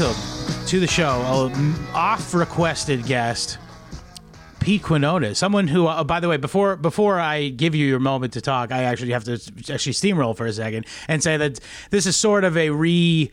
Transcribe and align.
And 0.00 0.08
we're 0.08 0.12
live. 0.12 0.40
Welcome 0.50 0.66
to 0.66 0.80
the 0.80 0.86
show. 0.86 1.20
A 1.20 1.96
off 1.96 2.32
requested 2.34 3.04
guest, 3.04 3.58
Pete 4.60 4.82
Quinones, 4.82 5.38
someone 5.38 5.68
who, 5.68 5.86
uh, 5.86 6.04
by 6.04 6.20
the 6.20 6.28
way, 6.28 6.36
before 6.36 6.76
before 6.76 7.20
I 7.20 7.48
give 7.48 7.74
you 7.74 7.86
your 7.86 7.98
moment 7.98 8.32
to 8.34 8.40
talk, 8.40 8.72
I 8.72 8.84
actually 8.84 9.12
have 9.12 9.24
to 9.24 9.32
actually 9.72 9.92
steamroll 9.92 10.36
for 10.36 10.46
a 10.46 10.52
second 10.52 10.86
and 11.08 11.22
say 11.22 11.36
that 11.36 11.60
this 11.90 12.06
is 12.06 12.16
sort 12.16 12.44
of 12.44 12.56
a 12.56 12.70
re 12.70 13.30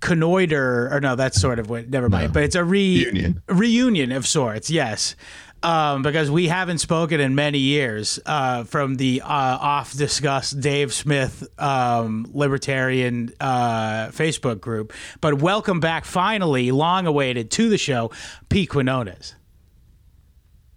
connoiter, 0.00 0.92
or 0.92 1.00
no, 1.00 1.16
that's 1.16 1.40
sort 1.40 1.58
of 1.58 1.70
what. 1.70 1.88
Never 1.88 2.08
mind, 2.08 2.32
but 2.32 2.44
it's 2.44 2.54
a 2.54 2.64
re 2.64 3.04
Reunion. 3.04 3.42
reunion 3.48 4.12
of 4.12 4.26
sorts. 4.26 4.70
Yes. 4.70 5.16
Um, 5.64 6.02
because 6.02 6.30
we 6.30 6.48
haven't 6.48 6.76
spoken 6.76 7.20
in 7.20 7.34
many 7.34 7.58
years 7.58 8.20
uh, 8.26 8.64
from 8.64 8.96
the 8.96 9.22
uh, 9.22 9.26
off 9.26 9.94
discussed 9.94 10.60
Dave 10.60 10.92
Smith 10.92 11.48
um, 11.58 12.26
libertarian 12.34 13.32
uh, 13.40 14.08
Facebook 14.08 14.60
group. 14.60 14.92
But 15.22 15.40
welcome 15.40 15.80
back, 15.80 16.04
finally, 16.04 16.70
long 16.70 17.06
awaited 17.06 17.50
to 17.52 17.70
the 17.70 17.78
show, 17.78 18.10
Pete 18.50 18.68
Quinones. 18.68 19.36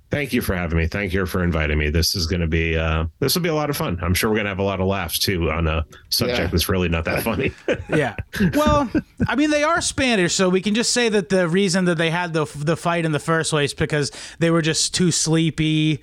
Thank 0.09 0.31
you 0.31 0.41
for 0.41 0.55
having 0.55 0.77
me. 0.77 0.87
Thank 0.87 1.11
you 1.13 1.25
for 1.25 1.43
inviting 1.43 1.77
me. 1.77 1.89
This 1.89 2.15
is 2.15 2.27
going 2.27 2.39
to 2.39 2.47
be 2.47 2.77
uh, 2.77 3.05
this 3.19 3.35
will 3.35 3.41
be 3.41 3.49
a 3.49 3.53
lot 3.55 3.69
of 3.69 3.75
fun. 3.75 3.99
I'm 4.01 4.13
sure 4.13 4.29
we're 4.29 4.37
going 4.37 4.45
to 4.45 4.51
have 4.51 4.59
a 4.59 4.63
lot 4.63 4.79
of 4.79 4.87
laughs 4.87 5.19
too 5.19 5.51
on 5.51 5.67
a 5.67 5.85
subject 6.09 6.39
Yeah. 6.39 6.47
that's 6.47 6.69
really 6.69 6.87
not 6.87 7.03
that 7.05 7.23
funny. 7.23 7.51
Yeah. 7.89 8.15
Well, 8.53 8.89
I 9.27 9.35
mean, 9.35 9.49
they 9.49 9.63
are 9.63 9.81
Spanish, 9.81 10.33
so 10.33 10.49
we 10.49 10.61
can 10.61 10.75
just 10.75 10.91
say 10.91 11.09
that 11.09 11.29
the 11.29 11.47
reason 11.47 11.85
that 11.85 11.97
they 11.97 12.09
had 12.09 12.31
the 12.33 12.45
the 12.55 12.77
fight 12.77 13.05
in 13.05 13.11
the 13.11 13.19
first 13.19 13.49
place 13.49 13.73
because 13.73 14.11
they 14.39 14.49
were 14.49 14.61
just 14.61 14.93
too 14.95 15.11
sleepy. 15.11 16.01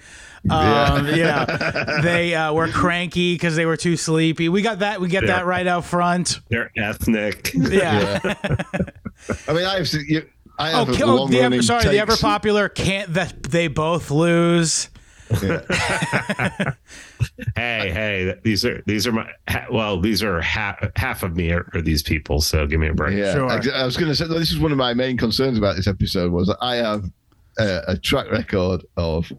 Um, 0.50 1.06
yeah, 1.06 2.00
they 2.02 2.34
uh, 2.34 2.52
were 2.52 2.68
cranky 2.68 3.34
because 3.34 3.56
they 3.56 3.64
were 3.64 3.78
too 3.78 3.96
sleepy. 3.96 4.50
We 4.50 4.60
got 4.60 4.80
that. 4.80 5.00
We 5.00 5.08
get 5.08 5.26
that 5.26 5.46
right 5.46 5.66
out 5.66 5.86
front. 5.86 6.40
They're 6.50 6.70
ethnic. 6.76 7.52
Yeah. 7.54 8.20
I 9.48 9.52
mean, 9.54 9.64
I 9.64 9.76
have 9.76 9.88
seen 9.88 10.04
you. 10.06 10.28
I 10.58 10.72
Oh, 10.72 10.84
have 10.84 11.00
a 11.00 11.04
oh, 11.04 11.14
long 11.16 11.30
the 11.30 11.38
ever, 11.38 11.44
running 11.44 11.62
sorry, 11.62 11.84
the 11.84 11.98
ever 11.98 12.16
popular 12.16 12.68
can't 12.68 13.14
that 13.14 13.42
they 13.44 13.68
both 13.68 14.10
lose. 14.10 14.88
Hey, 17.56 17.90
hey, 17.90 18.34
these 18.42 18.64
are 18.64 18.82
these 18.86 19.06
are 19.06 19.12
my 19.12 19.28
well, 19.70 19.98
these 20.00 20.22
are 20.22 20.40
half 20.40 20.76
half 20.96 21.22
of 21.22 21.36
me 21.36 21.50
are, 21.52 21.68
are 21.74 21.80
these 21.80 22.02
people. 22.02 22.40
So 22.40 22.66
give 22.66 22.80
me 22.80 22.88
a 22.88 22.94
break. 22.94 23.16
Yeah, 23.16 23.32
Sure. 23.32 23.48
I, 23.48 23.80
I 23.80 23.84
was 23.84 23.96
going 23.96 24.08
to 24.08 24.14
say 24.14 24.26
this 24.26 24.50
is 24.52 24.58
one 24.58 24.72
of 24.72 24.78
my 24.78 24.92
main 24.94 25.16
concerns 25.16 25.56
about 25.56 25.76
this 25.76 25.86
episode 25.86 26.32
was 26.32 26.48
that 26.48 26.58
I 26.60 26.76
have 26.76 27.04
a, 27.58 27.80
a 27.88 27.96
track 27.98 28.30
record 28.30 28.84
of 28.96 29.32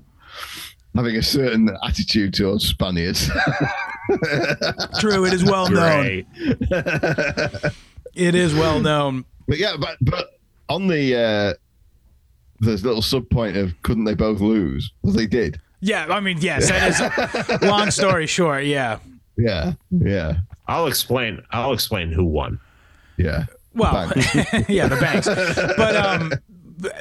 having 0.95 1.15
a 1.15 1.21
certain 1.21 1.69
attitude 1.85 2.33
towards 2.33 2.67
Spaniards. 2.67 3.27
True, 4.99 5.25
it 5.25 5.33
is 5.33 5.43
well 5.43 5.69
known. 5.69 6.03
Great. 6.03 6.25
It 8.15 8.33
is 8.33 8.53
well 8.55 8.79
known. 8.79 9.25
but 9.47 9.57
yeah, 9.57 9.75
but 9.79 9.97
but 10.01 10.34
on 10.69 10.87
the 10.87 11.15
uh, 11.15 11.53
there's 12.59 12.83
little 12.85 13.01
sub 13.01 13.29
point 13.29 13.57
of 13.57 13.73
couldn't 13.83 14.05
they 14.05 14.15
both 14.15 14.39
lose? 14.41 14.91
Well, 15.01 15.13
they 15.13 15.27
did. 15.27 15.59
Yeah, 15.81 16.07
I 16.09 16.19
mean, 16.19 16.37
yes, 16.39 16.69
that 16.69 17.51
is. 17.51 17.61
long 17.61 17.91
story 17.91 18.27
short, 18.27 18.65
yeah. 18.65 18.99
Yeah, 19.37 19.73
yeah, 19.91 20.37
I'll 20.67 20.87
explain. 20.87 21.41
I'll 21.51 21.73
explain 21.73 22.11
who 22.11 22.23
won. 22.23 22.59
yeah. 23.17 23.45
Well, 23.73 24.09
Banks. 24.09 24.35
yeah, 24.69 24.87
the 24.87 24.95
banks. 24.95 25.27
But 25.77 25.95
um, 25.97 26.31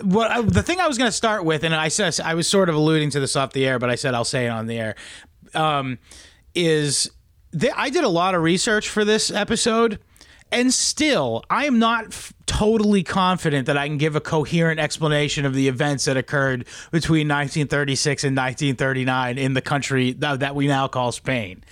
what 0.02 0.31
I, 0.31 0.42
the 0.42 0.62
thing 0.62 0.81
I 0.81 0.88
was 0.88 0.98
going 0.98 1.08
to 1.08 1.16
start 1.16 1.44
with, 1.44 1.62
and 1.62 1.72
I 1.72 1.86
said 1.86 2.19
I 2.25 2.34
was 2.34 2.48
sort 2.48 2.69
of 2.69 2.75
alluding 2.75 3.10
to 3.10 3.20
this 3.20 3.36
off 3.36 3.52
the 3.52 3.64
air, 3.64 3.78
but 3.78 3.91
I 3.91 3.94
said 3.94 4.12
I'll 4.14 4.25
say 4.25 4.46
it 4.46 4.48
on 4.48 4.66
the 4.66 4.78
air, 4.78 4.96
um, 5.54 5.98
is 6.54 7.10
that 7.52 7.70
I 7.78 7.91
did 7.91 8.02
a 8.02 8.08
lot 8.08 8.34
of 8.34 8.42
research 8.42 8.88
for 8.88 9.04
this 9.04 9.31
episode. 9.31 10.00
And 10.54 10.72
still, 10.72 11.44
I 11.50 11.66
am 11.66 11.78
not 11.78 12.06
f- 12.06 12.32
totally 12.47 13.03
confident 13.03 13.66
that 13.66 13.76
I 13.76 13.88
can 13.88 13.98
give 13.98 14.15
a 14.15 14.20
coherent 14.20 14.78
explanation 14.78 15.44
of 15.44 15.53
the 15.53 15.66
events 15.66 16.04
that 16.04 16.16
occurred 16.16 16.66
between 16.92 17.26
1936 17.26 18.25
and 18.25 18.37
1939 18.37 19.37
in 19.37 19.54
the 19.54 19.60
country 19.60 20.12
that, 20.12 20.41
that 20.41 20.54
we 20.54 20.69
now 20.69 20.87
call 20.87 21.10
Spain. 21.10 21.64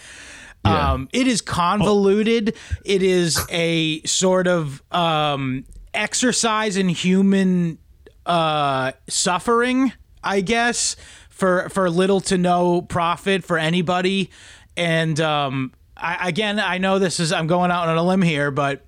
Um, 0.64 1.08
it 1.12 1.26
is 1.26 1.40
convoluted. 1.40 2.56
It 2.84 3.02
is 3.02 3.40
a 3.50 4.02
sort 4.02 4.46
of 4.46 4.82
um, 4.92 5.64
exercise 5.94 6.76
in 6.76 6.88
human 6.88 7.78
uh, 8.26 8.92
suffering, 9.08 9.92
I 10.22 10.40
guess, 10.40 10.96
for 11.30 11.68
for 11.68 11.88
little 11.90 12.20
to 12.22 12.38
no 12.38 12.82
profit 12.82 13.44
for 13.44 13.58
anybody. 13.58 14.30
And 14.76 15.20
um, 15.20 15.72
I, 16.02 16.28
again, 16.28 16.58
I 16.60 16.78
know 16.78 16.98
this 16.98 17.20
is 17.20 17.32
I'm 17.32 17.46
going 17.46 17.70
out 17.70 17.88
on 17.88 17.96
a 17.96 18.02
limb 18.02 18.22
here, 18.22 18.50
but 18.50 18.84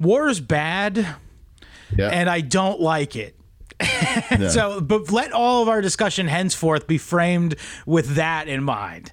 war 0.00 0.28
is 0.28 0.40
bad, 0.40 0.96
Yeah. 1.96 2.08
and 2.08 2.28
I 2.30 2.40
don't 2.40 2.80
like 2.80 3.14
it. 3.16 3.36
So, 4.50 4.80
but 4.80 5.10
let 5.10 5.32
all 5.32 5.62
of 5.62 5.68
our 5.68 5.80
discussion 5.82 6.28
henceforth 6.28 6.86
be 6.86 6.96
framed 6.98 7.56
with 7.86 8.14
that 8.14 8.48
in 8.48 8.62
mind. 8.62 9.12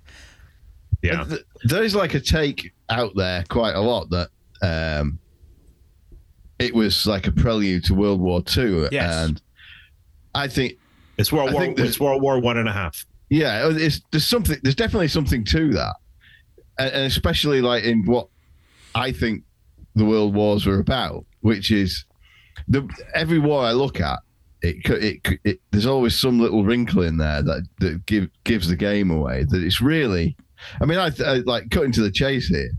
Yeah. 1.02 1.26
There 1.64 1.84
is 1.84 1.96
like 1.96 2.14
a 2.14 2.20
take 2.20 2.72
out 2.90 3.12
there 3.16 3.44
quite 3.50 3.76
a 3.76 3.82
lot 3.82 4.10
that 4.12 4.30
um, 4.62 5.20
it 6.60 6.74
was 6.76 7.06
like 7.08 7.28
a 7.28 7.32
prelude 7.32 7.84
to 7.86 7.96
World 7.96 8.22
War 8.22 8.42
Two, 8.42 8.88
Yes. 8.92 9.14
and 9.30 9.42
I 10.36 10.48
think 10.48 10.74
It's 11.18 11.32
World 11.32 11.50
I 11.50 11.54
War. 11.54 11.62
think 11.64 11.80
It's 11.80 12.00
World 12.00 12.22
War 12.22 12.40
One 12.40 12.58
and 12.58 12.70
a 12.70 12.74
half. 12.74 13.06
yeah, 13.30 13.68
it's, 13.72 14.02
there's 14.12 14.26
something. 14.26 14.58
There's 14.64 14.76
definitely 14.76 15.08
something 15.08 15.44
to 15.46 15.72
that, 15.74 15.96
and, 16.88 17.06
especially 17.06 17.62
like 17.62 17.84
in 17.84 18.06
what 18.06 18.28
I 18.96 19.12
think 19.12 19.44
the 19.96 20.06
world 20.06 20.34
wars 20.34 20.66
were 20.66 20.80
about, 20.80 21.26
which 21.42 21.72
is 21.72 22.06
the 22.68 22.90
every 23.14 23.40
war 23.40 23.64
I 23.64 23.72
look 23.72 24.00
at. 24.00 24.20
It, 24.64 24.78
it, 24.86 25.40
it 25.44 25.60
there's 25.72 25.88
always 25.88 26.20
some 26.20 26.40
little 26.40 26.64
wrinkle 26.64 27.02
in 27.02 27.18
there 27.18 27.42
that 27.42 27.68
that 27.80 28.06
give, 28.06 28.30
gives 28.44 28.68
the 28.68 28.76
game 28.76 29.10
away. 29.10 29.44
That 29.50 29.64
it's 29.64 29.82
really, 29.82 30.38
I 30.80 30.86
mean, 30.86 31.00
I, 31.00 31.10
I 31.26 31.38
like 31.46 31.72
cutting 31.72 31.92
to 31.94 32.02
the 32.02 32.12
chase 32.12 32.48
here. 32.48 32.70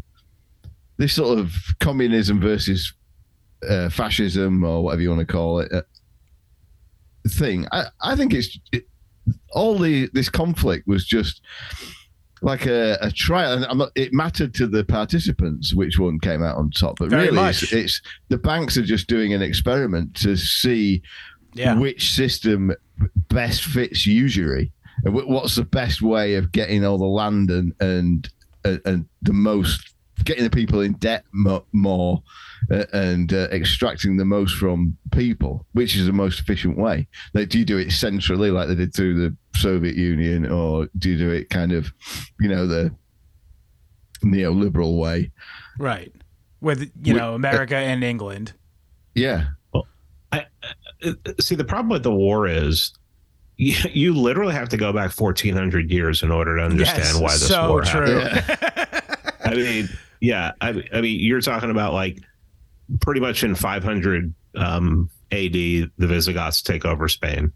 This 0.96 1.14
sort 1.14 1.38
of 1.38 1.52
communism 1.80 2.40
versus 2.40 2.92
uh, 3.68 3.88
fascism 3.88 4.62
or 4.62 4.84
whatever 4.84 5.02
you 5.02 5.08
want 5.08 5.26
to 5.26 5.32
call 5.32 5.58
it 5.58 5.72
uh, 5.72 5.82
thing. 7.28 7.66
I, 7.72 7.86
I 8.00 8.14
think 8.14 8.32
it's 8.32 8.58
it, 8.70 8.84
all 9.50 9.78
the 9.78 10.08
this 10.12 10.28
conflict 10.28 10.86
was 10.86 11.04
just 11.04 11.42
like 12.42 12.66
a, 12.66 12.98
a 13.00 13.10
trial, 13.10 13.52
and 13.52 13.64
I'm 13.66 13.78
not, 13.78 13.90
it 13.94 14.12
mattered 14.12 14.52
to 14.54 14.66
the 14.66 14.84
participants 14.84 15.74
which 15.74 15.98
one 15.98 16.18
came 16.18 16.42
out 16.42 16.56
on 16.56 16.70
top. 16.70 16.98
But 16.98 17.10
Very 17.10 17.28
really. 17.30 17.48
It's, 17.48 17.72
it's 17.72 18.02
the 18.28 18.38
banks 18.38 18.76
are 18.76 18.82
just 18.82 19.06
doing 19.06 19.32
an 19.32 19.42
experiment 19.42 20.14
to 20.16 20.36
see 20.36 21.02
Yeah. 21.54 21.78
which 21.78 22.12
system 22.12 22.72
best 23.28 23.64
fits 23.64 24.06
usury, 24.06 24.72
and 25.04 25.14
what's 25.14 25.54
the 25.56 25.64
best 25.64 26.02
way 26.02 26.34
of 26.34 26.52
getting 26.52 26.84
all 26.84 26.98
the 26.98 27.04
land 27.04 27.50
and 27.50 27.72
and 27.80 28.28
and, 28.64 29.06
the 29.22 29.32
most 29.32 29.94
getting 30.24 30.44
the 30.44 30.50
people 30.50 30.80
in 30.80 30.92
debt 30.94 31.24
mo- 31.32 31.64
more 31.72 32.22
and 32.92 33.32
uh, 33.32 33.48
extracting 33.50 34.16
the 34.16 34.24
most 34.24 34.56
from 34.56 34.96
people, 35.10 35.66
which 35.72 35.96
is 35.96 36.06
the 36.06 36.12
most 36.12 36.40
efficient 36.40 36.76
way. 36.78 37.06
Like, 37.34 37.48
do 37.48 37.58
you 37.58 37.64
do 37.64 37.78
it 37.78 37.90
centrally, 37.92 38.50
like 38.50 38.68
they 38.68 38.74
did 38.74 38.94
through 38.94 39.14
the 39.20 39.36
Soviet 39.58 39.96
Union, 39.96 40.50
or 40.50 40.88
do 40.98 41.10
you 41.10 41.18
do 41.18 41.30
it 41.30 41.50
kind 41.50 41.72
of, 41.72 41.92
you 42.40 42.48
know, 42.48 42.66
the 42.66 42.94
neoliberal 44.24 44.98
way? 44.98 45.30
Right. 45.78 46.12
With 46.60 46.80
you 47.02 47.14
We- 47.14 47.18
know 47.20 47.34
America 47.34 47.76
and 47.76 48.04
England. 48.04 48.52
Yeah, 49.14 49.48
Well, 49.74 49.86
I, 50.32 50.46
uh, 51.04 51.12
see 51.38 51.54
the 51.54 51.64
problem 51.64 51.90
with 51.90 52.02
the 52.02 52.14
war 52.14 52.46
is 52.48 52.94
you, 53.58 53.74
you 53.92 54.14
literally 54.14 54.54
have 54.54 54.70
to 54.70 54.78
go 54.78 54.90
back 54.90 55.10
1400 55.12 55.90
years 55.90 56.22
in 56.22 56.30
order 56.30 56.56
to 56.56 56.62
understand 56.62 56.98
Yes, 57.00 57.20
why 57.20 57.32
this 57.32 57.50
war. 57.50 57.58
so 57.58 57.68
war 57.68 57.82
true. 57.82 58.20
happened. 58.20 59.34
I 59.44 59.54
mean, 59.54 59.88
yeah, 60.20 60.52
I, 60.62 60.82
I 60.94 61.00
mean, 61.02 61.20
you're 61.20 61.42
talking 61.42 61.70
about 61.70 61.92
like 61.92 62.20
pretty 63.00 63.20
much 63.20 63.42
in 63.44 63.54
500 63.54 64.34
um, 64.56 65.08
AD, 65.30 65.52
the 65.52 65.90
Visigoths 65.98 66.62
take 66.62 66.84
over 66.84 67.08
Spain, 67.08 67.52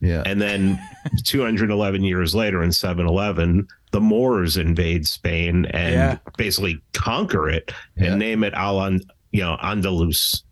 yeah, 0.00 0.22
and 0.24 0.40
then 0.40 0.78
211 1.24 2.02
years 2.02 2.34
later, 2.34 2.62
in 2.62 2.72
711, 2.72 3.68
the 3.92 4.00
Moors 4.00 4.56
invade 4.56 5.06
Spain 5.06 5.66
and 5.66 5.94
Yeah. 5.94 6.18
basically 6.38 6.80
conquer 6.94 7.48
it 7.50 7.72
Yeah. 7.96 8.06
and 8.12 8.18
name 8.18 8.42
it 8.44 8.54
Al, 8.54 8.90
you 9.32 9.40
know, 9.42 9.56
Andalus. 9.62 10.42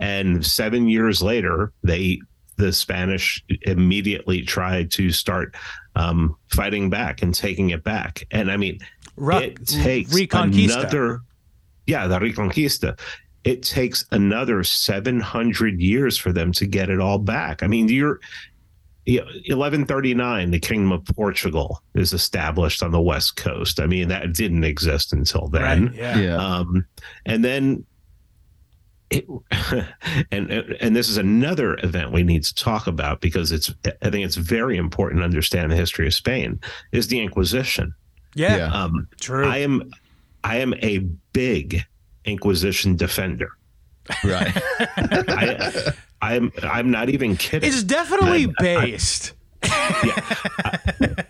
And 0.00 0.46
seven 0.46 0.88
years 0.88 1.20
later, 1.20 1.72
they 1.82 2.20
the 2.56 2.72
Spanish 2.72 3.44
immediately 3.62 4.42
tried 4.42 4.90
to 4.92 5.10
start 5.12 5.54
um, 5.94 6.36
fighting 6.52 6.88
back 6.90 7.22
and 7.22 7.32
taking 7.34 7.70
it 7.70 7.84
back. 7.84 8.24
And 8.32 8.50
I 8.50 8.56
mean, 8.56 8.78
Ru- 9.16 9.36
it 9.38 9.66
takes 9.66 10.12
Reconquista. 10.14 10.78
another 10.80 11.20
yeah 11.86 12.06
the 12.06 12.18
reconquista 12.18 12.98
it 13.48 13.62
takes 13.62 14.04
another 14.10 14.62
700 14.62 15.80
years 15.80 16.18
for 16.18 16.32
them 16.32 16.52
to 16.52 16.66
get 16.66 16.90
it 16.90 17.00
all 17.00 17.18
back 17.18 17.62
i 17.62 17.66
mean 17.66 17.88
you're 17.88 18.20
1139 19.06 20.50
the 20.50 20.58
kingdom 20.58 20.92
of 20.92 21.04
portugal 21.16 21.82
is 21.94 22.12
established 22.12 22.82
on 22.82 22.90
the 22.92 23.00
west 23.00 23.36
coast 23.36 23.80
i 23.80 23.86
mean 23.86 24.08
that 24.08 24.34
didn't 24.34 24.64
exist 24.64 25.12
until 25.12 25.48
then 25.48 25.86
Right. 25.86 25.94
Yeah. 25.94 26.18
yeah, 26.18 26.36
um, 26.36 26.84
and 27.24 27.44
then 27.44 27.84
it, 29.10 29.26
and 30.30 30.50
and 30.50 30.94
this 30.94 31.08
is 31.08 31.16
another 31.16 31.78
event 31.82 32.12
we 32.12 32.22
need 32.22 32.44
to 32.44 32.54
talk 32.54 32.86
about 32.86 33.22
because 33.22 33.52
it's 33.52 33.72
I 34.02 34.10
think 34.10 34.26
it's 34.26 34.36
very 34.36 34.76
important 34.76 35.20
to 35.20 35.24
understand 35.24 35.72
the 35.72 35.76
history 35.76 36.06
of 36.06 36.12
Spain 36.12 36.60
is 36.92 37.08
the 37.08 37.18
Inquisition. 37.20 37.94
Yeah, 38.34 38.56
Yeah. 38.58 38.70
Um, 38.70 39.08
true. 39.18 39.48
I 39.48 39.58
am 39.58 39.90
I 40.44 40.56
am 40.58 40.74
a 40.82 40.98
big 41.32 41.84
Inquisition 42.28 42.96
defender. 42.96 43.50
Right. 44.24 44.52
I, 44.96 45.92
I'm 46.22 46.52
I'm 46.62 46.90
not 46.90 47.08
even 47.10 47.36
kidding. 47.36 47.68
it's 47.68 47.82
definitely 47.82 48.46
I- 48.46 48.76
I- 48.76 48.80
based. 48.80 49.32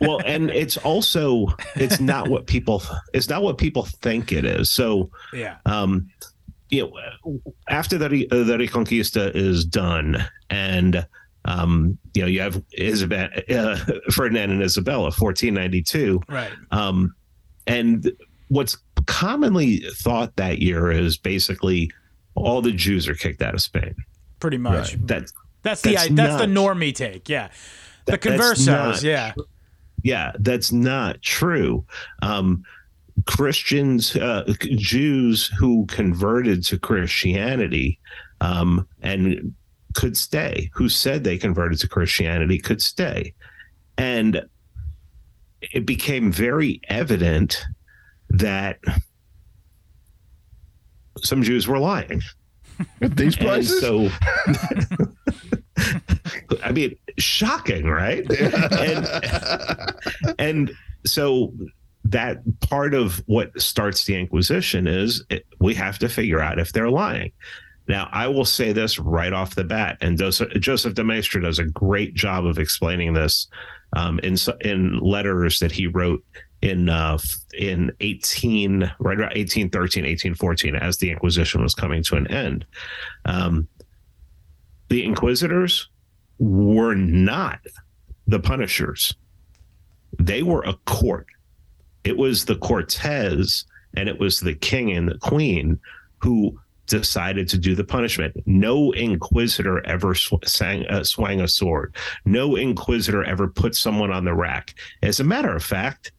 well, 0.01 0.21
and 0.27 0.51
it's 0.51 0.77
also 0.79 1.49
it's 1.77 1.99
not 2.01 2.29
what 2.29 2.47
people 2.47 2.83
it's 3.15 3.29
not 3.29 3.43
what 3.43 3.59
people 3.59 3.85
think 3.85 4.33
it 4.33 4.45
is. 4.45 4.71
So 4.71 5.11
yeah, 5.33 5.57
um, 5.67 6.09
you 6.69 6.83
know, 7.25 7.41
after 7.69 7.97
the 7.99 8.11
Re- 8.11 8.29
uh, 8.31 8.45
the 8.45 8.59
Reconquista 8.59 9.35
is 9.35 9.65
done, 9.65 10.23
and 10.51 11.07
um, 11.47 11.97
you 12.15 12.23
know, 12.23 12.29
you 12.29 12.41
have 12.41 12.63
Isabel, 12.73 13.29
uh, 13.51 13.79
Ferdinand 14.11 14.51
and 14.51 14.63
Isabella, 14.63 15.05
1492, 15.05 16.21
right. 16.29 16.51
um, 16.71 17.15
and 17.67 18.13
what's 18.49 18.77
commonly 19.07 19.79
thought 19.95 20.37
that 20.37 20.61
year 20.61 20.91
is 20.91 21.17
basically 21.17 21.91
all 22.35 22.61
the 22.63 22.73
Jews 22.73 23.09
are 23.09 23.15
kicked 23.15 23.43
out 23.43 23.55
of 23.55 23.63
Spain. 23.63 23.95
Pretty 24.41 24.59
much. 24.59 24.95
That 25.07 25.31
That's 25.63 25.83
the 25.83 25.95
That's 25.95 26.09
that's, 26.11 26.41
the 26.41 26.47
normie 26.47 26.95
take. 26.95 27.29
Yeah, 27.29 27.49
the 28.07 28.13
That- 28.13 28.21
conversos. 28.23 28.67
not- 28.67 29.03
Yeah, 29.03 29.33
yeah, 30.03 30.33
that's 30.39 30.71
not 30.73 31.21
true. 31.23 31.85
Um, 32.23 32.63
Christians, 33.27 34.15
uh, 34.15 34.45
Jews 34.61 35.49
who 35.59 35.87
converted 35.87 36.65
to 36.67 36.79
Christianity 36.79 37.99
um, 38.41 38.87
and 39.03 39.53
could 39.95 40.17
stay, 40.17 40.71
who 40.73 40.89
said 40.89 41.25
they 41.25 41.37
converted 41.37 41.81
to 41.81 41.89
Christianity, 41.89 42.59
could 42.59 42.81
stay. 42.81 43.35
And 43.97 44.43
it 45.61 45.85
became 45.85 46.31
very 46.31 46.81
evident 46.89 47.65
that 48.31 48.79
some 51.23 51.43
Jews 51.43 51.67
were 51.67 51.79
lying. 51.79 52.23
At 53.01 53.17
these 53.17 53.37
prices? 53.37 53.81
so, 53.81 54.09
I 56.63 56.73
mean, 56.73 56.97
shocking, 57.19 57.87
right? 57.87 58.25
and, 58.73 59.09
and 60.39 60.71
so 61.05 61.53
that 62.05 62.39
part 62.61 62.95
of 62.95 63.23
what 63.27 63.61
starts 63.61 64.05
the 64.05 64.15
Inquisition 64.15 64.87
is 64.87 65.25
it, 65.31 65.45
we 65.61 65.75
have 65.75 65.99
to 65.99 66.09
figure 66.09 66.41
out 66.41 66.59
if 66.59 66.73
they're 66.73 66.91
lying. 66.91 67.33
Now, 67.89 68.09
I 68.13 68.29
will 68.29 68.45
say 68.45 68.73
this 68.73 68.99
right 68.99 69.33
off 69.33 69.55
the 69.55 69.65
bat, 69.65 69.97
and 70.03 70.19
Joseph, 70.19 70.51
Joseph 70.61 70.95
de 70.95 71.03
Maistre 71.03 71.41
does 71.41 71.59
a 71.59 71.65
great 71.65 72.15
job 72.15 72.45
of 72.45 72.59
explaining 72.59 73.15
this 73.15 73.49
um, 73.97 74.19
in 74.21 74.37
in 74.61 74.99
letters 74.99 75.59
that 75.61 75.73
he 75.73 75.87
wrote 75.87 76.23
in 76.63 76.89
uh, 76.89 77.19
in 77.57 77.93
18 78.01 78.81
right 78.99 79.19
around 79.19 79.37
1813 79.37 80.05
1814 80.05 80.75
as 80.75 80.97
the 80.97 81.11
inquisition 81.11 81.63
was 81.63 81.75
coming 81.75 82.03
to 82.05 82.17
an 82.17 82.27
end. 82.29 82.67
Um, 83.25 83.69
the 84.89 85.05
inquisitors 85.05 85.89
were 86.39 86.95
not 86.95 87.61
the 88.27 88.41
punishers. 88.41 89.15
They 90.19 90.43
were 90.43 90.63
a 90.63 90.75
court. 90.87 91.27
It 92.05 92.17
was 92.17 92.45
the 92.45 92.57
cortez 92.57 93.65
and 93.97 94.09
it 94.09 94.19
was 94.19 94.41
the 94.41 94.55
king 94.55 94.93
and 94.93 95.09
the 95.09 95.19
queen 95.19 95.79
who 96.19 96.59
decided 96.87 97.49
to 97.51 97.59
do 97.59 97.75
the 97.75 97.85
punishment. 97.85 98.35
No 98.47 98.93
inquisitor 98.93 99.87
ever 99.87 100.15
sw- 100.15 100.35
sang, 100.45 100.87
uh, 100.87 101.05
swang 101.05 101.41
a 101.41 101.49
sword. 101.49 101.95
No 102.25 102.57
inquisitor 102.57 103.23
ever 103.25 103.47
put 103.47 103.75
someone 103.75 104.11
on 104.11 104.25
the 104.25 104.35
rack. 104.35 104.75
As 105.03 105.21
a 105.21 105.25
matter 105.25 105.55
of 105.55 105.63
fact 105.63 106.13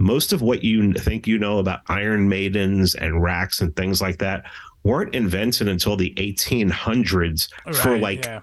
most 0.00 0.32
of 0.32 0.40
what 0.42 0.64
you 0.64 0.92
think 0.94 1.26
you 1.26 1.38
know 1.38 1.58
about 1.58 1.80
iron 1.88 2.28
maidens 2.28 2.94
and 2.96 3.22
racks 3.22 3.60
and 3.60 3.76
things 3.76 4.00
like 4.00 4.18
that 4.18 4.44
weren't 4.82 5.14
invented 5.14 5.68
until 5.68 5.94
the 5.96 6.12
1800s 6.16 7.48
for 7.76 7.98
like 7.98 8.24
yeah. 8.24 8.40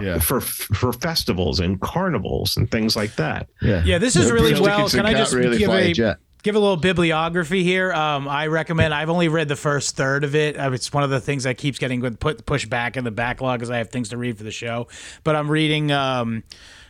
Yeah. 0.00 0.18
for 0.18 0.40
for 0.40 0.92
festivals 0.92 1.60
and 1.60 1.80
carnivals 1.80 2.56
and 2.56 2.70
things 2.70 2.96
like 2.96 3.14
that 3.16 3.48
yeah. 3.62 3.82
Yeah, 3.84 3.98
this 3.98 4.16
is 4.16 4.26
Yeah, 4.26 4.32
really 4.32 4.54
well. 4.54 4.76
Dickinson 4.78 4.98
Can 5.00 5.06
I 5.06 5.12
just 5.14 5.32
really 5.34 5.58
give 5.58 5.68
fly 5.68 5.80
a 5.80 5.92
jet. 5.92 6.16
give 6.42 6.54
a 6.54 6.58
little 6.58 6.76
bibliography 6.76 7.62
here? 7.62 7.92
Um, 7.92 8.26
I 8.28 8.46
recommend. 8.48 8.92
I've 8.94 9.10
only 9.10 9.28
read 9.28 9.48
the 9.48 9.56
first 9.56 9.96
third 9.96 10.24
of 10.24 10.34
it. 10.34 10.58
Uh, 10.58 10.70
It's 10.72 10.92
one 10.92 11.02
of 11.04 11.10
the 11.10 11.20
things 11.20 11.44
that 11.44 11.56
keeps 11.58 11.78
getting 11.78 12.02
put 12.16 12.44
pushed 12.46 12.68
back 12.70 12.96
in 12.96 13.04
the 13.04 13.10
backlog 13.10 13.58
because 13.60 13.70
I 13.70 13.78
have 13.78 13.90
things 13.90 14.08
to 14.10 14.16
read 14.16 14.36
for 14.38 14.44
the 14.44 14.50
show. 14.50 14.88
But 15.24 15.36
I'm 15.36 15.50
reading. 15.50 15.92
Um, 15.92 16.42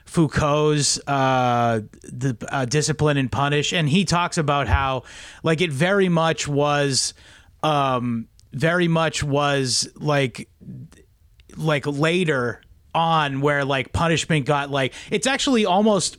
Foucault's 0.07 0.99
uh, 1.07 1.81
the 2.03 2.37
uh, 2.49 2.65
discipline 2.65 3.17
and 3.17 3.31
punish, 3.31 3.73
and 3.73 3.89
he 3.89 4.05
talks 4.05 4.39
about 4.39 4.69
how 4.69 5.03
like 5.43 5.61
it 5.61 5.73
very 5.73 6.09
much 6.09 6.49
was, 6.49 7.13
um, 7.63 8.29
very 8.53 8.89
much 8.89 9.23
was 9.23 9.89
like 9.97 10.49
like 11.57 11.87
later 11.87 12.63
on 12.95 13.41
where 13.41 13.65
like 13.65 13.93
punishment 13.93 14.47
got 14.47 14.71
like 14.71 14.95
it's 15.11 15.27
actually 15.27 15.67
almost 15.67 16.17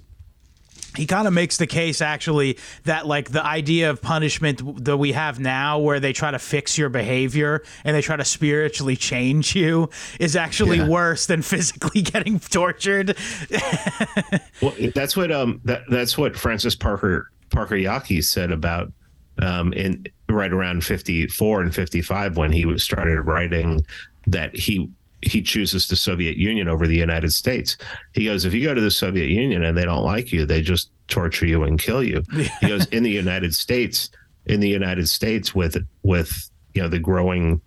he 0.98 1.06
kind 1.06 1.28
of 1.28 1.34
makes 1.34 1.58
the 1.58 1.68
case 1.68 2.02
actually 2.02 2.58
that 2.84 3.06
like 3.08 3.30
the 3.32 3.46
idea 3.46 3.90
of 3.90 4.02
punishment 4.02 4.84
that 4.84 4.98
we 4.98 5.12
have 5.14 5.40
now 5.40 5.80
where 5.80 6.00
they 6.00 6.12
try 6.12 6.32
to 6.32 6.40
fix 6.40 6.78
your 6.78 6.90
behavior 6.90 7.64
and 7.84 7.96
they 7.96 8.02
try 8.02 8.16
to 8.16 8.26
spiritually 8.26 8.96
change 8.96 9.56
you 9.56 9.90
is 10.20 10.36
actually 10.36 10.78
Yeah. 10.78 10.88
worse 10.88 11.28
than 11.28 11.42
physically 11.42 12.02
getting 12.14 12.40
tortured 12.40 13.16
Well, 14.62 14.74
that's 14.96 15.16
what 15.16 15.32
um 15.32 15.62
that 15.66 15.84
that's 15.90 16.18
what 16.18 16.36
Francis 16.36 16.76
Parker 16.76 17.30
Parker 17.52 17.76
Yockey 17.76 18.24
said 18.24 18.52
about 18.52 18.92
um 19.40 19.72
in 19.74 20.06
right 20.30 20.52
around 20.52 20.84
54 20.84 21.62
and 21.62 21.74
55 21.74 22.38
when 22.38 22.52
he 22.52 22.66
was 22.66 22.84
started 22.84 23.22
writing 23.22 23.86
that 24.26 24.56
he 24.56 24.90
he 25.22 25.42
chooses 25.42 25.88
the 25.88 25.96
Soviet 25.96 26.38
Union 26.38 26.68
over 26.68 26.88
the 26.88 26.96
United 26.96 27.34
States. 27.34 27.78
He 28.14 28.26
goes, 28.26 28.46
if 28.46 28.54
you 28.54 28.64
go 28.64 28.74
to 28.74 28.82
the 28.82 28.92
Soviet 28.92 29.30
Union 29.30 29.64
and 29.64 29.78
they 29.78 29.86
don't 29.86 30.04
like 30.04 30.32
you, 30.32 30.46
they 30.46 30.62
just 30.62 30.92
torture 31.08 31.46
you 31.46 31.64
and 31.64 31.80
kill 31.80 32.04
you. 32.04 32.24
He 32.62 32.68
goes, 32.68 32.86
in 32.88 33.04
the 33.04 33.12
United 33.12 33.56
States, 33.56 34.10
in 34.46 34.60
the 34.60 34.70
United 34.70 35.10
States 35.10 35.54
with 35.54 35.78
with 36.04 36.50
you 36.74 36.82
know 36.82 36.88
the 36.88 37.00
growing 37.00 37.60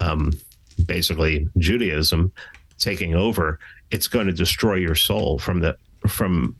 um 0.00 0.32
basically 0.86 1.48
Judaism 1.58 2.32
taking 2.78 3.14
over, 3.14 3.58
it's 3.90 4.08
going 4.08 4.26
to 4.26 4.32
destroy 4.32 4.74
your 4.74 4.94
soul 4.94 5.38
from 5.38 5.60
the 5.60 5.76
from 6.06 6.54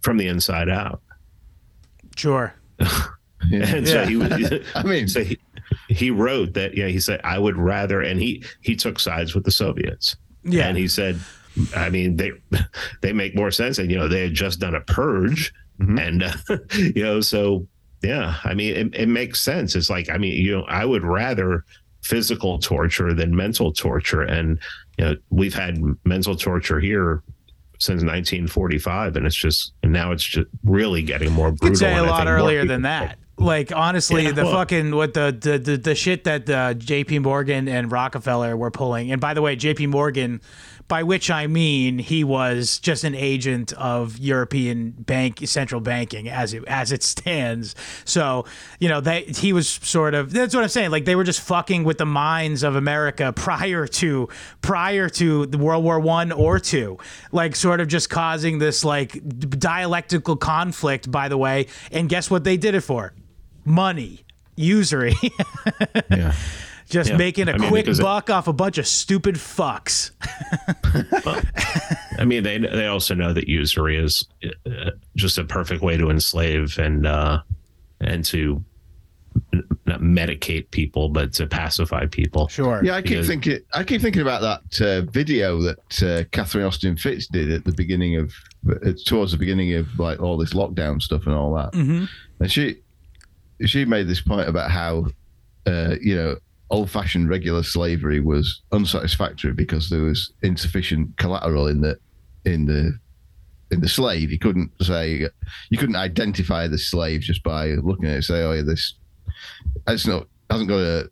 from 0.00 0.16
the 0.16 0.28
inside 0.28 0.68
out. 0.68 1.00
sure 2.16 2.54
And 3.52 3.86
so 3.86 4.04
he 4.04 4.16
was, 4.16 4.52
I 4.74 4.82
mean, 4.82 5.08
so 5.08 5.22
he, 5.22 5.38
he 5.88 6.10
wrote 6.10 6.54
that 6.54 6.76
yeah 6.76 6.86
he 6.86 7.00
said 7.00 7.20
I 7.24 7.38
would 7.38 7.56
rather 7.56 8.02
and 8.02 8.20
he 8.20 8.44
he 8.60 8.76
took 8.76 8.98
sides 8.98 9.34
with 9.34 9.44
the 9.44 9.50
Soviets. 9.50 10.16
Yeah. 10.44 10.68
And 10.68 10.76
he 10.76 10.88
said 10.88 11.18
I 11.74 11.90
mean 11.90 12.16
they 12.16 12.32
they 13.02 13.12
make 13.12 13.34
more 13.34 13.50
sense 13.50 13.78
and 13.78 13.90
you 13.90 13.98
know 13.98 14.08
they 14.08 14.22
had 14.22 14.34
just 14.34 14.60
done 14.60 14.74
a 14.74 14.80
purge 14.80 15.52
and 15.80 16.24
uh, 16.24 16.32
you 16.72 17.02
know 17.02 17.20
so 17.20 17.66
yeah 18.02 18.36
I 18.44 18.54
mean 18.54 18.76
it, 18.76 18.94
it 18.94 19.08
makes 19.08 19.40
sense 19.40 19.74
it's 19.74 19.90
like 19.90 20.10
I 20.10 20.18
mean 20.18 20.32
you 20.44 20.56
know 20.56 20.64
I 20.64 20.84
would 20.84 21.04
rather 21.04 21.64
physical 22.02 22.58
torture 22.58 23.12
than 23.14 23.34
mental 23.34 23.72
torture 23.72 24.22
and 24.22 24.58
you 24.98 25.04
know 25.04 25.16
we've 25.30 25.54
had 25.54 25.80
mental 26.04 26.36
torture 26.36 26.80
here 26.80 27.22
since 27.78 28.02
1945 28.02 29.16
and 29.16 29.26
it's 29.26 29.36
just 29.36 29.72
and 29.82 29.92
now 29.92 30.10
it's 30.10 30.24
just 30.24 30.48
really 30.64 31.02
getting 31.02 31.32
more 31.32 31.50
brutal 31.50 31.68
could 31.68 31.78
say 31.78 31.96
a 31.96 32.02
lot 32.02 32.26
earlier 32.26 32.64
than 32.64 32.82
that. 32.82 33.18
Like 33.38 33.72
honestly, 33.74 34.24
Yeah, 34.24 34.32
the 34.32 34.44
well- 34.44 34.52
fucking 34.52 34.94
what 34.94 35.14
the 35.14 35.36
the 35.38 35.58
the, 35.58 35.76
the 35.76 35.94
shit 35.94 36.24
that 36.24 36.48
uh, 36.50 36.74
J.P. 36.74 37.20
Morgan 37.20 37.68
and 37.68 37.90
Rockefeller 37.90 38.56
were 38.56 38.70
pulling. 38.70 39.12
And 39.12 39.20
by 39.20 39.34
the 39.34 39.42
way, 39.42 39.54
J.P. 39.54 39.86
Morgan, 39.86 40.40
by 40.88 41.02
which 41.04 41.30
I 41.30 41.46
mean 41.46 41.98
he 41.98 42.24
was 42.24 42.78
just 42.78 43.04
an 43.04 43.14
agent 43.14 43.72
of 43.74 44.18
European 44.18 44.90
bank 44.90 45.40
central 45.44 45.80
banking 45.80 46.28
as 46.28 46.52
it 46.52 46.64
as 46.66 46.90
it 46.90 47.02
stands. 47.04 47.76
So 48.04 48.44
you 48.80 48.88
know 48.88 49.00
they 49.00 49.22
he 49.22 49.52
was 49.52 49.68
sort 49.68 50.14
of 50.14 50.32
that's 50.32 50.54
what 50.54 50.64
I'm 50.64 50.68
saying. 50.68 50.90
Like 50.90 51.04
they 51.04 51.14
were 51.14 51.24
just 51.24 51.40
fucking 51.40 51.84
with 51.84 51.98
the 51.98 52.06
minds 52.06 52.62
of 52.64 52.74
America 52.74 53.32
prior 53.36 53.86
to 53.86 54.28
prior 54.62 55.08
to 55.10 55.46
the 55.46 55.58
World 55.58 55.84
War 55.84 56.00
One 56.00 56.32
or 56.32 56.58
two, 56.58 56.98
like 57.30 57.54
sort 57.54 57.80
of 57.80 57.86
just 57.86 58.10
causing 58.10 58.58
this 58.58 58.84
like 58.84 59.20
dialectical 59.50 60.34
conflict. 60.36 61.08
By 61.10 61.28
the 61.28 61.38
way, 61.38 61.66
and 61.92 62.08
guess 62.08 62.30
what 62.30 62.42
they 62.42 62.56
did 62.56 62.74
it 62.74 62.80
for? 62.80 63.12
Money, 63.68 64.24
usury, 64.56 65.14
yeah. 66.10 66.32
just 66.88 67.10
Yeah. 67.10 67.16
making 67.16 67.48
a 67.48 67.52
I 67.52 67.58
mean, 67.58 67.68
quick 67.68 67.86
it- 67.86 68.00
buck 68.00 68.30
off 68.30 68.48
a 68.48 68.52
bunch 68.52 68.78
of 68.78 68.86
stupid 68.86 69.34
fucks. 69.36 70.10
I 72.18 72.24
mean, 72.24 72.42
they 72.42 72.58
they 72.58 72.86
also 72.86 73.14
know 73.14 73.32
that 73.32 73.48
usury 73.48 73.96
is 73.98 74.26
uh, 74.66 74.90
just 75.16 75.38
a 75.38 75.44
perfect 75.44 75.82
way 75.82 75.96
to 75.96 76.10
enslave 76.10 76.78
and 76.78 77.06
uh, 77.06 77.40
and 78.00 78.24
to 78.26 78.64
not 79.86 80.00
medicate 80.00 80.70
people, 80.70 81.08
but 81.08 81.32
to 81.34 81.46
pacify 81.46 82.06
people. 82.06 82.48
Sure. 82.48 82.82
Yeah, 82.84 82.96
I 82.96 83.02
keep 83.02 83.10
Because- 83.10 83.28
thinking. 83.28 83.58
I 83.72 83.84
keep 83.84 84.00
thinking 84.02 84.22
about 84.22 84.40
that 84.42 84.80
uh, 84.80 85.10
video 85.10 85.60
that 85.62 86.02
uh, 86.02 86.24
Catherine 86.32 86.64
Austin 86.64 86.96
Fitts 86.96 87.26
did 87.28 87.50
at 87.52 87.64
the 87.64 87.72
beginning 87.72 88.16
of, 88.16 88.32
uh, 88.68 88.92
towards 89.06 89.32
the 89.32 89.38
beginning 89.38 89.74
of 89.74 89.86
like 89.98 90.20
all 90.20 90.36
this 90.36 90.54
lockdown 90.54 91.00
stuff 91.00 91.26
and 91.26 91.34
all 91.34 91.54
that. 91.54 91.74
hmm 91.74 92.04
And 92.40 92.50
she, 92.50 92.78
she 93.66 93.84
made 93.84 94.08
this 94.08 94.20
point 94.20 94.48
about 94.48 94.70
how, 94.70 95.06
uh, 95.66 95.96
you 96.00 96.14
know, 96.14 96.36
old-fashioned 96.70 97.28
regular 97.28 97.62
slavery 97.62 98.20
was 98.20 98.62
unsatisfactory 98.72 99.52
because 99.52 99.88
there 99.88 100.02
was 100.02 100.32
insufficient 100.42 101.16
collateral 101.16 101.66
in 101.66 101.80
the, 101.80 101.98
in 102.44 102.66
the, 102.66 102.98
in 103.70 103.80
the 103.80 103.88
slave. 103.88 104.30
You 104.30 104.38
couldn't 104.38 104.70
say, 104.80 105.28
you 105.70 105.78
couldn't 105.78 105.96
identify 105.96 106.68
the 106.68 106.78
slave 106.78 107.20
just 107.20 107.42
by 107.42 107.68
looking 107.68 108.06
at 108.06 108.18
it. 108.18 108.24
Say, 108.24 108.42
oh 108.42 108.52
yeah, 108.52 108.62
this, 108.62 108.94
it's 109.86 110.06
not 110.06 110.26
hasn't 110.50 110.70
got 110.70 110.80
a 110.80 111.10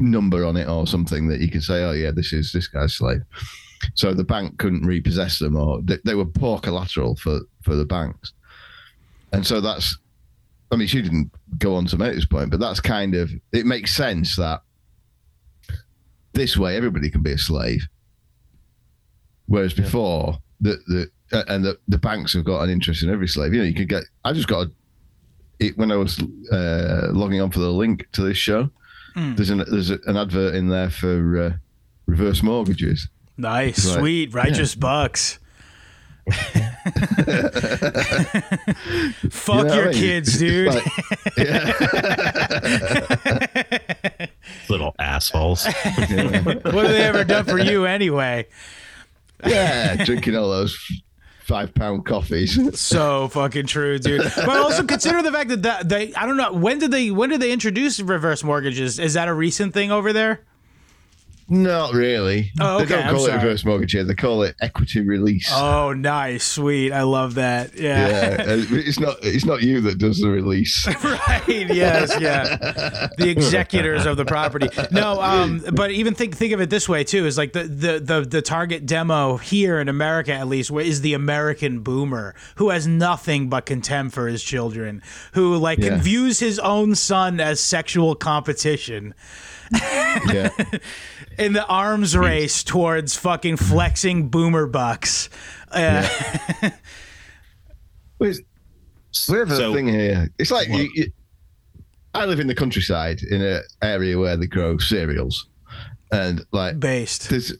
number 0.00 0.44
on 0.44 0.56
it 0.56 0.68
or 0.68 0.86
something 0.86 1.28
that 1.28 1.40
you 1.40 1.48
can 1.48 1.60
say, 1.60 1.84
oh 1.84 1.92
yeah, 1.92 2.10
this 2.10 2.32
is 2.32 2.52
this 2.52 2.66
guy's 2.66 2.94
slave. 2.94 3.22
So 3.94 4.12
the 4.12 4.24
bank 4.24 4.58
couldn't 4.58 4.86
repossess 4.86 5.38
them, 5.38 5.56
or 5.56 5.80
they, 5.82 5.98
they 6.04 6.14
were 6.14 6.24
poor 6.24 6.58
collateral 6.58 7.14
for 7.16 7.40
for 7.62 7.76
the 7.76 7.84
banks. 7.84 8.32
And 9.32 9.46
so 9.46 9.60
that's, 9.60 9.96
I 10.74 10.76
mean, 10.76 10.88
she 10.88 11.00
didn't 11.02 11.30
go 11.58 11.76
on 11.76 11.86
to 11.86 11.96
make 11.96 12.14
this 12.14 12.26
point, 12.26 12.50
but 12.50 12.58
that's 12.58 12.80
kind 12.80 13.14
of 13.14 13.30
it 13.52 13.64
makes 13.64 13.94
sense 13.94 14.34
that 14.36 14.60
this 16.32 16.56
way 16.56 16.76
everybody 16.76 17.10
can 17.10 17.22
be 17.22 17.30
a 17.32 17.38
slave, 17.38 17.86
whereas 19.46 19.72
before 19.72 20.38
the 20.60 20.78
the 20.88 21.10
uh, 21.32 21.44
and 21.48 21.64
the, 21.64 21.78
the 21.88 21.98
banks 21.98 22.32
have 22.32 22.44
got 22.44 22.62
an 22.62 22.70
interest 22.70 23.02
in 23.04 23.10
every 23.10 23.28
slave. 23.28 23.54
You 23.54 23.60
know, 23.60 23.66
you 23.66 23.74
could 23.74 23.88
get. 23.88 24.02
I 24.24 24.32
just 24.32 24.48
got 24.48 24.66
a, 24.66 24.70
it 25.60 25.78
when 25.78 25.92
I 25.92 25.96
was 25.96 26.20
uh, 26.52 27.08
logging 27.12 27.40
on 27.40 27.52
for 27.52 27.60
the 27.60 27.70
link 27.70 28.06
to 28.12 28.22
this 28.22 28.36
show. 28.36 28.68
Mm. 29.16 29.36
There's 29.36 29.50
an 29.50 29.64
there's 29.70 29.90
an 29.90 30.16
advert 30.16 30.56
in 30.56 30.68
there 30.68 30.90
for 30.90 31.40
uh, 31.40 31.52
reverse 32.06 32.42
mortgages. 32.42 33.08
Nice, 33.36 33.86
Right. 33.86 33.98
sweet, 34.00 34.34
righteous 34.34 34.74
bucks. 34.74 35.38
Fuck 39.30 39.56
You 39.56 39.64
know 39.64 39.74
your 39.74 39.86
what 39.86 39.88
I 39.88 39.90
mean? 39.90 39.92
kids, 39.92 40.38
dude. 40.38 40.74
like- 40.74 40.84
yeah. 41.36 41.72
Little 44.68 44.94
assholes. 44.98 45.64
what 45.66 45.74
have 46.06 46.62
they 46.88 47.04
ever 47.04 47.24
done 47.24 47.44
for 47.44 47.58
you 47.58 47.84
anyway? 47.86 48.46
yeah, 49.46 50.02
drinking 50.04 50.36
all 50.36 50.48
those 50.50 50.76
five 51.40 51.74
pound 51.74 52.06
coffees. 52.06 52.80
So 52.80 53.28
fucking 53.28 53.66
true, 53.66 53.98
dude. 53.98 54.22
But 54.36 54.48
also 54.48 54.84
consider 54.84 55.20
the 55.22 55.30
fact 55.32 55.50
that 55.50 55.62
that 55.64 55.88
they 55.88 56.14
I 56.14 56.24
don't 56.26 56.36
know 56.38 56.52
when 56.52 56.78
did 56.78 56.90
they 56.90 57.10
when 57.10 57.28
did 57.30 57.40
they 57.42 57.52
introduce 57.52 58.00
reverse 58.00 58.42
mortgages? 58.42 58.98
Is 58.98 59.12
that 59.14 59.28
a 59.28 59.34
recent 59.34 59.74
thing 59.74 59.92
over 59.92 60.12
there? 60.14 60.40
Not 61.46 61.92
really. 61.92 62.52
Oh, 62.58 62.78
They 62.78 62.86
don't 62.86 63.14
call 63.14 63.26
it 63.26 63.34
reverse 63.34 63.64
mortgage 63.66 63.92
here. 63.92 64.02
They 64.04 64.14
call 64.14 64.42
it 64.44 64.56
equity 64.62 65.00
release. 65.00 65.48
Oh, 65.52 65.92
nice, 65.92 66.42
sweet. 66.44 66.90
I 66.92 67.02
love 67.02 67.34
that. 67.34 67.74
yeah, 67.78 68.08
Yeah. 68.08 68.44
it's 68.48 68.98
not 68.98 69.16
it's 69.22 69.44
not 69.44 69.62
you 69.62 69.82
that 69.82 69.98
does 69.98 70.20
the 70.20 70.28
release. 70.30 70.86
right. 71.04 71.42
Yes. 71.48 72.16
Yeah. 72.18 73.08
The 73.18 73.28
executors 73.28 74.06
of 74.06 74.16
the 74.16 74.24
property. 74.24 74.68
No. 74.90 75.20
Um. 75.20 75.62
But 75.72 75.90
even 75.90 76.14
think 76.14 76.34
think 76.36 76.52
of 76.54 76.60
it 76.62 76.70
this 76.70 76.88
way 76.88 77.04
too: 77.04 77.26
is 77.26 77.36
like 77.36 77.52
the 77.52 77.64
the 77.64 78.00
the 78.00 78.20
the 78.22 78.42
target 78.42 78.86
demo 78.86 79.36
here 79.36 79.78
in 79.80 79.88
America, 79.90 80.32
at 80.32 80.48
least, 80.48 80.70
is 80.70 81.02
the 81.02 81.12
American 81.14 81.80
boomer 81.80 82.34
who 82.56 82.70
has 82.70 82.86
nothing 82.86 83.48
but 83.50 83.66
contempt 83.66 84.14
for 84.14 84.28
his 84.28 84.42
children, 84.42 85.02
who 85.34 85.56
like 85.56 85.78
Yeah. 85.78 85.98
views 85.98 86.38
his 86.40 86.58
own 86.58 86.94
son 86.94 87.38
as 87.38 87.60
sexual 87.60 88.14
competition. 88.14 89.12
Yeah, 89.72 90.50
in 91.38 91.52
the 91.52 91.66
arms 91.66 92.16
race 92.16 92.62
towards 92.64 93.16
fucking 93.16 93.56
flexing 93.56 94.28
boomer 94.28 94.66
bucks. 94.66 95.28
Uh, 95.70 96.08
But 98.18 98.36
we 99.28 99.38
have 99.38 99.50
a 99.50 99.56
So- 99.56 99.74
thing 99.74 99.88
here. 99.88 100.28
It's 100.38 100.50
like 100.50 100.68
you, 100.68 100.88
you, 100.94 101.06
I 102.14 102.26
live 102.26 102.40
in 102.40 102.46
the 102.46 102.54
countryside 102.54 103.20
in 103.22 103.42
an 103.42 103.62
area 103.82 104.18
where 104.18 104.36
they 104.36 104.46
grow 104.46 104.78
cereals, 104.78 105.46
and 106.12 106.44
like 106.52 106.78
based. 106.78 107.28
there's 107.30 107.52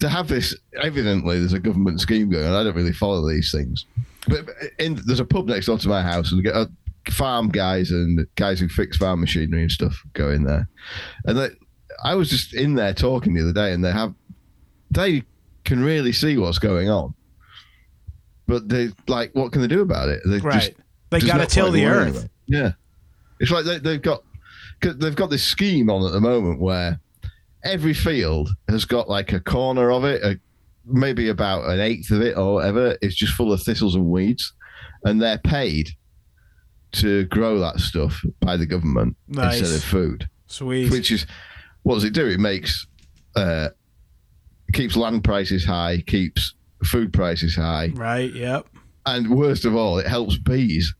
to 0.00 0.08
have 0.08 0.28
this 0.28 0.54
evidently 0.80 1.40
there's 1.40 1.52
a 1.54 1.58
government 1.58 2.00
scheme 2.00 2.30
going. 2.30 2.46
On 2.46 2.52
i 2.54 2.62
don't 2.62 2.76
really 2.76 2.92
follow 2.92 3.28
these 3.28 3.50
things. 3.50 3.84
But 4.28 4.48
in, 4.78 5.00
there's 5.06 5.20
a 5.20 5.24
pub 5.24 5.48
next 5.48 5.66
door 5.66 5.78
to 5.78 5.88
my 5.88 6.02
house 6.02 6.30
and 6.30 6.36
we 6.38 6.42
get 6.44 6.54
uh, 6.54 6.66
farm 7.10 7.48
guys 7.48 7.90
and 7.90 8.26
guys 8.36 8.60
who 8.60 8.68
fix 8.68 8.96
farm 8.98 9.20
machinery 9.20 9.62
and 9.62 9.70
stuff 9.72 10.00
go 10.12 10.30
in 10.30 10.44
there. 10.44 10.68
And 11.24 11.38
they, 11.38 11.48
i 12.04 12.14
was 12.14 12.28
just 12.30 12.54
in 12.54 12.74
there 12.74 12.94
talking 12.94 13.34
the 13.34 13.42
other 13.42 13.52
day 13.52 13.72
and 13.72 13.84
they 13.84 13.92
have 13.92 14.14
they 14.90 15.22
can 15.64 15.82
really 15.82 16.12
see 16.12 16.36
what's 16.36 16.58
going 16.58 16.88
on 16.88 17.14
but 18.46 18.68
they 18.68 18.88
like 19.06 19.34
what 19.34 19.52
can 19.52 19.60
they 19.62 19.68
do 19.68 19.82
about 19.82 20.08
it 20.08 20.20
they 20.26 20.38
Right. 20.38 20.54
just 20.54 20.72
they 21.10 21.20
got 21.20 21.38
to 21.38 21.46
till 21.46 21.70
the 21.72 21.86
earth. 21.86 22.24
it. 22.24 22.30
Yeah, 22.46 22.72
it's 23.40 23.50
like 23.50 23.64
they, 23.64 23.78
they've 23.78 24.02
got 24.02 24.22
'cause 24.80 24.96
they've 24.98 25.16
got 25.16 25.30
this 25.30 25.42
scheme 25.42 25.88
on 25.90 26.04
at 26.06 26.12
the 26.12 26.20
moment 26.20 26.60
where 26.60 27.00
every 27.64 27.94
field 27.94 28.50
has 28.68 28.84
got 28.84 29.08
like 29.08 29.32
a 29.32 29.40
corner 29.40 29.90
of 29.90 30.04
it, 30.04 30.22
a, 30.22 30.38
maybe 30.84 31.28
about 31.30 31.68
an 31.70 31.80
eighth 31.80 32.10
of 32.10 32.20
it 32.20 32.36
or 32.36 32.54
whatever, 32.54 32.96
is 33.02 33.16
just 33.16 33.32
full 33.32 33.52
of 33.52 33.62
thistles 33.62 33.94
and 33.94 34.04
weeds, 34.04 34.52
and 35.04 35.20
they're 35.20 35.38
paid 35.38 35.90
to 36.92 37.24
grow 37.26 37.58
that 37.58 37.80
stuff 37.80 38.22
by 38.40 38.56
the 38.56 38.66
government 38.66 39.16
Nice. 39.28 39.60
instead 39.60 39.76
of 39.76 39.84
food. 39.84 40.28
Sweet. 40.46 40.90
Which 40.90 41.10
is 41.10 41.26
what 41.82 41.94
does 41.94 42.04
it 42.04 42.12
do? 42.12 42.26
It 42.26 42.40
makes 42.40 42.86
uh, 43.36 43.68
keeps 44.72 44.96
land 44.96 45.24
prices 45.24 45.64
high, 45.64 46.02
keeps 46.06 46.54
food 46.84 47.12
prices 47.12 47.56
high, 47.56 47.90
right. 47.94 48.32
Yep. 48.32 48.68
and 49.06 49.30
worst 49.30 49.64
of 49.64 49.74
all, 49.74 49.98
it 49.98 50.06
helps 50.06 50.36
bees. 50.38 50.94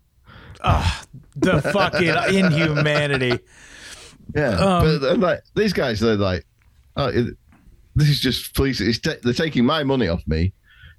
Ah 0.63 1.05
the 1.37 1.63
fucking 1.73 2.35
inhumanity. 2.37 3.39
Yeah, 4.35 4.51
Um, 4.59 4.85
but 4.85 4.99
they're 4.99 5.17
like 5.17 5.41
these 5.55 5.73
guys, 5.73 6.01
they're 6.01 6.17
like, 6.17 6.45
oh, 6.97 7.07
it, 7.09 7.37
this 7.95 8.09
is 8.09 8.21
just 8.21 8.55
ta- 8.55 9.13
they're 9.23 9.33
taking 9.33 9.65
my 9.65 9.85
money 9.85 10.09
off 10.09 10.23
me 10.27 10.53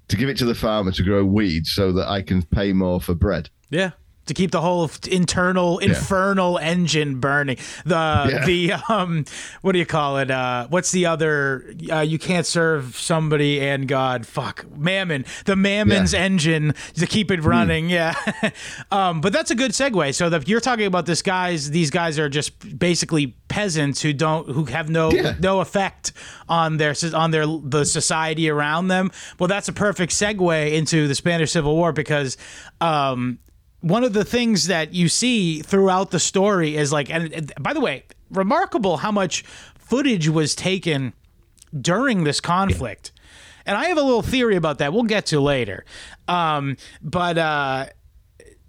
to 0.08 0.16
give 0.16 0.28
it 0.28 0.36
to 0.38 0.44
the 0.44 0.54
farmer 0.54 0.90
to 0.92 1.02
grow 1.02 1.24
weeds 1.24 1.72
so 1.72 1.92
that 1.92 2.08
I 2.08 2.22
can 2.22 2.42
pay 2.42 2.72
more 2.72 3.00
for 3.00 3.14
bread. 3.14 3.48
Yeah. 3.70 3.90
To 4.30 4.34
keep 4.34 4.52
the 4.52 4.60
whole 4.60 4.88
internal 5.10 5.78
infernal 5.80 6.56
engine 6.58 7.18
burning. 7.18 7.56
The 7.84 7.96
Yeah. 8.30 8.44
the 8.46 8.72
um 8.88 9.24
what 9.60 9.72
do 9.72 9.80
you 9.80 9.86
call 9.86 10.18
it? 10.18 10.30
Uh 10.30 10.68
what's 10.68 10.92
the 10.92 11.06
other 11.06 11.64
uh, 11.90 11.98
you 12.02 12.16
can't 12.20 12.46
serve 12.46 12.96
somebody 12.96 13.60
and 13.60 13.88
God 13.88 14.28
fuck 14.28 14.64
mammon. 14.78 15.24
The 15.46 15.56
mammon's 15.56 16.12
Yeah. 16.12 16.20
engine 16.20 16.74
to 16.94 17.06
keep 17.08 17.32
it 17.32 17.42
running. 17.42 17.90
Yeah. 17.90 18.14
um 18.92 19.20
but 19.20 19.32
that's 19.32 19.50
a 19.50 19.56
good 19.56 19.72
segue. 19.72 20.14
So 20.14 20.28
that 20.30 20.46
you're 20.46 20.60
talking 20.60 20.86
about 20.86 21.06
this 21.06 21.22
guys 21.22 21.70
these 21.70 21.90
guys 21.90 22.16
are 22.16 22.28
just 22.28 22.78
basically 22.78 23.34
peasants 23.48 24.00
who 24.00 24.12
don't 24.12 24.48
who 24.48 24.66
have 24.66 24.88
no 24.88 25.10
no 25.40 25.58
effect 25.60 26.12
on 26.48 26.76
their 26.76 26.94
on 27.14 27.32
their 27.32 27.46
the 27.46 27.84
society 27.84 28.48
around 28.48 28.86
them. 28.86 29.10
Well, 29.40 29.48
that's 29.48 29.66
a 29.68 29.72
perfect 29.72 30.12
segue 30.12 30.72
into 30.72 31.08
the 31.08 31.16
Spanish 31.16 31.50
Civil 31.50 31.74
War 31.74 31.92
because 31.92 32.36
um, 32.80 33.40
one 33.80 34.04
of 34.04 34.12
the 34.12 34.24
things 34.24 34.66
that 34.66 34.92
you 34.92 35.08
see 35.08 35.62
throughout 35.62 36.10
the 36.10 36.20
story 36.20 36.76
is 36.76 36.92
like, 36.92 37.10
and, 37.10 37.32
and 37.32 37.52
by 37.60 37.72
the 37.72 37.80
way, 37.80 38.04
remarkable 38.30 38.98
how 38.98 39.10
much 39.10 39.42
footage 39.78 40.28
was 40.28 40.54
taken 40.54 41.12
during 41.78 42.24
this 42.24 42.40
conflict. 42.40 43.12
And 43.66 43.76
I 43.76 43.86
have 43.86 43.98
a 43.98 44.02
little 44.02 44.22
theory 44.22 44.56
about 44.56 44.78
that. 44.78 44.92
We'll 44.92 45.04
get 45.04 45.26
to 45.26 45.40
later. 45.40 45.84
Um, 46.28 46.76
but 47.02 47.38
uh, 47.38 47.86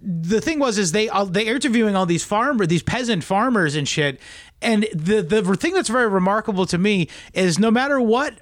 the 0.00 0.40
thing 0.40 0.58
was 0.58 0.78
is 0.78 0.92
they 0.92 1.08
uh, 1.08 1.24
they 1.24 1.46
interviewing 1.46 1.94
all 1.94 2.06
these 2.06 2.24
farmer 2.24 2.66
these 2.66 2.82
peasant 2.82 3.22
farmers 3.22 3.76
and 3.76 3.86
shit 3.86 4.18
and 4.60 4.86
the 4.94 5.22
the 5.22 5.56
thing 5.56 5.74
that's 5.74 5.88
very 5.88 6.08
remarkable 6.08 6.66
to 6.66 6.76
me 6.76 7.08
is 7.32 7.58
no 7.58 7.70
matter 7.70 8.00
what 8.00 8.34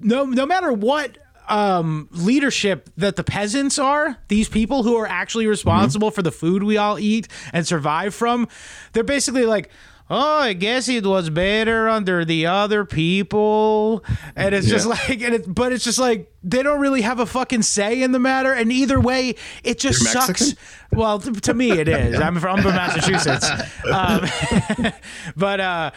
no 0.00 0.24
no 0.24 0.46
matter 0.46 0.72
what 0.72 1.18
um 1.48 2.08
leadership 2.10 2.90
that 2.96 3.16
the 3.16 3.24
peasants 3.24 3.78
are 3.78 4.16
these 4.28 4.48
people 4.48 4.82
who 4.82 4.96
are 4.96 5.06
actually 5.06 5.46
responsible 5.46 6.10
for 6.10 6.22
the 6.22 6.32
food 6.32 6.62
we 6.62 6.76
all 6.76 6.98
eat 6.98 7.28
and 7.52 7.66
survive 7.66 8.14
from 8.14 8.48
they're 8.92 9.04
basically 9.04 9.44
like 9.44 9.70
Oh, 10.08 10.38
I 10.38 10.52
guess 10.52 10.88
it 10.88 11.04
was 11.04 11.30
better 11.30 11.88
under 11.88 12.24
the 12.24 12.46
other 12.46 12.84
people, 12.84 14.04
and 14.36 14.54
it's 14.54 14.68
just 14.68 14.86
like, 14.86 15.20
and 15.20 15.34
it, 15.34 15.52
but 15.52 15.72
it's 15.72 15.82
just 15.82 15.98
like 15.98 16.32
they 16.44 16.62
don't 16.62 16.80
really 16.80 17.00
have 17.00 17.18
a 17.18 17.26
fucking 17.26 17.62
say 17.62 18.00
in 18.02 18.12
the 18.12 18.20
matter. 18.20 18.52
And 18.52 18.70
either 18.70 19.00
way, 19.00 19.34
it 19.64 19.80
just 19.80 20.02
You're 20.02 20.12
sucks. 20.12 20.28
Mexican? 20.28 20.58
Well, 20.92 21.18
to 21.18 21.54
me, 21.54 21.72
it 21.72 21.88
is. 21.88 22.20
I'm 22.20 22.38
from, 22.38 22.58
I'm 22.58 22.62
from 22.62 22.74
Massachusetts, 22.76 23.50
um, 23.92 24.92
but 25.36 25.60
uh, 25.60 25.90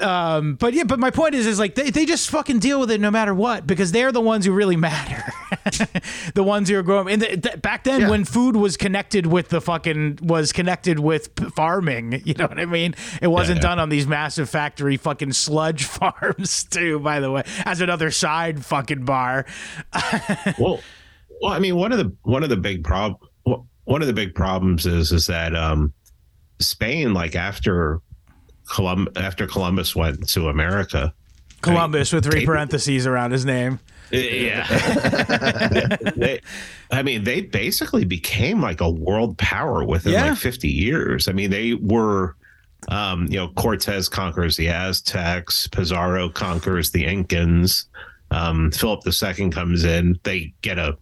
um, 0.00 0.54
but 0.54 0.74
yeah, 0.74 0.84
but 0.84 0.98
my 0.98 1.10
point 1.10 1.34
is, 1.34 1.46
is 1.46 1.58
like 1.58 1.74
they, 1.74 1.90
they 1.90 2.06
just 2.06 2.30
fucking 2.30 2.58
deal 2.58 2.80
with 2.80 2.90
it 2.90 3.00
no 3.00 3.10
matter 3.10 3.34
what 3.34 3.66
because 3.66 3.92
they're 3.92 4.12
the 4.12 4.20
ones 4.20 4.44
who 4.46 4.52
really 4.52 4.76
matter. 4.76 5.22
the 6.34 6.42
ones 6.42 6.68
who 6.68 6.78
are 6.78 6.82
growing. 6.82 7.14
And 7.14 7.22
the, 7.22 7.36
the, 7.36 7.56
back 7.58 7.84
then, 7.84 8.02
Yeah. 8.02 8.10
when 8.10 8.24
food 8.24 8.56
was 8.56 8.76
connected 8.76 9.26
with 9.26 9.48
the 9.48 9.60
fucking 9.60 10.20
was 10.22 10.52
connected 10.52 10.98
with 10.98 11.30
farming, 11.54 12.22
you 12.24 12.34
know 12.34 12.46
what 12.46 12.58
I 12.58 12.66
mean? 12.66 12.94
It 13.20 13.28
wasn't 13.28 13.58
yeah. 13.58 13.68
done 13.68 13.78
on 13.78 13.88
these 13.88 14.06
massive 14.06 14.48
factory 14.48 14.96
fucking 14.96 15.32
sludge 15.32 15.84
farms 15.84 16.64
too. 16.64 16.98
By 17.00 17.20
the 17.20 17.30
way, 17.30 17.42
as 17.64 17.80
another 17.80 18.10
side 18.10 18.64
fucking 18.64 19.04
bar. 19.04 19.46
well, 20.58 20.80
well, 21.40 21.52
I 21.52 21.58
mean, 21.58 21.76
one 21.76 21.92
of 21.92 21.98
the 21.98 22.14
one 22.22 22.42
of 22.42 22.48
the 22.48 22.56
big 22.56 22.84
prob 22.84 23.16
one 23.84 24.02
of 24.02 24.06
the 24.06 24.14
big 24.14 24.34
problems 24.34 24.86
is 24.86 25.10
is 25.10 25.26
that 25.26 25.54
um, 25.56 25.92
Spain, 26.60 27.12
like 27.12 27.34
after 27.34 28.00
Colum 28.70 29.08
after 29.16 29.46
Columbus 29.46 29.94
went 29.96 30.28
to 30.30 30.48
America, 30.48 31.12
Columbus 31.60 32.12
with 32.12 32.24
three 32.24 32.40
they- 32.40 32.46
parentheses 32.46 33.06
around 33.06 33.32
his 33.32 33.44
name. 33.44 33.78
yeah, 34.12 34.66
they, 36.16 36.40
I 36.90 37.02
mean, 37.02 37.22
they 37.24 37.42
basically 37.42 38.04
became 38.04 38.60
like 38.60 38.80
a 38.80 38.90
world 38.90 39.38
power 39.38 39.84
within 39.84 40.12
Yeah. 40.14 40.30
like 40.30 40.38
fifty 40.38 40.68
years. 40.68 41.28
I 41.28 41.32
mean, 41.32 41.50
they 41.50 41.74
were. 41.74 42.36
Um, 42.88 43.26
you 43.28 43.36
know, 43.36 43.48
Cortez 43.48 44.08
conquers 44.08 44.56
the 44.56 44.68
Aztecs, 44.70 45.68
Pizarro 45.68 46.30
conquers 46.30 46.90
the 46.90 47.04
Incans, 47.04 47.84
um, 48.30 48.70
Philip 48.70 49.02
II 49.06 49.50
comes 49.50 49.84
in. 49.84 50.18
They 50.22 50.54
get 50.62 50.78
a, 50.78 50.96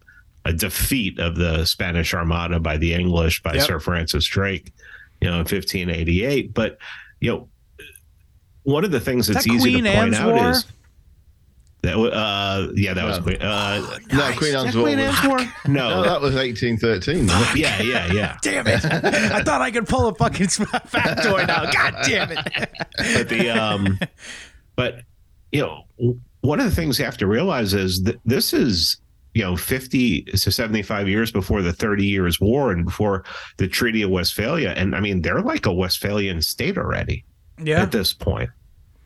a 0.45 0.53
defeat 0.53 1.21
of 1.21 1.37
the 1.37 1.65
Spanish 1.65 2.13
Armada 2.15 2.59
by 2.59 2.79
the 2.79 2.93
English 2.95 3.45
by 3.45 3.55
Yep. 3.55 3.63
Sir 3.63 3.79
Francis 3.79 4.25
Drake, 4.27 4.73
you 5.21 5.29
know, 5.29 5.35
in 5.35 5.39
1588. 5.47 6.53
But 6.53 6.79
you 7.21 7.31
know, 7.31 7.49
one 8.69 8.85
of 8.85 8.91
the 8.91 9.01
things 9.01 9.27
that's 9.27 9.45
that 9.47 9.53
easy 9.53 9.73
Queen 9.73 9.85
to 9.85 9.91
point 9.91 10.15
Anne's 10.15 10.17
out 10.17 10.35
War? 10.35 10.51
is 10.51 10.65
that 11.83 11.97
uh, 11.97 12.69
yeah, 12.75 12.93
that 12.93 13.05
was 13.05 13.19
Queen. 13.21 13.41
Uh, 13.41 13.99
No, 14.13 14.19
Nice. 14.19 14.39
Queen 14.39 14.55
Anne's 14.55 14.77
War 14.77 14.85
Queen 14.85 14.99
Anne's 14.99 15.27
War? 15.27 15.39
no, 15.67 15.89
No, 15.91 16.03
that 16.03 16.21
was 16.21 16.35
1813. 16.35 17.27
wasn't 17.27 17.57
yeah, 17.57 17.81
yeah, 17.83 18.13
yeah. 18.13 18.37
Damn 18.43 18.67
it! 18.67 18.85
I 18.85 19.43
thought 19.43 19.63
I 19.63 19.71
could 19.71 19.87
pull 19.87 20.09
a 20.09 20.15
fucking 20.15 20.47
factoid 20.49 21.49
out. 21.49 21.73
God 21.73 21.95
damn 22.05 22.33
it! 22.33 22.71
but 23.15 23.29
the 23.29 23.51
um 23.51 23.99
but 24.77 25.03
you 25.53 25.61
know 25.61 25.85
one 26.41 26.61
of 26.61 26.67
the 26.67 26.75
things 26.75 26.99
you 26.99 27.05
have 27.05 27.17
to 27.19 27.27
realize 27.27 27.75
is 27.75 28.03
that 28.03 28.21
this 28.25 28.53
is 28.53 28.97
you 29.35 29.43
know 29.43 29.57
50 29.57 30.23
to 30.23 30.51
75 30.51 31.09
years 31.09 31.31
before 31.31 31.63
the 31.63 31.73
30 31.73 32.05
years 32.05 32.41
war 32.41 32.73
and 32.73 32.85
before 32.85 33.25
the 33.59 33.69
treaty 33.69 34.03
of 34.03 34.11
westphalia 34.11 34.71
and 34.77 34.97
i 34.97 35.01
mean 35.01 35.21
they're 35.23 35.43
like 35.43 35.67
a 35.67 35.73
westphalian 35.73 36.41
state 36.43 36.77
already 36.79 37.25
Yeah, 37.63 37.83
at 37.83 37.93
this 37.93 38.13
point 38.15 38.51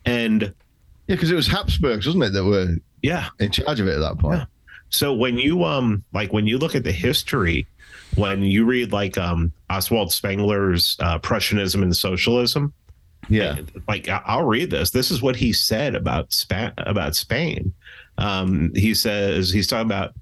and 0.05 0.43
Yeah, 0.43 1.17
because 1.17 1.31
it 1.31 1.35
was 1.35 1.47
Habsburgs, 1.49 2.07
wasn't 2.07 2.25
it, 2.25 2.33
that 2.33 2.45
were 2.45 2.77
yeah 3.03 3.29
in 3.41 3.51
charge 3.51 3.81
of 3.81 3.88
it 3.88 3.95
at 3.95 4.01
that 4.01 4.19
point. 4.19 4.38
Yeah. 4.41 4.45
so 4.91 5.12
when 5.12 5.37
you 5.38 5.65
um 5.65 6.05
like 6.12 6.33
when 6.33 6.47
you 6.47 6.59
look 6.59 6.75
at 6.75 6.85
the 6.85 6.93
history 6.93 7.67
when 8.15 8.43
you 8.43 8.65
read 8.65 8.93
like 8.93 9.17
um 9.19 9.51
oswald 9.71 10.12
spengler's 10.12 10.97
uh, 11.01 11.19
prussianism 11.19 11.83
and 11.83 11.97
socialism 11.97 12.73
Yeah. 13.29 13.59
like 13.88 14.09
I'll 14.09 14.45
read 14.45 14.71
this. 14.71 14.91
This 14.91 15.11
is 15.11 15.23
what 15.23 15.37
he 15.37 15.53
said 15.53 15.95
about 15.95 16.33
Spa- 16.33 16.73
about 16.79 17.15
Spain. 17.17 17.73
Um, 18.19 18.73
he 18.75 18.95
says 18.95 19.51
he's 19.51 19.67
talking 19.67 19.87
about 19.87 20.12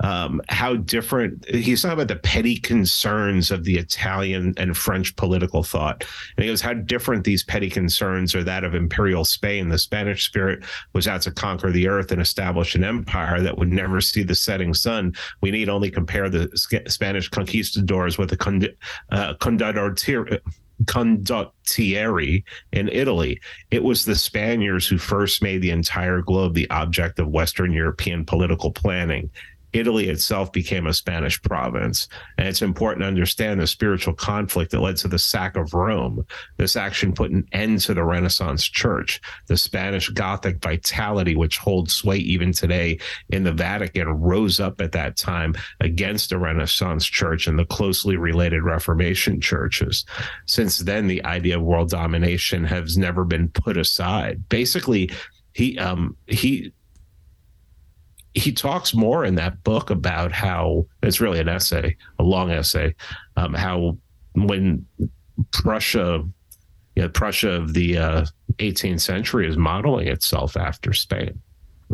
um, 0.00 0.42
how 0.48 0.76
different 0.76 1.48
he's 1.48 1.82
talking 1.82 1.94
about 1.94 2.08
the 2.08 2.16
petty 2.16 2.56
concerns 2.56 3.50
of 3.50 3.64
the 3.64 3.76
Italian 3.76 4.54
and 4.56 4.76
French 4.76 5.14
political 5.16 5.62
thought. 5.62 6.04
And 6.36 6.44
he 6.44 6.50
goes, 6.50 6.60
how 6.60 6.74
different 6.74 7.24
these 7.24 7.44
petty 7.44 7.70
concerns 7.70 8.34
are 8.34 8.44
that 8.44 8.64
of 8.64 8.74
imperial 8.74 9.24
Spain. 9.24 9.68
The 9.68 9.78
Spanish 9.78 10.26
spirit 10.26 10.64
was 10.92 11.08
out 11.08 11.22
to 11.22 11.30
conquer 11.30 11.70
the 11.70 11.88
earth 11.88 12.12
and 12.12 12.20
establish 12.20 12.74
an 12.74 12.84
empire 12.84 13.40
that 13.40 13.56
would 13.58 13.72
never 13.72 14.00
see 14.00 14.22
the 14.22 14.34
setting 14.34 14.74
sun. 14.74 15.14
We 15.40 15.50
need 15.50 15.68
only 15.68 15.90
compare 15.90 16.28
the 16.28 16.50
Spanish 16.88 17.28
conquistadors 17.28 18.18
with 18.18 18.30
the 18.30 18.36
cond- 18.36 18.74
uh, 19.10 19.34
condottieri 19.34 20.40
condottieri 20.84 22.44
in 22.72 22.88
Italy. 22.88 23.40
It 23.70 23.82
was 23.82 24.04
the 24.04 24.14
Spaniards 24.14 24.86
who 24.86 24.98
first 24.98 25.42
made 25.42 25.62
the 25.62 25.70
entire 25.70 26.20
globe 26.20 26.54
the 26.54 26.68
object 26.70 27.18
of 27.18 27.28
Western 27.28 27.72
European 27.72 28.26
political 28.26 28.70
planning. 28.70 29.30
Italy 29.76 30.08
itself 30.08 30.52
became 30.52 30.86
a 30.86 30.94
Spanish 30.94 31.40
province. 31.42 32.08
And 32.38 32.48
it's 32.48 32.62
important 32.62 33.02
to 33.02 33.08
understand 33.08 33.60
the 33.60 33.66
spiritual 33.66 34.14
conflict 34.14 34.70
that 34.70 34.80
led 34.80 34.96
to 34.98 35.08
the 35.08 35.18
sack 35.18 35.56
of 35.56 35.74
Rome. 35.74 36.26
This 36.56 36.76
action 36.76 37.12
put 37.12 37.30
an 37.30 37.46
end 37.52 37.80
to 37.82 37.94
the 37.94 38.04
Renaissance 38.04 38.64
church. 38.64 39.20
The 39.46 39.56
Spanish 39.56 40.08
Gothic 40.08 40.62
vitality, 40.62 41.36
which 41.36 41.58
holds 41.58 41.94
sway 41.94 42.16
even 42.18 42.52
today 42.52 42.98
in 43.30 43.42
the 43.42 43.52
Vatican, 43.52 44.08
rose 44.08 44.60
up 44.60 44.80
at 44.80 44.92
that 44.92 45.16
time 45.16 45.54
against 45.80 46.30
the 46.30 46.38
Renaissance 46.38 47.04
church 47.04 47.46
and 47.46 47.58
the 47.58 47.66
closely 47.66 48.16
related 48.16 48.62
Reformation 48.62 49.40
churches. 49.40 50.04
Since 50.46 50.78
then, 50.78 51.06
the 51.06 51.24
idea 51.24 51.58
of 51.58 51.62
world 51.62 51.90
domination 51.90 52.64
has 52.64 52.96
never 52.96 53.24
been 53.24 53.48
put 53.48 53.76
aside. 53.76 54.48
Basically, 54.48 55.10
he 55.52 55.78
um 55.78 56.14
he 56.26 56.72
he 58.36 58.52
talks 58.52 58.92
more 58.92 59.24
in 59.24 59.34
that 59.36 59.64
book 59.64 59.88
about 59.88 60.30
how 60.30 60.86
it's 61.02 61.20
really 61.20 61.40
an 61.40 61.48
essay, 61.48 61.96
a 62.18 62.22
long 62.22 62.50
essay, 62.50 62.94
um, 63.36 63.54
how 63.54 63.96
when 64.34 64.84
Prussia, 65.52 66.22
you 66.94 67.02
know, 67.02 67.08
Prussia 67.08 67.50
of 67.50 67.72
the 67.72 67.96
uh, 67.96 68.26
18th 68.58 69.00
century 69.00 69.48
is 69.48 69.56
modeling 69.56 70.08
itself 70.08 70.56
after 70.56 70.92
Spain, 70.92 71.40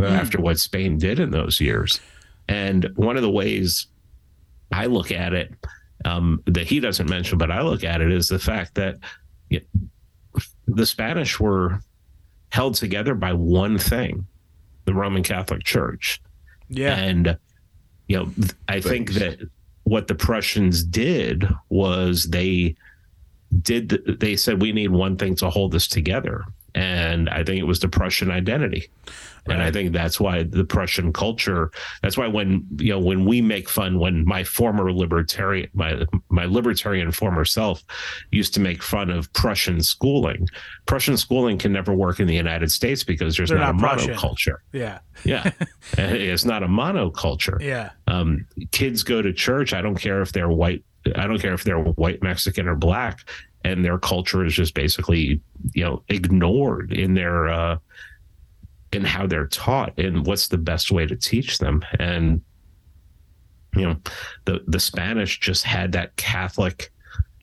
after 0.03 0.41
what 0.41 0.59
Spain 0.59 0.99
did 0.99 1.21
in 1.21 1.31
those 1.31 1.61
years. 1.61 2.01
And 2.49 2.91
one 2.97 3.17
of 3.17 3.23
the 3.23 3.31
ways 3.31 3.87
I 4.73 4.87
look 4.87 5.13
at 5.13 5.33
it 5.33 5.55
um, 6.05 6.43
that 6.47 6.67
he 6.67 6.81
doesn't 6.81 7.09
mention, 7.09 7.39
but 7.39 7.53
I 7.53 7.63
look 7.63 7.85
at 7.85 8.01
it 8.01 8.11
is 8.11 8.27
the 8.27 8.41
fact 8.41 8.75
that 8.75 8.97
you 9.49 9.61
the 10.67 10.87
Spanish 10.87 11.39
were 11.39 11.81
held 12.51 12.75
together 12.75 13.15
by 13.15 13.33
one 13.33 13.79
thing 13.79 14.27
the 14.85 14.95
Roman 14.95 15.23
Catholic 15.23 15.63
Church. 15.63 16.21
Yeah, 16.73 16.97
And, 16.97 17.39
you 18.09 18.17
know, 18.17 18.27
th- 18.27 18.53
I 18.69 18.81
think 18.81 19.13
that 19.13 19.39
what 19.85 20.09
the 20.09 20.15
Prussians 20.15 20.83
did 20.83 21.49
was 21.69 22.31
they 22.31 22.77
did, 23.63 23.91
the, 23.91 24.17
they 24.19 24.37
said, 24.37 24.63
we 24.63 24.73
need 24.73 24.91
one 24.91 25.17
thing 25.17 25.37
to 25.37 25.51
hold 25.51 25.75
us 25.75 25.87
together. 25.87 26.45
And 26.75 27.29
I 27.29 27.45
think 27.45 27.59
it 27.59 27.67
was 27.67 27.81
the 27.81 27.89
Prussian 27.89 28.31
identity. 28.31 28.89
And 29.47 29.61
I 29.63 29.73
think 29.73 29.93
that's 29.93 30.21
why 30.21 30.45
the 30.45 30.65
Prussian 30.65 31.13
culture, 31.13 31.73
that's 32.03 32.17
why 32.17 32.29
when, 32.29 32.65
you 32.77 32.91
know, 32.91 33.01
when 33.01 33.25
we 33.25 33.41
make 33.41 33.69
fun, 33.69 33.99
when 33.99 34.25
my 34.25 34.45
former 34.45 34.93
libertarian, 34.93 35.69
my, 35.75 36.05
my 36.29 36.45
libertarian 36.45 37.11
former 37.11 37.45
self 37.45 37.83
used 38.31 38.55
to 38.55 38.61
make 38.61 38.83
fun 38.83 39.11
of 39.11 39.33
Prussian 39.33 39.83
schooling, 39.83 40.47
Prussian 40.87 41.17
schooling 41.17 41.59
can 41.59 41.73
never 41.73 41.93
work 41.93 42.21
in 42.21 42.27
the 42.29 42.35
United 42.35 42.71
States 42.71 43.03
because 43.03 43.37
there's 43.37 43.51
They're 43.51 43.59
not, 43.59 43.77
not 43.77 44.01
a 44.01 44.07
monoculture. 44.07 44.59
yeah, 44.73 45.01
Yeah. 45.25 45.51
it's 45.99 46.45
not 46.45 46.63
a 46.63 46.69
monoculture. 46.69 47.61
yeah. 47.61 47.91
Um, 48.07 48.47
kids 48.71 49.03
go 49.03 49.23
to 49.23 49.33
church. 49.33 49.73
I 49.73 49.83
don't 49.83 49.97
care 49.97 50.23
if 50.23 50.33
they're 50.33 50.51
white. 50.51 50.85
I 51.17 51.27
don't 51.27 51.41
care 51.41 51.55
if 51.55 51.65
they're 51.65 51.81
white, 51.81 52.23
Mexican, 52.23 52.69
or 52.69 52.77
black, 52.77 53.29
and 53.65 53.85
their 53.85 53.99
culture 53.99 54.45
is 54.45 54.55
just 54.55 54.75
basically, 54.75 55.41
you 55.73 55.85
know, 55.85 56.03
ignored 56.09 56.93
in 56.93 57.15
their 57.15 57.49
uh, 57.49 57.79
in 58.93 59.05
how 59.05 59.27
they're 59.27 59.47
taught 59.47 59.99
and 59.99 60.27
what's 60.27 60.49
the 60.49 60.59
best 60.59 60.93
way 60.93 61.07
to 61.07 61.17
teach 61.17 61.59
them. 61.59 61.85
And 61.99 62.43
you 63.75 63.83
know, 63.87 63.97
the 64.45 64.61
the 64.67 64.81
Spanish 64.81 65.41
just 65.41 65.65
had 65.65 65.93
that 65.93 66.15
Catholic, 66.17 66.93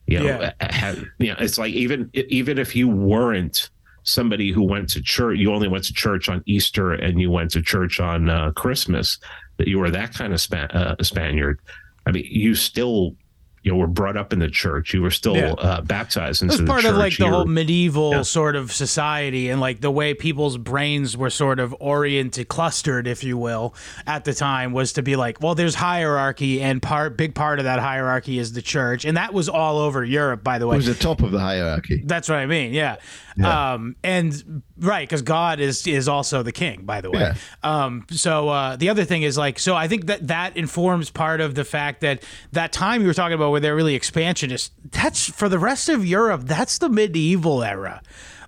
you 0.06 0.18
know, 0.20 0.24
Yeah. 0.40 0.52
had, 0.60 1.04
you 1.18 1.28
know, 1.28 1.36
it's 1.40 1.58
like 1.58 1.72
even 1.72 2.08
even 2.14 2.58
if 2.58 2.76
you 2.76 2.88
weren't 2.88 3.70
somebody 4.04 4.50
who 4.52 4.62
went 4.62 4.88
to 4.90 5.02
church, 5.02 5.38
you 5.38 5.52
only 5.52 5.68
went 5.68 5.84
to 5.84 5.92
church 5.92 6.28
on 6.28 6.42
Easter 6.46 6.92
and 6.92 7.20
you 7.20 7.30
went 7.30 7.50
to 7.50 7.60
church 7.62 8.00
on 8.00 8.30
uh, 8.30 8.50
Christmas, 8.52 9.18
that 9.58 9.68
you 9.68 9.78
were 9.78 9.90
that 9.90 10.14
kind 10.14 10.32
of 10.32 10.40
Spa- 10.40 10.68
uh, 10.72 10.94
Spaniard. 11.02 11.60
I 12.06 12.12
mean, 12.12 12.26
you 12.26 12.54
still, 12.54 13.14
you 13.62 13.70
know, 13.72 13.76
were 13.78 13.86
brought 13.86 14.16
up 14.16 14.32
in 14.32 14.38
the 14.38 14.48
church. 14.48 14.94
You 14.94 15.02
were 15.02 15.10
still 15.10 15.36
Yeah. 15.36 15.52
uh, 15.52 15.80
baptized 15.82 16.40
It 16.42 16.46
into 16.46 16.52
was 16.54 16.60
the 16.60 16.66
part 16.66 16.84
of 16.86 16.96
like 16.96 17.16
the 17.18 17.24
You're- 17.24 17.36
whole 17.36 17.44
medieval 17.46 18.12
Yeah. 18.12 18.22
sort 18.22 18.56
of 18.56 18.72
society 18.72 19.50
and 19.50 19.60
like 19.60 19.80
the 19.82 19.90
way 19.90 20.14
people's 20.14 20.56
brains 20.56 21.14
were 21.16 21.28
sort 21.28 21.60
of 21.60 21.74
oriented, 21.78 22.48
clustered, 22.48 23.06
if 23.06 23.22
you 23.22 23.36
will, 23.36 23.74
at 24.06 24.24
the 24.24 24.32
time 24.32 24.72
was 24.72 24.94
to 24.94 25.02
be 25.02 25.14
like, 25.16 25.42
well, 25.42 25.54
there's 25.54 25.74
hierarchy, 25.74 26.62
and 26.62 26.80
part 26.80 27.16
big 27.18 27.34
part 27.34 27.58
of 27.58 27.64
that 27.66 27.80
hierarchy 27.80 28.38
is 28.38 28.52
the 28.54 28.62
church, 28.62 29.04
and 29.04 29.16
that 29.18 29.34
was 29.34 29.48
all 29.48 29.78
over 29.78 30.02
Europe, 30.04 30.42
by 30.42 30.58
the 30.58 30.66
way. 30.66 30.76
It 30.76 30.80
way. 30.80 30.86
was 30.86 30.86
the 30.86 30.94
top 30.94 31.20
of 31.22 31.30
the 31.30 31.38
hierarchy. 31.40 32.02
That's 32.06 32.28
what 32.30 32.38
I 32.38 32.46
mean. 32.46 32.72
Yeah. 32.72 32.96
Yeah. 33.36 33.74
Um, 33.74 33.96
and 34.02 34.62
right, 34.78 35.08
because 35.08 35.22
God 35.22 35.60
is 35.60 35.86
is 35.86 36.08
also 36.08 36.42
the 36.42 36.52
king, 36.52 36.82
by 36.84 37.00
the 37.00 37.10
way. 37.10 37.20
Yeah. 37.20 37.34
Um, 37.62 38.06
so 38.10 38.48
uh, 38.48 38.76
the 38.76 38.88
other 38.88 39.04
thing 39.04 39.22
is 39.22 39.38
like, 39.38 39.58
so 39.58 39.74
I 39.74 39.88
think 39.88 40.06
that 40.06 40.28
that 40.28 40.56
informs 40.56 41.10
part 41.10 41.40
of 41.40 41.54
the 41.54 41.64
fact 41.64 42.00
that 42.00 42.22
that 42.52 42.72
time 42.72 43.02
you 43.02 43.06
were 43.06 43.14
talking 43.14 43.34
about 43.34 43.50
where 43.50 43.60
they're 43.60 43.76
really 43.76 43.94
expansionist. 43.94 44.72
That's 44.90 45.30
for 45.30 45.48
the 45.48 45.58
rest 45.58 45.88
of 45.88 46.04
Europe. 46.04 46.42
That's 46.44 46.78
the 46.78 46.88
medieval 46.88 47.62
era. 47.62 48.02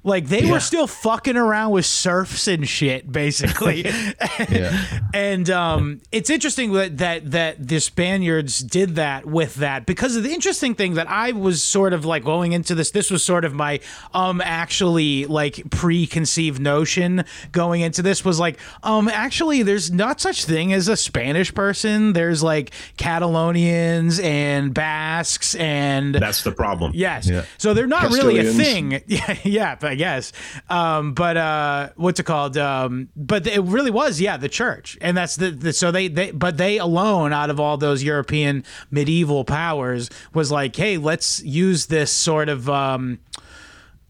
Like 0.04 0.26
they 0.26 0.42
Yeah. 0.42 0.52
were 0.52 0.60
still 0.60 0.86
fucking 0.88 1.36
around 1.36 1.70
with 1.70 1.86
serfs 1.86 2.48
and 2.48 2.68
shit, 2.68 3.10
basically. 3.10 3.84
Yeah. 4.50 4.82
and 5.14 5.48
um, 5.50 6.00
it's 6.10 6.28
interesting 6.30 6.72
that, 6.72 6.98
that 6.98 7.30
that 7.30 7.68
the 7.68 7.78
Spaniards 7.80 8.58
did 8.58 8.96
that 8.96 9.26
with 9.26 9.56
that 9.56 9.86
because 9.86 10.16
of 10.16 10.24
the 10.24 10.32
interesting 10.32 10.74
thing 10.74 10.94
that 10.94 11.08
I 11.08 11.32
was 11.32 11.62
sort 11.62 11.92
of 11.92 12.04
like 12.04 12.24
going 12.24 12.52
into 12.52 12.74
this. 12.74 12.90
This 12.90 13.10
was 13.10 13.22
sort 13.22 13.44
of 13.44 13.54
my 13.54 13.80
um 14.14 14.40
actually 14.40 15.26
like 15.26 15.70
preconceived 15.70 16.60
notion 16.60 17.24
going 17.52 17.82
into 17.82 18.02
this 18.02 18.24
was 18.24 18.40
like 18.40 18.58
um 18.82 19.08
actually 19.08 19.62
there's 19.62 19.90
not 19.92 20.20
such 20.20 20.44
thing 20.44 20.72
as 20.72 20.88
a 20.88 20.96
Spanish 20.96 21.54
person. 21.54 22.12
There's 22.12 22.42
like 22.42 22.72
Catalonians 22.98 24.22
and 24.22 24.74
Basques 24.74 25.54
and 25.54 26.14
That's 26.14 26.42
the 26.42 26.52
problem. 26.52 26.92
Yes. 26.94 27.28
Yeah. 27.28 27.44
So 27.58 27.74
they're 27.74 27.86
not 27.86 28.10
really 28.10 28.38
a 28.38 28.44
thing. 28.52 29.02
Yeah, 29.12 29.36
yeah, 29.44 29.74
I 29.92 29.94
guess. 29.94 30.32
Um, 30.70 31.12
but 31.12 31.36
uh, 31.36 31.90
what's 31.96 32.18
it 32.18 32.24
called? 32.24 32.56
Um, 32.56 33.10
but 33.14 33.46
it 33.46 33.60
really 33.60 33.90
was, 33.90 34.20
yeah, 34.20 34.38
the 34.38 34.48
church, 34.48 34.96
and 35.00 35.16
that's 35.16 35.36
the, 35.36 35.50
the 35.50 35.72
so 35.72 35.90
they 35.90 36.08
they 36.08 36.30
but 36.30 36.56
they 36.56 36.78
alone 36.78 37.32
out 37.32 37.50
of 37.50 37.60
all 37.60 37.76
those 37.76 38.02
European 38.02 38.64
medieval 38.90 39.44
powers 39.44 40.08
was 40.32 40.50
like, 40.50 40.74
hey, 40.74 40.96
let's 40.96 41.42
use 41.42 41.86
this 41.86 42.10
sort 42.10 42.48
of. 42.48 42.68
Um, 42.68 43.20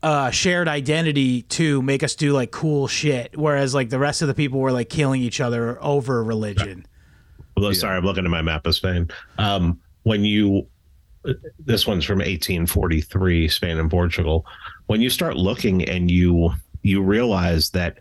uh, 0.05 0.33
shared 0.33 0.67
identity 0.67 1.43
to 1.43 1.81
make 1.81 2.03
us 2.03 2.17
do 2.17 2.33
like 2.33 2.51
cool 2.51 2.89
shit, 2.89 3.39
whereas 3.39 3.73
like 3.73 3.89
the 3.89 4.01
rest 4.01 4.21
of 4.21 4.27
the 4.27 4.35
people 4.35 4.59
were 4.59 4.73
like 4.73 4.89
killing 4.89 5.23
each 5.23 5.41
other 5.41 5.81
over 5.81 6.25
religion. 6.25 6.85
Although, 7.57 7.73
sorry, 7.73 7.99
I'm 7.99 8.05
looking 8.05 8.25
at 8.25 8.31
my 8.33 8.43
map 8.43 8.67
of 8.67 8.75
Spain. 8.75 9.09
Um, 9.39 9.81
when 10.03 10.25
you, 10.25 10.67
this 11.61 11.87
one's 11.87 12.05
from 12.05 12.19
1843, 12.19 13.47
Spain 13.47 13.79
and 13.79 13.89
Portugal. 13.89 14.45
When 14.93 15.01
you 15.01 15.09
start 15.09 15.39
looking 15.39 15.89
and 15.89 16.11
you 16.11 16.53
you 16.83 17.01
realize 17.03 17.71
that 17.71 18.01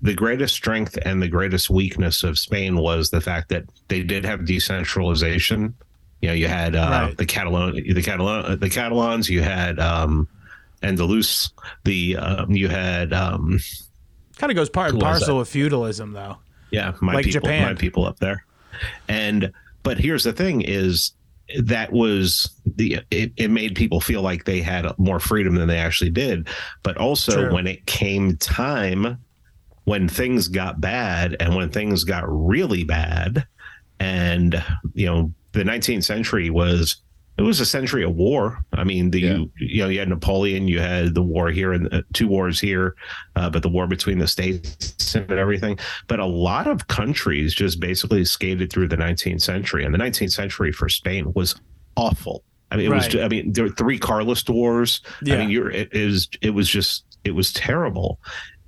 the 0.00 0.14
greatest 0.14 0.54
strength 0.54 0.96
and 1.04 1.20
the 1.20 1.28
greatest 1.28 1.68
weakness 1.68 2.22
of 2.24 2.38
Spain 2.38 2.78
was 2.78 3.10
the 3.10 3.20
fact 3.20 3.50
that 3.50 3.64
they 3.88 4.02
did 4.02 4.24
have 4.24 4.46
decentralization. 4.46 5.74
You 6.22 6.28
know, 6.28 6.34
you 6.34 6.48
had 6.48 6.74
uh, 6.74 6.88
Right. 7.08 7.16
the 7.18 7.26
Catalan, 7.26 7.74
the 7.74 8.00
Catalan, 8.02 8.58
the 8.58 8.70
Catalans. 8.70 9.28
You 9.28 9.42
had 9.42 9.78
um, 9.78 10.26
Andalus. 10.82 11.50
The 11.84 12.16
um, 12.16 12.50
you 12.52 12.68
had 12.70 13.12
um, 13.12 13.58
Kind 14.38 14.50
of 14.52 14.56
goes 14.56 14.70
part 14.70 14.92
and 14.92 15.00
parcel 15.00 15.36
with 15.36 15.48
feudalism, 15.48 16.14
though. 16.14 16.38
yeah, 16.70 16.94
my 17.02 17.12
Like 17.12 17.26
people, 17.26 17.42
Japan. 17.42 17.62
my 17.66 17.74
people 17.74 18.06
up 18.06 18.20
there. 18.20 18.46
And 19.06 19.52
but 19.82 19.98
here's 19.98 20.24
the 20.24 20.32
thing: 20.32 20.62
is 20.62 21.12
that 21.62 21.92
was 21.92 22.60
the 22.76 23.00
it, 23.10 23.32
it 23.36 23.50
made 23.50 23.74
people 23.74 24.00
feel 24.00 24.22
like 24.22 24.44
they 24.44 24.60
had 24.60 24.86
more 24.98 25.20
freedom 25.20 25.54
than 25.54 25.68
they 25.68 25.78
actually 25.78 26.10
did. 26.10 26.48
But 26.82 26.96
also 26.96 27.32
True. 27.32 27.54
when 27.54 27.66
it 27.66 27.86
came 27.86 28.36
time, 28.36 29.18
when 29.84 30.08
things 30.08 30.48
got 30.48 30.80
bad, 30.80 31.36
and 31.40 31.54
when 31.54 31.70
things 31.70 32.04
got 32.04 32.24
really 32.26 32.84
bad, 32.84 33.46
and 34.00 34.62
you 34.94 35.06
know 35.06 35.32
the 35.52 35.62
19th 35.62 36.04
century 36.04 36.50
was 36.50 36.96
it 37.36 37.42
was 37.42 37.58
a 37.60 37.66
century 37.66 38.04
of 38.04 38.14
war. 38.14 38.64
I 38.72 38.84
mean, 38.84 39.10
the 39.10 39.20
Yeah. 39.20 39.34
you, 39.34 39.50
you 39.58 39.82
know 39.82 39.88
you 39.88 39.98
had 39.98 40.08
Napoleon, 40.08 40.68
you 40.68 40.78
had 40.80 41.14
the 41.14 41.22
war 41.22 41.50
here 41.50 41.72
and 41.72 41.92
uh, 41.92 42.02
two 42.12 42.28
wars 42.28 42.60
here, 42.60 42.94
uh, 43.36 43.50
but 43.50 43.62
the 43.62 43.68
war 43.68 43.86
between 43.86 44.18
the 44.18 44.28
states 44.28 45.14
and 45.14 45.30
everything. 45.32 45.78
But 46.06 46.20
a 46.20 46.26
lot 46.26 46.66
of 46.66 46.86
countries 46.88 47.54
just 47.54 47.80
basically 47.80 48.24
skated 48.24 48.72
through 48.72 48.88
the 48.88 48.96
19th 48.96 49.42
century, 49.42 49.84
and 49.84 49.92
the 49.92 49.98
19th 49.98 50.32
century 50.32 50.70
for 50.72 50.88
Spain 50.88 51.32
was 51.34 51.54
awful. 51.96 52.44
I 52.70 52.76
mean, 52.76 52.86
it 52.86 52.90
Right. 52.90 53.12
was. 53.14 53.22
I 53.22 53.28
mean, 53.28 53.52
there 53.52 53.64
were 53.64 53.70
three 53.70 53.98
Carlist 53.98 54.48
wars. 54.50 55.00
Yeah. 55.22 55.34
I 55.34 55.38
mean, 55.38 55.50
you're 55.50 55.70
it 55.70 55.88
is 55.92 56.28
it 56.40 56.50
was 56.50 56.68
just 56.68 57.04
it 57.24 57.32
was 57.32 57.52
terrible, 57.52 58.18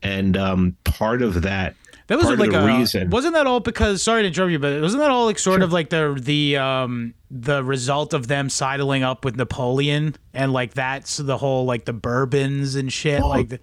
and 0.03 0.37
um, 0.37 0.77
part 0.85 1.23
of 1.23 1.43
that 1.43 1.75
That 2.09 2.19
was 2.19 2.27
part 2.27 2.39
like 2.39 2.49
of 2.49 2.55
the 2.55 2.61
a 2.73 2.79
reason. 2.79 3.11
wasn't 3.11 3.35
that 3.35 3.47
all 3.47 3.59
because 3.61 4.03
sorry 4.03 4.23
to 4.23 4.29
interrupt 4.29 4.53
you, 4.53 4.59
but 4.61 4.81
wasn't 4.81 5.03
that 5.03 5.11
all 5.11 5.25
like 5.27 5.39
sort 5.41 5.63
of 5.63 5.73
like 5.73 5.91
the 5.91 6.17
the 6.21 6.57
um 6.57 7.15
the 7.31 7.65
result 7.65 8.15
of 8.15 8.29
them 8.29 8.49
sidling 8.49 9.03
up 9.03 9.25
with 9.25 9.37
Napoleon 9.37 10.15
and 10.33 10.53
like 10.53 10.75
that's 10.75 11.17
the 11.17 11.37
whole 11.37 11.65
like 11.65 11.85
the 11.85 11.93
Bourbons 11.93 12.77
and 12.77 12.93
shit 12.93 13.19
Well, 13.21 13.31
like 13.31 13.49
the, 13.49 13.61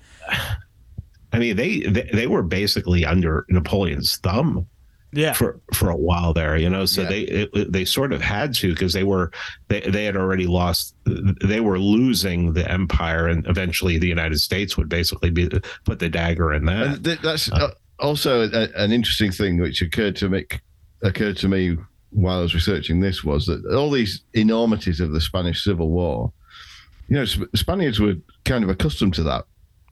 I 1.32 1.40
mean, 1.40 1.56
they, 1.56 1.80
they 1.82 2.10
they 2.14 2.28
were 2.28 2.44
basically 2.44 3.06
under 3.06 3.46
Napoleon's 3.50 4.18
thumb 4.18 4.68
yeah 5.16 5.32
for 5.34 5.60
for 5.74 5.90
a 5.90 5.96
while 5.96 6.34
there, 6.34 6.58
you 6.58 6.70
know. 6.70 6.86
So 6.86 7.04
Yeah. 7.04 7.10
they 7.10 7.22
it, 7.22 7.72
they 7.72 7.86
sort 7.86 8.12
of 8.14 8.22
had 8.22 8.54
to 8.56 8.72
because 8.74 8.94
they 8.94 9.04
were 9.04 9.32
they 9.68 9.80
they 9.82 10.06
had 10.06 10.18
already 10.18 10.48
lost. 10.48 10.96
They 11.06 11.60
were 11.60 11.80
losing 11.80 12.54
the 12.54 12.70
empire, 12.70 13.28
and 13.28 13.48
eventually 13.48 13.98
the 14.00 14.08
United 14.08 14.40
States 14.40 14.76
would 14.78 14.90
basically 14.90 15.30
be 15.30 15.50
put 15.86 16.00
the 16.00 16.10
dagger 16.10 16.52
in 16.54 16.66
that. 16.66 16.84
And 16.88 17.06
th- 17.06 17.22
that's 17.22 17.52
uh, 17.52 17.72
also 18.04 18.48
a, 18.48 18.70
an 18.76 18.92
interesting 18.92 19.32
thing 19.32 19.60
which 19.60 19.82
occurred 19.82 20.16
to 20.18 20.30
me 20.30 20.46
occurred 21.02 21.38
to 21.38 21.48
me 21.48 21.78
while 22.12 22.40
I 22.40 22.42
was 22.42 22.54
researching 22.54 23.00
this 23.00 23.24
was 23.24 23.48
that 23.48 23.66
all 23.74 23.90
these 23.90 24.24
enormities 24.34 25.00
of 25.00 25.12
the 25.12 25.20
Spanish 25.20 25.64
Civil 25.64 25.90
War, 25.90 26.32
you 27.08 27.16
know, 27.16 27.26
Sp- 27.26 27.50
Spaniards 27.56 28.00
were 28.00 28.14
kind 28.46 28.64
of 28.64 28.70
accustomed 28.70 29.16
to 29.16 29.24
that 29.24 29.46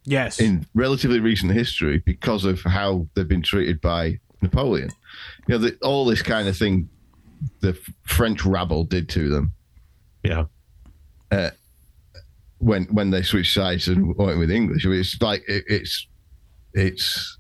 yes 0.06 0.40
in 0.40 0.66
relatively 0.74 1.20
recent 1.20 1.52
history 1.52 2.02
because 2.06 2.46
of 2.46 2.62
how 2.62 3.08
they've 3.16 3.28
been 3.28 3.42
treated 3.42 3.82
by 3.82 4.20
Napoleon. 4.42 4.92
You 5.48 5.56
know, 5.56 5.58
the, 5.58 5.78
all 5.82 6.06
this 6.06 6.22
kind 6.22 6.48
of 6.48 6.56
thing 6.56 6.90
the 7.62 7.74
French 8.04 8.46
rabble 8.46 8.84
did 8.84 9.10
to 9.10 9.30
them 9.30 9.54
yeah, 10.24 10.46
uh, 11.32 11.50
when 12.60 12.86
when 12.86 13.10
they 13.10 13.24
switched 13.24 13.54
sides 13.54 13.88
and 13.88 14.16
went 14.16 14.40
with 14.40 14.52
English. 14.52 14.86
It's 14.86 15.22
like 15.22 15.44
it, 15.48 15.64
it's 15.68 16.08
it's. 16.74 17.38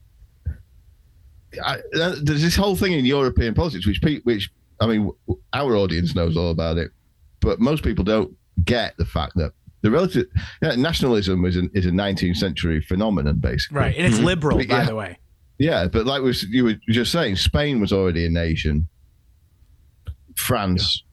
I, 1.63 1.79
uh, 1.99 2.15
there's 2.21 2.41
this 2.41 2.55
whole 2.55 2.75
thing 2.75 2.93
in 2.93 3.05
European 3.05 3.53
politics, 3.53 3.85
which 3.85 4.01
pe- 4.01 4.21
which 4.21 4.49
I 4.79 4.87
mean, 4.87 5.11
our 5.53 5.75
audience 5.75 6.15
knows 6.15 6.37
all 6.37 6.49
about 6.51 6.77
it, 6.77 6.91
but 7.39 7.59
most 7.59 7.83
people 7.83 8.03
don't 8.03 8.35
get 8.63 8.95
the 8.97 9.05
fact 9.05 9.33
that 9.35 9.51
the 9.81 9.91
relative 9.91 10.27
yeah, 10.61 10.75
nationalism 10.75 11.43
is 11.45 11.55
an, 11.55 11.69
is 11.73 11.85
a 11.85 11.89
19th 11.91 12.37
century 12.37 12.81
phenomenon, 12.81 13.37
basically. 13.37 13.77
right 13.77 13.95
and 13.95 14.05
it's 14.05 14.19
liberal 14.19 14.57
But 14.57 14.67
by 14.67 14.77
yeah. 14.79 14.85
the 14.85 14.95
way 14.95 15.17
Yeah, 15.57 15.87
but 15.87 16.05
like 16.05 16.21
was 16.21 16.43
you 16.43 16.63
were 16.63 16.75
just 16.89 17.11
saying, 17.11 17.35
Spain 17.35 17.79
was 17.81 17.91
already 17.91 18.25
a 18.25 18.29
nation. 18.29 18.87
France, 20.35 21.03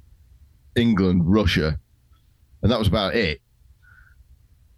England, 0.76 1.22
Russia, 1.24 1.78
and 2.62 2.70
that 2.70 2.78
was 2.78 2.88
about 2.88 3.14
it. 3.14 3.40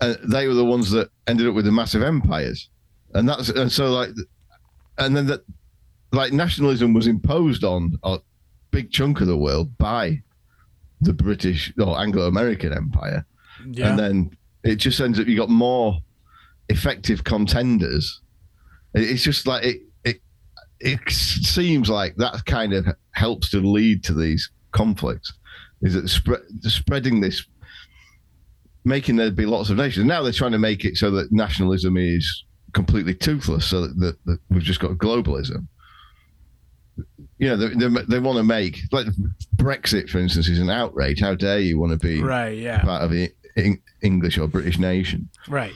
And 0.00 0.16
they 0.24 0.46
were 0.48 0.54
the 0.54 0.64
ones 0.64 0.90
that 0.92 1.10
ended 1.26 1.46
up 1.46 1.54
with 1.54 1.66
the 1.66 1.72
massive 1.72 2.02
empires, 2.02 2.70
and 3.14 3.28
that's 3.28 3.50
and 3.50 3.70
so 3.70 3.92
like, 3.92 4.10
and 5.00 5.16
then 5.16 5.26
that 5.26 5.44
like 6.12 6.32
nationalism 6.32 6.92
was 6.92 7.06
imposed 7.06 7.64
on 7.64 7.98
a 8.02 8.18
big 8.70 8.90
chunk 8.90 9.20
of 9.20 9.26
the 9.26 9.36
world 9.36 9.76
by 9.78 10.20
the 11.00 11.12
British 11.12 11.72
or 11.78 11.98
Anglo-American 11.98 12.72
Empire 12.72 13.24
yeah 13.72 13.90
and 13.90 13.98
then 13.98 14.36
it 14.64 14.76
just 14.76 15.00
ends 15.00 15.18
up 15.18 15.26
you 15.26 15.36
got 15.36 15.48
more 15.48 16.00
effective 16.70 17.24
contenders. 17.24 18.20
It's 18.94 19.22
just 19.22 19.46
like 19.46 19.64
it. 19.64 19.82
It 20.04 20.20
it 20.80 21.00
seems 21.10 21.90
like 21.90 22.16
that 22.16 22.44
kind 22.46 22.72
of 22.72 22.86
helps 23.12 23.50
to 23.50 23.60
lead 23.60 24.02
to 24.04 24.14
these 24.14 24.50
conflicts. 24.72 25.32
Is 25.82 25.94
that 25.94 26.08
spread 26.08 26.40
spreading 26.62 27.20
this, 27.20 27.44
making 28.84 29.16
there 29.16 29.30
be 29.30 29.46
lots 29.46 29.70
of 29.70 29.76
nations. 29.76 30.06
Now 30.06 30.22
they're 30.22 30.32
trying 30.32 30.52
to 30.52 30.58
make 30.58 30.84
it 30.84 30.96
so 30.96 31.10
that 31.12 31.32
nationalism 31.32 31.96
is 31.96 32.44
completely 32.72 33.14
toothless, 33.14 33.66
so 33.66 33.82
that, 33.82 33.98
that, 34.00 34.24
that 34.26 34.38
we've 34.50 34.62
just 34.62 34.80
got 34.80 34.92
globalism. 34.92 35.66
You 37.38 37.48
know, 37.48 37.56
they, 37.56 37.68
they, 37.74 38.02
they 38.08 38.18
want 38.18 38.36
to 38.36 38.44
make 38.44 38.80
like 38.92 39.06
Brexit, 39.56 40.10
for 40.10 40.18
instance, 40.18 40.48
is 40.48 40.58
an 40.58 40.68
outrage. 40.68 41.20
How 41.20 41.34
dare 41.34 41.58
you 41.60 41.78
want 41.78 41.92
to 41.92 41.98
be 41.98 42.22
right 42.22 42.56
yeah 42.56 42.82
part 42.82 43.02
of 43.02 43.10
the 43.10 43.30
Eng- 43.56 43.82
English 44.02 44.36
or 44.38 44.46
British 44.46 44.78
nation. 44.78 45.28
Right. 45.48 45.72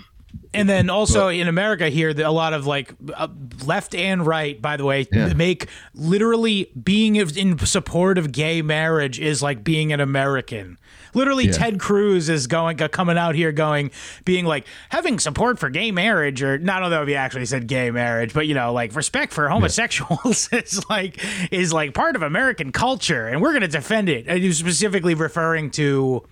And 0.53 0.69
then 0.69 0.91
also 0.91 1.29
in 1.29 1.49
America 1.49 1.89
here, 1.89 2.11
a 2.11 2.31
lot 2.31 2.53
of 2.53 2.67
like 2.67 2.93
uh, 3.15 3.29
left 3.65 3.95
and 3.95 4.27
right, 4.27 4.61
by 4.61 4.77
the 4.77 4.85
way, 4.85 5.07
Yeah. 5.13 5.33
make 5.33 5.69
literally 5.95 6.71
being 6.81 7.17
in 7.17 7.59
support 7.59 8.19
of 8.19 8.33
gay 8.33 8.61
marriage 8.61 9.19
is 9.21 9.43
like 9.43 9.65
being 9.65 9.93
an 9.93 10.01
American. 10.01 10.77
Literally, 11.15 11.47
Yeah. 11.47 11.53
Ted 11.53 11.81
Cruz 11.81 12.29
is 12.29 12.47
going 12.47 12.81
uh, 12.83 12.89
coming 12.89 13.17
out 13.17 13.35
here 13.35 13.53
going, 13.53 13.91
being 14.25 14.45
like 14.45 14.67
having 14.91 15.19
support 15.19 15.59
for 15.59 15.71
gay 15.71 15.91
marriage, 15.91 16.43
or 16.43 16.59
not 16.59 16.87
know 16.89 17.03
if 17.03 17.09
he 17.09 17.15
actually 17.15 17.47
said 17.47 17.67
gay 17.67 17.91
marriage, 17.91 18.35
but 18.35 18.47
you 18.47 18.55
know, 18.55 18.73
like 18.73 18.95
respect 18.95 19.33
for 19.33 19.49
homosexuals 19.49 20.49
is 20.53 20.85
like 20.91 21.25
is 21.53 21.73
like 21.73 21.95
part 21.95 22.17
of 22.17 22.23
American 22.23 22.73
culture, 22.73 23.29
and 23.29 23.41
we're 23.41 23.53
going 23.53 23.63
to 23.63 23.69
defend 23.69 24.09
it. 24.09 24.27
And 24.29 24.41
he 24.41 24.49
was 24.49 24.59
specifically 24.59 25.15
referring 25.15 25.71
to 25.73 26.25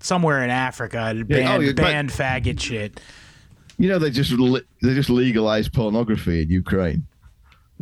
somewhere 0.00 0.42
in 0.42 0.50
Africa, 0.50 1.14
banned, 1.26 1.48
oh, 1.48 1.60
yeah, 1.60 1.72
but- 1.72 2.06
faggot 2.06 2.60
shit. 2.60 3.00
You 3.78 3.88
know, 3.88 3.98
they 3.98 4.10
just 4.10 4.30
they 4.82 4.94
just 4.94 5.08
legalized 5.08 5.72
pornography 5.72 6.42
in 6.42 6.50
Ukraine. 6.50 7.06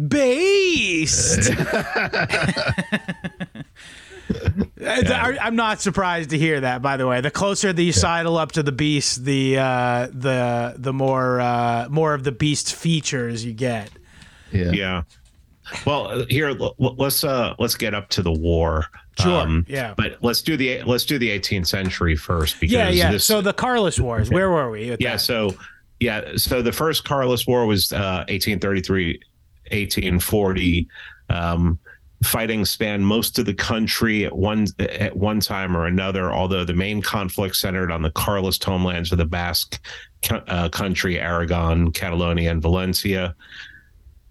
Based. 0.06 1.50
I- 4.86 5.38
I'm 5.40 5.56
not 5.56 5.80
surprised 5.80 6.30
to 6.30 6.38
hear 6.38 6.60
that. 6.60 6.82
By 6.82 6.96
the 6.96 7.06
way, 7.06 7.20
the 7.20 7.30
closer 7.30 7.72
the 7.72 7.84
you 7.84 7.92
sidle 7.92 8.36
up 8.36 8.52
to 8.52 8.62
the 8.62 8.72
beast, 8.72 9.24
the 9.24 9.58
uh, 9.58 10.08
the 10.12 10.74
the 10.76 10.92
more 10.92 11.40
uh, 11.40 11.88
more 11.90 12.14
of 12.14 12.24
the 12.24 12.32
beast's 12.32 12.70
features 12.72 13.44
you 13.44 13.52
get. 13.52 13.90
Yeah. 14.52 14.70
Yeah. 14.72 15.02
Well, 15.84 16.24
here 16.30 16.48
l- 16.48 16.74
l- 16.80 16.94
let's 16.96 17.22
uh 17.24 17.54
let's 17.58 17.74
get 17.74 17.92
up 17.94 18.08
to 18.10 18.22
the 18.22 18.32
war. 18.32 18.86
Sure, 19.20 19.62
yeah. 19.66 19.94
But 19.96 20.16
let's 20.22 20.40
do 20.42 20.56
the 20.56 20.82
let's 20.84 21.04
do 21.04 21.18
the 21.18 21.28
18th 21.28 21.66
century 21.66 22.16
first 22.16 22.58
because 22.60 22.72
Yeah, 22.72 22.88
yeah. 22.88 23.10
this 23.12 23.24
so 23.24 23.40
the 23.40 23.52
Carlist 23.52 23.98
Wars. 24.00 24.30
Where 24.30 24.48
were 24.50 24.70
we? 24.70 24.90
yeah 24.98 25.12
that? 25.12 25.20
so 25.20 25.54
yeah 26.00 26.36
so 26.36 26.62
the 26.62 26.72
first 26.72 27.04
Carlist 27.04 27.46
War 27.48 27.66
was 27.66 27.92
uh 27.92 28.24
1833 28.28 29.20
1840 29.72 30.88
um 31.30 31.78
fighting 32.22 32.64
spanned 32.64 33.06
most 33.06 33.38
of 33.38 33.46
the 33.46 33.54
country 33.54 34.24
at 34.24 34.36
one 34.36 34.66
at 34.80 35.16
one 35.16 35.38
time 35.38 35.76
or 35.76 35.86
another 35.86 36.32
although 36.32 36.64
the 36.64 36.74
main 36.74 37.00
conflict 37.00 37.54
centered 37.54 37.92
on 37.92 38.02
the 38.02 38.10
Carlist 38.10 38.64
homelands 38.64 39.12
of 39.12 39.18
the 39.18 39.24
Basque 39.24 39.80
uh, 40.30 40.68
country 40.68 41.20
Aragon 41.20 41.92
Catalonia 41.92 42.50
and 42.50 42.60
Valencia 42.60 43.34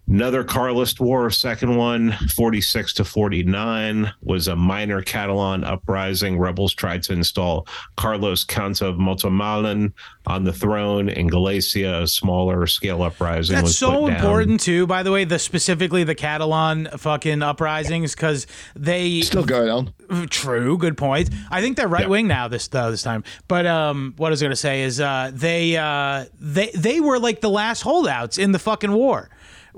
Another 0.10 0.42
Carlist 0.46 1.02
War, 1.02 1.30
second 1.30 1.76
one, 1.76 2.14
46 2.34 2.94
to 2.94 3.04
49, 3.04 4.10
was 4.22 4.48
a 4.48 4.56
minor 4.56 5.02
Catalan 5.02 5.66
uprising. 5.66 6.40
Rebels 6.40 6.74
tried 6.74 7.04
to 7.04 7.14
install 7.14 7.68
Carlos 7.98 8.46
Count 8.46 8.82
of 8.82 8.96
Montemolin 8.96 9.92
on 10.26 10.46
the 10.46 10.54
throne 10.54 11.10
in 11.10 11.28
Galicia. 11.28 12.04
A 12.04 12.08
smaller 12.08 12.68
scale 12.68 13.04
uprising 13.04 13.56
That's 13.56 13.64
was 13.64 13.78
so 13.78 14.04
put 14.04 14.08
down. 14.08 14.16
important 14.16 14.60
too. 14.62 14.88
By 14.88 15.04
the 15.04 15.12
way, 15.12 15.26
the 15.26 15.40
specifically 15.40 16.06
the 16.06 16.16
Catalan 16.16 16.88
fucking 16.98 17.42
uprisings 17.42 18.16
because 18.16 18.48
they 18.78 19.22
Still 19.22 19.44
going 19.44 19.70
on. 19.70 20.28
True, 20.30 20.78
good 20.78 20.96
point. 20.98 21.30
I 21.52 21.60
think 21.60 21.76
they're 21.76 21.88
right 21.90 22.08
wing 22.08 22.28
now 22.28 22.48
this 22.48 22.70
uh, 22.74 22.92
this 22.92 23.02
time. 23.02 23.26
But 23.50 23.66
um, 23.66 24.14
what 24.16 24.28
I 24.28 24.32
was 24.32 24.42
going 24.42 24.52
to 24.52 24.56
say 24.56 24.84
is 24.84 25.02
uh, 25.02 25.32
they 25.34 25.76
uh, 25.76 26.26
they 26.40 26.72
they 26.74 27.02
were 27.02 27.20
like 27.20 27.42
the 27.42 27.50
last 27.50 27.82
holdouts 27.82 28.38
in 28.38 28.54
the 28.54 28.60
fucking 28.60 28.94
war. 28.94 29.30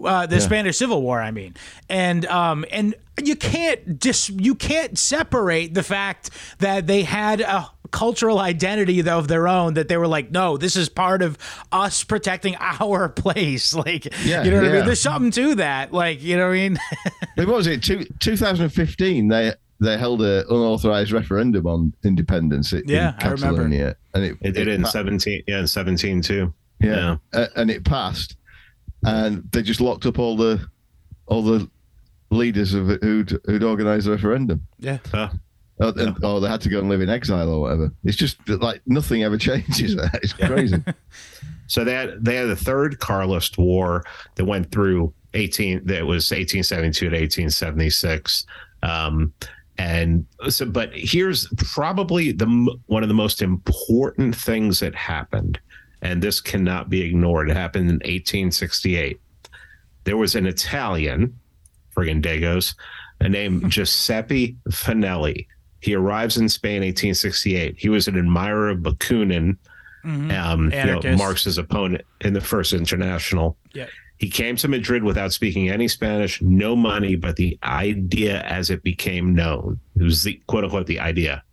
Uh, 0.05 0.25
the 0.25 0.39
Spanish 0.41 0.77
Civil 0.77 1.01
War, 1.01 1.21
I 1.21 1.31
mean, 1.31 1.55
and 1.89 2.25
um, 2.27 2.65
and 2.71 2.95
you 3.23 3.35
can't 3.35 3.99
dis 3.99 4.29
you 4.29 4.55
can't 4.55 4.97
separate 4.97 5.73
the 5.73 5.83
fact 5.83 6.29
that 6.59 6.87
they 6.87 7.03
had 7.03 7.41
a 7.41 7.69
cultural 7.91 8.37
identity 8.39 9.07
of 9.09 9.27
their 9.27 9.47
own 9.47 9.73
that 9.73 9.87
they 9.87 9.97
were 9.97 10.07
like, 10.07 10.29
no, 10.29 10.57
this 10.57 10.75
is 10.75 10.89
part 10.89 11.23
of 11.23 11.37
us 11.71 12.03
protecting 12.03 12.55
our 12.59 13.09
place. 13.23 13.73
Like, 13.73 14.05
Yeah, 14.23 14.43
you 14.43 14.51
know 14.51 14.57
what 14.61 14.69
I 14.69 14.73
mean? 14.73 14.85
There's 14.85 15.01
something 15.01 15.31
to 15.31 15.55
that. 15.55 15.91
Like, 15.91 16.21
you 16.21 16.37
know 16.37 16.45
what 16.47 16.53
I 16.53 16.69
mean? 16.69 16.77
But 17.35 17.47
what 17.47 17.55
was 17.57 17.67
it? 17.67 17.81
Two, 17.81 18.05
2015, 18.19 19.27
they 19.29 19.53
they 19.81 19.97
held 19.97 20.21
an 20.21 20.43
unauthorized 20.49 21.11
referendum 21.13 21.65
on 21.65 21.93
independence 22.03 22.73
in 22.73 22.83
Yeah, 22.85 23.13
I 23.19 23.29
remember. 23.29 23.61
Catalonia, 23.63 23.95
and 24.13 24.23
it, 24.25 24.37
It 24.41 24.51
did 24.51 24.67
it 24.67 24.73
in 24.73 24.83
pa- 24.83 24.89
17, 24.89 25.43
yeah, 25.47 25.59
in 25.59 25.67
17 25.67 26.21
too. 26.21 26.53
yeah, 26.81 27.15
Uh, 27.33 27.47
and 27.55 27.71
it 27.71 27.85
passed, 27.85 28.35
and 29.03 29.43
they 29.51 29.61
just 29.61 29.81
locked 29.81 30.05
up 30.05 30.19
all 30.19 30.35
the 30.37 30.59
all 31.27 31.41
the 31.41 31.69
leaders 32.31 32.73
of 32.73 32.89
it 32.89 33.03
who'd 33.03 33.39
who'd 33.45 33.63
organised 33.63 34.05
the 34.05 34.11
referendum. 34.11 34.65
yeah. 34.79 34.97
Huh. 35.11 35.29
Oh, 35.81 35.93
and, 35.95 36.21
or 36.25 36.41
they 36.41 36.49
had 36.49 36.59
to 36.61 36.69
go 36.69 36.79
and 36.79 36.89
live 36.89 36.99
in 36.99 37.09
exile 37.09 37.47
or 37.49 37.61
whatever. 37.61 37.89
It's 38.03 38.17
just 38.17 38.45
that, 38.47 38.61
like 38.61 38.81
nothing 38.85 39.23
ever 39.23 39.37
changes. 39.49 39.95
It's 40.15 40.33
crazy. 40.33 40.83
So 41.67 41.83
they 41.83 41.93
had 41.93 42.25
they 42.25 42.35
had 42.35 42.47
the 42.49 42.55
third 42.55 42.97
Carlist 42.99 43.59
War 43.59 44.03
that 44.35 44.45
went 44.45 44.71
through 44.71 45.13
eighteen. 45.35 45.85
That 45.85 46.03
was 46.03 46.31
eighteen 46.31 46.63
seventy 46.63 46.89
two 46.91 47.11
to 47.11 47.15
eighteen 47.15 47.51
seventy 47.51 47.91
six. 47.91 48.47
Um, 48.81 49.31
and 49.77 50.25
so, 50.49 50.65
but 50.65 50.89
here's 50.93 51.47
probably 51.57 52.31
the 52.31 52.47
one 52.87 53.03
of 53.03 53.07
the 53.07 53.13
most 53.13 53.43
important 53.43 54.35
things 54.35 54.79
that 54.79 54.95
happened, 54.95 55.59
and 56.01 56.21
this 56.21 56.41
cannot 56.41 56.89
be 56.89 57.01
ignored. 57.01 57.49
It 57.49 57.57
happened 57.57 57.89
in 57.89 58.01
eighteen 58.03 58.51
sixty 58.51 58.95
eight. 58.95 59.19
There 60.03 60.17
was 60.17 60.35
an 60.35 60.45
Italian, 60.45 61.37
friggin' 61.95 62.21
Dagos, 62.21 62.75
named 63.21 63.69
Giuseppe 63.71 64.57
Fanelli. 64.69 65.47
He 65.81 65.95
arrives 65.95 66.37
in 66.37 66.49
Spain 66.49 66.81
1868. 66.81 67.75
He 67.77 67.89
was 67.89 68.07
an 68.07 68.17
admirer 68.17 68.69
of 68.69 68.79
Bakunin, 68.79 69.57
um, 70.03 70.71
you 70.71 70.85
know, 70.85 71.01
Marx's 71.17 71.57
opponent 71.57 72.05
in 72.21 72.33
the 72.33 72.41
First 72.41 72.73
International. 72.73 73.57
Yeah. 73.73 73.87
He 74.17 74.29
came 74.29 74.57
to 74.57 74.67
Madrid 74.67 75.03
without 75.03 75.31
speaking 75.31 75.69
any 75.69 75.87
Spanish, 75.87 76.41
no 76.41 76.75
money, 76.75 77.15
but 77.15 77.37
the 77.37 77.57
idea 77.63 78.41
as 78.41 78.69
it 78.69 78.83
became 78.83 79.33
known. 79.33 79.79
It 79.95 80.03
was 80.03 80.23
the 80.23 80.41
quote 80.47 80.65
unquote 80.65 80.87
the 80.87 80.99
idea. 80.99 81.43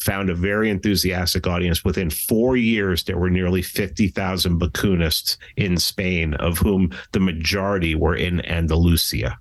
Found 0.00 0.30
a 0.30 0.34
very 0.34 0.70
enthusiastic 0.70 1.46
audience. 1.46 1.84
Within 1.84 2.10
four 2.10 2.56
years, 2.56 3.02
there 3.04 3.18
were 3.18 3.30
nearly 3.30 3.62
50,000 3.62 4.60
Bakunists 4.60 5.36
in 5.56 5.78
Spain, 5.78 6.34
of 6.34 6.58
whom 6.58 6.90
the 7.12 7.20
majority 7.20 7.94
were 7.94 8.14
in 8.14 8.44
Andalusia. 8.46 9.38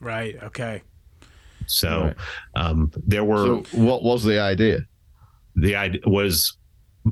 Right. 0.00 0.36
Okay. 0.42 0.82
So 1.66 2.04
Right. 2.04 2.16
um, 2.56 2.90
there 3.06 3.24
were 3.24 3.62
so, 3.64 3.78
what 3.78 4.02
was 4.02 4.24
the 4.24 4.40
idea? 4.40 4.80
the 5.56 5.74
idea 5.74 6.00
was 6.06 6.56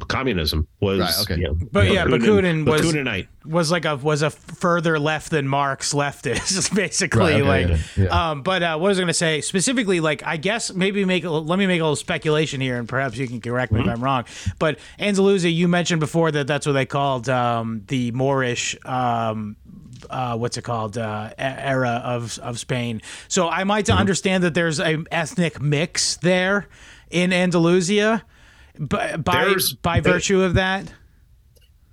communism 0.01 0.67
was 0.81 1.01
Right, 1.01 1.15
okay. 1.23 1.37
you 1.41 1.49
know, 1.49 1.57
But 1.73 1.91
yeah, 1.91 2.05
Bakunin 2.07 2.65
was- 2.67 2.83
Bakuninite. 2.83 3.29
was 3.45 3.71
like 3.71 3.85
a 3.85 3.97
was 3.97 4.23
a 4.23 4.31
further 4.31 4.99
left 4.99 5.31
than 5.31 5.47
Marx 5.49 5.93
leftist, 5.95 6.75
basically. 6.75 7.21
Right, 7.21 7.35
okay, 7.35 7.43
like, 7.43 7.69
yeah, 7.97 8.05
yeah. 8.05 8.31
um, 8.31 8.43
but 8.43 8.63
uh, 8.63 8.77
what 8.79 8.89
was 8.89 8.99
I 8.99 9.03
going 9.03 9.09
to 9.09 9.15
say 9.15 9.41
specifically? 9.41 10.01
Like, 10.01 10.23
I 10.25 10.37
guess 10.37 10.73
maybe 10.73 11.05
make 11.05 11.25
a, 11.25 11.31
let 11.31 11.59
me 11.59 11.67
make 11.67 11.81
a 11.81 11.85
little 11.85 11.97
speculation 11.97 12.61
here, 12.61 12.77
and 12.79 12.89
perhaps 12.89 13.17
you 13.17 13.27
can 13.29 13.41
correct 13.41 13.73
me 13.73 13.81
if 13.81 13.87
I'm 13.87 14.03
wrong. 14.03 14.25
But 14.59 14.79
Andalusia, 14.99 15.49
you 15.51 15.69
mentioned 15.69 16.01
before 16.01 16.31
that 16.33 16.47
that's 16.47 16.67
what 16.67 16.73
they 16.73 16.87
called 16.87 17.29
um, 17.29 17.83
the 17.89 18.11
Moorish. 18.13 18.77
Um, 18.85 19.57
uh, 20.11 20.37
what's 20.37 20.57
it 20.59 20.63
called? 20.63 20.99
Uh, 20.99 21.31
era 21.39 22.01
of 22.05 22.39
of 22.41 22.59
Spain. 22.59 23.01
So 23.29 23.49
I 23.49 23.65
might 23.65 23.89
understand 23.91 24.45
that 24.45 24.55
there's 24.55 24.79
a 24.79 25.03
ethnic 25.11 25.61
mix 25.61 26.17
there 26.17 26.69
in 27.11 27.33
Andalusia, 27.33 28.23
by 28.79 29.17
by, 29.17 29.55
by 29.83 30.01
virtue 30.01 30.43
of 30.43 30.55
that. 30.55 30.93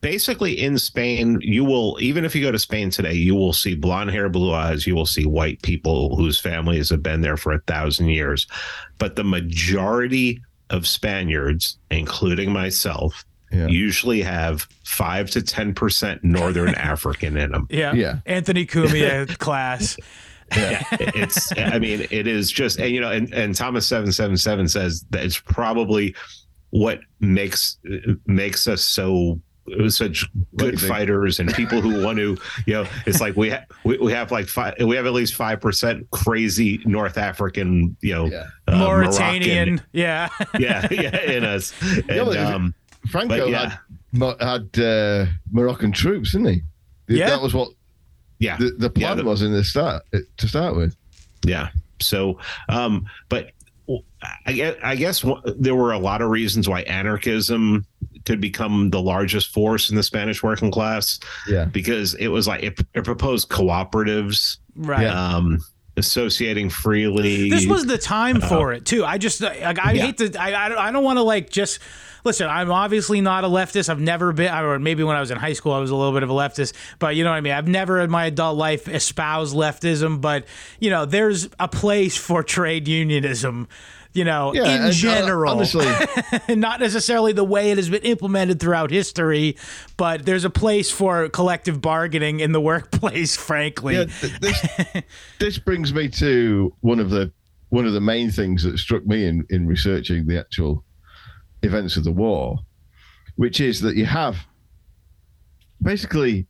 basically 0.01 0.59
in 0.61 0.77
Spain, 0.77 1.39
you 1.41 1.63
will 1.63 1.97
even 2.01 2.25
if 2.25 2.35
you 2.35 2.41
go 2.41 2.51
to 2.51 2.59
Spain 2.59 2.89
today, 2.89 3.13
you 3.13 3.35
will 3.35 3.53
see 3.53 3.75
blonde 3.75 4.11
hair, 4.11 4.29
blue 4.29 4.53
eyes. 4.53 4.85
You 4.87 4.95
will 4.95 5.05
see 5.05 5.25
white 5.25 5.61
people 5.61 6.15
whose 6.15 6.39
families 6.39 6.89
have 6.89 7.01
been 7.03 7.21
there 7.21 7.37
for 7.37 7.53
a 7.53 7.59
thousand 7.61 8.07
years, 8.09 8.47
but 8.97 9.15
the 9.15 9.23
majority 9.23 10.41
of 10.69 10.87
Spaniards, 10.87 11.77
including 11.91 12.51
myself, 12.51 13.23
Yeah. 13.51 13.67
usually 13.67 14.21
have 14.23 14.67
five 14.83 15.29
to 15.31 15.41
ten 15.41 15.73
percent 15.73 16.23
Northern 16.23 16.73
African 16.75 17.37
in 17.37 17.51
them. 17.51 17.67
Yeah. 17.69 17.93
Yeah. 17.93 18.19
Anthony 18.25 18.65
Cumia 18.65 19.37
class. 19.39 19.97
yeah, 20.55 20.83
it's 20.91 21.51
i 21.57 21.79
mean 21.79 22.05
it 22.11 22.27
is 22.27 22.51
just 22.51 22.77
and 22.77 22.91
you 22.93 23.01
know 23.01 23.09
and, 23.09 23.33
and 23.33 23.55
thomas 23.55 23.87
777 23.87 24.67
says 24.67 25.03
that 25.09 25.23
it's 25.23 25.39
probably 25.39 26.13
what 26.73 26.99
makes 27.19 27.77
makes 28.25 28.67
us 28.67 28.81
so 28.81 29.39
such 29.87 30.25
good 30.57 30.81
fighters 30.81 31.39
and 31.39 31.53
people 31.53 31.79
who 31.79 32.03
want 32.03 32.17
to 32.17 32.35
you 32.65 32.73
know 32.73 32.85
it's 33.05 33.21
like 33.21 33.35
we 33.37 33.49
have 33.51 33.63
we, 33.85 33.95
we 33.99 34.11
have 34.11 34.31
like 34.31 34.47
five 34.47 34.73
we 34.83 34.95
have 34.95 35.05
at 35.05 35.13
least 35.13 35.35
five 35.35 35.61
percent 35.61 36.05
crazy 36.09 36.81
north 36.85 37.15
african 37.17 37.95
you 38.01 38.11
know 38.13 38.25
Yeah. 38.25 38.47
uh, 38.67 38.77
Mauritanian. 38.77 39.69
Moroccan- 39.75 39.87
yeah. 39.93 40.29
yeah 40.59 40.87
yeah 40.91 41.21
in 41.21 41.43
us 41.45 41.73
and, 41.81 42.05
Yeah, 42.09 42.23
but 42.25 42.37
um 42.37 42.73
Franco 43.09 43.37
But 43.37 43.49
yeah. 43.49 43.77
had 44.39 44.41
had 44.41 44.79
uh, 44.83 45.25
Moroccan 45.51 45.91
troops, 45.91 46.31
didn't 46.31 46.47
he? 46.47 46.61
Yeah. 47.07 47.29
That 47.29 47.41
was 47.41 47.53
what 47.53 47.69
yeah 48.39 48.57
the, 48.57 48.71
the 48.79 48.89
plan 48.89 49.17
the- 49.17 49.23
was 49.25 49.43
in 49.43 49.51
the 49.53 49.63
start 49.63 50.03
to 50.37 50.47
start 50.47 50.75
with. 50.75 50.95
Yeah. 51.45 51.69
So, 52.01 52.39
um, 52.69 53.05
but 53.29 53.51
I 54.45 54.53
guess, 54.53 54.75
I 54.83 54.95
guess 54.95 55.21
wh- 55.21 55.41
there 55.57 55.75
were 55.75 55.91
a 55.91 55.99
lot 55.99 56.21
of 56.21 56.29
reasons 56.29 56.69
why 56.69 56.81
anarchism 56.83 57.85
could 58.25 58.39
become 58.39 58.89
the 58.89 59.01
largest 59.01 59.53
force 59.53 59.89
in 59.89 59.95
the 59.97 60.03
Spanish 60.03 60.41
working 60.41 60.71
class 60.71 61.19
Yeah. 61.47 61.65
because 61.65 62.13
it 62.15 62.27
was 62.29 62.47
like 62.47 62.63
it, 62.63 62.79
it 62.93 63.03
proposed 63.03 63.49
cooperatives, 63.49 64.57
Right. 64.75 65.05
um, 65.07 65.59
associating 65.97 66.69
freely. 66.69 67.49
This 67.49 67.67
was 67.67 67.85
the 67.85 67.97
time 67.97 68.37
uh, 68.41 68.47
for 68.47 68.73
it 68.73 68.85
too. 68.85 69.05
I 69.05 69.17
just 69.17 69.41
like 69.41 69.79
I 69.79 69.93
Yeah. 69.93 70.05
hate 70.05 70.17
to 70.17 70.35
I 70.41 70.65
I 70.65 70.69
don't, 70.69 70.93
don't 70.93 71.03
want 71.03 71.17
to 71.17 71.23
like 71.23 71.49
just 71.49 71.79
listen. 72.23 72.47
I'm 72.47 72.71
obviously 72.71 73.21
not 73.21 73.43
a 73.43 73.47
leftist. 73.47 73.89
I've 73.89 73.99
never 73.99 74.33
been, 74.33 74.51
or 74.53 74.79
maybe 74.79 75.03
when 75.03 75.15
I 75.15 75.19
was 75.19 75.29
in 75.29 75.37
high 75.37 75.53
school 75.53 75.71
I 75.73 75.79
was 75.79 75.91
a 75.91 75.95
little 75.95 76.13
bit 76.13 76.23
of 76.23 76.29
a 76.29 76.33
leftist. 76.33 76.73
But 76.99 77.15
you 77.15 77.23
know 77.23 77.29
what 77.29 77.37
I 77.37 77.41
mean. 77.41 77.53
I've 77.53 77.67
never 77.67 77.99
in 77.99 78.09
my 78.09 78.25
adult 78.25 78.57
life 78.57 78.87
espoused 78.87 79.55
leftism. 79.55 80.19
But 80.21 80.45
you 80.79 80.89
know, 80.89 81.05
there's 81.05 81.49
a 81.59 81.67
place 81.67 82.17
for 82.17 82.43
trade 82.43 82.87
unionism. 82.87 83.67
You 84.13 84.23
know, 84.25 84.53
Yeah. 84.53 84.63
in 84.65 84.69
and, 84.69 84.83
uh, 84.83 84.91
general, 84.91 85.51
honestly, 85.51 85.87
not 86.55 86.79
necessarily 86.79 87.33
the 87.33 87.43
way 87.43 87.71
it 87.71 87.77
has 87.77 87.89
been 87.89 88.03
implemented 88.03 88.59
throughout 88.59 88.91
history, 88.91 89.57
but 89.97 90.23
there's 90.25 90.45
a 90.45 90.51
place 90.51 90.91
for 90.91 91.29
collective 91.29 91.81
bargaining 91.81 92.39
in 92.39 92.51
the 92.51 92.61
workplace. 92.61 93.35
Frankly, 93.49 93.95
yeah, 93.95 94.05
th- 94.05 94.39
this, 94.39 94.67
this 95.39 95.57
brings 95.57 95.93
me 95.93 96.09
to 96.09 96.73
one 96.81 96.99
of 96.99 97.09
the 97.09 97.31
one 97.69 97.87
of 97.87 97.93
the 97.93 98.01
main 98.01 98.29
things 98.29 98.61
that 98.63 98.77
struck 98.77 99.03
me 99.05 99.25
in 99.25 99.43
in 99.49 99.65
researching 99.65 100.27
the 100.27 100.39
actual 100.39 100.83
events 101.63 101.97
of 101.97 102.03
the 102.03 102.11
war, 102.11 102.59
which 103.35 103.59
is 103.59 103.81
that 103.81 103.95
you 103.95 104.05
have 104.05 104.37
basically 105.81 106.45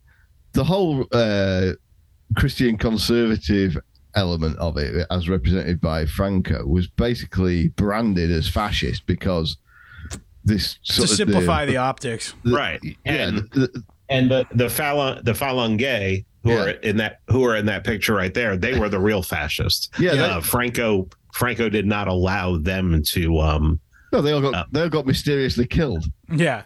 the 0.52 0.63
whole 0.63 1.06
uh, 1.12 1.71
Christian 2.38 2.78
conservative 2.78 3.78
element 4.15 4.58
of 4.58 4.78
it, 4.78 5.06
as 5.12 5.28
represented 5.30 5.82
by 5.82 6.06
Franco, 6.06 6.65
was 6.65 6.88
basically 6.88 7.69
branded 7.69 8.32
as 8.32 8.47
fascist 8.47 9.06
because 9.06 9.58
this 10.45 10.76
to 10.84 11.04
of 11.04 11.10
simplify 11.10 11.65
the, 11.65 11.78
optics. 11.78 12.34
the- 12.43 12.52
Right. 12.54 12.80
yeah, 12.84 13.12
And- 13.13 13.38
the- 13.38 13.60
the- 13.60 13.84
and 14.10 14.30
the 14.30 14.45
the 14.54 14.65
Falun 14.65 15.23
the 15.23 15.32
Falangay 15.32 16.26
who 16.43 16.49
Yeah. 16.52 16.63
are 16.63 16.69
in 16.69 16.97
that 16.97 17.19
who 17.30 17.43
are 17.45 17.56
in 17.56 17.65
that 17.67 17.84
picture 17.86 18.13
right 18.13 18.34
there, 18.34 18.58
they 18.58 18.78
were 18.78 18.89
the 18.89 18.99
real 18.99 19.23
fascists. 19.23 19.89
yeah, 19.97 20.12
they- 20.12 20.19
Uh, 20.19 20.41
Franco 20.41 21.08
Franco 21.34 21.69
did 21.69 21.86
not 21.86 22.08
allow 22.08 22.58
them 22.58 23.02
to 23.04 23.39
um 23.39 23.80
no, 24.12 24.21
they 24.21 24.32
all 24.34 24.41
got 24.41 24.54
Uh, 24.54 24.65
they 24.71 24.82
all 24.82 24.89
got 24.89 25.06
mysteriously 25.08 25.65
killed. 25.65 26.06
Yeah. 26.32 26.63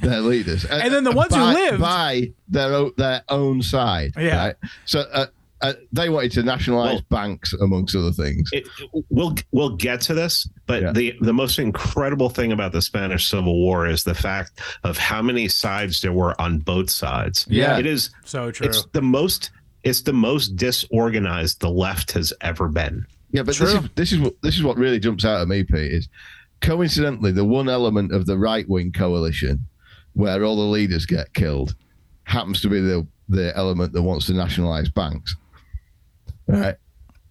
their 0.00 0.20
leaders, 0.22 0.64
And 0.70 0.94
then 0.94 1.04
the 1.04 1.10
ones 1.12 1.34
who 1.34 1.40
by, 1.40 1.52
lived- 1.52 1.80
by 1.80 2.30
their 2.48 2.72
own, 2.72 2.92
their 2.96 3.22
own 3.28 3.60
side. 3.60 4.12
Yeah. 4.16 4.36
right? 4.46 4.54
So 4.86 5.00
uh, 5.12 5.26
uh, 5.68 5.72
they 5.92 6.08
wanted 6.08 6.32
to 6.32 6.42
nationalize 6.42 6.94
Well- 6.94 7.06
banks, 7.10 7.52
amongst 7.54 7.94
other 7.96 8.12
things. 8.12 8.48
it, 8.52 8.66
we'll 9.10 9.34
we'll 9.52 9.76
get 9.76 10.00
to 10.02 10.14
this, 10.14 10.48
but 10.66 10.82
Yeah. 10.82 10.92
the 10.92 11.14
the 11.20 11.32
most 11.32 11.58
incredible 11.58 12.28
thing 12.28 12.52
about 12.52 12.72
the 12.72 12.82
Spanish 12.82 13.28
Civil 13.28 13.54
War 13.58 13.86
is 13.86 14.04
the 14.04 14.14
fact 14.14 14.60
of 14.84 14.96
how 14.98 15.22
many 15.22 15.48
sides 15.48 16.00
there 16.00 16.12
were 16.12 16.40
on 16.40 16.58
both 16.58 16.90
sides. 16.90 17.46
Yeah. 17.48 17.78
It 17.78 17.86
is 17.86 18.10
So 18.24 18.50
true. 18.50 18.66
it's 18.66 18.86
the 18.92 19.02
most 19.02 19.50
it's 19.84 20.00
the 20.02 20.12
most 20.12 20.56
disorganized 20.56 21.60
the 21.60 21.70
left 21.70 22.12
has 22.12 22.32
ever 22.40 22.68
been. 22.68 23.06
Yeah, 23.30 23.42
but 23.42 23.56
this 23.56 23.72
is 23.72 23.80
this 23.94 24.12
is 24.12 24.18
what 24.20 24.34
this 24.42 24.56
is 24.56 24.62
what 24.62 24.76
really 24.78 24.98
jumps 24.98 25.24
out 25.24 25.40
at 25.40 25.48
me, 25.48 25.62
Pete. 25.64 25.92
Is 25.92 26.08
coincidentally 26.60 27.32
the 27.32 27.44
one 27.44 27.68
element 27.68 28.12
of 28.12 28.26
the 28.26 28.38
right 28.38 28.68
wing 28.68 28.92
coalition 28.92 29.66
where 30.14 30.42
all 30.44 30.56
the 30.56 30.62
leaders 30.62 31.04
get 31.06 31.32
killed 31.34 31.74
happens 32.24 32.60
to 32.62 32.68
be 32.68 32.80
the 32.80 33.06
the 33.28 33.54
element 33.56 33.92
that 33.92 34.02
wants 34.02 34.26
to 34.26 34.32
nationalize 34.32 34.88
banks, 34.88 35.34
right? 36.46 36.76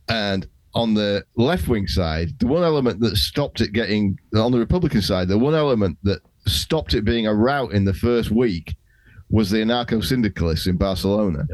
And 0.09 0.47
on 0.73 0.93
the 0.93 1.25
left 1.35 1.67
wing 1.67 1.87
side, 1.87 2.37
the 2.39 2.47
one 2.47 2.63
element 2.63 2.99
that 2.99 3.15
stopped 3.15 3.61
it 3.61 3.71
getting 3.71 4.19
on 4.35 4.51
the 4.51 4.59
Republican 4.59 5.01
side, 5.01 5.27
the 5.27 5.37
one 5.37 5.55
element 5.55 5.97
that 6.03 6.19
stopped 6.47 6.93
it 6.93 7.05
being 7.05 7.27
a 7.27 7.33
rout 7.33 7.71
in 7.71 7.85
the 7.85 7.93
first 7.93 8.29
week 8.31 8.75
was 9.29 9.49
the 9.49 9.57
anarcho 9.57 10.03
syndicalists 10.03 10.67
in 10.67 10.77
Barcelona. 10.77 11.47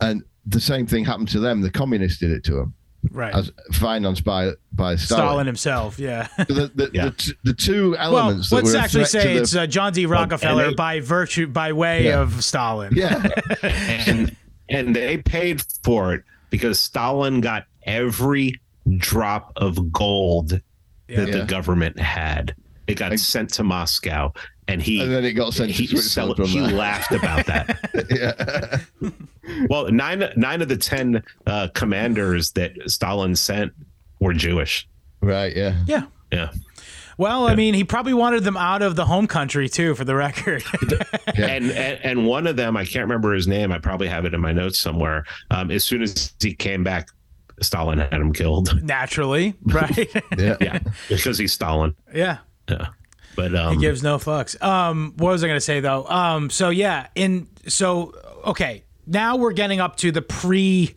And 0.00 0.22
the 0.46 0.60
same 0.60 0.86
thing 0.86 1.04
happened 1.04 1.28
to 1.28 1.40
them. 1.40 1.60
The 1.62 1.70
communists 1.70 2.18
did 2.18 2.30
it 2.30 2.44
to 2.44 2.54
them 2.54 2.74
right. 3.10 3.34
as 3.34 3.50
financed 3.72 4.24
by 4.24 4.52
by 4.72 4.96
Stalin. 4.96 5.24
Stalin. 5.24 5.46
himself. 5.46 5.98
Yeah. 5.98 6.28
The, 6.36 6.70
the, 6.74 6.90
Yeah. 6.94 7.04
the, 7.10 7.34
the 7.44 7.54
two 7.54 7.92
well, 7.92 8.18
elements 8.18 8.50
that 8.50 8.56
let's 8.56 8.72
were 8.72 8.78
actually 8.78 9.04
threat 9.04 9.22
to 9.22 9.28
say 9.28 9.34
the- 9.34 9.40
it's 9.40 9.56
uh, 9.56 9.66
John 9.66 9.92
D. 9.92 10.04
Rockefeller 10.06 10.68
they- 10.70 10.74
by 10.74 11.00
virtue, 11.00 11.46
by 11.46 11.72
way 11.72 12.06
Yeah. 12.06 12.20
of 12.20 12.44
Stalin. 12.44 12.92
yeah, 12.94 13.26
and 13.62 14.36
and 14.68 14.94
they 14.94 15.18
paid 15.18 15.62
for 15.82 16.14
it 16.14 16.22
because 16.50 16.78
Stalin 16.80 17.40
got 17.40 17.64
every 17.84 18.60
drop 18.98 19.52
of 19.56 19.92
gold 19.92 20.50
that 20.50 20.60
Yeah. 21.08 21.24
the 21.38 21.44
government 21.44 21.98
had. 21.98 22.54
It 22.86 22.94
got 22.96 23.12
And- 23.12 23.20
sent 23.20 23.50
to 23.54 23.62
Moscow, 23.64 24.32
and 24.68 24.82
he 24.82 25.00
and 25.00 25.10
then 25.10 25.24
it 25.24 25.32
got 25.32 25.54
sent 25.54 25.70
he, 25.70 25.86
Switzerland 25.86 26.36
cel- 26.36 26.44
from 26.46 26.46
he 26.46 26.60
there. 26.60 26.70
laughed 26.70 27.12
about 27.12 27.46
that. 27.46 28.86
yeah. 29.02 29.10
well, 29.68 29.90
nine 29.90 30.24
nine 30.36 30.62
of 30.62 30.68
the 30.68 30.76
ten 30.76 31.22
uh, 31.46 31.68
commanders 31.74 32.52
that 32.52 32.72
Stalin 32.90 33.34
sent 33.36 33.72
were 34.20 34.32
Jewish. 34.34 34.86
right, 35.20 35.54
yeah, 35.56 35.76
Yeah. 35.86 36.02
Yeah, 36.32 36.50
Well, 37.16 37.46
I 37.46 37.54
mean, 37.54 37.74
he 37.74 37.84
probably 37.84 38.14
wanted 38.14 38.44
them 38.44 38.56
out 38.56 38.82
of 38.82 38.96
the 38.96 39.04
home 39.04 39.26
country 39.26 39.68
too, 39.68 39.94
for 39.94 40.04
the 40.04 40.14
record. 40.14 40.64
yeah. 41.36 41.46
and, 41.46 41.70
and 41.70 42.00
and 42.04 42.26
one 42.26 42.46
of 42.46 42.56
them, 42.56 42.76
I 42.76 42.84
can't 42.84 43.04
remember 43.04 43.32
his 43.34 43.46
name. 43.46 43.72
I 43.72 43.78
probably 43.78 44.08
have 44.08 44.24
it 44.24 44.34
in 44.34 44.40
my 44.40 44.52
notes 44.52 44.78
somewhere. 44.80 45.24
Um, 45.50 45.70
as 45.70 45.84
soon 45.84 46.02
as 46.02 46.32
he 46.40 46.54
came 46.54 46.82
back, 46.82 47.08
Stalin 47.60 47.98
had 47.98 48.12
him 48.12 48.32
killed. 48.32 48.82
Naturally, 48.84 49.54
right? 49.64 49.96
yeah. 50.38 50.56
yeah, 50.60 50.78
because 51.08 51.38
he's 51.38 51.52
Stalin. 51.52 51.94
yeah. 52.14 52.38
Yeah, 52.68 52.88
but 53.36 53.54
um, 53.54 53.74
He 53.74 53.80
gives 53.80 54.02
no 54.02 54.16
fucks. 54.16 54.60
Um, 54.62 55.12
what 55.18 55.32
was 55.32 55.44
I 55.44 55.48
going 55.48 55.58
to 55.58 55.60
say 55.60 55.80
though? 55.80 56.06
Um, 56.06 56.48
so 56.48 56.70
yeah, 56.70 57.08
in 57.14 57.46
so 57.68 58.14
okay, 58.44 58.84
now 59.06 59.36
we're 59.36 59.52
getting 59.52 59.80
up 59.80 59.96
to 59.98 60.10
the 60.10 60.22
pre, 60.22 60.94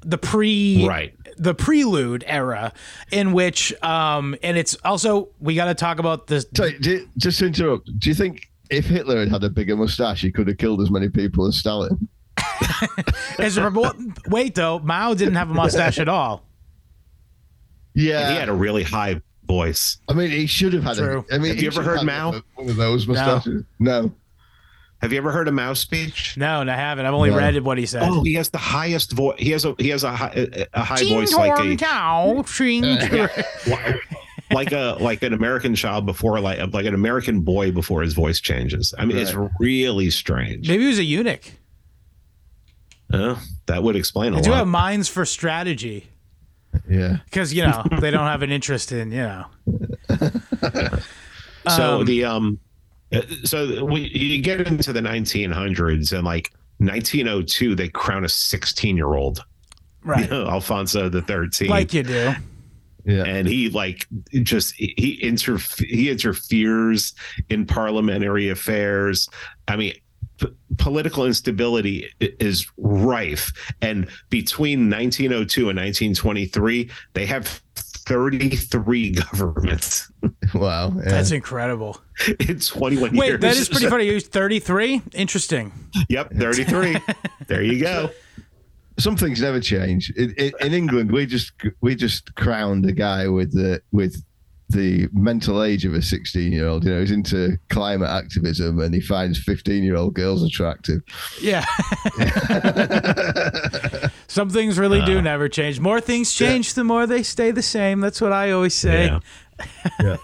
the 0.00 0.18
pre, 0.18 0.84
right. 0.86 1.14
The 1.40 1.54
prelude 1.54 2.22
era, 2.26 2.72
in 3.10 3.32
which, 3.32 3.72
um, 3.82 4.36
and 4.42 4.56
it's 4.56 4.76
also 4.84 5.30
we 5.40 5.54
got 5.54 5.64
to 5.66 5.74
talk 5.74 5.98
about 5.98 6.26
this. 6.26 6.46
So, 6.54 6.70
do 6.70 6.90
you- 6.90 7.08
just 7.16 7.38
to 7.40 7.46
interrupt, 7.46 7.90
do 7.98 8.08
you 8.10 8.14
think 8.14 8.48
if 8.70 8.84
Hitler 8.86 9.18
had 9.20 9.30
had 9.30 9.44
a 9.44 9.50
bigger 9.50 9.76
mustache, 9.76 10.20
he 10.20 10.30
could 10.30 10.46
have 10.48 10.58
killed 10.58 10.80
as 10.80 10.90
many 10.90 11.08
people 11.08 11.46
as 11.46 11.56
Stalin? 11.56 12.08
As 13.38 13.56
a, 13.58 13.68
well, 13.70 13.94
wait 14.28 14.54
though, 14.54 14.78
Mao 14.78 15.14
didn't 15.14 15.34
have 15.34 15.50
a 15.50 15.54
mustache 15.54 15.98
at 15.98 16.08
all. 16.08 16.44
Yeah, 17.94 18.30
he 18.30 18.36
had 18.36 18.48
a 18.48 18.54
really 18.54 18.82
high 18.82 19.20
voice. 19.44 19.98
I 20.08 20.12
mean, 20.14 20.30
he 20.30 20.46
should 20.46 20.72
have 20.74 20.84
had. 20.84 20.96
True. 20.96 21.24
A, 21.30 21.34
I 21.34 21.38
mean, 21.38 21.54
Have 21.54 21.62
you 21.62 21.68
ever 21.68 21.82
heard 21.82 22.04
Mao? 22.04 22.40
One 22.54 22.68
of 22.68 22.76
those 22.76 23.06
mustaches. 23.06 23.64
No. 23.78 24.12
Have 25.00 25.12
you 25.12 25.18
ever 25.18 25.32
heard 25.32 25.48
a 25.48 25.52
mouse 25.52 25.80
speech? 25.80 26.36
No, 26.36 26.60
and 26.60 26.70
I 26.70 26.76
haven't. 26.76 27.06
I've 27.06 27.14
only 27.14 27.30
No. 27.30 27.36
read 27.38 27.58
what 27.62 27.78
he 27.78 27.86
said. 27.86 28.02
Oh, 28.04 28.22
he 28.22 28.34
has 28.34 28.50
the 28.50 28.58
highest 28.58 29.12
voice. 29.12 29.36
He 29.38 29.50
has 29.52 29.64
a 29.64 29.74
he 29.78 29.88
has 29.88 30.04
a 30.04 30.14
high, 30.14 30.46
a 30.74 30.82
high 30.82 31.04
voice 31.04 31.32
like 31.32 31.58
a 31.58 31.76
cow, 31.76 32.44
like 34.52 34.72
a 34.72 34.96
like 35.00 35.22
an 35.22 35.32
American 35.32 35.74
child 35.74 36.04
before 36.06 36.38
like 36.40 36.72
like 36.72 36.84
an 36.86 36.94
American 36.94 37.40
boy 37.40 37.70
before 37.72 38.02
his 38.02 38.12
voice 38.14 38.40
changes. 38.40 38.92
I 38.98 39.04
mean, 39.06 39.16
it's 39.16 39.34
really 39.58 40.10
strange. 40.10 40.68
Maybe 40.68 40.82
he 40.82 40.88
was 40.88 40.98
a 40.98 41.04
eunuch. 41.04 41.50
Uh, 43.12 43.36
that 43.66 43.82
would 43.82 43.96
explain 43.96 44.32
a 44.32 44.36
lot. 44.36 44.44
Do 44.44 44.50
lot. 44.50 44.58
have 44.58 44.68
minds 44.68 45.08
for 45.08 45.24
strategy 45.24 46.06
Yeah. 46.88 47.18
because 47.24 47.52
you 47.54 47.62
know 47.62 47.84
they 48.00 48.10
don't 48.10 48.26
have 48.26 48.42
an 48.42 48.50
interest 48.52 48.92
in 48.92 49.10
you 49.10 49.22
know. 49.22 49.46
so 51.68 52.00
Um, 52.00 52.04
the 52.04 52.24
um, 52.24 52.58
so 53.44 53.84
we 53.84 54.08
you 54.08 54.40
get 54.40 54.66
into 54.66 54.92
the 54.92 55.00
1900s 55.00 56.12
and 56.12 56.24
like 56.24 56.52
1902 56.78 57.74
they 57.74 57.88
crown 57.88 58.24
a 58.24 58.28
16 58.28 58.96
year 58.96 59.14
old 59.14 59.44
Right, 60.02 60.30
Alfonso 60.32 61.08
the 61.10 61.20
13th. 61.22 61.68
like 61.68 61.92
you 61.92 62.02
do. 62.02 62.32
Yeah. 63.04 63.24
and 63.24 63.46
he 63.48 63.68
like 63.70 64.06
just 64.42 64.74
he 64.76 65.18
inter 65.22 65.58
he 65.78 66.10
interferes 66.10 67.12
in 67.48 67.66
parliamentary 67.66 68.48
affairs. 68.50 69.28
I 69.68 69.76
mean, 69.76 69.94
p- 70.38 70.48
political 70.78 71.24
instability 71.26 72.08
is 72.20 72.66
rife, 72.76 73.52
and 73.82 74.06
between 74.30 74.88
1902 74.90 75.70
and 75.70 75.78
1923, 75.78 76.90
they 77.14 77.26
have 77.26 77.62
33 78.10 79.10
governments 79.12 80.10
Wow. 80.54 80.92
Yeah. 80.96 81.02
That's 81.04 81.30
incredible. 81.30 82.00
in 82.40 82.58
21 82.58 83.14
Wait, 83.16 83.26
years. 83.28 83.40
that 83.40 83.56
is 83.56 83.68
pretty 83.68 83.86
funny. 83.88 84.06
He 84.08 84.14
was 84.14 84.26
33. 84.26 85.00
Interesting. 85.14 85.72
Yep, 86.08 86.32
33. 86.34 86.96
there 87.46 87.62
you 87.62 87.80
go. 87.80 88.10
some 88.98 89.16
things 89.16 89.40
never 89.40 89.60
change. 89.60 90.10
In, 90.16 90.32
in, 90.36 90.52
in 90.60 90.72
England, 90.74 91.12
we 91.12 91.24
just 91.24 91.52
we 91.80 91.94
just 91.94 92.34
crowned 92.34 92.84
a 92.84 92.92
guy 92.92 93.28
with 93.28 93.52
the 93.52 93.80
with 93.92 94.20
the 94.70 95.08
mental 95.12 95.62
age 95.62 95.84
of 95.84 95.94
a 95.94 96.02
sixteen 96.02 96.52
year 96.52 96.66
old. 96.66 96.84
You 96.84 96.90
know, 96.94 97.00
he's 97.00 97.10
into 97.12 97.56
climate 97.68 98.08
activism 98.10 98.80
and 98.80 98.92
he 98.92 99.00
finds 99.00 99.38
fifteen 99.38 99.84
year 99.84 99.96
old 99.96 100.14
girls 100.14 100.42
attractive. 100.42 101.00
Yeah. 101.40 101.64
Some 104.30 104.48
things 104.48 104.78
really 104.78 105.00
Uh. 105.00 105.06
do 105.06 105.20
never 105.20 105.48
change. 105.48 105.80
More 105.80 106.00
things 106.00 106.32
change, 106.32 106.74
the 106.74 106.84
more 106.84 107.04
they 107.04 107.24
stay 107.24 107.50
the 107.50 107.62
same. 107.62 107.98
That's 107.98 108.20
what 108.20 108.32
I 108.32 108.52
always 108.52 108.74
say. 108.74 109.06
Yeah. 109.06 109.20
Yeah. 110.00 110.16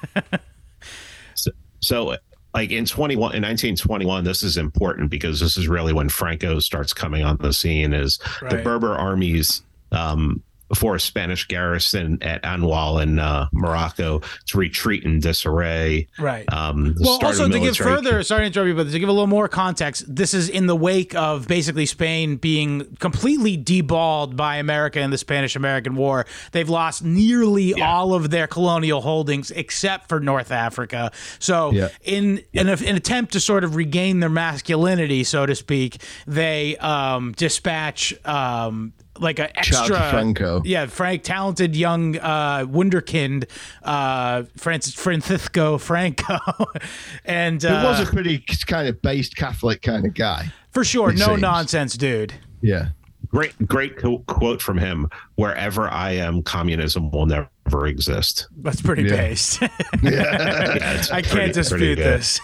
So, 1.34 1.50
so 1.80 2.16
like 2.54 2.70
in 2.70 2.86
21 2.86 3.34
in 3.34 3.42
1921 3.42 4.24
this 4.24 4.42
is 4.42 4.56
important 4.56 5.10
because 5.10 5.40
this 5.40 5.58
is 5.58 5.68
really 5.68 5.92
when 5.92 6.08
franco 6.08 6.58
starts 6.58 6.94
coming 6.94 7.22
on 7.22 7.36
the 7.36 7.52
scene 7.52 7.92
is 7.92 8.18
the 8.48 8.56
berber 8.64 8.94
armies 8.94 9.62
um 9.92 10.42
for 10.74 10.96
a 10.96 11.00
Spanish 11.00 11.46
garrison 11.46 12.18
at 12.22 12.44
Annual 12.44 12.98
in 12.98 13.18
uh, 13.18 13.48
Morocco 13.52 14.20
to 14.46 14.58
retreat 14.58 15.04
in 15.04 15.20
disarray. 15.20 16.08
Right. 16.18 16.50
Um, 16.52 16.94
well, 16.98 17.18
also 17.22 17.48
to 17.48 17.60
give 17.60 17.76
further, 17.76 18.22
sorry 18.22 18.40
to 18.42 18.46
interrupt 18.46 18.68
you, 18.68 18.74
but 18.74 18.90
to 18.90 18.98
give 18.98 19.08
a 19.08 19.12
little 19.12 19.26
more 19.26 19.48
context, 19.48 20.04
this 20.08 20.34
is 20.34 20.48
in 20.48 20.66
the 20.66 20.76
wake 20.76 21.14
of 21.14 21.46
basically 21.46 21.86
Spain 21.86 22.36
being 22.36 22.96
completely 22.98 23.56
deballed 23.56 24.36
by 24.36 24.56
America 24.56 25.00
in 25.00 25.10
the 25.10 25.18
Spanish-American 25.18 25.94
War. 25.94 26.26
They've 26.52 26.68
lost 26.68 27.04
nearly 27.04 27.80
all 27.80 28.14
of 28.14 28.30
their 28.30 28.46
colonial 28.46 29.00
holdings 29.00 29.50
except 29.50 30.08
for 30.08 30.20
North 30.20 30.50
Africa. 30.50 31.12
So, 31.38 31.72
Yeah. 31.72 31.88
in 32.02 32.42
in 32.52 32.68
an 32.68 32.96
attempt 32.96 33.32
to 33.32 33.40
sort 33.40 33.64
of 33.64 33.76
regain 33.76 34.20
their 34.20 34.30
masculinity, 34.30 35.24
so 35.24 35.46
to 35.46 35.54
speak, 35.54 36.02
they 36.26 36.76
um, 36.78 37.32
dispatch. 37.32 38.14
Um, 38.24 38.92
like 39.20 39.38
an 39.38 39.48
Shout 39.62 39.82
out 39.82 39.86
to 39.88 39.94
extra 39.94 40.10
Franco. 40.10 40.62
Yeah, 40.64 40.86
Frank, 40.86 41.22
talented 41.22 41.74
young 41.76 42.16
uh, 42.18 42.66
wunderkind, 42.66 43.48
uh, 43.82 44.44
Francis 44.56 44.94
Francisco 44.94 45.78
Franco, 45.78 46.38
and 47.24 47.62
He 47.62 47.68
was 47.68 48.00
uh, 48.00 48.06
a 48.08 48.12
pretty 48.12 48.44
kind 48.66 48.88
of 48.88 49.00
based 49.02 49.36
Catholic 49.36 49.82
kind 49.82 50.04
of 50.06 50.14
guy. 50.14 50.52
for 50.72 50.84
sure, 50.84 51.12
no 51.12 51.26
seems. 51.26 51.40
nonsense 51.40 51.96
dude. 51.96 52.34
Yeah. 52.60 52.88
Great, 53.28 53.66
great 53.66 53.98
co- 53.98 54.20
quote 54.20 54.62
from 54.62 54.78
him. 54.78 55.08
Wherever 55.34 55.88
I 55.88 56.12
am, 56.12 56.42
communism 56.42 57.10
will 57.10 57.26
never 57.26 57.48
exist. 57.86 58.46
That's 58.62 58.80
pretty 58.80 59.02
Yeah. 59.02 59.16
based. 59.16 59.60
Yeah, 60.02 60.94
it's 60.94 61.10
I 61.10 61.22
pretty- 61.22 61.36
can't 61.36 61.52
dispute 61.54 61.96
this. 61.96 62.40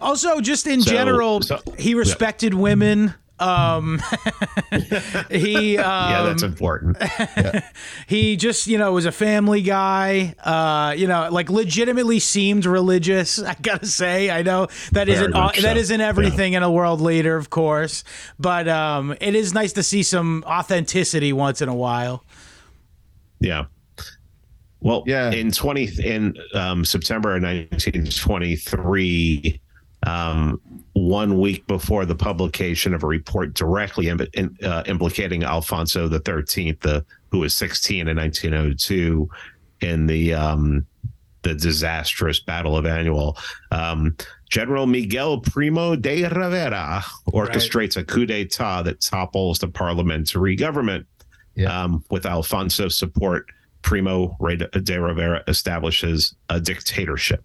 also, 0.00 0.40
just 0.40 0.66
in 0.66 0.82
So- 0.82 0.90
general, 0.90 1.40
so- 1.42 1.60
he 1.78 1.94
respected 1.94 2.52
women. 2.54 3.14
Um, 3.38 4.00
he 5.30 5.76
um, 5.76 5.84
Yeah, 6.10 6.22
that's 6.22 6.42
important. 6.42 6.96
he 8.06 8.36
just 8.36 8.66
you 8.66 8.78
know 8.78 8.92
was 8.92 9.04
a 9.04 9.12
family 9.12 9.62
guy. 9.62 10.34
Uh, 10.42 10.94
you 10.96 11.06
know, 11.06 11.28
like 11.30 11.50
legitimately 11.50 12.18
seemed 12.18 12.64
religious. 12.64 13.40
I 13.42 13.54
gotta 13.60 13.86
say, 13.86 14.30
I 14.30 14.42
know 14.42 14.66
that 14.92 15.06
Very 15.06 15.12
isn't 15.12 15.34
all, 15.34 15.44
much 15.44 15.60
that 15.60 15.76
so. 15.76 15.80
isn't 15.80 16.00
everything 16.00 16.54
in 16.54 16.62
a 16.62 16.70
world 16.70 17.00
leader, 17.00 17.36
of 17.36 17.50
course, 17.50 18.04
but 18.38 18.68
um, 18.68 19.14
it 19.20 19.34
is 19.34 19.52
nice 19.52 19.72
to 19.74 19.82
see 19.82 20.02
some 20.02 20.42
authenticity 20.46 21.32
once 21.32 21.60
in 21.60 21.68
a 21.68 21.74
while. 21.74 22.24
Yeah. 23.40 23.66
Well, 24.80 25.02
Yeah. 25.06 25.30
in 25.30 25.50
20 25.50 25.88
in 26.02 26.36
um, 26.54 26.84
September 26.84 27.36
of 27.36 27.42
1923, 27.42 29.60
um, 30.06 30.60
one 30.92 31.38
week 31.38 31.66
before 31.66 32.06
the 32.06 32.14
publication 32.14 32.94
of 32.94 33.02
a 33.02 33.06
report 33.06 33.54
directly 33.54 34.08
im- 34.08 34.26
in, 34.34 34.56
uh, 34.62 34.82
implicating 34.86 35.42
Alfonso 35.42 36.08
the 36.08 36.20
13th, 36.20 36.80
the, 36.80 37.04
who 37.30 37.40
was 37.40 37.54
16 37.54 38.08
in 38.08 38.16
1902 38.16 39.28
in 39.82 40.06
the 40.06 40.32
um, 40.32 40.86
the 41.42 41.54
disastrous 41.54 42.40
Battle 42.40 42.76
of 42.76 42.86
Annual, 42.86 43.36
um, 43.70 44.16
General 44.50 44.86
Miguel 44.86 45.40
Primo 45.40 45.94
de 45.94 46.24
Rivera 46.24 47.04
orchestrates 47.32 47.96
a 47.96 48.04
coup 48.04 48.26
d'état 48.26 48.84
that 48.84 49.00
topples 49.00 49.58
the 49.58 49.68
parliamentary 49.68 50.56
government. 50.56 51.06
Yeah. 51.54 51.84
Um, 51.84 52.04
with 52.10 52.26
Alfonso's 52.26 52.98
support, 52.98 53.46
Primo 53.82 54.36
de 54.40 55.00
Rivera 55.00 55.42
establishes 55.46 56.34
a 56.48 56.60
dictatorship. 56.60 57.44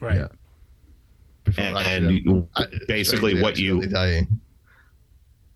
Right. 0.00 0.16
Yeah. 0.16 0.28
Before 1.44 1.64
And, 1.64 1.76
that, 1.76 1.86
and 1.86 2.10
you- 2.12 2.48
I- 2.56 2.66
basically 2.86 3.40
what 3.40 3.58
you 3.58 3.78
accidentally 3.78 4.12
dying. 4.22 4.40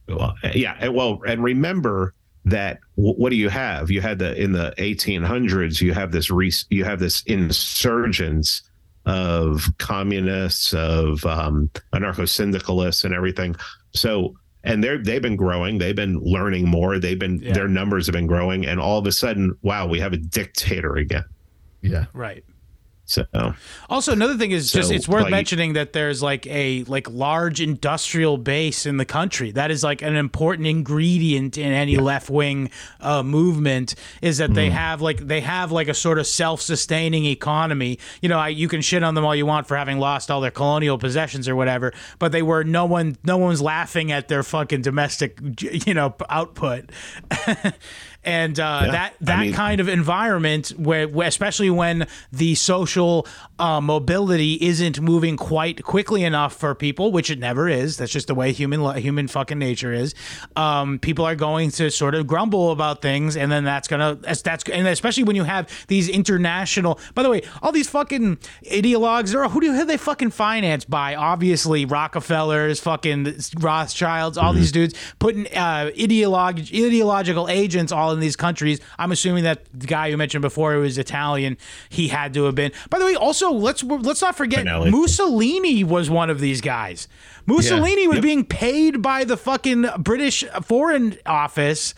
Well, 0.09 0.35
yeah, 0.55 0.89
well, 0.89 1.21
and 1.27 1.43
remember 1.43 2.15
that 2.45 2.79
wh- 2.97 3.17
what 3.19 3.31
do 3.31 3.37
you 3.37 3.49
have? 3.49 3.91
You 3.91 4.01
had 4.03 4.19
the 4.19 4.35
in 4.41 4.53
the 4.53 4.75
1800s. 4.79 5.81
You 5.81 5.95
have 5.95 6.13
this 6.13 6.31
re, 6.31 6.53
you 6.71 6.85
have 6.85 6.99
this 7.01 7.23
insurgence 7.23 8.63
of 9.07 9.67
communists, 9.79 10.73
of 10.75 11.25
um, 11.27 11.71
anarcho 11.95 12.29
syndicalists, 12.29 13.05
and 13.05 13.15
everything. 13.15 13.57
So, 13.93 14.35
and 14.63 14.83
they're 14.85 14.99
they've 15.03 15.23
been 15.23 15.37
growing. 15.37 15.79
They've 15.79 15.97
been 15.97 16.19
learning 16.21 16.69
more. 16.69 16.99
They've 16.99 17.19
been 17.19 17.39
Yeah. 17.39 17.53
their 17.55 17.69
numbers 17.69 18.07
have 18.07 18.13
been 18.15 18.27
growing, 18.27 18.67
and 18.67 18.79
all 18.81 18.99
of 18.99 19.07
a 19.07 19.13
sudden, 19.13 19.57
wow, 19.63 19.87
we 19.87 19.99
have 20.01 20.13
a 20.13 20.19
dictator 20.19 20.97
again. 20.97 21.25
Yeah. 21.81 22.07
Right. 22.13 22.45
So, 23.07 23.27
Also, 23.91 24.13
another 24.13 24.39
thing 24.39 24.51
is 24.51 24.73
just 24.73 24.91
it's 24.91 25.07
worth 25.07 25.25
like- 25.25 25.31
mentioning 25.31 25.75
that 25.75 25.93
there's 25.93 26.23
like 26.23 26.47
a 26.47 26.85
like 26.85 27.09
large 27.11 27.61
industrial 27.61 28.39
base 28.39 28.87
in 28.87 28.97
the 28.97 29.05
country. 29.05 29.51
That 29.51 29.71
is 29.71 29.85
like 29.85 30.01
an 30.01 30.17
important 30.17 30.67
ingredient 30.67 31.59
in 31.59 31.71
any 31.71 31.99
left 31.99 32.31
wing 32.31 32.71
uh, 33.03 33.23
movement. 33.23 33.95
Is 34.23 34.39
that 34.39 34.51
Mm. 34.51 34.55
they 34.55 34.71
have 34.71 35.03
like 35.03 35.19
they 35.27 35.43
have 35.43 35.71
like 35.71 35.89
a 35.89 35.95
sort 35.95 36.19
of 36.19 36.27
self 36.27 36.63
sustaining 36.63 37.27
economy. 37.27 37.99
You 38.23 38.31
know, 38.31 38.39
I, 38.39 38.49
you 38.49 38.69
can 38.69 38.81
shit 38.81 39.03
on 39.03 39.15
them 39.15 39.25
all 39.27 39.37
you 39.37 39.45
want 39.45 39.67
for 39.67 39.77
having 39.77 39.99
lost 39.99 40.31
all 40.31 40.41
their 40.41 40.51
colonial 40.51 40.97
possessions 40.97 41.47
or 41.47 41.55
whatever, 41.57 41.93
but 42.19 42.33
they 42.33 42.43
were 42.43 42.65
no 42.65 42.87
one 42.87 43.19
no 43.23 43.37
one's 43.37 43.61
laughing 43.61 44.13
at 44.13 44.29
their 44.29 44.43
fucking 44.43 44.81
domestic 44.81 45.39
you 45.61 45.93
know 45.93 46.15
output. 46.31 46.89
and 48.25 48.59
uh, 48.59 48.83
Yeah. 48.87 48.91
that 48.93 49.13
I 49.13 49.25
that 49.25 49.41
mean- 49.41 49.53
kind 49.53 49.81
of 49.81 49.89
environment 49.89 50.69
where, 50.77 51.07
where 51.09 51.29
especially 51.29 51.71
when 51.71 52.07
the 52.33 52.55
social 52.55 53.27
uh, 53.59 53.81
mobility 53.81 54.55
isn't 54.61 55.01
moving 55.01 55.37
quite 55.37 55.83
quickly 55.85 56.25
enough 56.25 56.55
for 56.57 56.75
people 56.75 57.13
which 57.13 57.31
it 57.31 57.39
never 57.39 57.69
is 57.69 57.97
that's 57.97 58.11
just 58.13 58.27
the 58.27 58.35
way 58.35 58.53
human 58.53 58.81
human 59.01 59.29
fucking 59.29 59.59
nature 59.59 59.93
is 59.93 60.15
um, 60.57 60.99
people 60.99 61.25
are 61.25 61.37
going 61.37 61.71
to 61.71 61.91
sort 61.91 62.15
of 62.15 62.27
grumble 62.27 62.71
about 62.73 63.01
things 63.03 63.37
and 63.37 63.51
then 63.53 63.65
that's 63.65 63.87
gonna 63.89 64.15
that's, 64.17 64.43
that's 64.43 64.65
and 64.71 64.87
especially 64.89 65.23
when 65.25 65.37
you 65.37 65.45
have 65.45 65.69
these 65.89 66.09
international 66.09 66.99
by 67.15 67.23
the 67.23 67.31
way 67.31 67.43
all 67.63 67.73
these 67.73 67.89
fucking 67.89 68.37
ideologues 68.71 69.31
they're 69.33 69.49
who 69.49 69.61
do 69.61 69.73
who 69.73 69.83
are 69.83 69.85
they 69.85 69.97
fucking 69.97 70.31
financed 70.31 70.89
by 70.91 71.15
obviously 71.15 71.85
rockefellers 71.85 72.81
fucking 72.81 73.35
rothschilds 73.61 74.37
all 74.39 74.53
these 74.53 74.73
dudes 74.73 74.95
putting 75.19 75.47
uh, 75.49 75.91
ideolog- 75.97 76.73
ideological 76.75 77.49
agents 77.49 77.93
all 77.93 78.14
in 78.15 78.21
these 78.21 78.37
countries. 78.37 78.81
I'm 78.99 79.13
assuming 79.13 79.45
that 79.45 79.65
the 79.75 79.87
guy 79.87 80.07
you 80.07 80.17
mentioned 80.17 80.43
before 80.43 80.73
who 80.73 80.81
was 80.81 80.97
italian 80.97 81.59
he 81.91 82.09
had 82.09 82.33
to 82.35 82.45
have 82.45 82.55
been. 82.55 82.73
By 82.91 82.99
the 82.99 83.05
way 83.05 83.15
also 83.17 83.51
let's 83.53 83.83
let's 83.83 84.23
not 84.23 84.37
forget 84.37 84.65
Benelli. 84.65 84.91
mussolini 84.91 85.85
was 85.85 86.09
one 86.09 86.31
of 86.31 86.41
these 86.41 86.61
guys. 86.61 87.09
Mussolini 87.47 88.09
was 88.09 88.21
being 88.21 88.45
paid 88.45 89.03
by 89.03 89.25
the 89.25 89.37
fucking 89.37 89.85
british 89.99 90.45
foreign 90.63 91.17
office 91.27 91.95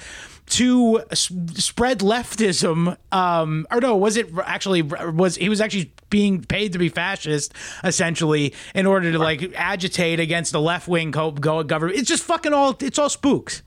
to 0.48 1.02
s- 1.10 1.30
spread 1.54 1.98
leftism 2.00 2.96
um 3.12 3.66
or 3.70 3.80
no 3.80 3.96
was 3.96 4.16
it 4.16 4.28
actually 4.44 4.82
was 4.82 5.36
he 5.36 5.48
was 5.48 5.60
actually 5.60 5.92
being 6.08 6.40
paid 6.44 6.72
to 6.72 6.78
be 6.78 6.88
fascist 6.88 7.52
essentially 7.82 8.54
in 8.74 8.86
order 8.86 9.10
to 9.10 9.18
like 9.18 9.52
agitate 9.56 10.20
against 10.20 10.52
the 10.52 10.60
left-wing 10.60 11.10
co- 11.10 11.32
go- 11.32 11.64
government. 11.64 11.98
It's 11.98 12.08
just 12.08 12.22
fucking 12.22 12.52
all 12.52 12.76
it's 12.80 12.96
all 12.98 13.08
spooks. 13.08 13.62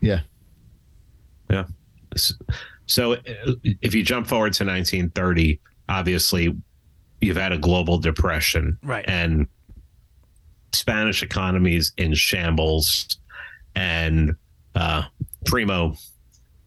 Yeah. 0.00 0.20
Yeah. 1.50 1.64
So 2.86 3.14
uh, 3.14 3.18
if 3.62 3.94
you 3.94 4.02
jump 4.02 4.26
forward 4.26 4.52
to 4.54 4.64
1930, 4.64 5.60
obviously 5.88 6.54
you've 7.20 7.36
had 7.36 7.52
a 7.52 7.58
global 7.58 7.98
depression. 7.98 8.78
Right. 8.82 9.04
And 9.08 9.46
Spanish 10.72 11.22
economies 11.22 11.92
in 11.96 12.14
shambles 12.14 13.18
and 13.74 14.34
uh, 14.74 15.04
Primo 15.46 15.96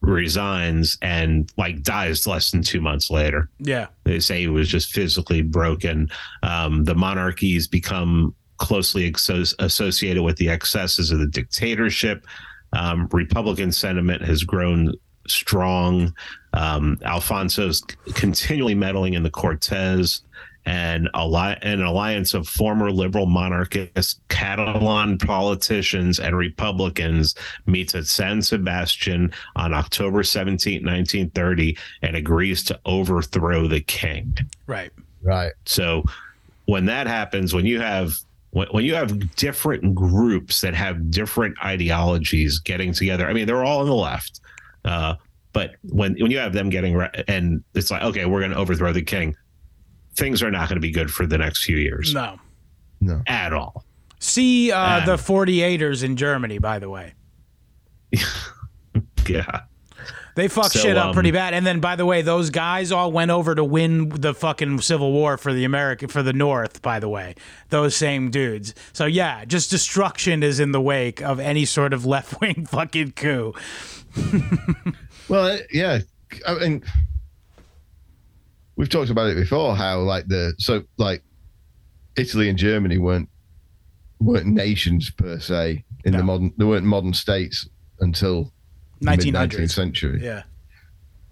resigns 0.02 0.98
and 1.02 1.52
like 1.58 1.82
dies 1.84 2.26
less 2.28 2.52
than 2.52 2.62
two 2.62 2.80
months 2.80 3.10
later. 3.10 3.50
yeah 3.60 3.88
They 4.04 4.20
say 4.20 4.41
he 4.41 4.48
was 4.48 4.70
just 4.70 4.93
physically 4.93 5.41
broken. 5.41 6.10
Um, 6.43 6.84
the 6.84 6.95
monarchies 6.95 7.68
become 7.68 8.34
closely 8.58 9.12
exo- 9.12 9.54
associated 9.60 10.24
with 10.24 10.38
the 10.38 10.50
excesses 10.50 11.12
of 11.12 11.20
the 11.20 11.28
dictatorship. 11.28 12.26
Um, 12.74 13.08
Republican 13.12 13.72
sentiment 13.72 14.24
has 14.24 14.43
grown 14.43 14.93
strong. 15.30 16.14
Um, 16.54 17.00
Alfonso's 17.04 17.82
continually 18.14 18.76
meddling 18.76 19.14
in 19.14 19.24
the 19.24 19.32
Cortes. 19.32 20.22
And 20.66 21.08
alli- 21.14 21.58
an 21.62 21.82
alliance 21.82 22.34
of 22.34 22.46
former 22.46 22.92
liberal 22.92 23.26
monarchists, 23.26 24.20
Catalan 24.28 25.18
politicians, 25.18 26.20
and 26.20 26.36
Republicans 26.36 27.36
meets 27.68 27.96
at 27.96 28.06
San 28.06 28.42
Sebastian 28.42 29.32
on 29.56 29.74
October 29.74 30.24
17, 30.24 30.84
1930, 30.84 31.78
and 32.02 32.18
agrees 32.18 32.64
to 32.66 32.78
overthrow 32.86 33.66
the 33.70 33.80
king. 33.80 34.38
right 34.66 34.92
Right. 35.28 35.54
So 35.66 36.04
when 36.66 36.86
that 36.86 37.08
happens, 37.08 37.54
when 37.54 37.66
you 37.66 37.82
have 37.82 38.18
when, 38.52 38.68
when 38.70 38.86
you 38.86 38.96
have 38.96 39.36
different 39.36 39.94
groups 39.94 40.62
that 40.62 40.74
have 40.74 41.12
different 41.12 41.58
ideologies 41.64 42.60
getting 42.60 42.94
together, 42.94 43.28
I 43.28 43.34
mean, 43.34 43.46
they're 43.46 43.64
all 43.64 43.82
on 43.82 43.88
the 43.88 43.94
left, 43.94 44.40
uh, 44.86 45.16
but 45.54 45.72
when 45.84 46.16
when 46.20 46.32
you 46.32 46.38
have 46.38 46.54
them 46.54 46.70
getting 46.70 46.96
re- 46.96 47.24
and 47.28 47.64
it's 47.74 47.90
like, 47.92 48.02
okay, 48.04 48.26
we're 48.26 48.40
going 48.40 48.52
to 48.52 48.58
overthrow 48.58 48.94
the 48.94 49.02
king, 49.02 49.36
things 50.16 50.42
are 50.44 50.52
not 50.52 50.70
going 50.70 50.76
to 50.78 50.82
be 50.82 50.92
good 50.92 51.12
for 51.12 51.26
the 51.26 51.38
next 51.38 51.64
few 51.64 51.78
years 51.78 52.14
no 52.14 52.40
No. 53.02 53.22
at 53.28 53.54
all. 53.54 53.84
see 54.20 54.72
uh, 54.72 55.00
And- 55.00 55.08
the 55.08 55.16
48ers 55.16 56.04
in 56.04 56.16
germany 56.16 56.58
by 56.60 56.80
the 56.80 56.90
way 56.90 57.14
Yeah, 59.28 59.62
They 60.36 60.48
fucked 60.48 60.72
So, 60.72 60.80
shit 60.80 60.96
up 60.98 61.08
um, 61.08 61.14
pretty 61.14 61.32
bad. 61.32 61.54
And 61.54 61.66
then, 61.68 61.82
by 61.82 61.98
the 61.98 62.06
way, 62.06 62.22
those 62.22 62.50
guys 62.50 62.94
all 62.94 63.12
went 63.12 63.30
over 63.30 63.54
to 63.56 63.64
win 63.64 64.08
the 64.10 64.34
fucking 64.34 64.80
Civil 64.80 65.12
War 65.12 65.38
for 65.38 65.52
the 65.54 65.66
American 65.66 66.08
for 66.08 66.24
the 66.24 66.32
North. 66.32 66.82
By 66.82 67.00
the 67.02 67.10
way, 67.10 67.36
those 67.70 67.94
same 67.96 68.32
dudes. 68.32 68.74
So 68.94 69.06
yeah, 69.06 69.44
just 69.44 69.70
destruction 69.70 70.44
is 70.44 70.62
in 70.62 70.72
the 70.72 70.80
wake 70.80 71.22
of 71.22 71.40
any 71.42 71.66
sort 71.66 71.92
of 71.94 72.06
left 72.14 72.40
wing 72.40 72.66
fucking 72.66 73.12
coup. 73.14 73.54
Well, 75.30 75.59
yeah. 75.72 75.99
I 76.47 76.55
mean, 76.55 76.84
we've 78.76 78.89
talked 78.89 79.09
about 79.09 79.30
it 79.30 79.36
before. 79.36 79.76
How 79.76 79.99
like 79.99 80.28
the 80.28 80.53
so 80.57 80.84
like 80.97 81.24
Italy 82.15 82.49
and 82.49 82.57
Germany 82.57 82.97
weren't 82.97 83.30
weren't 84.20 84.47
nations 84.47 85.09
per 85.09 85.39
se 85.39 85.84
in 86.05 86.13
No. 86.13 86.20
the 86.20 86.24
modern. 86.24 86.53
They 86.57 86.65
weren't 86.65 86.86
modern 86.86 87.13
states 87.13 87.68
until 87.99 88.53
nineteenth 89.01 89.72
century. 89.72 90.20
Yeah. 90.24 90.43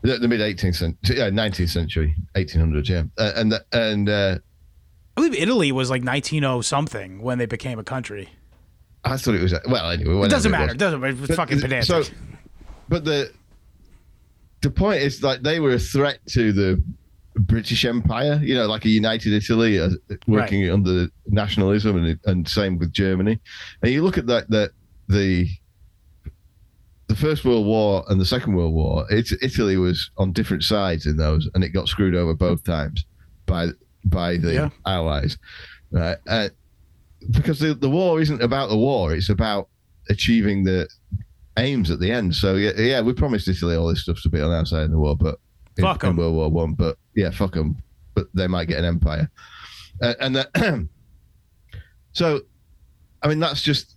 The, 0.01 0.17
the 0.19 0.27
mid 0.27 0.39
18th 0.39 0.75
century, 0.75 1.17
yeah, 1.17 1.31
19th 1.31 1.69
century, 1.69 2.15
1800s, 2.35 2.87
yeah. 2.89 3.03
Uh, 3.17 3.31
and 3.35 3.51
the, 3.51 3.65
and 3.73 4.07
uh, 4.07 4.37
I 4.37 5.21
believe 5.21 5.33
Italy 5.33 5.71
was 5.71 5.89
like 5.89 6.03
1900 6.03 6.61
something 6.61 7.23
when 7.23 7.39
they 7.39 7.47
became 7.47 7.79
a 7.79 7.83
country. 7.83 8.29
I 9.03 9.17
thought 9.17 9.33
it 9.33 9.41
was 9.41 9.55
well 9.67 9.89
anyway. 9.89 10.27
It 10.27 10.29
doesn't 10.29 10.51
matter. 10.51 10.73
It 10.73 10.77
doesn't 10.77 10.99
matter. 10.99 11.13
It's 11.17 11.27
But- 11.29 11.35
fucking 11.37 11.59
pedantic. 11.59 11.87
So, 11.87 12.03
but 12.89 13.05
the 13.05 13.31
the 14.61 14.69
point 14.71 15.01
is 15.01 15.21
like 15.21 15.41
they 15.41 15.59
were 15.59 15.73
a 15.73 15.79
threat 15.79 16.19
to 16.29 16.51
the 16.51 16.81
British 17.35 17.85
Empire. 17.85 18.39
You 18.43 18.55
know, 18.55 18.65
like 18.65 18.85
a 18.85 18.89
united 18.89 19.33
Italy 19.33 19.79
uh, 19.79 19.89
working 20.27 20.69
under 20.69 21.07
nationalism, 21.27 22.03
and 22.03 22.19
and 22.25 22.47
same 22.47 22.77
with 22.77 22.91
Germany. 22.91 23.39
And 23.81 23.91
you 23.91 24.03
look 24.03 24.17
at 24.17 24.27
that 24.27 24.49
that 24.49 24.71
the 25.07 25.47
the 27.07 27.15
First 27.15 27.45
World 27.45 27.65
War 27.65 28.03
and 28.07 28.19
the 28.19 28.25
Second 28.25 28.55
World 28.55 28.73
War, 28.73 29.05
it, 29.11 29.31
Italy 29.41 29.77
was 29.77 30.09
on 30.17 30.31
different 30.31 30.63
sides 30.63 31.05
in 31.05 31.17
those, 31.17 31.47
and 31.53 31.63
it 31.63 31.69
got 31.69 31.87
screwed 31.87 32.15
over 32.15 32.33
both 32.33 32.63
times 32.63 33.05
by 33.45 33.67
by 34.05 34.37
the 34.37 34.53
Yeah. 34.53 34.69
Allies. 34.85 35.37
Right? 35.91 36.17
Uh, 36.27 36.49
because 37.31 37.59
the, 37.59 37.73
the 37.73 37.89
war 37.89 38.19
isn't 38.21 38.41
about 38.41 38.69
the 38.69 38.77
war; 38.77 39.13
it's 39.13 39.29
about 39.29 39.69
achieving 40.09 40.63
the 40.63 40.87
aims 41.57 41.91
at 41.91 41.99
the 41.99 42.11
end. 42.11 42.35
So 42.35 42.55
yeah, 42.55 42.71
yeah, 42.77 43.01
we 43.01 43.13
promised 43.13 43.47
Italy 43.47 43.75
all 43.75 43.87
this 43.87 44.03
stuff 44.03 44.21
to 44.23 44.29
be 44.29 44.41
on 44.41 44.51
our 44.51 44.65
side 44.65 44.85
in 44.85 44.91
the 44.91 44.99
war, 44.99 45.15
but 45.15 45.39
in, 45.77 45.83
Fuck 45.83 46.03
in. 46.03 46.15
World 46.15 46.35
War 46.35 46.49
One. 46.49 46.73
But 46.73 46.97
yeah, 47.15 47.29
fuck 47.31 47.53
them. 47.53 47.77
But 48.13 48.27
they 48.33 48.47
might 48.47 48.67
get 48.67 48.79
an 48.79 48.85
empire, 48.85 49.29
uh, 50.01 50.13
and 50.21 50.35
that, 50.37 50.87
so, 52.13 52.41
I 53.21 53.27
mean, 53.27 53.39
that's 53.39 53.61
just 53.61 53.95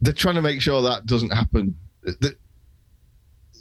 they're 0.00 0.14
trying 0.14 0.36
to 0.36 0.42
make 0.42 0.62
sure 0.62 0.80
that 0.82 1.04
doesn't 1.04 1.30
happen. 1.30 1.76
They, 2.02 2.30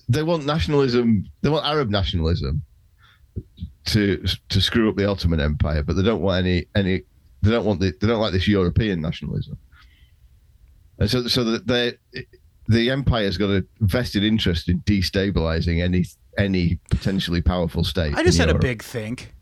they 0.07 0.23
want 0.23 0.45
nationalism. 0.45 1.25
They 1.41 1.49
want 1.49 1.65
Arab 1.65 1.89
nationalism 1.89 2.61
to 3.85 4.23
to 4.49 4.61
screw 4.61 4.89
up 4.89 4.95
the 4.95 5.09
Ottoman 5.09 5.41
Empire, 5.41 5.83
but 5.83 5.97
they 5.97 6.03
don't 6.03 6.21
want 6.21 6.45
any 6.45 6.65
any. 6.75 7.03
They 7.41 7.51
don't 7.51 7.65
want 7.65 7.79
the, 7.79 7.93
They 7.99 8.07
don't 8.07 8.21
like 8.21 8.31
this 8.31 8.47
European 8.47 9.01
nationalism. 9.01 9.57
And 10.99 11.09
so, 11.09 11.27
so 11.27 11.43
that 11.43 11.67
they, 11.67 11.93
the 12.67 12.89
empire's 12.89 13.37
got 13.37 13.49
a 13.49 13.65
vested 13.79 14.23
interest 14.23 14.69
in 14.69 14.81
destabilizing 14.81 15.83
any 15.83 16.05
any 16.37 16.79
potentially 16.89 17.41
powerful 17.41 17.83
state. 17.83 18.15
I 18.15 18.23
just 18.23 18.37
had 18.37 18.49
a 18.49 18.57
big 18.57 18.83
think. 18.83 19.33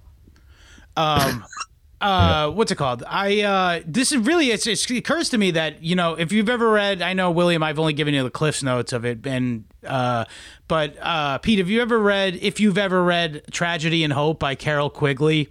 Um, 0.95 1.43
uh, 2.01 2.49
what's 2.51 2.71
it 2.71 2.75
called? 2.75 3.03
I 3.07 3.41
uh, 3.41 3.81
this 3.85 4.11
is 4.11 4.19
really 4.19 4.51
it's, 4.51 4.67
it's, 4.67 4.89
it 4.89 4.97
occurs 4.97 5.29
to 5.29 5.37
me 5.37 5.51
that 5.51 5.83
you 5.83 5.95
know 5.95 6.13
if 6.13 6.31
you've 6.31 6.49
ever 6.49 6.69
read, 6.69 7.01
I 7.01 7.13
know 7.13 7.31
William, 7.31 7.63
I've 7.63 7.79
only 7.79 7.93
given 7.93 8.13
you 8.13 8.23
the 8.23 8.29
Cliff's 8.29 8.63
notes 8.63 8.93
of 8.93 9.05
it, 9.05 9.25
and 9.25 9.65
uh, 9.85 10.25
but 10.67 10.95
uh, 11.01 11.39
Pete, 11.39 11.59
have 11.59 11.69
you 11.69 11.81
ever 11.81 11.99
read? 11.99 12.37
If 12.41 12.59
you've 12.59 12.77
ever 12.77 13.03
read 13.03 13.43
Tragedy 13.51 14.03
and 14.03 14.13
Hope 14.13 14.39
by 14.39 14.55
Carroll 14.55 14.89
Quigley, 14.89 15.49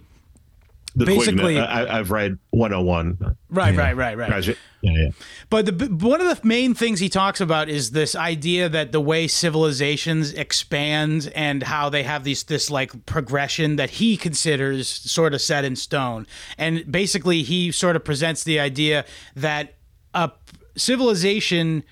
The 0.97 1.05
Basically- 1.05 1.59
I, 1.59 1.99
I've 1.99 2.11
read 2.11 2.37
101. 2.51 3.35
right, 3.49 3.75
right, 3.75 3.95
right, 3.97 4.17
right. 4.17 4.47
Yeah, 4.47 4.53
yeah. 4.81 5.09
But 5.49 5.65
the 5.65 5.87
one 5.87 6.21
of 6.21 6.27
the 6.27 6.47
main 6.47 6.73
things 6.73 6.99
he 6.99 7.09
talks 7.09 7.41
about 7.41 7.69
is 7.69 7.91
this 7.91 8.15
idea 8.15 8.69
that 8.69 8.91
the 8.91 9.01
way 9.01 9.27
civilizations 9.27 10.31
expand 10.33 11.31
and 11.35 11.63
how 11.63 11.89
they 11.89 12.03
have 12.03 12.23
these 12.23 12.43
this 12.43 12.69
like 12.69 13.05
progression 13.05 13.75
that 13.75 13.89
he 13.91 14.15
considers 14.15 14.87
sort 14.87 15.33
of 15.33 15.41
set 15.41 15.65
in 15.65 15.75
stone. 15.75 16.27
And 16.57 16.89
basically 16.89 17.43
he 17.43 17.71
sort 17.71 17.95
of 17.95 18.05
presents 18.05 18.43
the 18.43 18.59
idea 18.59 19.05
that 19.35 19.75
a 20.13 20.31
civilization 20.77 21.83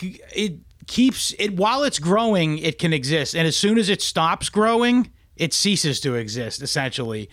it 0.00 0.60
keeps 0.86 1.34
it 1.38 1.56
while 1.56 1.82
it's 1.82 1.98
growing 1.98 2.58
it 2.58 2.78
can 2.78 2.92
exist 2.92 3.34
and 3.34 3.46
as 3.46 3.56
soon 3.56 3.76
as 3.76 3.88
it 3.88 4.00
stops 4.00 4.48
growing 4.48 5.10
it 5.36 5.52
ceases 5.52 6.00
to 6.00 6.14
exist 6.14 6.62
essentially 6.62 7.28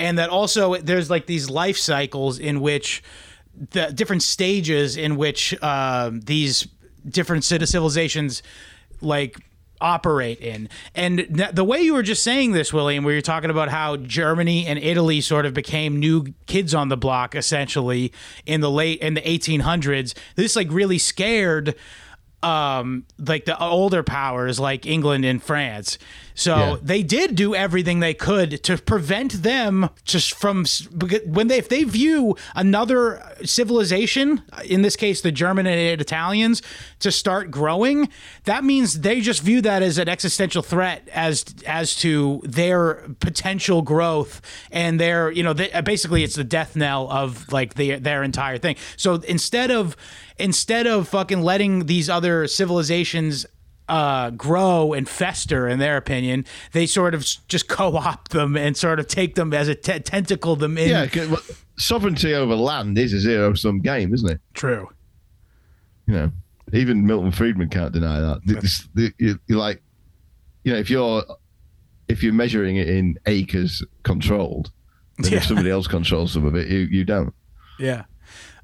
and 0.00 0.18
that 0.18 0.30
also 0.30 0.76
there's 0.76 1.10
like 1.10 1.26
these 1.26 1.50
life 1.50 1.76
cycles 1.76 2.38
in 2.38 2.60
which 2.60 3.02
the 3.70 3.92
different 3.92 4.22
stages 4.22 4.96
in 4.96 5.16
which 5.16 5.60
um, 5.62 6.20
these 6.22 6.66
different 7.06 7.44
civilizations 7.44 8.42
like 9.02 9.38
operate 9.80 10.40
in. 10.40 10.68
And 10.94 11.20
the 11.52 11.64
way 11.64 11.80
you 11.80 11.94
were 11.94 12.02
just 12.02 12.22
saying 12.22 12.52
this, 12.52 12.72
William, 12.72 13.04
where 13.04 13.12
you're 13.12 13.22
talking 13.22 13.50
about 13.50 13.68
how 13.68 13.96
Germany 13.96 14.66
and 14.66 14.78
Italy 14.78 15.20
sort 15.20 15.46
of 15.46 15.54
became 15.54 15.98
new 15.98 16.26
kids 16.46 16.74
on 16.74 16.88
the 16.88 16.96
block 16.96 17.34
essentially 17.34 18.12
in 18.46 18.60
the 18.62 18.70
late 18.70 19.00
in 19.00 19.14
the 19.14 19.22
1800s, 19.22 20.14
this 20.34 20.56
like 20.56 20.68
really 20.70 20.98
scared 20.98 21.74
um 22.42 23.04
like 23.18 23.44
the 23.44 23.58
older 23.62 24.02
powers 24.02 24.58
like 24.58 24.86
England 24.86 25.26
and 25.26 25.42
France. 25.42 25.98
So 26.40 26.56
Yeah. 26.56 26.76
they 26.82 27.02
did 27.02 27.34
do 27.34 27.54
everything 27.54 28.00
they 28.00 28.14
could 28.14 28.62
to 28.64 28.78
prevent 28.78 29.42
them 29.42 29.90
just 30.06 30.32
from 30.32 30.64
when 31.26 31.48
they 31.48 31.58
if 31.58 31.68
they 31.68 31.84
view 31.84 32.34
another 32.54 33.22
civilization, 33.44 34.40
in 34.64 34.80
this 34.80 34.96
case 34.96 35.20
the 35.20 35.32
German 35.32 35.66
and 35.66 36.00
Italians, 36.00 36.62
to 37.00 37.12
start 37.12 37.50
growing, 37.50 38.08
that 38.44 38.64
means 38.64 39.00
they 39.00 39.20
just 39.20 39.42
view 39.42 39.60
that 39.60 39.82
as 39.82 39.98
an 39.98 40.08
existential 40.08 40.62
threat 40.62 41.06
as 41.12 41.44
as 41.66 41.94
to 41.96 42.40
their 42.44 43.06
potential 43.20 43.82
growth 43.82 44.40
and 44.72 44.98
their 44.98 45.30
you 45.30 45.42
know 45.42 45.52
they, 45.52 45.70
uh, 45.72 45.82
basically 45.82 46.24
it's 46.24 46.36
the 46.36 46.44
death 46.44 46.74
knell 46.74 47.06
of 47.10 47.52
like 47.52 47.74
the, 47.74 47.96
their 47.96 48.22
entire 48.22 48.56
thing. 48.56 48.76
So 48.96 49.16
instead 49.28 49.70
of 49.70 49.94
instead 50.38 50.86
of 50.86 51.06
fucking 51.06 51.42
letting 51.42 51.84
these 51.84 52.08
other 52.08 52.46
civilizations 52.46 53.44
uh, 53.90 54.30
grow 54.30 54.92
and 54.92 55.08
fester, 55.08 55.66
in 55.68 55.78
their 55.78 55.96
opinion, 55.96 56.44
they 56.72 56.86
sort 56.86 57.14
of 57.14 57.26
just 57.48 57.68
co-opt 57.68 58.30
them 58.30 58.56
and 58.56 58.76
sort 58.76 59.00
of 59.00 59.06
take 59.08 59.34
them 59.34 59.52
as 59.52 59.68
a 59.68 59.74
te- 59.74 60.00
tentacle 60.00 60.56
them 60.56 60.78
in. 60.78 60.90
Yeah, 60.90 61.26
well, 61.26 61.40
sovereignty 61.76 62.34
over 62.34 62.54
land 62.54 62.96
is 62.98 63.12
a 63.12 63.20
zero 63.20 63.54
sum 63.54 63.80
game, 63.80 64.14
isn't 64.14 64.30
it? 64.30 64.40
True. 64.54 64.88
You 66.06 66.14
know, 66.14 66.32
even 66.72 67.06
Milton 67.06 67.32
Friedman 67.32 67.68
can't 67.68 67.92
deny 67.92 68.20
that. 68.20 68.40
This- 68.44 68.88
the- 68.94 69.12
you- 69.18 69.40
You're 69.48 69.58
like, 69.58 69.82
you 70.64 70.72
know, 70.72 70.78
if 70.78 70.88
you're 70.90 71.24
if 72.08 72.22
you're 72.24 72.32
measuring 72.32 72.76
it 72.76 72.88
in 72.88 73.16
acres 73.26 73.84
controlled, 74.02 74.70
then 75.18 75.32
Yeah. 75.32 75.38
if 75.38 75.44
somebody 75.44 75.70
else 75.70 75.86
controls 75.86 76.32
some 76.32 76.44
of 76.44 76.54
it, 76.56 76.68
you 76.68 76.80
you 76.80 77.04
don't. 77.04 77.32
Yeah. 77.78 78.04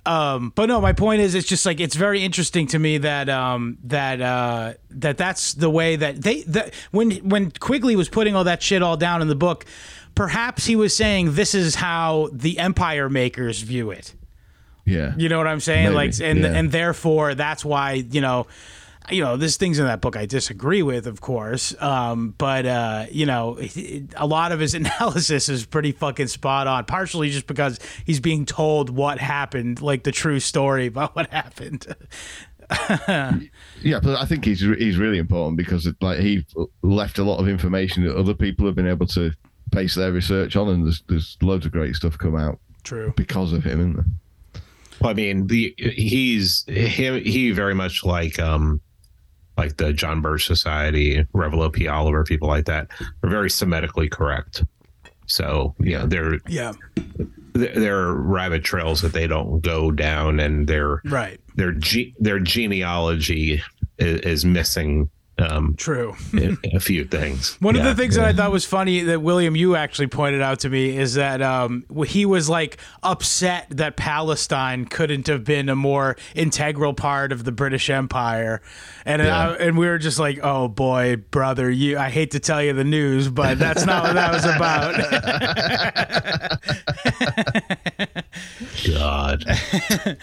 Um, 0.06 0.52
but 0.54 0.66
no, 0.66 0.80
my 0.80 0.92
point 0.92 1.20
is, 1.20 1.34
it's 1.34 1.48
just 1.48 1.66
like 1.66 1.80
it's 1.80 1.96
very 1.96 2.24
interesting 2.24 2.66
to 2.68 2.78
me 2.78 2.98
that 2.98 3.28
um, 3.28 3.78
that 3.84 4.20
uh, 4.20 4.74
that 4.90 5.18
that's 5.18 5.54
the 5.54 5.68
way 5.68 5.96
that 5.96 6.22
they 6.22 6.42
that 6.42 6.72
when 6.92 7.10
when 7.28 7.50
Quigley 7.50 7.96
was 7.96 8.08
putting 8.08 8.36
all 8.36 8.44
that 8.44 8.62
shit 8.62 8.82
all 8.82 8.96
down 8.96 9.20
in 9.20 9.28
the 9.28 9.34
book, 9.34 9.64
perhaps 10.14 10.64
he 10.66 10.76
was 10.76 10.94
saying 10.94 11.34
this 11.34 11.54
is 11.54 11.74
how 11.74 12.28
the 12.32 12.58
empire 12.58 13.08
makers 13.08 13.60
view 13.60 13.90
it. 13.90 14.14
Yeah. 14.84 15.14
You 15.16 15.28
know 15.28 15.38
what 15.38 15.48
I'm 15.48 15.60
saying? 15.60 15.86
Maybe, 15.86 15.94
Like, 15.96 16.20
and 16.20 16.38
yeah. 16.40 16.52
and 16.54 16.70
therefore 16.70 17.34
that's 17.34 17.64
why 17.64 17.94
you 17.94 18.20
know, 18.20 18.46
you 19.10 19.22
know, 19.22 19.36
there's 19.36 19.56
things 19.56 19.78
in 19.78 19.86
that 19.86 20.00
book 20.00 20.16
I 20.16 20.26
disagree 20.26 20.82
with, 20.82 21.06
of 21.06 21.20
course. 21.20 21.74
Um, 21.82 22.34
but 22.38 22.66
uh, 22.66 23.06
you 23.10 23.26
know, 23.26 23.56
it, 23.56 23.76
it- 23.76 24.14
a 24.16 24.26
lot 24.26 24.52
of 24.52 24.60
his 24.60 24.74
analysis 24.80 25.48
is 25.48 25.64
pretty 25.66 25.92
fucking 25.92 26.28
spot 26.28 26.66
on. 26.66 26.84
Partially 26.84 27.30
just 27.30 27.46
because 27.46 27.78
he's 28.04 28.20
being 28.20 28.46
told 28.46 28.90
what 28.90 29.18
happened, 29.18 29.80
like 29.82 30.02
the 30.04 30.12
true 30.12 30.40
story 30.40 30.86
about 30.86 31.14
what 31.16 31.30
happened. 31.30 31.86
Yeah, 33.08 34.00
but 34.02 34.16
I 34.20 34.24
think 34.24 34.44
he's 34.44 34.60
he's 34.60 34.96
really 34.98 35.18
important 35.18 35.56
because 35.56 35.86
it, 35.86 35.94
like 36.00 36.18
he 36.18 36.44
left 36.82 37.18
a 37.18 37.22
lot 37.22 37.38
of 37.38 37.48
information 37.48 38.04
that 38.04 38.16
other 38.16 38.34
people 38.34 38.66
have 38.66 38.74
been 38.74 38.88
able 38.88 39.06
to 39.08 39.32
base 39.70 39.94
their 39.94 40.10
research 40.12 40.56
on, 40.56 40.68
and 40.68 40.84
there's 40.84 41.02
there's 41.08 41.36
loads 41.42 41.64
of 41.66 41.72
great 41.72 41.94
stuff 41.94 42.18
come 42.18 42.34
out 42.36 42.58
True. 42.82 43.12
because 43.16 43.52
of 43.52 43.62
him, 43.64 43.78
isn't 43.80 43.92
there? 43.94 44.04
Well, 45.00 45.10
I 45.10 45.14
mean, 45.14 45.46
the 45.46 45.74
he's 45.78 46.64
him. 46.66 47.22
He 47.22 47.52
very 47.52 47.74
much 47.74 48.04
like 48.04 48.38
um, 48.40 48.80
like 49.56 49.76
the 49.76 49.92
John 49.92 50.20
Birch 50.20 50.46
Society, 50.46 51.24
Revilo 51.34 51.72
P. 51.72 51.88
Oliver, 51.88 52.24
people 52.24 52.48
like 52.48 52.66
that, 52.66 52.88
are 53.22 53.28
very 53.30 53.48
Semitically 53.50 54.10
correct. 54.10 54.64
So 55.26 55.74
you 55.80 55.98
know, 55.98 56.06
they're 56.06 56.38
Yeah. 56.46 56.72
they're 57.54 58.12
rabbit 58.12 58.64
trails 58.64 59.00
that 59.02 59.12
they 59.12 59.26
don't 59.26 59.60
go 59.62 59.90
down, 59.90 60.38
and 60.40 60.66
their 60.66 61.00
Right. 61.04 61.40
their 61.56 61.72
ge- 61.72 62.12
their 62.18 62.38
genealogy 62.38 63.62
is, 63.98 64.20
is 64.20 64.44
missing 64.44 65.08
um, 65.38 65.74
True. 65.76 66.16
a, 66.34 66.56
a 66.76 66.80
few 66.80 67.04
things. 67.04 67.56
One 67.60 67.76
of 67.76 67.84
the 67.84 67.94
things 67.94 68.14
that 68.14 68.24
I 68.24 68.32
thought 68.32 68.50
was 68.50 68.64
funny 68.64 69.00
that 69.00 69.20
William, 69.20 69.54
you 69.54 69.76
actually 69.76 70.06
pointed 70.06 70.40
out 70.40 70.60
to 70.60 70.70
me 70.70 70.96
is 70.96 71.14
that 71.14 71.42
um, 71.42 71.84
he 72.06 72.24
was 72.24 72.48
like 72.48 72.78
upset 73.02 73.66
that 73.70 73.96
Palestine 73.96 74.86
couldn't 74.86 75.26
have 75.26 75.44
been 75.44 75.68
a 75.68 75.76
more 75.76 76.16
integral 76.34 76.94
part 76.94 77.32
of 77.32 77.44
the 77.44 77.52
British 77.52 77.90
Empire, 77.90 78.62
and 79.04 79.20
I, 79.22 79.52
and 79.54 79.76
we 79.76 79.86
were 79.86 79.98
just 79.98 80.18
like, 80.18 80.38
oh 80.42 80.68
boy, 80.68 81.16
brother, 81.16 81.70
you. 81.70 81.98
I 81.98 82.08
hate 82.08 82.30
to 82.32 82.40
tell 82.40 82.62
you 82.62 82.72
the 82.72 82.84
news, 82.84 83.28
but 83.28 83.58
that's 83.58 83.84
not 83.84 84.04
what 84.04 84.14
that 84.14 84.32
was 84.32 84.44
about. 84.44 84.96
God. 88.86 89.44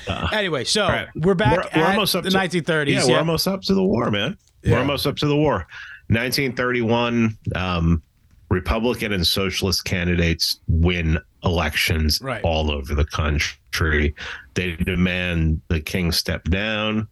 anyway, 0.34 0.64
so 0.64 0.88
right. 0.88 1.08
we're 1.16 1.34
back 1.34 1.58
We're- 1.58 1.70
we're 1.76 1.84
at 1.84 1.90
almost 1.92 2.16
up 2.16 2.24
the 2.24 2.30
to- 2.32 2.38
1930s. 2.38 2.90
Yeah, 2.90 3.08
we're 3.08 3.18
almost 3.20 3.48
up 3.48 3.62
to 3.64 3.74
the 3.74 3.84
war, 3.84 4.12
man. 4.12 4.38
We're 4.66 4.80
almost 4.80 5.06
up 5.08 5.16
to 5.18 5.28
the 5.28 5.36
war. 5.36 5.68
1931, 6.10 7.38
um, 7.56 8.02
Republican 8.50 9.14
and 9.14 9.26
socialist 9.26 9.84
candidates 9.86 10.60
win 10.68 11.18
elections 11.44 12.20
Right. 12.22 12.42
all 12.44 12.72
over 12.72 12.94
the 12.94 13.06
country. 13.06 14.14
They 14.54 14.76
demand 14.76 15.62
the 15.70 15.82
king 15.82 16.12
step 16.12 16.44
down, 16.46 17.08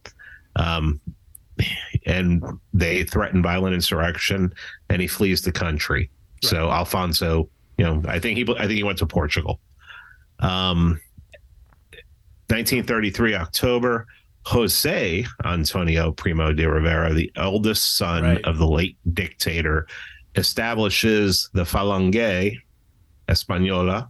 um, 0.56 1.00
and 2.06 2.42
they 2.72 3.04
threaten 3.04 3.42
violent 3.42 3.74
insurrection, 3.74 4.52
and 4.88 5.00
he 5.02 5.08
flees 5.08 5.42
the 5.42 5.52
country. 5.52 6.10
So 6.42 6.70
Alfonso, 6.70 7.48
you 7.76 7.84
know, 7.84 8.02
I 8.06 8.18
think 8.18 8.38
he, 8.38 8.44
I 8.58 8.62
think 8.66 8.72
he 8.72 8.82
went 8.82 8.98
to 8.98 9.06
Portugal. 9.06 9.60
Um, 10.40 11.00
1933 12.48 13.34
October, 13.34 14.06
Jose 14.44 15.24
Antonio 15.44 16.12
Primo 16.12 16.52
de 16.52 16.68
Rivera, 16.68 17.12
the 17.14 17.30
eldest 17.36 17.96
son 17.96 18.22
Right. 18.24 18.44
of 18.44 18.58
the 18.58 18.66
late 18.66 18.96
dictator, 19.14 19.86
establishes 20.34 21.48
the 21.54 21.62
Falange 21.64 22.58
Española. 23.28 24.08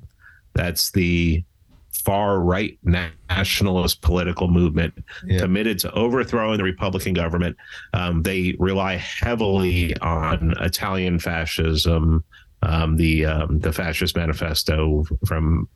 That's 0.54 0.90
the 0.90 1.44
far 2.04 2.40
right 2.40 2.78
nationalist 2.82 4.00
political 4.02 4.48
movement 4.48 4.92
Yeah. 5.24 5.38
committed 5.38 5.78
to 5.80 5.92
overthrowing 5.92 6.56
the 6.58 6.64
Republican 6.64 7.12
government. 7.14 7.56
Um, 7.92 8.22
they 8.22 8.56
rely 8.58 8.96
heavily 8.96 9.96
on 9.98 10.54
Italian 10.60 11.18
fascism, 11.20 12.24
um, 12.62 12.96
the 12.96 13.26
um, 13.26 13.58
the 13.58 13.72
fascist 13.72 14.16
manifesto 14.16 15.04
from 15.26 15.68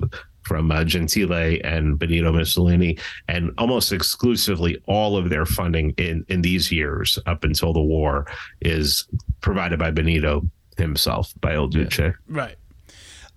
from 0.42 0.70
uh, 0.70 0.84
Gentile 0.84 1.58
and 1.64 1.98
Benito 1.98 2.32
Mussolini, 2.32 2.98
and 3.28 3.52
almost 3.58 3.92
exclusively 3.92 4.80
all 4.86 5.16
of 5.16 5.28
their 5.28 5.46
funding 5.46 5.90
in 5.98 6.24
in 6.28 6.42
these 6.42 6.70
years 6.70 7.18
up 7.26 7.44
until 7.44 7.72
the 7.72 7.82
war 7.82 8.26
is 8.60 9.06
provided 9.40 9.78
by 9.78 9.90
Benito 9.90 10.42
himself 10.76 11.32
by 11.40 11.54
El 11.54 11.68
Duce. 11.68 12.12
Right. 12.28 12.56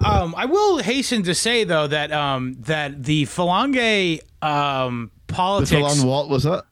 Um, 0.02 0.34
I 0.38 0.46
will 0.46 0.78
hasten 0.78 1.24
to 1.24 1.36
say 1.36 1.66
though 1.66 1.88
that 1.88 2.12
um, 2.12 2.56
that 2.62 3.04
the 3.04 3.26
Falange 3.26 4.22
um, 4.42 5.12
The 5.28 5.34
politics, 5.34 5.82
Falon 5.82 6.08
what 6.08 6.30
was 6.30 6.44
that? 6.44 6.66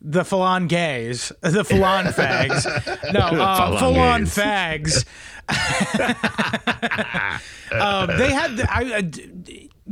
The 0.00 0.22
Falanges, 0.22 1.32
the 1.40 1.62
Falan 1.62 2.06
fags, 2.14 2.64
no, 3.12 3.20
uh, 3.20 3.80
Falan 3.80 4.22
fags. 4.22 5.04
um, 7.72 8.06
they 8.18 8.32
had 8.32 8.56
the, 8.56 8.66
I, 8.72 9.02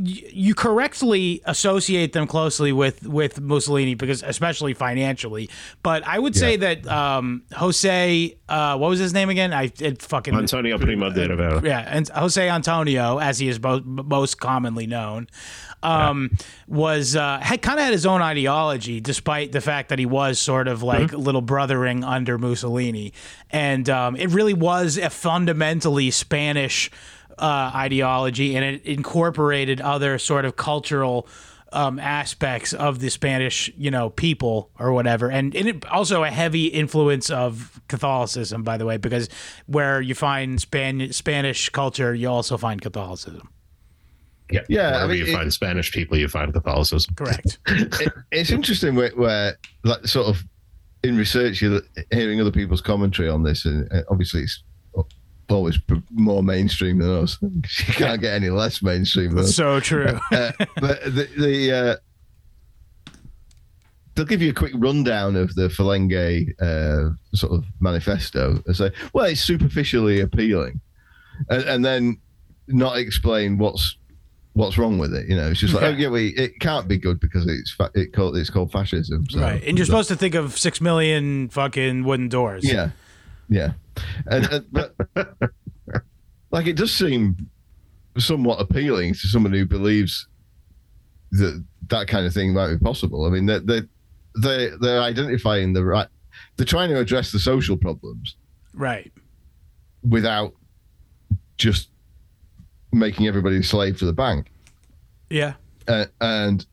you 0.01 0.55
correctly 0.55 1.41
associate 1.43 2.13
them 2.13 2.25
closely 2.25 2.71
with 2.71 3.05
with 3.05 3.41
Mussolini 3.41 3.95
because 3.95 4.23
especially 4.23 4.73
financially. 4.73 5.49
But 5.83 6.07
I 6.07 6.17
would 6.17 6.35
say 6.35 6.55
that 6.55 6.87
um, 6.87 7.43
Jose, 7.53 8.37
uh, 8.47 8.77
what 8.77 8.89
was 8.89 8.99
his 8.99 9.13
name 9.13 9.29
again? 9.29 9.51
I 9.51 9.71
it 9.79 10.01
fucking 10.01 10.33
Antonio 10.33 10.77
Primo 10.77 11.09
de 11.09 11.27
Rivera. 11.27 11.61
yeah, 11.63 11.79
and 11.87 12.07
Jose 12.09 12.49
Antonio, 12.49 13.17
as 13.17 13.39
he 13.39 13.49
is 13.49 13.59
bo- 13.59 13.81
most 13.81 14.39
commonly 14.39 14.87
known, 14.87 15.27
um, 15.83 16.31
was 16.67 17.17
uh, 17.17 17.39
had 17.41 17.61
kind 17.61 17.77
of 17.79 17.83
had 17.83 17.91
his 17.91 18.05
own 18.05 18.21
ideology, 18.21 19.01
despite 19.01 19.51
the 19.51 19.61
fact 19.61 19.89
that 19.89 19.99
he 19.99 20.05
was 20.05 20.39
sort 20.39 20.69
of 20.69 20.81
like 20.81 21.11
little 21.11 21.41
brothering 21.41 22.05
under 22.05 22.37
Mussolini, 22.37 23.11
and 23.49 23.89
um, 23.89 24.15
it 24.15 24.29
really 24.29 24.53
was 24.53 24.97
a 24.97 25.09
fundamentally 25.09 26.09
Spanish 26.09 26.89
uh, 27.39 27.71
ideology, 27.75 28.55
and 28.55 28.63
it 28.65 28.85
incorporated 28.85 29.81
other 29.81 30.17
sort 30.17 30.45
of 30.45 30.55
cultural. 30.55 31.27
Um, 31.71 31.99
aspects 31.99 32.73
of 32.73 32.97
the 32.99 33.11
Spanish, 33.11 33.71
you 33.77 33.91
know, 33.91 34.09
people 34.09 34.71
or 34.79 34.91
whatever, 34.91 35.29
and, 35.29 35.55
and 35.55 35.67
it, 35.67 35.85
also 35.85 36.23
a 36.23 36.31
heavy 36.31 36.65
influence 36.65 37.29
of 37.29 37.79
Catholicism, 37.87 38.63
by 38.63 38.75
the 38.77 38.87
way, 38.87 38.97
because 38.97 39.29
where 39.67 40.01
you 40.01 40.15
find 40.15 40.59
Span- 40.59 41.13
Spanish 41.13 41.69
culture, 41.69 42.15
you 42.15 42.27
also 42.27 42.57
find 42.57 42.81
Catholicism. 42.81 43.49
Yeah, 44.51 44.61
Yeah, 44.67 44.79
I 44.87 44.91
Wherever 44.93 45.07
mean, 45.13 45.25
you 45.27 45.31
it- 45.31 45.35
find 45.37 45.53
Spanish 45.53 45.91
people, 45.91 46.17
you 46.17 46.27
find 46.27 46.51
Catholicism. 46.51 47.13
Correct. 47.13 47.59
it, 47.67 48.13
it's 48.31 48.49
interesting 48.49 48.95
where, 48.95 49.11
where 49.11 49.55
like 49.83 50.07
sort 50.07 50.25
of 50.27 50.43
in 51.03 51.17
research 51.17 51.61
you're 51.61 51.81
hearing 52.11 52.41
other 52.41 52.51
people's 52.51 52.81
commentary 52.81 53.29
on 53.29 53.43
this 53.43 53.65
and 53.65 53.87
uh, 53.93 54.01
obviously 54.09 54.41
it's 54.41 54.63
always 55.49 55.77
more 56.11 56.43
mainstream 56.43 56.99
than 56.99 57.09
us 57.09 57.37
you 57.41 57.93
can't 57.93 58.21
get 58.25 58.33
any 58.33 58.49
less 58.49 58.81
mainstream 58.83 59.31
than 59.31 59.39
us. 59.45 59.55
so 59.55 59.79
true. 59.79 60.19
uh, 60.31 60.51
but 60.79 61.01
the, 61.03 61.27
the 61.37 61.71
uh, 61.71 61.95
they'll 64.15 64.25
give 64.25 64.41
you 64.41 64.49
a 64.51 64.53
quick 64.53 64.73
rundown 64.75 65.35
of 65.35 65.53
the 65.55 65.67
Falange 65.69 66.49
uh, 66.61 67.11
sort 67.35 67.53
of 67.53 67.65
manifesto 67.79 68.61
and 68.65 68.75
say, 68.75 68.91
well, 69.13 69.25
it's 69.25 69.41
superficially 69.41 70.19
appealing, 70.21 70.81
and, 71.49 71.63
and 71.63 71.85
then 71.85 72.17
not 72.67 72.97
explain 72.97 73.57
what's 73.57 73.95
what's 74.53 74.77
wrong 74.77 74.97
with 74.97 75.13
it. 75.13 75.27
You 75.29 75.35
know, 75.35 75.49
it's 75.49 75.59
just 75.59 75.73
like, 75.73 75.83
Yeah. 75.83 75.89
oh 75.89 75.91
yeah, 75.93 76.09
we 76.09 76.27
it 76.29 76.59
can't 76.59 76.87
be 76.87 76.97
good 76.97 77.19
because 77.19 77.47
it's 77.47 77.71
fa- 77.71 77.91
it 77.95 78.13
called 78.13 78.35
it's 78.37 78.49
called 78.49 78.71
fascism. 78.71 79.25
So, 79.29 79.39
right. 79.39 79.63
And 79.63 79.77
you're 79.77 79.85
supposed 79.85 80.09
to 80.09 80.15
think 80.15 80.35
of 80.35 80.57
six 80.57 80.81
million 80.81 81.49
fucking 81.49 82.03
wooden 82.03 82.27
doors. 82.29 82.69
yeah, 82.69 82.89
yeah, 83.49 83.73
and, 84.27 84.45
and 84.51 84.65
but 84.71 84.95
like 86.51 86.67
it 86.67 86.75
does 86.77 86.93
seem 86.93 87.49
somewhat 88.17 88.59
appealing 88.61 89.13
to 89.13 89.27
someone 89.27 89.53
who 89.53 89.65
believes 89.65 90.27
that 91.31 91.63
that 91.87 92.07
kind 92.07 92.25
of 92.25 92.33
thing 92.33 92.53
might 92.53 92.69
be 92.73 92.77
possible. 92.77 93.25
I 93.25 93.29
mean, 93.29 93.45
they 93.45 93.59
they 93.59 93.81
they 94.41 94.69
they're 94.79 95.01
identifying 95.01 95.73
the 95.73 95.83
right. 95.83 96.07
They're 96.57 96.65
trying 96.65 96.89
to 96.89 96.99
address 96.99 97.31
the 97.31 97.39
social 97.39 97.75
problems 97.77 98.35
Right. 98.73 99.11
without 100.03 100.53
just 101.57 101.89
making 102.91 103.27
everybody 103.27 103.57
a 103.57 103.63
slave 103.63 103.97
to 103.99 104.05
the 104.05 104.13
bank. 104.13 104.51
Yeah. 105.29 105.53
uh, 105.87 106.05
and 106.21 106.65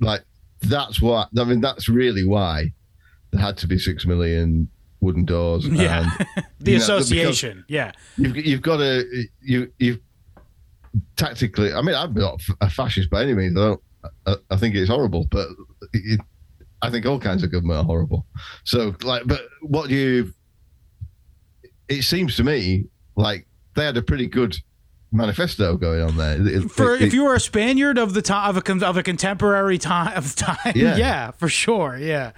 like 0.00 0.22
that's 0.62 1.00
what 1.00 1.28
I 1.38 1.44
mean. 1.44 1.60
That's 1.60 1.88
really 1.88 2.24
why 2.24 2.72
there 3.30 3.40
had 3.40 3.56
to 3.58 3.66
be 3.66 3.78
six 3.78 4.06
million 4.06 4.68
wooden 5.04 5.24
doors. 5.24 5.66
Yeah. 5.68 6.02
and 6.18 6.44
The 6.60 6.72
you 6.72 6.78
know, 6.78 6.84
association. 6.84 7.64
yeah. 7.68 7.92
you've 8.16 8.36
you've 8.36 8.62
got 8.62 8.78
to 8.78 9.04
you 9.42 9.70
you've 9.78 10.00
tactically. 11.16 11.72
I 11.72 11.82
mean, 11.82 11.94
I'm 11.94 12.14
not 12.14 12.40
a 12.60 12.70
fascist 12.70 13.10
by 13.10 13.22
any 13.22 13.34
means. 13.34 13.56
I 13.58 13.60
don't. 13.60 13.80
I, 14.26 14.34
I 14.50 14.56
think 14.56 14.74
it's 14.74 14.88
horrible, 14.90 15.26
but 15.30 15.48
it, 15.92 16.20
I 16.82 16.90
think 16.90 17.06
all 17.06 17.18
kinds 17.18 17.42
of 17.42 17.50
government 17.52 17.78
are 17.80 17.84
horrible. 17.84 18.26
So 18.64 18.94
like, 19.02 19.22
but 19.26 19.42
what 19.62 19.90
you? 19.90 20.32
It 21.88 22.02
seems 22.02 22.36
to 22.36 22.44
me 22.44 22.86
like 23.16 23.46
they 23.74 23.84
had 23.84 23.96
a 23.96 24.02
pretty 24.02 24.26
good 24.26 24.56
manifesto 25.12 25.76
going 25.76 26.00
on 26.02 26.16
there. 26.16 26.46
It- 26.46 26.70
For 26.70 26.94
it- 26.94 27.02
if 27.02 27.12
you 27.14 27.24
were 27.24 27.34
a 27.34 27.40
Spaniard 27.40 27.98
of 27.98 28.14
the 28.14 28.22
time 28.22 28.56
of 28.56 28.62
a 28.66 28.86
of 28.86 28.96
a 28.96 29.02
contemporary 29.02 29.78
time 29.78 30.16
of 30.16 30.34
time, 30.34 30.72
yeah. 30.74 30.96
Yeah. 31.04 31.30
for 31.32 31.48
sure, 31.48 31.96
yeah. 31.98 32.32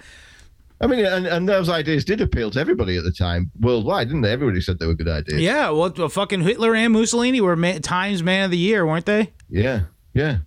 I 0.79 0.87
mean, 0.87 1.05
and, 1.05 1.25
and 1.25 1.49
those 1.49 1.69
ideas 1.69 2.05
did 2.05 2.21
appeal 2.21 2.51
to 2.51 2.59
everybody 2.59 2.97
at 2.97 3.03
the 3.03 3.11
time 3.11 3.49
worldwide, 3.59 4.07
didn't 4.09 4.21
they? 4.21 4.31
Everybody 4.31 4.61
said 4.61 4.77
they 4.77 4.85
were 4.85 4.93
good 4.93 5.07
ideas. 5.07 5.41
Yeah, 5.41 5.71
well, 5.71 5.91
well, 5.97 6.09
fucking 6.09 6.41
Hitler 6.41 6.75
and 6.75 6.93
Mussolini 6.93 7.41
were 7.41 7.55
ma- 7.55 7.79
Times 7.81 8.21
Man 8.21 8.45
of 8.45 8.51
the 8.51 8.57
Year, 8.57 8.85
weren't 8.85 9.05
they? 9.07 9.33
Yeah. 9.49 9.81
Yeah. 10.13 10.37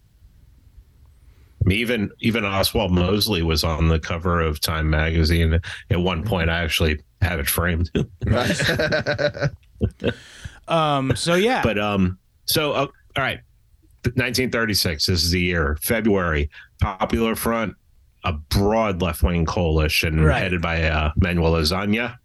I 1.62 1.68
mean, 1.68 1.78
even 1.78 2.10
even 2.20 2.44
Oswald 2.44 2.90
Mosley 2.92 3.42
was 3.42 3.64
on 3.64 3.88
the 3.88 3.98
cover 3.98 4.40
of 4.40 4.60
Time 4.60 4.88
magazine. 4.88 5.60
At 5.90 6.00
one 6.00 6.24
point, 6.24 6.48
I 6.48 6.62
actually 6.62 7.00
have 7.20 7.38
it 7.40 7.48
framed. 7.48 7.90
Right. 8.26 9.50
Um, 10.68 11.16
so 11.16 11.34
yeah, 11.34 11.62
but 11.64 11.78
um, 11.80 12.16
so 12.44 12.72
uh, 12.72 12.86
all 13.16 13.22
right, 13.24 13.40
1936. 14.04 15.06
This 15.06 15.24
is 15.24 15.30
the 15.32 15.40
year 15.40 15.76
February. 15.82 16.48
Popular 16.80 17.34
Front, 17.34 17.74
a 18.24 18.32
broad 18.32 19.00
left 19.02 19.22
wing 19.22 19.44
coalition 19.46 20.20
Right. 20.22 20.42
headed 20.42 20.60
by 20.62 20.82
uh, 20.84 21.12
Manuel 21.16 21.52
Azaña, 21.52 22.16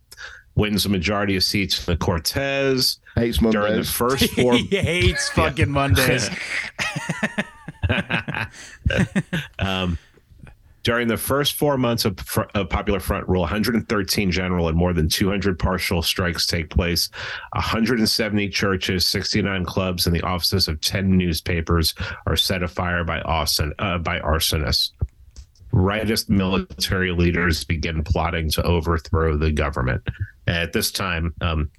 wins 0.56 0.86
a 0.86 0.90
majority 0.90 1.36
of 1.36 1.44
seats 1.44 1.80
in 1.88 1.94
the 1.94 1.98
Cortes 1.98 3.00
Hates 3.16 3.42
Mondays. 3.42 3.62
during 3.62 3.76
the 3.78 3.84
first 3.84 4.30
four. 4.36 4.56
he 4.56 4.68
hates 4.78 5.30
fucking 5.30 5.70
Mondays. 5.70 6.30
um, 9.60 9.98
during 10.84 11.08
the 11.08 11.18
first 11.18 11.56
four 11.56 11.78
months 11.80 12.06
of, 12.06 12.16
of 12.54 12.70
Popular 12.70 13.00
Front 13.00 13.28
rule, 13.28 13.42
113 13.42 14.32
general 14.32 14.68
and 14.68 14.78
more 14.78 14.94
than 14.94 15.10
200 15.10 15.58
partial 15.58 16.04
strikes 16.04 16.46
take 16.46 16.70
place. 16.70 17.10
170 17.54 18.50
churches, 18.50 19.08
69 19.08 19.66
clubs, 19.66 20.06
and 20.06 20.16
the 20.16 20.22
offices 20.22 20.68
of 20.68 20.80
10 20.82 21.18
newspapers 21.18 21.96
are 22.28 22.36
set 22.36 22.62
afire 22.62 23.04
by 23.04 23.20
arson 23.22 23.74
uh, 23.80 23.98
by 23.98 24.20
arsonists. 24.20 24.92
Rightist 25.76 26.30
military 26.30 27.12
leaders 27.12 27.64
begin 27.66 28.02
plotting 28.04 28.50
to 28.52 28.64
overthrow 28.64 29.36
the 29.38 29.52
government. 29.52 30.02
At 30.48 30.72
this 30.74 30.90
time, 30.90 31.34
um, 31.42 31.70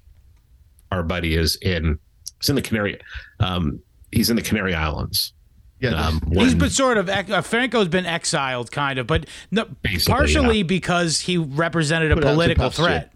our 0.91 1.01
buddy 1.03 1.35
is 1.35 1.55
in. 1.57 1.97
He's 2.39 2.49
in 2.49 2.55
the 2.55 2.61
Canary. 2.61 2.99
Um, 3.39 3.79
he's 4.11 4.29
in 4.29 4.35
the 4.35 4.41
Canary 4.43 4.75
Islands 4.75 5.33
Yeah, 5.79 5.89
Um, 5.95 6.21
He's 6.29 6.37
when- 6.51 6.57
been 6.59 6.69
sort 6.69 6.97
of 6.97 7.09
uh, 7.09 7.41
Franco's 7.41 7.87
been 7.87 8.05
exiled, 8.05 8.71
kind 8.71 8.99
of, 8.99 9.07
but 9.07 9.25
no, 9.51 9.65
partially 10.05 10.57
yeah. 10.57 10.63
because 10.63 11.19
he 11.21 11.37
represented 11.37 12.11
a 12.11 12.15
Put 12.15 12.23
out 12.25 12.33
political 12.33 12.65
pasture. 12.65 12.83
threat. 12.83 13.13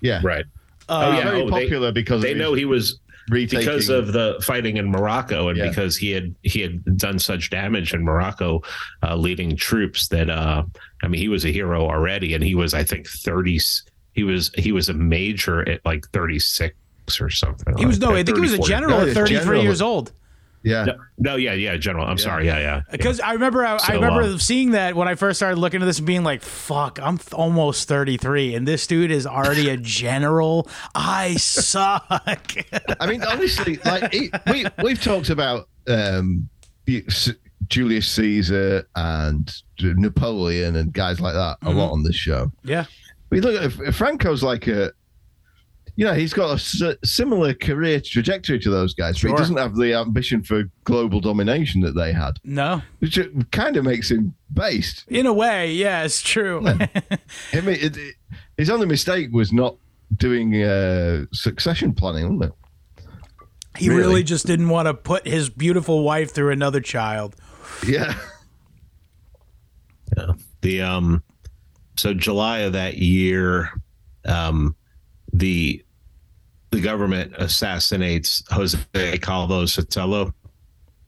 yeah, 0.00 0.20
right. 0.24 0.44
Uh, 0.88 1.14
yeah, 1.18 1.24
Very 1.24 1.42
oh, 1.42 1.44
they- 1.50 1.50
popular 1.64 1.92
because 1.92 2.22
They 2.22 2.32
of 2.32 2.38
know 2.38 2.50
his 2.52 2.58
he 2.60 2.64
was 2.64 2.98
retaking. 3.30 3.60
because 3.66 3.88
of 3.88 4.12
the 4.12 4.38
fighting 4.42 4.76
in 4.76 4.90
Morocco 4.90 5.48
and 5.48 5.58
Yeah. 5.58 5.68
because 5.68 5.96
he 5.96 6.10
had 6.10 6.34
he 6.42 6.60
had 6.60 6.96
done 6.98 7.18
such 7.18 7.50
damage 7.50 7.94
in 7.94 8.02
Morocco, 8.04 8.62
uh, 9.02 9.16
leading 9.16 9.56
troops 9.56 10.08
that 10.08 10.28
uh, 10.30 10.62
I 11.02 11.08
mean 11.08 11.20
he 11.20 11.28
was 11.28 11.44
a 11.44 11.50
hero 11.50 11.82
already, 11.88 12.34
and 12.34 12.42
he 12.42 12.54
was 12.54 12.74
I 12.74 12.84
think 12.84 13.08
thirty. 13.08 13.58
He 14.14 14.24
was 14.24 14.50
he 14.56 14.72
was 14.72 14.88
a 14.88 14.94
major 14.94 15.66
at 15.68 15.84
like 15.84 16.06
thirty 16.08 16.38
six 16.38 16.74
or 17.20 17.30
something. 17.30 17.76
he 17.78 17.86
was 17.86 17.98
like 17.98 18.08
no, 18.08 18.14
that, 18.14 18.20
I 18.20 18.22
think 18.24 18.36
he 18.36 18.42
was 18.42 18.52
a 18.54 18.56
30, 18.58 18.68
40. 18.68 18.68
general 18.70 19.00
at 19.00 19.14
33 19.14 19.38
general. 19.38 19.62
years 19.62 19.82
old. 19.82 20.12
Yeah, 20.62 20.84
No, 20.84 20.94
no, 21.18 21.36
yeah, 21.36 21.54
yeah, 21.54 21.76
general. 21.76 22.06
I'm 22.06 22.18
sorry, 22.18 22.46
yeah, 22.46 22.58
yeah. 22.58 22.82
Because 22.90 23.20
I 23.20 23.32
remember, 23.32 23.64
I, 23.64 23.78
I 23.86 23.94
remember 23.94 24.22
um, 24.22 24.38
seeing 24.38 24.72
that 24.72 24.94
when 24.94 25.08
I 25.08 25.14
first 25.14 25.38
started 25.38 25.58
looking 25.58 25.82
at 25.82 25.86
this 25.86 25.98
and 25.98 26.06
being 26.06 26.24
like, 26.24 26.42
"Fuck, 26.42 26.98
I'm 27.02 27.18
th- 27.18 27.32
almost 27.32 27.88
33, 27.88 28.54
and 28.54 28.66
this 28.66 28.86
dude 28.86 29.10
is 29.10 29.26
already 29.26 29.68
a 29.70 29.76
general. 29.76 30.68
I 30.94 31.34
suck." 31.34 32.54
I 33.00 33.06
mean, 33.06 33.22
honestly, 33.22 33.78
like 33.84 34.12
he, 34.12 34.30
we 34.50 34.66
we've 34.82 35.02
talked 35.02 35.30
about 35.30 35.68
um, 35.88 36.48
Julius 37.68 38.08
Caesar 38.08 38.86
and 38.94 39.52
Napoleon 39.80 40.76
and 40.76 40.92
guys 40.92 41.20
like 41.20 41.34
that 41.34 41.58
a 41.62 41.70
lot 41.70 41.92
on 41.92 42.02
this 42.02 42.16
show. 42.16 42.52
yeah, 42.64 42.84
We 43.30 43.40
look 43.40 43.60
at 43.62 43.94
Franco's 43.94 44.42
like 44.42 44.66
a, 44.66 44.92
you 45.96 46.04
know, 46.06 46.14
he's 46.14 46.32
got 46.32 46.58
a 46.58 46.96
similar 47.04 47.52
career 47.54 48.00
trajectory 48.00 48.58
to 48.60 48.70
those 48.70 48.94
guys, 48.94 49.20
but 49.20 49.28
he 49.30 49.36
doesn't 49.36 49.58
have 49.58 49.76
the 49.76 49.94
ambition 49.94 50.42
for 50.42 50.64
global 50.84 51.20
domination 51.20 51.80
that 51.82 51.92
they 51.94 52.12
had, 52.12 52.38
no, 52.44 52.80
which 53.00 53.18
kind 53.50 53.76
of 53.76 53.84
makes 53.84 54.10
him 54.10 54.34
based. 54.54 55.04
in 55.08 55.26
a 55.26 55.32
way, 55.32 55.72
yeah, 55.72 56.02
it's 56.04 56.22
true. 56.22 56.66
I 56.66 56.72
mean, 56.74 56.88
it, 57.52 57.96
it- 57.96 58.14
his 58.56 58.70
only 58.70 58.86
mistake 58.86 59.30
was 59.32 59.52
not 59.52 59.76
doing 60.16 60.62
uh, 60.62 61.24
succession 61.32 61.92
planning, 61.94 62.38
wasn't 62.38 62.54
it? 62.98 63.04
he 63.78 63.88
really? 63.88 64.00
Really? 64.02 64.22
just 64.22 64.46
didn't 64.46 64.68
want 64.68 64.86
to 64.86 64.94
put 64.94 65.26
his 65.26 65.48
beautiful 65.48 66.02
wife 66.04 66.32
through 66.32 66.50
another 66.50 66.80
child. 66.80 67.34
Yeah. 67.86 68.14
Yeah. 70.16 70.32
The 70.60 70.82
um 70.82 71.22
so 71.96 72.12
July 72.14 72.60
of 72.60 72.74
that 72.74 72.98
year, 72.98 73.70
um 74.26 74.76
the 75.32 75.84
the 76.70 76.80
government 76.80 77.34
assassinates 77.36 78.42
Jose 78.50 78.78
Calvo 79.18 79.64
Sotelo. 79.64 80.32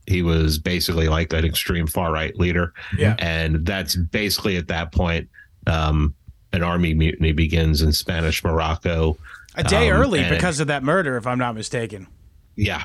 He 0.07 0.21
was 0.23 0.59
basically 0.59 1.09
like 1.09 1.33
an 1.33 1.45
extreme 1.47 1.87
far 1.87 2.13
right 2.13 2.37
leader. 2.39 2.75
Yeah. 2.99 3.17
And 3.19 3.65
that's 3.65 3.97
basically 3.97 4.59
at 4.59 4.69
that 4.69 4.93
point, 4.93 5.29
um, 5.67 6.15
an 6.53 6.63
army 6.63 6.93
mutiny 6.93 7.33
begins 7.33 7.81
in 7.81 7.93
Spanish 7.93 8.45
Morocco. 8.45 9.17
A 9.55 9.65
day 9.65 9.91
Um, 9.91 9.97
early 10.03 10.29
because 10.29 10.61
of 10.61 10.67
that 10.67 10.83
murder, 10.83 11.17
if 11.17 11.27
I'm 11.27 11.39
not 11.39 11.55
mistaken. 11.55 12.07
Yeah. 12.57 12.83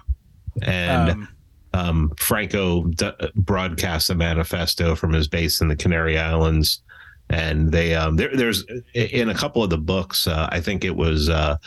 And 0.62 1.12
Um, 1.12 1.28
um, 1.74 2.12
Franco 2.18 2.86
d- 2.86 3.12
broadcasts 3.36 4.10
a 4.10 4.16
manifesto 4.16 4.96
from 4.96 5.12
his 5.12 5.28
base 5.28 5.60
in 5.60 5.68
the 5.68 5.76
Canary 5.76 6.18
Islands, 6.18 6.82
and 7.30 7.72
they 7.72 7.96
um, 7.96 8.16
there, 8.16 8.36
there's 8.36 8.66
in 8.94 9.30
a 9.30 9.36
couple 9.36 9.64
of 9.64 9.70
the 9.70 9.78
books. 9.78 10.28
Uh, 10.28 10.48
I 10.52 10.60
think 10.62 10.84
it 10.84 10.96
was 10.96 11.30
uh, 11.30 11.58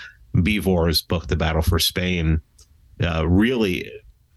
Beevor's 0.42 1.02
book, 1.02 1.26
"The 1.28 1.36
Battle 1.36 1.62
for 1.62 1.78
Spain." 1.78 2.40
Uh, 3.02 3.26
really, 3.28 3.90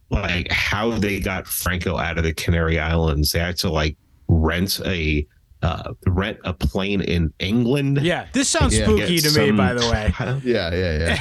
like 0.09 0.51
how 0.51 0.91
they 0.91 1.19
got 1.19 1.45
Franco 1.47 1.97
out 1.97 2.17
of 2.17 2.23
the 2.23 2.34
Canary 2.34 2.80
Islands. 2.80 3.32
They 3.32 3.39
had 3.39 3.57
to 3.57 3.69
like 3.71 3.97
rent 4.28 4.80
a 4.86 5.26
uh, 5.61 5.93
rent 6.07 6.38
a 6.43 6.53
plane 6.53 7.01
in 7.01 7.34
England. 7.39 8.01
yeah, 8.01 8.28
this 8.34 8.49
sounds 8.49 8.76
spooky 8.76 9.19
Get 9.19 9.34
to 9.34 9.39
me, 9.39 9.51
by 9.51 9.73
the 9.73 9.89
way. 9.89 10.13
Yeah, 10.43 10.73
yeah, 10.73 11.17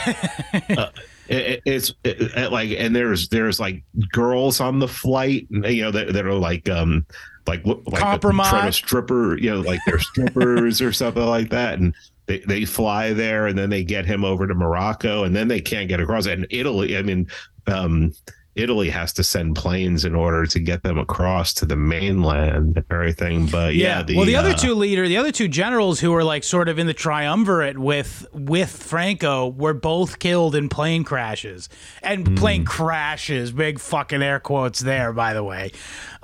yeah. 0.69 0.89
it, 1.29 1.37
it- 1.37 1.63
it's 1.65 1.95
it, 2.05 2.21
it, 2.21 2.53
like 2.53 2.71
and 2.71 2.95
there's 2.95 3.29
there's 3.29 3.59
like 3.59 3.83
girls 4.13 4.61
on 4.61 4.79
the 4.79 4.89
flight 4.89 5.47
you 5.51 5.83
know 5.83 5.91
that, 5.91 6.13
that 6.13 6.27
are 6.27 6.35
like 6.35 6.69
um 6.69 7.07
like 7.47 7.65
look 7.67 7.83
like 7.87 8.01
Compromise. 8.01 8.51
trying 8.51 8.67
to 8.67 8.73
stripper 8.73 9.39
you 9.39 9.51
know 9.51 9.61
like 9.61 9.81
they're 9.87 9.99
strippers 9.99 10.81
or 10.81 10.93
something 10.93 11.27
like 11.27 11.51
that 11.51 11.79
and 11.79 11.95
they, 12.27 12.39
they 12.41 12.65
fly 12.65 13.13
there 13.13 13.47
and 13.47 13.59
then 13.59 13.69
they 13.69 13.85
get 13.85 14.07
him 14.07 14.25
over 14.25 14.47
to 14.47 14.55
Morocco 14.55 15.25
and 15.25 15.37
then 15.37 15.49
they 15.49 15.61
can't 15.61 15.89
get 15.89 16.01
across 16.01 16.27
and 16.27 16.47
Italy 16.51 16.97
I 16.97 17.03
mean 17.03 17.29
um 17.67 18.13
Italy 18.57 18.89
has 18.91 19.13
to 19.15 19.25
send 19.25 19.57
planes 19.57 20.05
in 20.05 20.15
order 20.15 20.47
to 20.47 20.61
get 20.61 20.83
them 20.83 20.99
across 20.99 21.53
to 21.55 21.67
the 21.67 21.77
mainland 21.77 22.77
and 22.77 22.85
everything 22.91 23.47
but 23.47 23.75
yeah, 23.75 24.05
well, 24.15 24.25
the 24.25 24.37
other 24.37 24.51
uh, 24.51 24.55
two 24.55 24.75
leader, 24.75 25.09
the 25.09 25.17
other 25.17 25.33
two 25.33 25.49
generals 25.49 26.01
who 26.01 26.13
were 26.13 26.25
like 26.25 26.45
sort 26.45 26.69
of 26.69 26.79
in 26.79 26.87
the 26.87 26.95
triumvirate 26.95 27.79
with 27.79 28.27
with 28.33 28.71
Franco 28.71 29.49
were 29.49 29.75
both 29.75 30.19
killed 30.19 30.55
in 30.55 30.69
plane 30.69 31.05
crashes 31.05 31.69
and 32.03 32.29
Hmm. 32.29 32.35
plane 32.37 32.65
crashes. 32.65 33.53
Big 33.53 33.79
fucking 33.81 34.23
air 34.23 34.41
quotes 34.41 34.81
there, 34.81 35.13
by 35.13 35.35
the 35.35 35.43
way. 35.43 35.73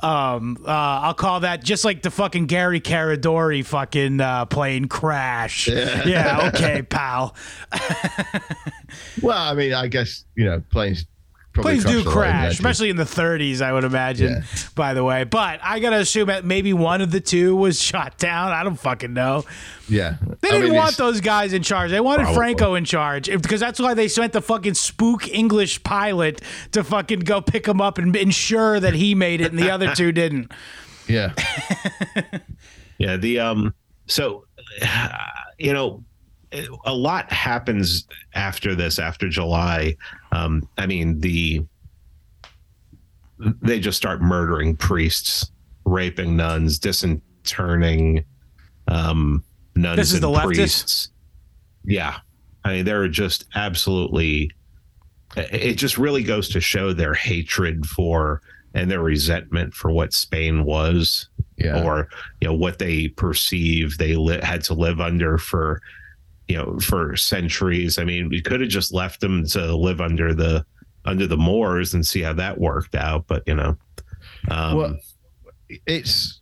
Um, 0.02 0.56
uh, 0.66 0.70
I'll 0.70 1.14
call 1.14 1.40
that 1.40 1.62
just 1.62 1.84
like 1.84 2.02
the 2.02 2.10
fucking 2.10 2.46
Gary 2.46 2.80
Caradori 2.80 3.64
fucking 3.64 4.20
uh, 4.20 4.46
plane 4.46 4.86
crash. 4.86 5.68
Yeah, 5.68 6.50
okay, 6.54 6.82
pal. 6.82 7.34
Well, 9.22 9.38
I 9.38 9.54
mean, 9.54 9.72
I 9.72 9.86
guess 9.88 10.24
you 10.34 10.44
know 10.44 10.62
planes. 10.70 11.06
Probably 11.52 11.80
Planes 11.80 11.84
do 11.84 12.04
crash 12.04 12.04
a 12.04 12.04
lot 12.04 12.04
in 12.04 12.04
there, 12.04 12.12
crash, 12.12 12.48
too. 12.48 12.52
especially 12.52 12.90
in 12.90 12.96
the 12.96 13.02
30s, 13.04 13.60
I 13.60 13.72
would 13.72 13.84
imagine. 13.84 14.30
Yeah. 14.32 14.42
By 14.74 14.94
the 14.94 15.02
way, 15.04 15.24
but 15.24 15.60
I 15.62 15.80
gotta 15.80 15.96
assume 15.96 16.28
that 16.28 16.44
maybe 16.44 16.72
one 16.72 17.00
of 17.00 17.10
the 17.10 17.20
two 17.20 17.56
was 17.56 17.80
shot 17.82 18.18
down. 18.18 18.52
I 18.52 18.62
don't 18.62 18.78
fucking 18.78 19.12
know. 19.12 19.44
Yeah, 19.88 20.14
They 20.40 20.48
I 20.48 20.52
didn't 20.52 20.68
mean, 20.70 20.74
want 20.76 20.96
those 20.96 21.20
guys 21.20 21.52
in 21.52 21.62
charge. 21.64 21.90
They 21.90 21.98
wanted 22.00 22.22
Probably. 22.22 22.36
Franco 22.36 22.74
in 22.76 22.84
charge 22.84 23.26
because 23.26 23.58
that's 23.58 23.80
why 23.80 23.94
they 23.94 24.06
sent 24.06 24.32
the 24.32 24.40
fucking 24.40 24.74
spook 24.74 25.26
English 25.28 25.82
pilot 25.82 26.40
to 26.72 26.84
fucking 26.84 27.20
go 27.20 27.40
pick 27.40 27.66
him 27.66 27.80
up 27.80 27.98
and 27.98 28.14
ensure 28.14 28.78
that 28.78 28.94
he 28.94 29.16
made 29.16 29.40
it 29.40 29.50
and 29.50 29.58
the 29.58 29.70
other 29.70 29.92
two 29.94 30.12
didn't. 30.12 30.52
Yeah, 31.08 31.32
Yeah, 32.98 33.16
the 33.16 33.40
um 33.40 33.74
so 34.06 34.44
you 35.58 35.72
know 35.72 36.04
a 36.84 36.92
lot 36.92 37.32
happens 37.32 38.06
after 38.34 38.74
this 38.74 38.98
after 38.98 39.28
July. 39.28 39.96
Um 40.32 40.68
I 40.78 40.86
mean 40.86 41.20
the 41.20 41.64
they 43.62 43.80
just 43.80 43.96
start 43.96 44.20
murdering 44.20 44.76
priests, 44.76 45.50
raping 45.84 46.36
nuns, 46.36 46.78
disinterring 46.78 48.24
um 48.88 49.42
nuns 49.76 49.96
This 49.96 50.08
is 50.08 50.14
and 50.14 50.22
the 50.24 50.28
leftists? 50.28 50.44
priests. 50.44 51.08
Yeah. 51.84 52.18
I 52.64 52.72
mean 52.74 52.84
they're 52.84 53.08
just 53.08 53.46
absolutely 53.54 54.50
it 55.36 55.74
just 55.74 55.96
really 55.96 56.22
goes 56.24 56.48
to 56.50 56.60
show 56.60 56.92
their 56.92 57.14
hatred 57.14 57.86
for 57.86 58.42
and 58.74 58.90
their 58.90 59.00
resentment 59.02 59.74
for 59.74 59.90
what 59.90 60.12
Spain 60.12 60.64
was 60.64 61.28
yeah. 61.56 61.82
or 61.84 62.08
you 62.40 62.48
know 62.48 62.54
what 62.54 62.78
they 62.78 63.08
perceive 63.08 63.96
they 63.98 64.14
li- 64.16 64.40
had 64.42 64.62
to 64.64 64.74
live 64.74 65.00
under 65.00 65.38
for 65.38 65.80
you 66.50 66.56
know 66.56 66.78
for 66.80 67.16
centuries 67.16 67.98
i 67.98 68.04
mean 68.04 68.28
we 68.28 68.40
could 68.42 68.60
have 68.60 68.70
just 68.70 68.92
left 68.92 69.20
them 69.20 69.44
to 69.46 69.74
live 69.74 70.00
under 70.00 70.34
the 70.34 70.64
under 71.04 71.26
the 71.26 71.36
moors 71.36 71.94
and 71.94 72.06
see 72.06 72.20
how 72.20 72.32
that 72.32 72.58
worked 72.58 72.94
out 72.94 73.24
but 73.26 73.42
you 73.46 73.54
know 73.54 73.76
um 74.50 74.76
well, 74.76 74.96
it's. 75.86 76.40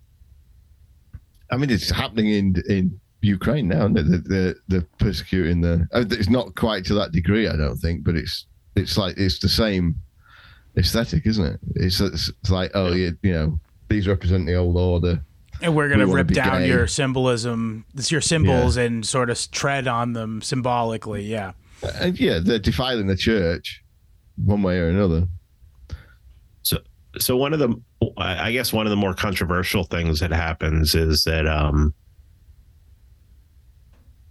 I 1.51 1.57
mean, 1.57 1.71
it's 1.71 1.91
happening 1.91 2.29
in 2.29 2.63
in 2.69 3.01
Ukraine 3.23 3.69
now. 3.69 3.87
Isn't 3.87 3.99
it? 3.99 4.03
The, 4.09 4.19
the 4.19 4.55
the 4.69 4.87
persecuting 4.99 5.61
the. 5.61 5.89
uh, 5.93 6.05
It's 6.11 6.29
not 6.29 6.55
quite 6.55 6.85
to 6.87 6.95
that 6.95 7.13
degree, 7.13 7.49
I 7.49 7.57
don't 7.57 7.77
think, 7.77 8.05
but 8.05 8.17
it's 8.17 8.47
it's 8.77 8.97
like 8.97 9.17
it's 9.17 9.39
the 9.39 9.49
same 9.49 9.97
aesthetic, 10.77 11.27
isn't 11.27 11.45
it? 11.45 11.61
It's 11.77 12.01
it's, 12.01 12.29
it's 12.29 12.51
like 12.51 12.71
oh, 12.75 12.93
you, 12.93 13.17
you 13.23 13.33
know, 13.33 13.59
these 13.89 14.09
represent 14.09 14.47
the 14.47 14.55
old 14.55 14.77
order. 14.77 15.23
And 15.61 15.75
we're 15.75 15.89
gonna 15.89 16.05
We 16.05 16.11
wanna 16.11 16.23
rip 16.25 16.29
down 16.35 16.61
gay. 16.61 16.69
your 16.69 16.87
symbolism, 16.87 17.85
your 18.09 18.21
symbols, 18.21 18.77
and 18.77 19.05
sort 19.07 19.29
of 19.31 19.51
tread 19.51 19.89
on 19.89 20.13
them 20.13 20.41
symbolically. 20.43 21.25
Yeah. 21.25 21.53
And 21.95 22.19
yeah, 22.19 22.39
they're 22.43 22.59
defiling 22.59 23.07
the 23.07 23.17
church, 23.17 23.83
one 24.37 24.63
way 24.63 24.79
or 24.79 24.89
another. 24.89 25.27
so 26.63 26.79
so 27.19 27.37
one 27.37 27.53
of 27.53 27.59
the 27.59 27.75
i 28.17 28.49
I 28.49 28.53
guess 28.53 28.73
one 28.73 28.87
of 28.87 28.91
the 28.91 28.97
more 28.97 29.15
controversial 29.15 29.85
things 29.85 30.21
that 30.21 30.31
happens 30.31 30.95
is 30.95 31.25
that 31.25 31.47
um 31.49 31.93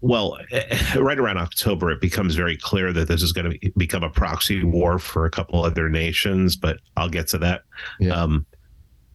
well 0.01 0.37
eh, 0.51 0.95
right 0.99 1.17
around 1.19 1.37
october 1.37 1.89
it 1.91 1.99
becomes 1.99 2.35
very 2.35 2.55
clear 2.55 2.93
that 2.93 3.07
this 3.07 3.21
is 3.23 3.31
going 3.33 3.51
to 3.59 3.71
become 3.77 4.03
a 4.03 4.09
proxy 4.09 4.63
war 4.63 4.99
for 4.99 5.25
a 5.25 5.31
couple 5.31 5.63
other 5.65 5.89
nations 5.89 6.55
but 6.55 6.77
i'll 6.95 7.09
get 7.09 7.27
to 7.29 7.37
that 7.39 7.63
Yeah. 7.99 8.11
um 8.13 8.45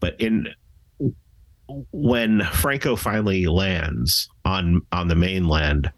but 0.01 0.21
in 0.21 0.49
when 1.93 2.41
franco 2.53 2.97
finally 2.97 3.47
lands 3.47 4.29
on 4.45 4.81
on 4.93 5.09
the 5.09 5.15
mainland 5.15 5.91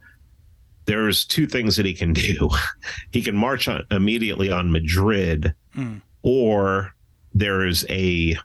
there's 0.86 1.24
two 1.24 1.46
things 1.46 1.76
that 1.76 1.86
he 1.86 1.94
can 1.94 2.12
do 2.12 2.48
he 3.10 3.22
can 3.22 3.34
march 3.36 3.66
on, 3.68 3.82
immediately 3.90 4.50
on 4.50 4.70
madrid 4.72 5.54
Mm. 5.76 6.00
or 6.22 6.94
there 7.34 7.66
is 7.66 7.84
a 7.90 8.36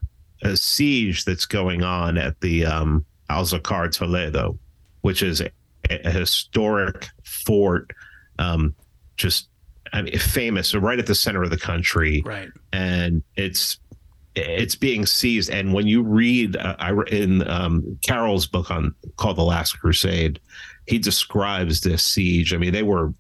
a 0.42 0.58
siege 0.58 1.26
that's 1.26 1.46
going 1.46 1.84
on 1.84 2.18
at 2.18 2.40
the 2.42 2.66
um, 2.66 3.06
Alzacar 3.30 3.92
Toledo, 3.92 4.58
which 5.02 5.22
is 5.22 5.42
a, 5.42 5.52
a 5.92 6.10
historic 6.10 7.08
fort, 7.24 7.92
um, 8.40 8.74
just 9.16 9.50
I 9.94 10.02
mean, 10.02 10.18
famous, 10.18 10.74
right 10.74 10.98
at 10.98 11.06
the 11.06 11.14
center 11.14 11.44
of 11.44 11.52
the 11.52 11.58
country, 11.60 12.24
Right. 12.26 12.50
and 12.74 13.22
it's 13.36 13.78
it's 14.40 14.76
being 14.76 15.06
seized. 15.06 15.50
And 15.50 15.74
when 15.74 15.88
you 15.88 16.04
read 16.04 16.56
uh, 16.58 16.94
in 17.12 17.48
um, 17.50 18.00
book 18.52 18.72
on 18.72 18.94
called 19.18 19.38
The 19.38 19.44
Last 19.44 19.80
Crusade, 19.80 20.40
he 20.88 20.98
describes 20.98 21.82
this 21.82 22.06
siege. 22.06 22.54
I 22.54 22.58
mean, 22.58 22.74
they 22.74 22.84
were 22.84 23.14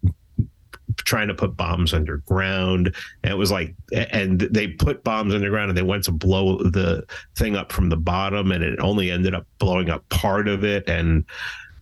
trying 0.97 1.27
to 1.27 1.33
put 1.33 1.55
bombs 1.55 1.93
underground 1.93 2.93
and 3.23 3.31
it 3.31 3.35
was 3.35 3.51
like 3.51 3.75
and 3.93 4.41
they 4.41 4.67
put 4.67 5.03
bombs 5.03 5.33
underground 5.33 5.69
and 5.69 5.77
they 5.77 5.83
went 5.83 6.03
to 6.03 6.11
blow 6.11 6.57
the 6.57 7.03
thing 7.35 7.55
up 7.55 7.71
from 7.71 7.89
the 7.89 7.97
bottom 7.97 8.51
and 8.51 8.63
it 8.63 8.79
only 8.79 9.11
ended 9.11 9.33
up 9.35 9.45
blowing 9.59 9.89
up 9.89 10.07
part 10.09 10.47
of 10.47 10.63
it 10.63 10.87
and 10.89 11.23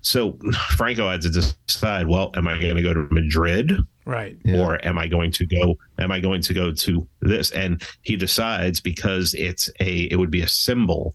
so 0.01 0.38
franco 0.75 1.09
had 1.09 1.21
to 1.21 1.29
decide 1.29 2.07
well 2.07 2.31
am 2.35 2.47
i 2.47 2.59
going 2.59 2.75
to 2.75 2.81
go 2.81 2.93
to 2.93 3.07
madrid 3.11 3.77
Right. 4.08 4.38
Yeah. 4.45 4.62
or 4.62 4.84
am 4.88 4.97
i 4.97 5.05
going 5.08 5.32
to 5.34 5.45
go 5.45 5.78
am 5.99 6.12
i 6.14 6.20
going 6.22 6.41
to 6.43 6.53
go 6.53 6.72
to 6.72 7.08
this 7.22 7.51
and 7.51 7.84
he 8.03 8.16
decides 8.16 8.80
because 8.80 9.34
it's 9.34 9.70
a 9.82 10.03
it 10.12 10.16
would 10.16 10.32
be 10.32 10.41
a 10.41 10.47
symbol 10.47 11.14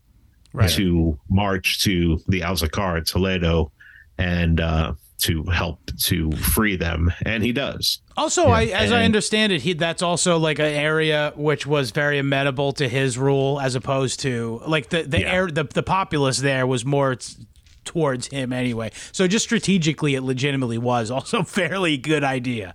Right. 0.55 0.69
to 0.73 1.19
march 1.31 1.83
to 1.85 2.21
the 2.29 2.41
alzacar 2.43 2.99
at 2.99 3.07
toledo 3.07 3.73
and 4.19 4.61
uh 4.61 4.93
to 5.23 5.45
help 5.45 5.79
to 6.05 6.31
free 6.33 6.77
them 6.77 7.11
and 7.25 7.43
he 7.43 7.53
does 7.53 8.03
Also, 8.17 8.49
I, 8.49 8.65
as 8.65 8.91
I 8.93 9.05
understand 9.05 9.53
it, 9.53 9.63
he 9.63 9.73
that's 9.73 10.03
also 10.03 10.37
like 10.37 10.59
an 10.59 10.67
area 10.67 11.33
which 11.37 11.65
was 11.67 11.93
very 11.93 12.19
amenable 12.19 12.73
to 12.73 12.87
his 12.89 13.17
rule, 13.17 13.59
as 13.61 13.75
opposed 13.77 14.21
to 14.21 14.61
like 14.67 14.91
the 14.91 15.05
the 15.05 15.21
Yeah. 15.21 15.33
air 15.33 15.47
the 15.47 15.65
the 15.65 15.83
populace 15.85 16.39
there 16.39 16.67
was 16.67 16.85
more 16.85 17.15
t- 17.15 17.35
towards 17.85 18.29
him 18.29 18.53
anyway. 18.53 18.91
So 19.13 19.27
just 19.27 19.45
strategically, 19.45 20.15
it 20.15 20.23
legitimately 20.23 20.79
was 20.79 21.11
also 21.11 21.39
a 21.41 21.45
fairly 21.45 21.97
good 21.97 22.25
idea. 22.25 22.75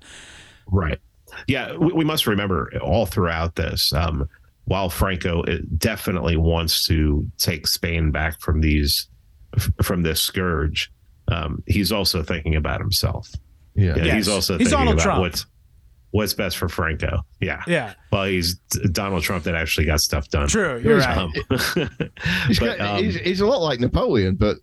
Right. 0.71 0.99
Yeah, 1.47 1.75
we, 1.75 1.91
we 1.93 2.05
must 2.05 2.25
remember 2.27 2.71
all 2.81 3.05
throughout 3.05 3.55
this, 3.55 3.93
um, 3.93 4.27
while 4.65 4.89
Franco 4.89 5.43
uh, 5.43 5.57
definitely 5.77 6.35
wants 6.35 6.85
to 6.87 7.25
take 7.37 7.67
Spain 7.67 8.11
back 8.11 8.39
from 8.41 8.59
these, 8.61 9.07
from 9.83 10.03
this 10.03 10.19
scourge, 10.21 10.91
um, 11.29 11.61
he's 11.67 11.91
also 11.91 12.23
thinking 12.23 12.55
about 12.55 12.79
himself. 12.81 13.29
Yeah. 13.75 13.95
Yeah, 13.97 14.05
Yes. 14.05 14.13
he's 14.15 14.27
also 14.29 14.57
He's 14.57 14.69
thinking 14.69 14.79
Donald 14.87 14.93
about 14.95 15.03
Trump. 15.03 15.21
what's 15.21 15.45
what's 16.11 16.33
best 16.33 16.57
for 16.57 16.67
Franco. 16.69 17.19
Yeah. 17.41 17.61
Yeah, 17.67 17.93
Well, 18.11 18.23
he's 18.23 18.55
Donald 18.91 19.23
Trump 19.23 19.43
that 19.43 19.55
actually 19.55 19.85
got 19.85 19.99
stuff 19.99 20.27
done. 20.29 20.47
true. 20.47 20.79
You're 20.83 20.97
right. 20.99 21.17
Um, 21.17 21.33
He's, 22.47 22.59
but, 22.59 22.77
got- 22.77 22.79
um, 22.79 23.03
he's, 23.03 23.15
he's 23.17 23.41
a 23.41 23.45
lot 23.45 23.61
like 23.61 23.79
Napoleon, 23.79 24.35
but 24.35 24.57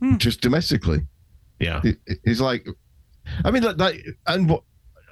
Hmm. 0.00 0.16
just 0.16 0.40
domestically. 0.40 1.06
yeah. 1.58 1.80
He- 1.82 1.96
He's 2.24 2.40
like, 2.40 2.66
I 3.44 3.50
mean, 3.50 3.62
that, 3.62 3.78
that 3.78 3.94
and 4.26 4.48
what, 4.48 4.62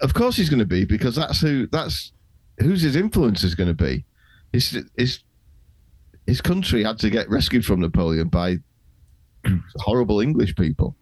of 0.02 0.14
course 0.14 0.36
he's 0.36 0.48
going 0.50 0.60
to 0.60 0.66
be 0.66 0.84
because 0.84 1.16
that's 1.16 1.40
who 1.40 1.66
that's 1.66 2.12
who's 2.58 2.82
his 2.82 2.96
influence 2.96 3.42
is 3.44 3.54
going 3.54 3.68
to 3.76 3.84
be. 3.84 4.04
His 4.52 4.82
his 4.96 5.20
his 6.26 6.40
country 6.40 6.82
had 6.84 6.98
to 7.00 7.10
get 7.10 7.28
rescued 7.30 7.64
from 7.64 7.80
Napoleon 7.80 8.28
by 8.28 8.58
horrible 9.76 10.20
English 10.20 10.54
people. 10.56 10.96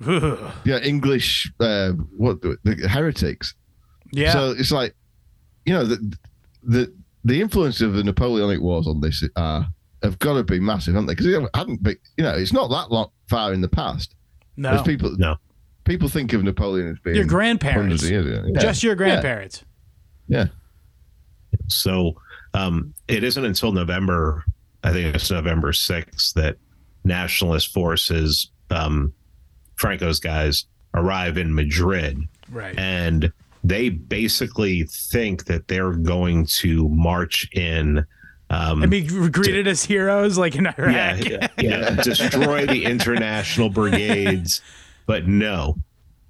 Yeah, 0.64 0.78
English 0.82 1.52
uh, 1.60 1.90
what 2.16 2.40
the, 2.40 2.56
heretics. 2.88 3.54
yeah, 4.12 4.32
So 4.32 4.52
it's 4.52 4.70
like, 4.70 4.94
you 5.66 5.72
know, 5.72 5.84
the 5.84 6.16
the 6.62 6.92
the 7.24 7.40
influence 7.40 7.80
of 7.80 7.94
the 7.94 8.04
Napoleonic 8.04 8.60
Wars 8.60 8.86
on 8.86 9.00
this 9.00 9.24
uh, 9.34 9.64
have 10.02 10.18
got 10.18 10.34
to 10.34 10.44
be 10.44 10.60
massive, 10.60 10.94
haven't 10.94 11.06
they? 11.06 11.12
Because 11.14 11.26
it 11.26 11.50
hadn't 11.54 11.82
been, 11.82 11.96
you 12.16 12.24
know, 12.24 12.34
it's 12.34 12.52
not 12.52 12.68
that 12.68 12.90
long 12.92 13.10
far 13.28 13.52
in 13.52 13.60
the 13.60 13.68
past. 13.68 14.14
no, 14.56 14.70
As 14.70 14.82
people, 14.82 15.14
No. 15.18 15.36
people 15.84 16.08
think 16.08 16.32
of 16.32 16.42
Napoleon 16.44 16.88
as 16.92 16.98
being 17.00 17.16
your 17.16 17.24
grandparents, 17.24 18.02
of 18.04 18.10
years 18.10 18.26
ago. 18.26 18.44
Yeah. 18.52 18.60
just 18.60 18.82
your 18.82 18.94
grandparents. 18.94 19.64
yeah, 20.28 20.46
So 21.68 22.14
um, 22.54 22.94
it 23.08 23.24
isn't 23.24 23.44
until 23.44 23.72
November, 23.72 24.44
I 24.84 24.92
think 24.92 25.14
it's 25.14 25.30
November 25.30 25.72
6th, 25.72 26.32
that 26.34 26.56
nationalist 27.04 27.72
forces, 27.72 28.50
um, 28.70 29.12
Franco's 29.76 30.20
guys, 30.20 30.66
arrive 30.94 31.38
in 31.38 31.54
Madrid. 31.54 32.18
Right. 32.50 32.76
And 32.78 33.32
they 33.64 33.88
basically 33.90 34.84
think 34.84 35.44
that 35.46 35.68
they're 35.68 35.92
going 35.92 36.46
to 36.46 36.88
march 36.88 37.48
in. 37.52 38.04
Um, 38.50 38.82
and 38.82 38.90
be 38.90 39.02
greeted 39.02 39.68
as 39.68 39.84
heroes 39.84 40.38
like 40.38 40.56
in 40.56 40.66
Iraq. 40.66 40.78
yeah, 40.78 41.16
yeah, 41.16 41.48
yeah, 41.58 41.90
destroy 42.02 42.66
the 42.66 42.84
international 42.84 43.68
brigades. 43.68 44.62
But 45.06 45.26
no, 45.26 45.76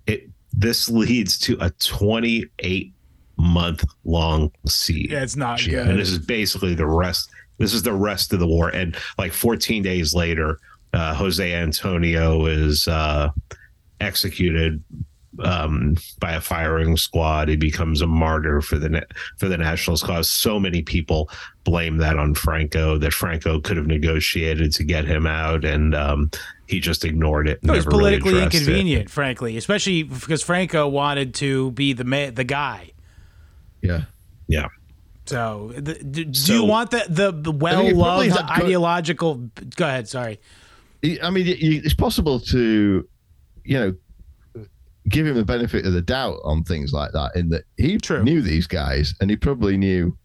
it 0.07 0.29
this 0.53 0.89
leads 0.89 1.39
to 1.41 1.57
a 1.61 1.71
28 1.71 2.93
month 3.37 3.85
long 4.05 4.51
siege. 4.67 5.13
Yeah, 5.13 5.23
it's 5.23 5.37
not 5.37 5.65
Yeah, 5.65 5.89
and 5.89 5.99
this 5.99 6.11
is 6.11 6.19
basically 6.19 6.75
the 6.75 6.87
rest 6.87 7.31
this 7.59 7.75
is 7.75 7.83
the 7.83 7.93
rest 7.93 8.33
of 8.33 8.41
the 8.41 8.47
war 8.47 8.69
and 8.69 8.97
like 9.19 9.33
14 9.33 9.83
days 9.83 10.15
later 10.15 10.59
uh, 10.93 11.15
jose 11.15 11.53
antonio 11.53 12.47
is 12.47 12.87
uh, 12.89 13.31
executed 14.01 14.83
um, 15.45 15.97
by 16.21 16.33
a 16.33 16.41
firing 16.41 16.97
squad 16.97 17.49
he 17.49 17.57
becomes 17.57 18.01
a 18.01 18.07
martyr 18.07 18.61
for 18.63 18.79
the 18.79 19.07
for 19.37 19.47
the 19.49 19.59
nationalist 19.59 20.05
cause 20.05 20.31
so 20.31 20.59
many 20.59 20.83
people 20.83 21.29
blame 21.65 21.99
that 21.99 22.19
on 22.19 22.35
franco 22.35 22.97
that 22.97 23.13
franco 23.13 23.61
could 23.61 23.77
have 23.77 23.87
negotiated 23.87 24.73
to 24.73 24.83
get 24.85 25.05
him 25.05 25.27
out 25.27 25.65
and 25.67 25.95
um, 25.95 26.31
he 26.67 26.81
just 26.81 27.05
ignored 27.05 27.47
it 27.47 27.63
No, 27.63 27.75
it's 27.75 27.85
never 27.85 27.97
really 27.99 28.19
politically 28.21 28.41
it. 28.41 28.55
inconvenient, 28.55 29.11
frankly, 29.11 29.57
especially 29.57 30.03
because 30.03 30.43
Franco 30.43 30.87
wanted 30.89 31.33
to 31.37 31.71
be 31.73 31.95
the 31.95 32.05
ma- 32.05 32.31
the 32.31 32.45
guy. 32.45 32.91
yeah. 33.81 34.03
yeah 34.49 34.67
So, 35.27 35.73
the, 35.77 35.95
do, 35.95 36.25
do 36.27 36.35
So- 36.35 36.53
you 36.53 36.65
want 36.65 36.91
the 36.91 37.05
the, 37.09 37.33
the 37.33 37.53
well 37.53 37.91
loved 37.95 38.37
ideological? 38.37 39.49
Go 39.77 39.87
ahead. 39.87 40.09
Sorry. 40.09 40.41
I 41.23 41.31
mean, 41.31 41.47
y- 41.47 41.53
y- 41.63 41.81
it's 41.85 41.95
possible 41.95 42.39
to, 42.41 43.09
you 43.65 43.79
know, 43.79 43.95
give 45.09 45.27
him 45.27 45.35
the 45.37 45.45
benefit 45.45 45.87
of 45.87 45.93
the 45.93 46.03
doubt 46.03 46.39
on 46.45 46.63
things 46.65 46.93
like 46.93 47.13
that. 47.13 47.33
In 47.37 47.49
that 47.51 47.65
he 47.77 47.99
True. 47.99 48.23
knew 48.23 48.43
these 48.43 48.67
guys, 48.67 49.15
and 49.21 49.31
he 49.31 49.37
probably 49.37 49.77
knew, 49.77 50.17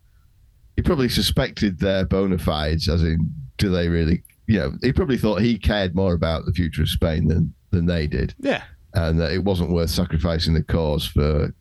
he 0.75 0.81
probably 0.81 1.09
suspected 1.09 1.79
their 1.79 2.05
bona 2.05 2.38
fides, 2.38 2.88
as 2.89 3.03
in, 3.03 3.31
do 3.57 3.69
they 3.69 3.88
really? 3.89 4.23
You 4.47 4.59
know, 4.59 4.73
he 4.81 4.91
probably 4.91 5.17
thought 5.17 5.41
he 5.41 5.57
cared 5.57 5.95
more 5.95 6.13
about 6.13 6.45
the 6.45 6.51
future 6.51 6.81
of 6.81 6.89
Spain 6.89 7.27
than 7.27 7.53
than 7.71 7.86
they 7.86 8.07
did, 8.07 8.36
Yeah. 8.39 8.63
and 8.93 9.19
that 9.19 9.31
it 9.31 9.43
wasn't 9.43 9.71
worth 9.71 9.89
sacrificing 9.89 10.53
the 10.53 10.63
cause 10.63 11.05
for 11.07 11.53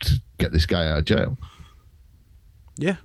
to 0.00 0.14
get 0.38 0.52
this 0.52 0.66
guy 0.66 0.88
out 0.88 0.98
of 1.00 1.04
jail. 1.04 1.38
Yeah. 2.76 2.96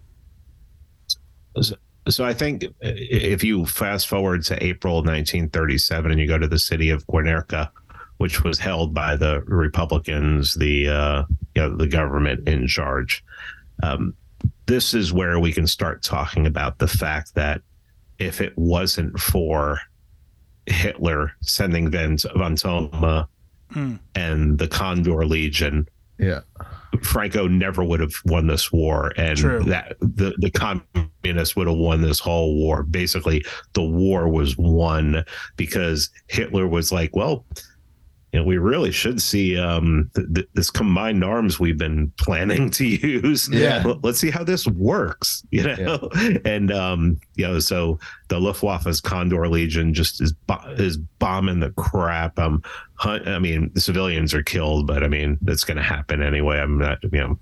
So 2.10 2.26
I 2.26 2.34
think 2.34 2.66
if 2.82 3.43
you 3.43 3.66
fast 3.66 4.07
forward 4.07 4.43
to 4.45 4.64
April 4.64 4.95
1937 5.03 6.10
and 6.12 6.20
you 6.20 6.28
go 6.28 6.38
to 6.39 6.47
the 6.47 6.57
city 6.57 6.89
of 6.89 7.05
Guernica, 7.07 7.72
which 8.20 8.44
was 8.44 8.60
held 8.60 8.94
by 8.94 9.16
the 9.16 9.42
Republicans, 9.48 10.54
the 10.54 10.88
uh, 10.88 11.24
you 11.56 11.62
know, 11.62 11.76
the 11.76 11.88
government 11.88 12.48
in 12.48 12.68
charge, 12.68 13.24
um, 13.84 14.14
this 14.68 14.94
is 14.94 15.12
where 15.12 15.40
we 15.40 15.52
can 15.52 15.66
start 15.68 16.04
talking 16.04 16.46
about 16.46 16.78
the 16.78 16.88
fact 16.88 17.34
that 17.36 17.62
if 18.20 18.40
it 18.42 18.54
wasn't 18.58 19.20
for 19.20 19.80
Hitler 20.66 21.32
sending 21.42 21.90
Van 21.90 22.18
von 22.36 22.56
Thoma 22.56 23.28
Mm. 23.74 24.00
and 24.16 24.58
the 24.58 24.68
Condor 24.68 25.26
Legion, 25.28 25.88
Yeah, 26.18 26.40
Franco 27.04 27.48
never 27.48 27.84
would 27.84 28.00
have 28.00 28.16
won 28.26 28.48
this 28.48 28.72
war, 28.72 29.14
and 29.16 29.38
True. 29.38 29.64
that 29.66 29.96
the 30.02 30.34
the 30.40 30.50
communists 30.50 31.56
would 31.56 31.68
have 31.68 31.78
won 31.78 32.02
this 32.02 32.20
whole 32.20 32.56
war. 32.56 32.82
Basically, 32.82 33.46
the 33.74 33.84
war 33.84 34.28
was 34.28 34.58
won 34.58 35.24
because 35.56 36.10
Hitler 36.28 36.68
was 36.68 36.92
like, 36.92 37.16
"Well, 37.16 37.46
you 38.32 38.40
know, 38.40 38.46
we 38.46 38.58
really 38.58 38.92
should 38.92 39.22
see 39.22 39.58
um, 39.58 40.10
th- 40.16 40.28
th- 40.34 40.50
this 40.54 40.70
combined 40.70 41.24
arms 41.24 41.60
we've 41.60 41.78
been 41.78 42.12
planning 42.18 42.70
to 42.72 42.86
use. 43.08 43.50
Yeah. 43.50 43.96
Let's 44.04 44.20
see 44.20 44.30
how 44.30 44.44
this 44.44 44.68
works." 44.68 45.44
You 45.52 45.64
know, 45.64 46.10
and 46.46 46.72
um, 46.72 47.20
you 47.36 47.48
know, 47.48 47.60
so 47.60 48.00
the 48.28 48.40
Luftwaffe's 48.40 49.02
Condor 49.02 49.48
Legion 49.48 49.94
just 49.94 50.22
is 50.22 50.34
bo- 50.34 50.76
is 50.78 50.98
bombing 50.98 51.60
the 51.60 51.72
crap. 51.72 52.38
Um, 52.38 52.62
I 53.02 53.39
mean, 53.39 53.72
the 53.74 53.80
civilians 53.80 54.34
are 54.34 54.43
killed, 54.43 54.86
but 54.86 55.04
I 55.04 55.08
mean, 55.08 55.38
that's 55.41 55.64
going 55.64 55.78
to 55.78 55.84
happen 55.84 56.22
anyway. 56.22 56.60
I'm 56.60 56.78
not, 56.78 57.02
you 57.04 57.10
know, 57.12 57.39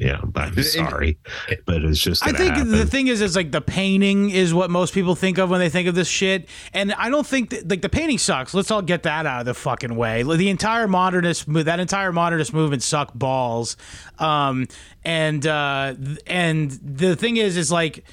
know, 0.00 0.32
I'm 0.36 0.62
sorry, 0.62 1.18
but 1.66 1.82
it's 1.82 1.98
just. 1.98 2.24
I 2.24 2.32
think 2.32 2.54
happen. 2.54 2.70
the 2.70 2.86
thing 2.86 3.08
is, 3.08 3.20
is 3.20 3.34
like 3.34 3.50
the 3.50 3.60
painting 3.60 4.30
is 4.30 4.54
what 4.54 4.70
most 4.70 4.94
people 4.94 5.16
think 5.16 5.38
of 5.38 5.50
when 5.50 5.58
they 5.58 5.68
think 5.68 5.88
of 5.88 5.96
this 5.96 6.06
shit, 6.06 6.48
and 6.72 6.92
I 6.94 7.10
don't 7.10 7.26
think 7.26 7.50
that, 7.50 7.68
like 7.68 7.82
the 7.82 7.88
painting 7.88 8.18
sucks. 8.18 8.54
Let's 8.54 8.70
all 8.70 8.82
get 8.82 9.02
that 9.02 9.26
out 9.26 9.40
of 9.40 9.46
the 9.46 9.54
fucking 9.54 9.96
way. 9.96 10.22
The 10.22 10.48
entire 10.48 10.86
modernist, 10.86 11.52
that 11.52 11.80
entire 11.80 12.12
modernist 12.12 12.54
movement 12.54 12.84
suck 12.84 13.12
balls, 13.14 13.76
um, 14.20 14.68
and 15.04 15.44
uh, 15.44 15.94
and 16.26 16.70
the 16.70 17.16
thing 17.16 17.36
is, 17.36 17.56
is 17.56 17.72
like. 17.72 18.04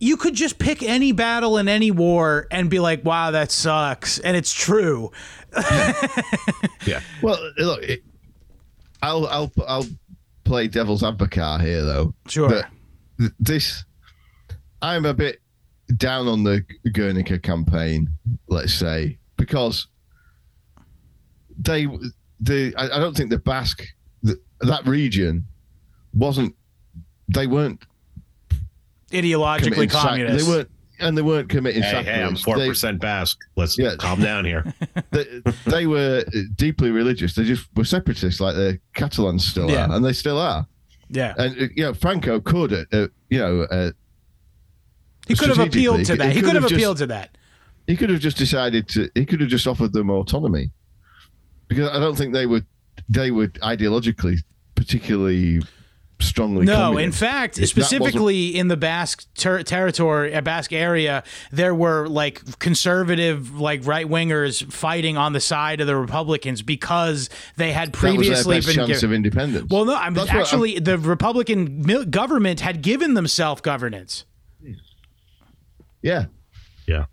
You 0.00 0.16
could 0.16 0.34
just 0.34 0.58
pick 0.58 0.82
any 0.82 1.12
battle 1.12 1.58
in 1.58 1.68
any 1.68 1.90
war 1.90 2.46
and 2.50 2.70
be 2.70 2.78
like, 2.78 3.04
"Wow, 3.04 3.32
that 3.32 3.50
sucks," 3.50 4.18
and 4.18 4.36
it's 4.36 4.52
true. 4.52 5.10
yeah, 6.86 7.00
Well, 7.22 7.38
look, 7.56 7.82
it, 7.82 8.02
I'll 9.02 9.26
I'll 9.26 9.52
I'll 9.66 9.86
play 10.44 10.68
devil's 10.68 11.02
advocate 11.02 11.60
here 11.60 11.84
though. 11.84 12.14
Sure. 12.28 12.48
That 12.48 12.70
this, 13.40 13.84
I'm 14.82 15.04
a 15.04 15.14
bit 15.14 15.40
down 15.96 16.28
on 16.28 16.44
the 16.44 16.64
Guernica 16.92 17.38
campaign, 17.38 18.08
let's 18.48 18.74
say, 18.74 19.18
because 19.36 19.88
they 21.58 21.86
the 22.40 22.74
I, 22.76 22.84
I 22.96 22.98
don't 22.98 23.16
think 23.16 23.30
the 23.30 23.38
Basque 23.38 23.84
the, 24.22 24.40
that 24.60 24.86
region 24.86 25.46
wasn't 26.14 26.54
they 27.28 27.46
weren't 27.46 27.82
Ideologically 29.10 29.62
committing 29.64 29.90
sac- 29.90 30.02
communist. 30.08 30.46
they 30.46 30.50
weren't 30.52 30.70
and 31.00 31.16
they 31.16 31.22
weren't 31.22 31.48
committing 31.48 31.82
hey, 31.82 32.02
hey, 32.02 32.22
I'm 32.24 32.34
four 32.36 32.56
percent 32.56 33.00
Basque. 33.00 33.38
Let's 33.56 33.78
Yeah. 33.78 33.94
calm 33.98 34.20
down 34.20 34.44
here. 34.44 34.64
they, 35.12 35.24
they 35.66 35.86
were 35.86 36.24
deeply 36.56 36.90
religious. 36.90 37.34
They 37.34 37.44
just 37.44 37.68
were 37.76 37.84
separatists, 37.84 38.40
like 38.40 38.56
the 38.56 38.80
Catalans 38.94 39.46
still 39.46 39.70
Yeah. 39.70 39.86
are, 39.86 39.92
and 39.94 40.04
they 40.04 40.12
still 40.12 40.38
are. 40.38 40.66
yeah, 41.08 41.34
And 41.38 41.56
uh, 41.62 41.66
you 41.76 41.84
know, 41.84 41.94
Franco 41.94 42.40
could, 42.40 42.72
uh, 42.72 42.84
uh, 42.92 43.06
you 43.30 43.38
know, 43.38 43.62
uh, 43.62 43.92
he 45.28 45.34
could 45.36 45.48
have 45.50 45.60
appealed 45.60 46.04
to 46.06 46.16
that. 46.16 46.32
He 46.32 46.40
could 46.40 46.46
could 46.46 46.54
have 46.54 46.62
have 46.64 46.70
just- 46.70 46.74
appealed 46.74 46.96
to 46.98 47.06
that. 47.06 47.38
he 47.86 47.94
could 47.96 48.10
have 48.10 48.20
just 48.20 48.36
decided 48.36 48.88
to. 48.88 49.08
He 49.14 49.24
could 49.24 49.40
have 49.40 49.48
just 49.50 49.66
offered 49.68 49.92
them 49.92 50.10
autonomy, 50.10 50.70
because 51.68 51.88
I 51.90 52.00
don't 52.00 52.16
think 52.18 52.32
they 52.34 52.46
would. 52.46 52.66
They 53.08 53.30
would 53.30 53.54
ideologically 53.62 54.38
particularly 54.74 55.60
strongly. 56.20 56.66
No, 56.66 56.98
in 56.98 57.12
fact, 57.12 57.58
If 57.58 57.68
specifically 57.68 58.56
in 58.56 58.68
the 58.68 58.76
Basque 58.76 59.26
ter- 59.34 59.62
territory, 59.62 60.34
uh, 60.34 60.40
Basque 60.40 60.72
area, 60.72 61.22
there 61.52 61.74
were 61.74 62.08
like 62.08 62.58
conservative, 62.58 63.58
like 63.60 63.86
right 63.86 64.06
wingers 64.06 64.70
fighting 64.72 65.16
on 65.16 65.32
the 65.32 65.40
side 65.40 65.80
of 65.80 65.86
the 65.86 65.96
Republicans 65.96 66.62
because 66.62 67.30
they 67.56 67.72
had 67.72 67.92
that 67.92 68.02
was 68.02 68.02
their 68.02 68.10
previously 68.12 68.56
best 68.56 68.66
been. 68.66 68.86
chance 68.88 69.00
gi- 69.00 69.06
of 69.06 69.12
independence. 69.12 69.66
well, 69.70 69.84
no, 69.84 69.94
I'm 69.94 70.14
That's 70.14 70.26
what 70.28 70.34
I'm- 70.34 70.42
actually 70.42 70.78
the 70.80 70.98
Republican 70.98 71.82
mil- 71.86 72.04
government 72.04 72.60
had 72.60 72.82
given 72.82 73.14
them 73.14 73.26
self 73.28 73.62
governance. 73.62 74.24
yeah, 76.02 76.26
Yeah. 76.86 77.06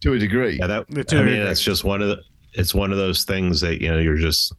to 0.00 0.12
a 0.14 0.18
degree. 0.18 0.58
Yeah, 0.58 0.66
that. 0.66 1.08
To 1.08 1.16
I 1.16 1.20
a 1.20 1.22
mean, 1.24 1.34
degree. 1.34 1.50
it's 1.50 1.62
just 1.62 1.84
one 1.84 2.02
of 2.02 2.08
the. 2.08 2.22
It's 2.52 2.74
one 2.74 2.90
of 2.90 2.98
those 2.98 3.22
things 3.24 3.60
that 3.60 3.80
you 3.80 3.88
know 3.88 3.98
you're 3.98 4.16
just 4.16 4.52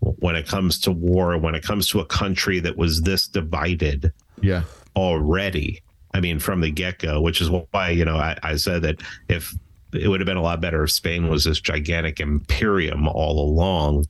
when 0.00 0.34
it 0.34 0.46
comes 0.46 0.78
to 0.80 0.92
war, 0.92 1.36
when 1.38 1.54
it 1.54 1.62
comes 1.62 1.88
to 1.88 2.00
a 2.00 2.06
country 2.06 2.60
that 2.60 2.76
was 2.76 3.02
this 3.02 3.28
divided 3.28 4.12
yeah, 4.40 4.62
already. 4.96 5.82
I 6.12 6.20
mean, 6.20 6.38
from 6.40 6.60
the 6.60 6.70
get 6.70 6.98
go, 6.98 7.20
which 7.20 7.40
is 7.40 7.50
why 7.50 7.90
you 7.90 8.04
know 8.04 8.16
I, 8.16 8.36
I 8.42 8.56
said 8.56 8.82
that 8.82 9.00
if 9.28 9.54
it 9.92 10.08
would 10.08 10.20
have 10.20 10.26
been 10.26 10.36
a 10.36 10.42
lot 10.42 10.60
better 10.60 10.84
if 10.84 10.90
Spain 10.90 11.28
was 11.28 11.44
this 11.44 11.60
gigantic 11.60 12.20
imperium 12.20 13.08
all 13.08 13.44
along 13.44 14.06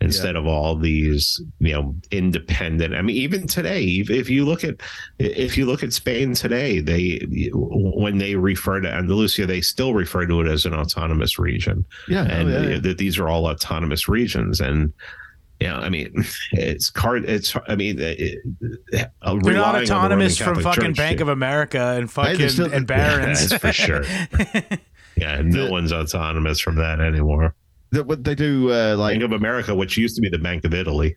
instead 0.00 0.36
of 0.36 0.46
all 0.46 0.76
these 0.76 1.40
you 1.60 1.72
know 1.72 1.94
independent 2.10 2.94
i 2.94 3.02
mean 3.02 3.16
even 3.16 3.46
today 3.46 3.82
if 3.84 4.10
if 4.10 4.28
you 4.28 4.44
look 4.44 4.62
at 4.62 4.76
if 5.18 5.56
you 5.56 5.66
look 5.66 5.82
at 5.82 5.92
spain 5.92 6.34
today 6.34 6.80
they 6.80 7.20
when 7.52 8.18
they 8.18 8.34
refer 8.34 8.80
to 8.80 8.88
andalusia 8.88 9.46
they 9.46 9.60
still 9.60 9.94
refer 9.94 10.26
to 10.26 10.40
it 10.40 10.46
as 10.46 10.66
an 10.66 10.74
autonomous 10.74 11.38
region 11.38 11.84
yeah, 12.08 12.22
oh, 12.28 12.34
and 12.34 12.48
oh, 12.48 12.52
yeah, 12.52 12.68
yeah. 12.70 12.78
that 12.78 12.98
these 12.98 13.18
are 13.18 13.28
all 13.28 13.46
autonomous 13.46 14.08
regions 14.08 14.60
and 14.60 14.92
you 15.60 15.68
know, 15.68 15.76
I 15.76 15.88
mean, 15.88 16.12
it's 16.52 16.90
card. 16.90 17.24
It's, 17.28 17.54
I 17.68 17.76
mean, 17.76 17.96
it, 18.00 18.38
uh, 18.62 18.68
They're 18.92 19.08
not 19.22 19.44
relying 19.44 19.56
on 19.56 19.74
the 19.74 19.82
autonomous 19.92 20.36
from 20.38 20.56
Catholic 20.56 20.64
fucking 20.64 20.84
Church 20.90 20.96
Bank 20.96 21.16
to- 21.18 21.22
of 21.24 21.28
America 21.28 21.94
and 21.96 22.10
fucking 22.10 22.38
they're 22.38 22.48
still- 22.48 22.72
and 22.72 22.86
barons. 22.86 23.48
that's 23.48 23.60
for 23.62 23.72
sure. 23.72 24.04
Yeah, 25.16 25.42
no 25.44 25.70
one's 25.70 25.92
autonomous 25.92 26.58
from 26.58 26.74
that 26.76 27.00
anymore. 27.00 27.54
They- 27.92 28.00
what 28.00 28.24
they 28.24 28.34
do, 28.34 28.72
uh, 28.72 28.96
like 28.98 29.12
Bank 29.14 29.22
of 29.22 29.32
America, 29.32 29.72
which 29.72 29.96
used 29.96 30.16
to 30.16 30.20
be 30.22 30.28
the 30.28 30.40
Bank 30.40 30.64
of 30.64 30.74
Italy. 30.74 31.16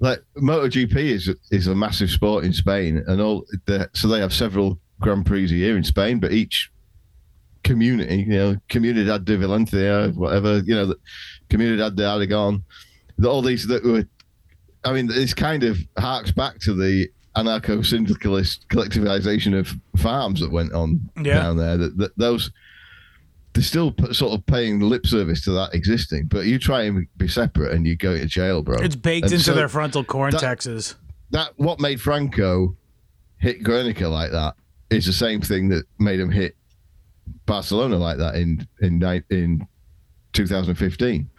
like 0.00 0.22
MotoGP 0.38 0.96
is 0.96 1.30
is 1.50 1.66
a 1.66 1.74
massive 1.74 2.08
sport 2.10 2.44
in 2.44 2.52
Spain, 2.54 3.04
and 3.06 3.20
all 3.20 3.44
the, 3.66 3.88
so 3.94 4.08
they 4.08 4.20
have 4.20 4.32
several 4.32 4.78
Grand 5.00 5.26
Prix 5.26 5.44
a 5.44 5.48
year 5.48 5.76
in 5.76 5.84
Spain, 5.84 6.20
but 6.20 6.32
each 6.32 6.70
community, 7.64 8.16
you 8.18 8.26
know, 8.38 8.56
Comunidad 8.70 9.24
de 9.24 9.36
Valencia, 9.36 10.08
whatever, 10.14 10.58
you 10.60 10.74
know, 10.74 10.86
the 10.86 10.96
Comunidad 11.50 11.96
de 11.96 12.04
Aragon, 12.04 12.62
the- 13.18 13.28
all 13.28 13.42
these 13.42 13.66
that 13.66 13.84
were, 13.84 14.06
I 14.84 14.92
mean, 14.92 15.06
this 15.06 15.34
kind 15.34 15.64
of 15.64 15.78
harks 15.98 16.30
back 16.32 16.58
to 16.60 16.74
the 16.74 17.08
anarcho 17.36 17.84
syndicalist 17.84 18.66
collectivization 18.68 19.58
of 19.58 19.74
farms 20.00 20.40
that 20.40 20.50
went 20.50 20.72
on 20.72 21.10
Yeah. 21.22 21.42
down 21.42 21.56
there. 21.56 21.76
That, 21.76 21.98
that 21.98 22.18
those 22.18 22.50
they're 23.52 23.62
still 23.62 23.94
sort 24.12 24.38
of 24.38 24.44
paying 24.44 24.80
lip 24.80 25.06
service 25.06 25.42
to 25.44 25.50
that 25.52 25.74
existing, 25.74 26.26
but 26.26 26.44
you 26.44 26.58
try 26.58 26.82
and 26.82 27.06
be 27.16 27.26
separate 27.26 27.72
and 27.72 27.86
you 27.86 27.96
go 27.96 28.14
to 28.14 28.26
jail, 28.26 28.62
bro. 28.62 28.76
It's 28.82 28.96
baked 28.96 29.24
And 29.24 29.32
into 29.32 29.44
so 29.44 29.54
their 29.54 29.68
frontal 29.68 30.04
cortexes. 30.04 30.94
that 31.30 31.52
what 31.56 31.80
made 31.80 31.98
Franco 31.98 32.76
hit 33.38 33.62
Guernica 33.62 34.08
like 34.08 34.30
that 34.32 34.56
is 34.90 35.06
the 35.06 35.12
same 35.12 35.40
thing 35.40 35.70
that 35.70 35.84
made 35.98 36.20
him 36.20 36.30
hit 36.30 36.54
Barcelona 37.46 37.96
like 37.96 38.18
that 38.18 38.34
in 38.34 38.66
in 38.82 39.02
in 39.30 39.66
2015 40.32 41.30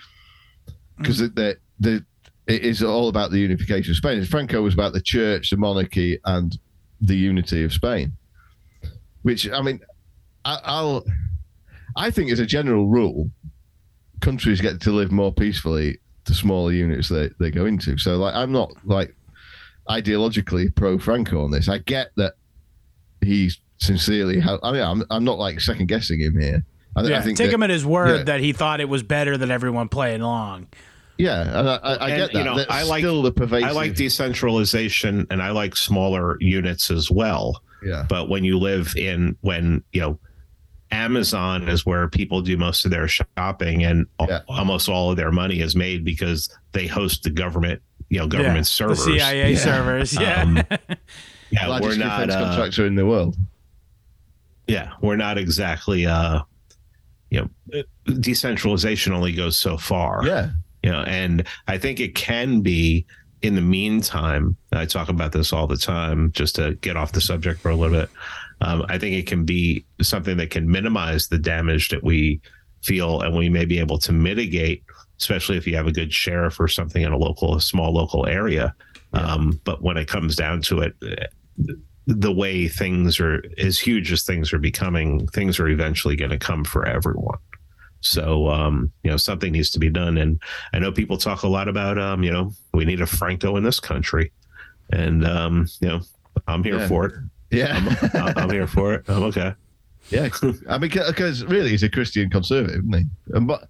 because 0.98 1.22
mm. 1.22 1.36
the, 1.36 1.58
the 1.80 2.04
it 2.48 2.64
is 2.64 2.82
all 2.82 3.10
about 3.10 3.32
the 3.32 3.40
unification 3.40 3.92
of 3.92 3.98
Spain. 3.98 4.24
Franco 4.24 4.62
was 4.62 4.74
about 4.74 4.94
the 4.94 5.02
church, 5.02 5.50
the 5.50 5.58
monarchy, 5.58 6.18
and 6.26 6.58
the 7.02 7.16
unity 7.16 7.64
of 7.64 7.74
Spain. 7.74 8.14
Which 9.24 9.50
I 9.52 9.62
mean, 9.62 9.80
I, 10.46 10.60
I'll 10.64 11.04
I 11.96 12.10
think 12.12 12.32
as 12.32 12.40
a 12.40 12.46
general 12.46 12.88
rule, 12.88 13.30
countries 14.22 14.62
get 14.62 14.80
to 14.82 14.92
live 14.92 15.12
more 15.12 15.34
peacefully 15.34 16.00
the 16.26 16.34
smaller 16.34 16.72
units 16.72 17.10
they, 17.10 17.30
they 17.40 17.52
go 17.52 17.66
into. 17.66 17.98
So 17.98 18.18
like 18.18 18.34
I'm 18.36 18.52
not 18.52 18.72
like 18.86 19.16
ideologically 19.90 20.74
pro 20.76 20.98
Franco 20.98 21.44
on 21.44 21.52
this. 21.52 21.70
I 21.70 21.80
get 21.80 22.12
that 22.18 22.34
he's 23.22 23.60
sincerely. 23.78 24.40
ha- 24.40 24.60
I 24.64 24.72
mean, 24.72 24.82
I'm 24.82 25.04
I'm 25.10 25.24
not 25.24 25.38
like 25.38 25.60
second 25.60 25.88
guessing 25.88 26.20
him 26.20 26.40
here. 26.40 26.64
I, 26.96 27.04
Yeah, 27.04 27.20
I 27.20 27.22
think 27.22 27.38
take 27.38 27.50
that- 27.50 27.56
him 27.56 27.64
at 27.64 27.70
his 27.70 27.86
word 27.86 28.18
yeah. 28.20 28.24
that 28.24 28.40
he 28.40 28.54
thought 28.54 28.80
it 28.82 28.90
was 28.90 29.04
better 29.04 29.38
than 29.38 29.52
everyone 29.52 29.90
playing 29.90 30.22
along. 30.22 30.68
Yeah, 31.18 31.52
I, 31.54 31.60
I, 31.62 31.94
I 31.96 32.10
And, 32.10 32.18
get 32.18 32.34
that. 32.34 32.38
you 32.40 32.44
know, 32.44 32.58
That's 32.58 32.70
I 32.72 32.84
like- 32.84 33.02
still 33.02 33.22
the 33.22 33.32
pervasive. 33.32 33.70
I 33.70 33.72
like 33.72 33.96
decentralization 33.96 35.26
and 35.32 35.42
I 35.42 35.50
like 35.52 35.76
smaller 35.76 36.38
units 36.42 36.92
as 36.92 37.10
well. 37.12 37.62
Yeah, 37.84 38.06
But 38.10 38.28
when 38.30 38.44
you 38.44 38.58
live 38.60 38.94
in, 38.96 39.36
when, 39.42 39.84
you 39.94 40.02
know, 40.02 40.20
Amazon 40.92 41.68
is 41.68 41.86
where 41.86 42.08
people 42.08 42.42
do 42.42 42.58
most 42.58 42.86
of 42.86 42.92
their 42.92 43.08
shopping 43.08 43.84
and 43.84 44.06
Yeah. 44.28 44.42
almost 44.48 44.90
all 44.90 45.12
of 45.12 45.18
their 45.18 45.32
money 45.32 45.60
is 45.60 45.76
made 45.76 46.04
because 46.06 46.50
they 46.72 46.88
host 46.88 47.24
the 47.24 47.30
government, 47.30 47.82
you 48.10 48.20
know, 48.20 48.28
government 48.28 48.58
yeah, 48.58 48.62
servers. 48.64 49.06
The 49.06 49.20
CIA 49.20 49.52
Yeah. 49.54 49.58
servers. 49.58 50.14
Yeah. 50.14 50.42
Um, 50.42 50.56
yeah, 51.52 51.68
largest 51.68 51.98
we're 52.00 52.04
not. 52.06 52.20
defense 52.22 52.34
Uh, 52.34 52.40
contractor 52.46 52.86
in 52.88 52.96
the 52.96 53.06
world. 53.06 53.36
yeah, 54.68 54.94
we're 55.02 55.18
not 55.18 55.38
exactly. 55.38 56.06
uh 56.06 56.42
You 57.30 57.50
know, 57.66 57.84
decentralization 58.20 59.14
only 59.14 59.34
goes 59.34 59.58
so 59.58 59.78
far. 59.78 60.26
Yeah, 60.26 60.52
you 60.88 60.94
know 60.94 61.02
and 61.02 61.46
i 61.68 61.78
think 61.78 62.00
it 62.00 62.16
can 62.16 62.62
be 62.62 63.06
in 63.42 63.56
the 63.56 63.62
meantime 63.62 64.56
i 64.72 64.86
talk 64.86 65.10
about 65.10 65.34
this 65.34 65.52
all 65.52 65.68
the 65.68 65.76
time 65.76 66.32
just 66.32 66.56
to 66.56 66.76
get 66.76 66.96
off 66.96 67.12
the 67.12 67.20
subject 67.20 67.60
for 67.60 67.70
a 67.70 67.76
little 67.76 68.00
bit 68.00 68.10
um, 68.62 68.86
i 68.88 68.98
think 68.98 69.14
it 69.14 69.28
can 69.28 69.44
be 69.44 69.84
something 70.02 70.38
that 70.38 70.50
can 70.50 70.72
minimize 70.72 71.28
the 71.28 71.38
damage 71.38 71.90
that 71.90 72.02
we 72.02 72.40
feel 72.84 73.20
and 73.22 73.36
we 73.36 73.50
may 73.50 73.66
be 73.66 73.80
able 73.80 73.98
to 73.98 74.14
mitigate 74.14 74.82
especially 75.20 75.58
if 75.58 75.68
you 75.68 75.76
have 75.76 75.88
a 75.88 75.92
good 75.92 76.14
sheriff 76.14 76.58
or 76.58 76.70
something 76.70 77.02
in 77.02 77.12
a 77.12 77.18
local 77.18 77.56
a 77.56 77.62
small 77.62 77.94
local 77.94 78.26
area. 78.28 78.74
Um, 79.14 79.60
but 79.64 79.82
when 79.82 79.98
it 79.98 80.08
comes 80.08 80.36
down 80.36 80.62
to 80.64 80.82
it 80.82 80.96
eh, 81.04 81.26
the 82.06 82.32
way 82.32 82.68
things 82.68 83.20
are 83.20 83.44
as 83.58 83.78
huge 83.78 84.12
as 84.12 84.24
things 84.24 84.54
are 84.54 84.60
becoming 84.60 85.28
things 85.28 85.60
are 85.60 85.68
eventually 85.68 86.16
going 86.16 86.32
to 86.32 86.38
come 86.38 86.64
for 86.64 86.88
everyone 86.88 87.38
so, 88.02 88.48
um, 88.48 88.92
you 89.04 89.12
know, 89.12 89.18
something 89.18 89.52
needs 89.52 89.70
to 89.72 89.80
be 89.80 89.90
done. 89.90 90.18
And 90.18 90.40
I 90.74 90.80
know 90.80 90.92
people 90.92 91.18
talk 91.18 91.44
a 91.44 91.48
lot 91.48 91.68
about, 91.68 91.98
um, 91.98 92.24
you 92.24 92.32
know, 92.32 92.52
we 92.74 92.86
need 92.86 93.02
a 93.02 93.06
Franco 93.08 93.56
in 93.58 93.64
this 93.64 93.80
country. 93.80 94.32
And, 94.92 95.26
um, 95.26 95.68
you 95.82 95.88
know, 95.90 96.02
I'm 96.48 96.64
here 96.64 96.78
Yeah. 96.80 96.88
for 96.88 97.06
it. 97.08 97.14
yeah, 97.52 97.98
I'm, 98.14 98.38
I'm 98.38 98.50
here 98.50 98.68
for 98.68 98.94
it. 98.94 99.06
I'm 99.10 99.24
okay. 99.24 99.54
yeah. 100.10 100.30
I 100.70 100.78
mean, 100.78 100.90
because 100.92 101.44
really, 101.46 101.70
he's 101.70 101.84
a 101.84 101.90
Christian 101.90 102.30
conservative, 102.30 102.80
isn't 102.86 102.94
he? 102.96 103.06
And 103.36 103.48
but 103.48 103.68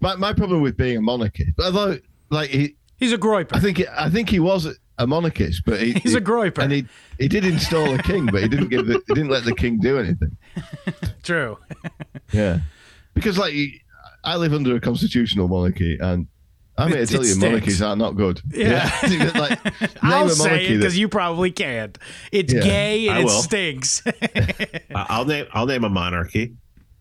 my, 0.00 0.14
my 0.16 0.32
problem 0.32 0.60
with 0.62 0.76
being 0.76 0.96
a 0.96 1.00
monarchist, 1.00 1.52
although 1.62 1.98
like 2.30 2.50
he, 2.50 2.76
He's 2.98 3.12
a 3.12 3.18
griper. 3.18 3.48
I 3.56 3.58
think 3.60 3.78
he, 3.78 3.86
I 3.88 4.08
think 4.10 4.28
he 4.28 4.38
was 4.38 4.78
a 4.98 5.06
monarchist, 5.08 5.62
but 5.66 5.80
he, 5.80 5.92
He's 5.92 6.12
he- 6.12 6.18
a 6.18 6.20
groyper. 6.20 6.58
and 6.62 6.70
he 6.70 6.86
he 7.18 7.26
did 7.26 7.44
install 7.44 7.92
a 7.94 7.98
king, 7.98 8.26
but 8.26 8.42
he 8.42 8.48
didn't 8.48 8.68
give 8.68 8.86
the, 8.86 9.02
he 9.08 9.14
didn't 9.14 9.30
let 9.30 9.44
the 9.44 9.54
king 9.54 9.80
do 9.80 9.98
anything. 9.98 10.36
True. 11.24 11.58
Yeah, 12.32 12.60
because 13.14 13.38
like 13.38 13.54
I 14.24 14.36
live 14.36 14.52
under 14.52 14.76
a 14.76 14.80
constitutional 14.80 15.48
monarchy, 15.48 15.98
and 16.00 16.26
I'm 16.78 16.90
here 16.90 17.04
to 17.04 17.06
tell 17.12 17.20
you, 17.22 17.26
stinks. 17.32 17.44
monarchies 17.44 17.82
are 17.82 17.96
not 17.96 18.12
good. 18.16 18.40
Yeah. 18.50 18.90
like 19.34 19.64
name 19.80 19.90
I'll 20.02 20.26
a 20.26 20.30
say 20.30 20.44
it 20.44 20.48
monarchy 20.48 20.76
because 20.78 20.94
that, 20.94 20.98
you 21.00 21.08
probably 21.08 21.50
can't. 21.50 21.98
It's 22.30 22.52
Yeah. 22.52 22.60
gay 22.62 23.08
and 23.08 23.24
it 23.24 23.30
stinks. 23.30 24.02
I- 24.06 25.06
I'll 25.08 25.24
name 25.24 25.46
I'll 25.52 25.66
name 25.66 25.84
a 25.84 25.88
monarchy, 25.90 26.54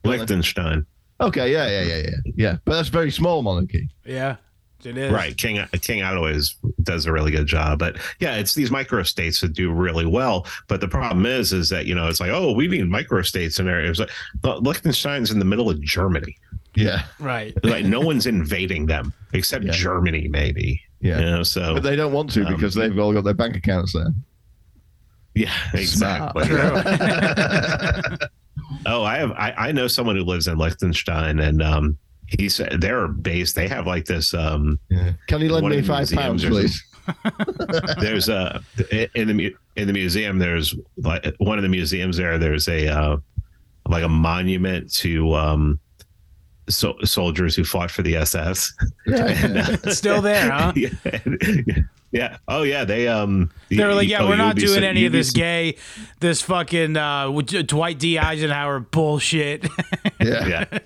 Liechtenstein. 0.03 0.85
okay, 1.19 1.51
yeah, 1.51 1.67
yeah, 1.69 1.81
yeah, 1.83 1.97
yeah, 2.03 2.33
yeah, 2.35 2.57
but 2.65 2.73
that's 2.73 2.89
a 2.89 2.91
very 2.91 3.11
small 3.11 3.41
monarchy. 3.43 3.89
yeah, 4.05 4.37
it 4.85 4.97
is. 4.97 5.11
Right, 5.11 5.35
King 5.37 5.65
King 5.81 6.03
always 6.03 6.55
does 6.83 7.05
a 7.05 7.11
really 7.11 7.31
good 7.31 7.47
job, 7.47 7.79
but 7.79 7.97
yeah, 8.19 8.35
it's 8.35 8.53
these 8.53 8.69
microstates 8.69 9.41
that 9.41 9.53
do 9.53 9.71
really 9.71 10.05
well. 10.05 10.45
But 10.67 10.81
the 10.81 10.87
problem 10.87 11.25
is, 11.25 11.53
is 11.53 11.69
that 11.69 11.85
you 11.85 11.95
know 11.95 12.07
it's 12.07 12.19
like, 12.19 12.31
oh, 12.31 12.51
we 12.53 12.67
need 12.67 12.83
microstates 12.85 13.59
in 13.59 13.67
areas 13.67 13.99
like 13.99 14.09
but 14.41 14.63
Liechtenstein's 14.63 15.31
in 15.31 15.39
the 15.39 15.45
middle 15.45 15.69
of 15.69 15.81
Germany. 15.81 16.37
Yeah, 16.73 17.03
Right. 17.19 17.53
Like 17.65 17.83
no 17.85 17.99
one's 17.99 18.27
invading 18.27 18.85
them 18.85 19.13
except 19.33 19.65
Yeah. 19.65 19.71
Germany, 19.73 20.29
maybe. 20.29 20.81
yeah. 21.01 21.19
You 21.19 21.25
know, 21.25 21.43
so 21.43 21.73
But 21.73 21.83
they 21.83 21.97
don't 21.97 22.13
want 22.13 22.29
to 22.31 22.45
Um, 22.45 22.53
because 22.55 22.75
they've 22.75 22.97
all 22.97 23.11
got 23.11 23.25
their 23.25 23.33
bank 23.33 23.57
accounts 23.57 23.91
there. 23.91 24.13
yeah, 25.35 25.51
exactly. 25.73 26.45
Oh, 28.85 29.03
I 29.03 29.17
have 29.17 29.31
I, 29.33 29.53
I 29.57 29.71
know 29.71 29.87
someone 29.87 30.15
who 30.15 30.23
lives 30.23 30.47
in 30.47 30.57
Liechtenstein 30.57 31.39
and 31.39 31.61
um 31.61 31.97
he 32.39 32.49
said 32.49 32.79
they're 32.81 33.07
based 33.07 33.55
they 33.55 33.67
have 33.67 33.85
like 33.87 34.05
this 34.05 34.33
um 34.33 34.79
Yeah. 34.89 35.13
Can 35.27 35.41
you 35.41 35.49
lend 35.51 35.67
me 35.67 35.81
five 35.81 36.09
pounds, 36.11 36.45
please? 36.45 36.83
there's 37.99 38.29
a 38.29 38.61
in 39.15 39.27
the 39.35 39.55
in 39.75 39.87
the 39.87 39.93
museum 39.93 40.37
there's 40.37 40.75
like 40.97 41.25
one 41.39 41.57
of 41.57 41.63
the 41.63 41.69
museums 41.69 42.17
there 42.17 42.37
there's 42.37 42.67
a 42.67 42.87
uh 42.87 43.17
like 43.87 44.03
a 44.03 44.09
monument 44.09 44.91
to 44.93 45.33
um 45.33 45.79
so, 46.69 46.95
soldiers 47.03 47.55
who 47.55 47.63
fought 47.65 47.91
for 47.91 48.01
the 48.01 48.15
SS. 48.15 48.71
And, 49.07 49.57
uh, 49.57 49.91
Still 49.91 50.21
there, 50.21 50.49
huh? 50.49 50.71
yeah, 50.75 50.89
yeah. 52.11 52.37
Oh 52.47 52.63
yeah, 52.63 52.85
they 52.85 53.07
um 53.07 53.51
They 53.69 53.83
were 53.83 53.95
like, 53.95 54.07
yeah, 54.07 54.21
oh, 54.21 54.29
we're 54.29 54.37
not 54.37 54.55
doing 54.55 54.79
so- 54.81 54.87
any 54.87 55.05
of 55.05 55.11
this 55.11 55.31
so- 55.31 55.37
gay, 55.37 55.75
this 56.19 56.41
fucking 56.41 56.95
uh, 56.95 57.29
Dwight 57.31 57.99
D. 57.99 58.17
Eisenhower 58.19 58.79
bullshit. 58.79 59.67
Yeah. 60.21 60.47
yeah 60.47 60.79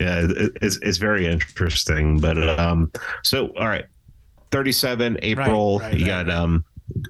yeah 0.00 0.26
it, 0.28 0.52
it's, 0.62 0.78
it's 0.82 0.98
very 0.98 1.26
interesting 1.26 2.18
but 2.18 2.36
um 2.58 2.90
so 3.22 3.48
all 3.58 3.68
right. 3.68 3.84
37 4.50 5.18
april 5.22 5.78
right, 5.78 5.94
you 5.94 6.06
right, 6.10 6.26
got 6.26 6.30
um 6.30 6.64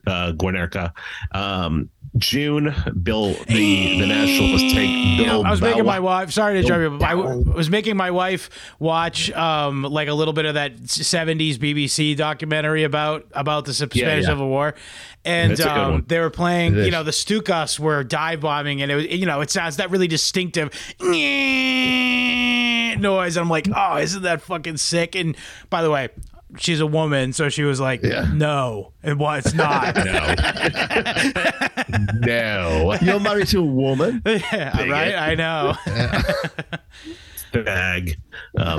uh 0.06 0.32
guernica 0.32 0.92
um 1.32 1.88
june 2.18 2.74
bill 3.02 3.34
the 3.46 4.00
the 4.00 4.06
nationalists 4.06 4.72
take 4.72 5.18
bill 5.18 5.40
I 5.50 5.50
was 5.50 5.60
making 5.60 5.84
my 5.84 6.00
wife. 6.00 6.30
Sorry 6.30 6.54
to 6.54 6.60
interrupt 6.60 6.92
you, 6.92 6.98
but 6.98 7.08
I 7.08 7.14
was 7.14 7.68
making 7.70 7.96
my 7.96 8.10
wife 8.10 8.50
watch 8.78 9.30
um, 9.32 9.82
like 9.82 10.08
a 10.08 10.14
little 10.14 10.32
bit 10.32 10.44
of 10.44 10.54
that 10.54 10.76
'70s 10.76 11.56
BBC 11.56 12.16
documentary 12.16 12.84
about 12.84 13.26
about 13.32 13.64
the 13.64 13.74
Spanish 13.74 13.96
yeah. 14.02 14.20
Civil 14.22 14.48
War, 14.48 14.74
and 15.24 15.50
That's 15.52 15.60
a 15.60 15.64
good 15.64 15.70
um, 15.72 16.04
they 16.06 16.20
were 16.20 16.30
playing. 16.30 16.76
You 16.76 16.90
know, 16.90 17.02
the 17.02 17.10
Stukas 17.10 17.78
were 17.78 18.04
dive 18.04 18.40
bombing, 18.40 18.82
and 18.82 18.90
it 18.92 18.94
was 18.94 19.06
you 19.06 19.26
know 19.26 19.40
it 19.40 19.50
sounds 19.50 19.76
that 19.76 19.90
really 19.90 20.08
distinctive 20.08 20.70
noise. 23.00 23.36
I'm 23.36 23.48
like, 23.48 23.68
oh, 23.74 23.96
isn't 23.98 24.22
that 24.22 24.42
fucking 24.42 24.76
sick? 24.76 25.14
And 25.14 25.36
by 25.68 25.82
the 25.82 25.90
way. 25.90 26.08
She's 26.58 26.80
a 26.80 26.86
woman, 26.86 27.32
so 27.32 27.48
she 27.48 27.62
was 27.62 27.80
like, 27.80 28.02
Yeah. 28.02 28.30
"No, 28.34 28.92
and 29.02 29.18
why 29.18 29.38
it's 29.38 29.54
not." 29.54 29.96
no 32.20 32.96
You're 33.00 33.20
married 33.20 33.48
to 33.48 33.60
a 33.60 33.62
woman? 33.62 34.20
yeah, 34.26 34.72
Bigot. 34.76 34.90
right. 34.90 35.14
I 35.14 35.34
know. 35.34 35.74
bag 37.64 38.16
um 38.58 38.78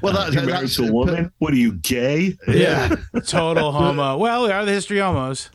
Well, 0.00 0.12
that, 0.12 0.30
you're 0.32 0.42
married 0.44 0.62
that's 0.62 0.76
to 0.76 0.86
a 0.86 0.92
woman 0.92 1.32
what 1.38 1.52
are 1.52 1.56
you 1.56 1.72
gay 1.72 2.36
Yeah, 2.46 2.94
total 3.26 3.72
homo. 3.72 4.16
Well, 4.16 4.44
we 4.44 4.52
are 4.52 4.64
the 4.64 4.72
history 4.72 4.98
homos. 4.98 5.50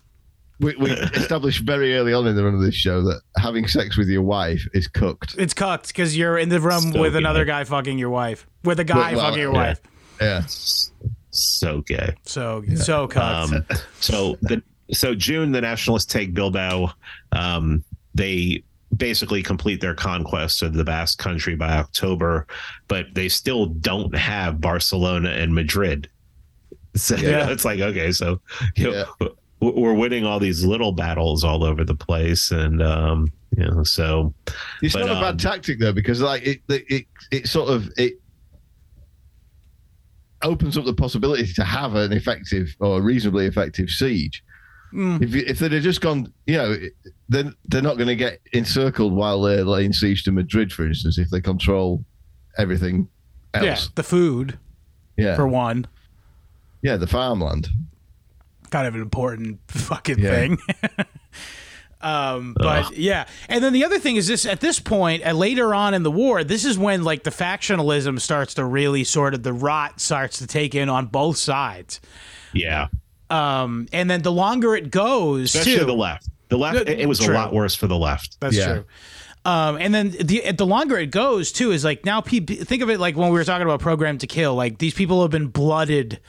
We, 0.60 0.76
we 0.78 0.92
established 0.92 1.62
very 1.66 1.96
early 1.96 2.14
on 2.14 2.28
in 2.28 2.36
the 2.36 2.44
run 2.44 2.54
of 2.56 2.62
this 2.62 2.76
show 2.76 3.02
that 3.04 3.22
having 3.38 3.68
sex 3.68 3.98
with 3.98 4.08
your 4.08 4.22
wife 4.22 4.66
is 4.74 4.88
cooked. 4.88 5.36
It's 5.38 5.54
cooked 5.54 5.88
because 5.88 6.16
you're 6.18 6.38
in 6.38 6.50
the 6.50 6.60
room 6.60 6.94
So 6.94 7.02
with 7.02 7.14
gay. 7.14 7.18
another 7.20 7.44
guy 7.46 7.64
fucking 7.64 7.98
your 7.98 8.10
wife, 8.12 8.48
with 8.64 8.80
a 8.80 8.84
guy 8.84 9.14
Well, 9.16 9.26
fucking 9.26 9.40
your 9.42 9.54
yeah. 9.54 9.60
wife. 9.60 9.82
Yeah. 10.22 10.44
so 11.32 11.82
gay 11.82 12.16
So 12.24 12.64
so 12.76 13.08
cucked. 13.08 13.54
Um, 13.54 13.66
so 14.00 14.38
the 14.42 14.62
so 14.92 15.16
June 15.16 15.52
the 15.52 15.62
Nationalists 15.62 16.06
take 16.06 16.34
Bilbao. 16.34 16.94
Um, 17.32 17.84
they 18.14 18.64
basically 18.96 19.42
complete 19.42 19.82
their 19.82 19.96
conquest 19.96 20.62
of 20.62 20.74
the 20.76 20.84
Basque 20.84 21.18
Country 21.18 21.56
by 21.56 21.74
October, 21.78 22.46
but 22.88 23.08
they 23.14 23.28
still 23.28 23.66
don't 23.66 24.16
have 24.16 24.62
Barcelona 24.62 25.30
and 25.32 25.54
Madrid. 25.54 26.10
So 26.96 27.16
you 27.16 27.28
Yeah. 27.32 27.46
know, 27.48 27.52
it's 27.52 27.66
like 27.66 27.80
okay, 27.80 28.12
so 28.12 28.40
you 28.76 28.92
know, 28.92 29.06
w- 29.20 29.36
we're 29.72 29.94
winning 29.94 30.26
all 30.26 30.40
these 30.40 30.64
little 30.64 30.92
battles 30.92 31.44
all 31.44 31.64
over 31.64 31.84
the 31.84 31.96
place, 31.96 32.52
and 32.52 32.82
um, 32.82 33.32
you 33.56 33.66
know, 33.66 33.84
so 33.84 34.34
It's 34.82 34.94
But, 34.94 35.06
not 35.08 35.18
a 35.18 35.22
bad 35.22 35.32
um, 35.32 35.38
tactic 35.38 35.80
though, 35.80 35.94
because 35.94 36.22
like 36.22 36.44
it, 36.44 36.62
it, 36.70 36.84
it, 36.90 37.06
it 37.32 37.48
sort 37.48 37.70
of 37.70 37.90
it 37.98 38.14
opens 40.42 40.78
up 40.78 40.86
the 40.86 40.94
possibility 40.94 41.52
to 41.54 41.64
have 41.64 41.96
an 41.96 42.12
effective 42.12 42.76
or 42.80 43.02
reasonably 43.02 43.46
effective 43.46 43.90
siege. 43.90 44.44
Mm. 44.94 45.22
If 45.24 45.36
if 45.36 45.60
they'd 45.60 45.72
have 45.72 45.84
just 45.84 46.02
gone, 46.02 46.32
you 46.46 46.58
know, 46.58 46.76
then 47.30 47.56
they're 47.66 47.82
not 47.82 47.96
going 47.96 48.10
to 48.10 48.16
get 48.16 48.40
encircled 48.54 49.14
while 49.14 49.42
they're 49.42 49.64
laying 49.64 49.94
siege 49.94 50.24
to 50.26 50.32
Madrid, 50.32 50.72
for 50.72 50.86
instance, 50.86 51.18
if 51.18 51.30
they 51.30 51.42
control 51.42 52.04
everything 52.58 53.08
yeah, 53.56 53.72
else. 53.72 53.90
the 53.96 54.04
food 54.04 54.60
Yeah, 55.18 55.36
for 55.36 55.48
one, 55.48 55.88
yeah, 56.84 56.98
the 56.98 57.08
farmland. 57.08 57.70
Kind 58.74 58.88
of 58.88 58.96
an 58.96 59.02
important 59.02 59.60
fucking 59.68 60.18
Yeah. 60.18 60.30
thing. 60.32 60.58
Um, 62.02 62.54
but 62.58 62.98
yeah, 62.98 63.28
and 63.48 63.64
then 63.64 63.72
the 63.72 63.86
other 63.86 63.98
thing 63.98 64.18
is 64.18 64.28
this: 64.28 64.46
at 64.46 64.60
this 64.60 64.78
point, 64.78 65.26
uh, 65.26 65.32
later 65.32 65.74
on 65.74 65.94
in 65.94 66.04
the 66.04 66.12
war, 66.12 66.44
this 66.44 66.66
is 66.66 66.78
when 66.78 67.04
like 67.06 67.24
the 67.24 67.30
factionalism 67.30 68.20
starts 68.20 68.56
to 68.56 68.66
really 68.66 69.06
sort 69.06 69.34
of 69.34 69.42
the 69.44 69.54
rot 69.54 70.02
starts 70.02 70.40
to 70.40 70.48
take 70.48 70.76
in 70.76 70.90
on 70.90 71.06
both 71.06 71.38
sides. 71.38 72.02
yeah, 72.52 72.88
Um, 73.30 73.88
and 73.94 74.10
then 74.12 74.22
the 74.22 74.34
longer 74.34 74.76
it 74.76 74.92
goes, 74.92 75.56
especially 75.56 75.80
too, 75.80 75.86
the 75.86 75.94
left. 75.94 76.28
The 76.50 76.58
left, 76.58 76.76
it, 76.90 77.00
it 77.00 77.08
was 77.08 77.20
true. 77.20 77.34
a 77.34 77.38
lot 77.38 77.54
worse 77.54 77.74
for 77.74 77.88
the 77.88 77.98
left. 77.98 78.38
That's 78.42 78.58
Yeah. 78.58 78.74
true. 78.74 78.86
Um, 79.46 79.78
and 79.80 79.96
then 79.96 80.10
the 80.12 80.52
the 80.52 80.66
longer 80.66 80.98
it 80.98 81.10
goes 81.10 81.54
too 81.54 81.72
is 81.72 81.86
like 81.86 82.04
now 82.04 82.20
people 82.20 82.58
think 82.58 82.82
of 82.84 82.90
it 82.90 83.00
like 83.00 83.16
when 83.16 83.30
we 83.30 83.38
were 83.38 83.46
talking 83.46 83.66
about 83.66 83.80
Programmed 83.80 84.20
to 84.20 84.28
Kill. 84.28 84.56
Like 84.56 84.80
these 84.80 84.94
people 84.94 85.22
have 85.22 85.32
been 85.32 85.48
blooded 85.48 86.20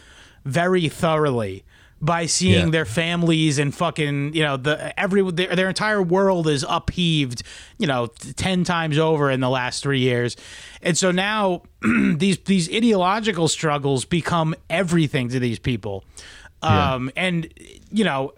very 0.45 0.89
thoroughly 0.89 1.65
by 2.05 2.27
seeing 2.27 2.65
Yeah. 2.67 2.71
their 2.71 2.85
families 2.85 3.59
and 3.59 3.75
fucking 3.75 4.35
you 4.35 4.43
know 4.43 4.57
the 4.57 4.99
every 5.01 5.23
their, 5.31 5.57
their 5.57 5.69
entire 5.69 6.03
world 6.03 6.47
is 6.49 6.65
upheaved 6.69 7.43
you 7.79 7.87
know 7.87 8.09
ten 8.37 8.65
times 8.65 8.99
over 8.99 9.31
in 9.31 9.41
the 9.41 9.49
last 9.51 9.83
three 9.83 10.01
years, 10.01 10.37
and 10.83 10.97
so 10.99 11.11
now 11.11 11.63
these 12.17 12.39
these 12.45 12.69
ideological 12.73 13.49
struggles 13.49 14.05
become 14.05 14.55
everything 14.69 15.29
to 15.31 15.39
these 15.41 15.59
people. 15.59 16.05
Um, 16.63 17.11
and 17.15 17.53
you 17.91 18.05
know, 18.05 18.33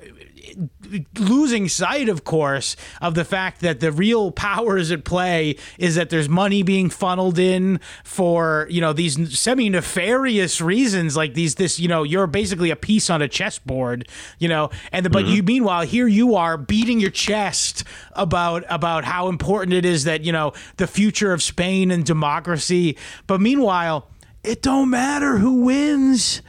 losing 1.19 1.69
sight, 1.69 2.09
of 2.09 2.24
course, 2.24 2.77
of 3.01 3.15
the 3.15 3.24
fact 3.24 3.61
that 3.61 3.81
the 3.81 3.93
real 3.93 4.31
powers 4.31 4.91
at 4.91 5.05
play 5.05 5.57
is 5.78 5.95
that 5.95 6.11
there's 6.11 6.28
money 6.28 6.62
being 6.62 6.91
funneled 6.91 7.39
in 7.39 7.81
for 8.05 8.66
you 8.70 8.81
know 8.81 8.93
these 8.93 9.39
semi 9.39 9.69
nefarious 9.69 10.61
reasons, 10.61 11.16
like 11.16 11.35
these 11.35 11.57
this 11.57 11.78
you 11.78 11.89
know 11.89 12.03
you're 12.03 12.27
basically 12.27 12.70
a 12.70 12.77
piece 12.77 13.11
on 13.11 13.23
a 13.23 13.28
chessboard, 13.28 14.09
you 14.39 14.49
know, 14.49 14.70
and 14.93 15.11
but 15.11 15.24
mm-hmm. 15.24 15.35
you 15.35 15.43
meanwhile 15.43 15.83
here 15.83 16.07
you 16.07 16.35
are 16.35 16.57
beating 16.57 17.01
your 17.01 17.11
chest 17.11 17.85
about 18.12 18.65
about 18.69 19.05
how 19.05 19.28
important 19.28 19.73
it 19.73 19.85
is 19.85 20.05
that 20.05 20.23
you 20.23 20.33
know 20.33 20.53
the 20.77 20.87
future 20.87 21.33
of 21.33 21.43
Spain 21.43 21.91
and 21.91 22.05
democracy, 22.05 22.97
but 23.27 23.41
meanwhile 23.41 24.09
it 24.43 24.62
don't 24.62 24.91
matter 24.91 25.39
who 25.39 25.62
wins. 25.65 26.41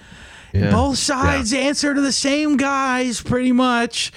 Yeah. 0.60 0.72
Both 0.72 0.98
sides 0.98 1.54
answer 1.54 1.94
to 1.94 2.02
the 2.02 2.12
same 2.12 2.58
guys, 2.58 3.22
pretty 3.22 3.52
much. 3.52 4.12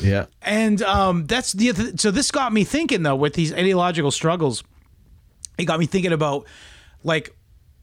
Yeah. 0.00 0.26
And 0.42 0.82
um, 0.82 1.26
that's 1.26 1.52
the 1.52 1.94
so 1.96 2.10
this 2.10 2.30
got 2.30 2.52
me 2.52 2.64
thinking 2.64 3.02
though 3.02 3.16
with 3.16 3.34
these 3.34 3.52
ideological 3.52 4.10
struggles. 4.10 4.64
It 5.58 5.66
got 5.66 5.78
me 5.78 5.86
thinking 5.86 6.12
about 6.12 6.46
like 7.02 7.36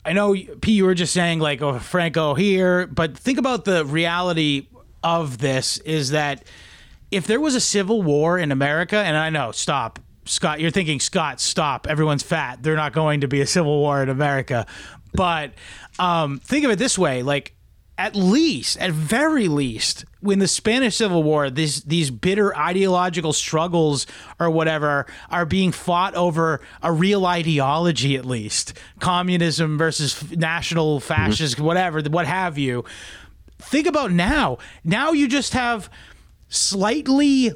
I 0.04 0.14
know 0.14 0.36
P 0.62 0.74
you 0.74 0.86
were 0.86 0.96
just 0.96 1.14
saying 1.14 1.40
like 1.40 1.62
oh 1.62 1.80
Franco 1.80 2.34
here, 2.34 2.88
but 2.88 3.18
think 3.18 3.38
about 3.38 3.66
the 3.66 3.86
reality 3.86 4.68
of 5.04 5.38
this 5.38 5.78
is 5.80 6.12
that 6.12 6.44
if 7.12 7.28
there 7.28 7.40
was 7.40 7.56
a 7.56 7.62
civil 7.62 8.02
war 8.02 8.38
in 8.38 8.52
America, 8.52 8.98
and 8.98 9.18
I 9.18 9.30
know 9.30 9.52
stop 9.52 10.00
Scott, 10.26 10.60
you're 10.60 10.72
thinking, 10.72 11.00
Scott, 11.00 11.42
stop. 11.42 11.88
Everyone's 11.88 12.24
fat. 12.24 12.62
They're 12.62 12.76
not 12.76 12.94
going 12.94 13.22
to 13.22 13.28
be 13.28 13.42
a 13.42 13.48
civil 13.48 13.80
war 13.80 14.04
in 14.04 14.10
America. 14.10 14.68
But 15.14 15.54
um, 16.00 16.40
think 16.40 16.64
of 16.64 16.72
it 16.72 16.80
this 16.80 16.98
way: 16.98 17.24
like 17.24 17.54
at 18.02 18.16
least, 18.16 18.80
at 18.80 18.90
very 18.90 19.48
least, 19.48 20.06
when 20.22 20.40
the 20.40 20.48
Spanish 20.48 20.96
Civil 20.96 21.22
War, 21.22 21.52
these 21.52 21.84
these 21.84 22.10
bitter 22.10 22.58
ideological 22.58 23.32
struggles 23.32 24.08
or 24.40 24.50
whatever 24.50 25.06
are 25.30 25.46
being 25.46 25.72
fought 25.72 26.16
over 26.16 26.62
a 26.82 26.92
real 26.92 27.28
ideology. 27.28 28.16
At 28.16 28.26
least 28.26 28.74
communism 29.00 29.78
versus 29.78 30.32
national 30.32 30.98
mm-hmm. 30.98 31.08
fascist, 31.14 31.60
whatever, 31.60 32.02
what 32.02 32.26
have 32.26 32.58
you. 32.58 32.84
Think 33.60 33.86
about 33.86 34.12
now. 34.12 34.58
Now 34.84 35.12
you 35.12 35.28
just 35.28 35.54
have 35.54 35.88
slightly, 36.50 37.52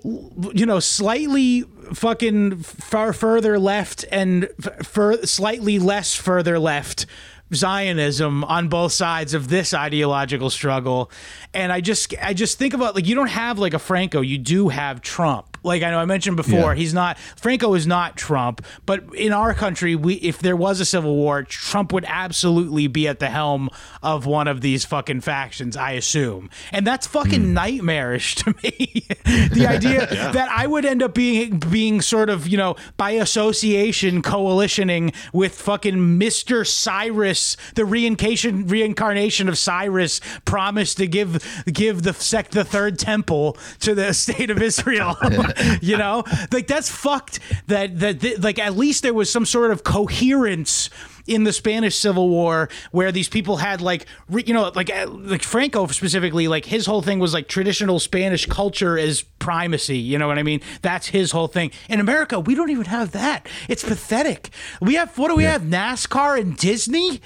you 0.54 0.66
know, 0.68 0.80
slightly 0.80 1.64
fucking 1.92 2.58
far 2.60 3.14
further 3.14 3.58
left 3.58 4.06
and 4.12 4.48
fur- 4.84 5.24
slightly 5.24 5.80
less 5.80 6.14
further 6.14 6.60
left 6.60 7.08
Zionism 7.54 8.44
on 8.44 8.70
both 8.70 8.92
sides 8.92 9.34
of 9.34 9.50
this 9.50 9.74
ideological 9.74 10.50
struggle. 10.50 11.12
And 11.54 11.72
I 11.72 11.82
just 11.82 12.14
I 12.22 12.34
just 12.34 12.58
think 12.58 12.74
about 12.74 12.96
like 12.96 13.06
you 13.08 13.16
don't 13.16 13.28
have 13.28 13.60
like 13.60 13.74
a 13.74 13.80
Franco, 13.80 14.22
you 14.22 14.38
do 14.38 14.70
have 14.70 15.02
Trump. 15.02 15.55
Like 15.66 15.84
I 15.84 15.92
know 15.92 16.00
I 16.00 16.06
mentioned 16.06 16.38
before, 16.38 16.74
Yeah. 16.74 16.76
he's 16.76 16.94
not 16.94 17.18
Franco 17.18 17.74
is 17.74 17.88
not 17.88 18.16
Trump, 18.16 18.66
but 18.86 19.04
in 19.16 19.34
our 19.34 19.54
country, 19.54 19.96
we 19.96 20.16
if 20.16 20.40
there 20.40 20.56
was 20.56 20.80
a 20.80 20.86
civil 20.86 21.16
war, 21.16 21.44
Trump 21.44 21.92
would 21.92 22.06
absolutely 22.08 22.88
be 22.88 23.08
at 23.08 23.20
the 23.20 23.30
helm 23.30 23.70
of 24.04 24.26
one 24.26 24.48
of 24.48 24.62
these 24.62 24.86
fucking 24.86 25.22
factions, 25.22 25.76
I 25.76 25.92
assume. 25.92 26.50
And 26.72 26.86
that's 26.86 27.08
fucking 27.08 27.42
hmm. 27.42 27.54
nightmarish 27.54 28.36
to 28.36 28.54
me. 28.64 29.06
the 29.26 29.66
idea 29.68 30.06
that 30.34 30.50
I 30.52 30.68
would 30.68 30.86
end 30.86 31.02
up 31.02 31.14
being 31.14 31.60
being 31.60 32.02
sort 32.02 32.30
of, 32.30 32.48
you 32.48 32.58
know, 32.58 32.76
by 32.98 33.12
association 33.12 34.22
coalitioning 34.22 35.14
with 35.34 35.56
fucking 35.56 35.96
Mr. 36.20 36.66
Cyrus, 36.66 37.58
the 37.76 37.86
reincarnation 37.86 38.68
reincarnation 38.68 39.50
of 39.50 39.58
Cyrus 39.58 40.22
promised 40.46 40.98
to 40.98 41.08
give 41.08 41.44
give 41.72 42.04
the 42.04 42.14
sect 42.14 42.52
the 42.52 42.64
third 42.64 43.00
temple 43.00 43.58
to 43.80 43.96
the 43.96 44.14
state 44.26 44.50
of 44.50 44.62
Israel. 44.62 45.18
you 45.82 45.98
know? 45.98 46.24
Like 46.52 46.68
that's 46.68 46.90
fucked 46.90 47.40
that 47.68 48.00
that 48.00 48.20
that- 48.20 48.42
like 48.42 48.60
at 48.60 48.76
least 48.76 49.04
there 49.04 49.14
was 49.14 49.32
some 49.32 49.46
sort 49.46 49.72
of 49.72 49.84
coherence 49.84 50.90
in 51.28 51.44
the 51.44 51.52
Spanish 51.52 51.96
Civil 51.96 52.30
War, 52.30 52.70
where 52.92 53.12
these 53.12 53.28
people 53.28 53.58
had 53.58 53.82
like, 53.82 54.06
re- 54.30 54.44
you 54.46 54.54
know, 54.54 54.72
like 54.76 54.92
uh, 54.96 55.08
like 55.10 55.42
Franco 55.42 55.88
specifically, 55.88 56.48
like 56.48 56.66
his 56.66 56.86
whole 56.86 57.02
thing 57.02 57.18
was 57.18 57.34
like 57.34 57.48
traditional 57.48 58.00
Spanish 58.00 58.46
culture 58.46 58.96
is 58.96 59.24
primacy. 59.40 59.98
You 59.98 60.20
know 60.20 60.28
what 60.28 60.38
I 60.38 60.44
mean? 60.44 60.62
That's 60.84 61.08
his 61.08 61.32
whole 61.32 61.48
thing. 61.48 61.72
In 61.90 62.00
America, 62.00 62.40
we 62.40 62.54
don't 62.54 62.70
even 62.70 62.86
have 62.86 63.12
that. 63.14 63.48
It's 63.68 63.84
pathetic. 63.84 64.50
We 64.82 64.96
have 64.96 65.18
what 65.18 65.30
do 65.30 65.36
we 65.36 65.46
have? 65.46 65.64
NASCAR 65.64 66.40
and 66.40 66.56
Disney. 66.56 67.22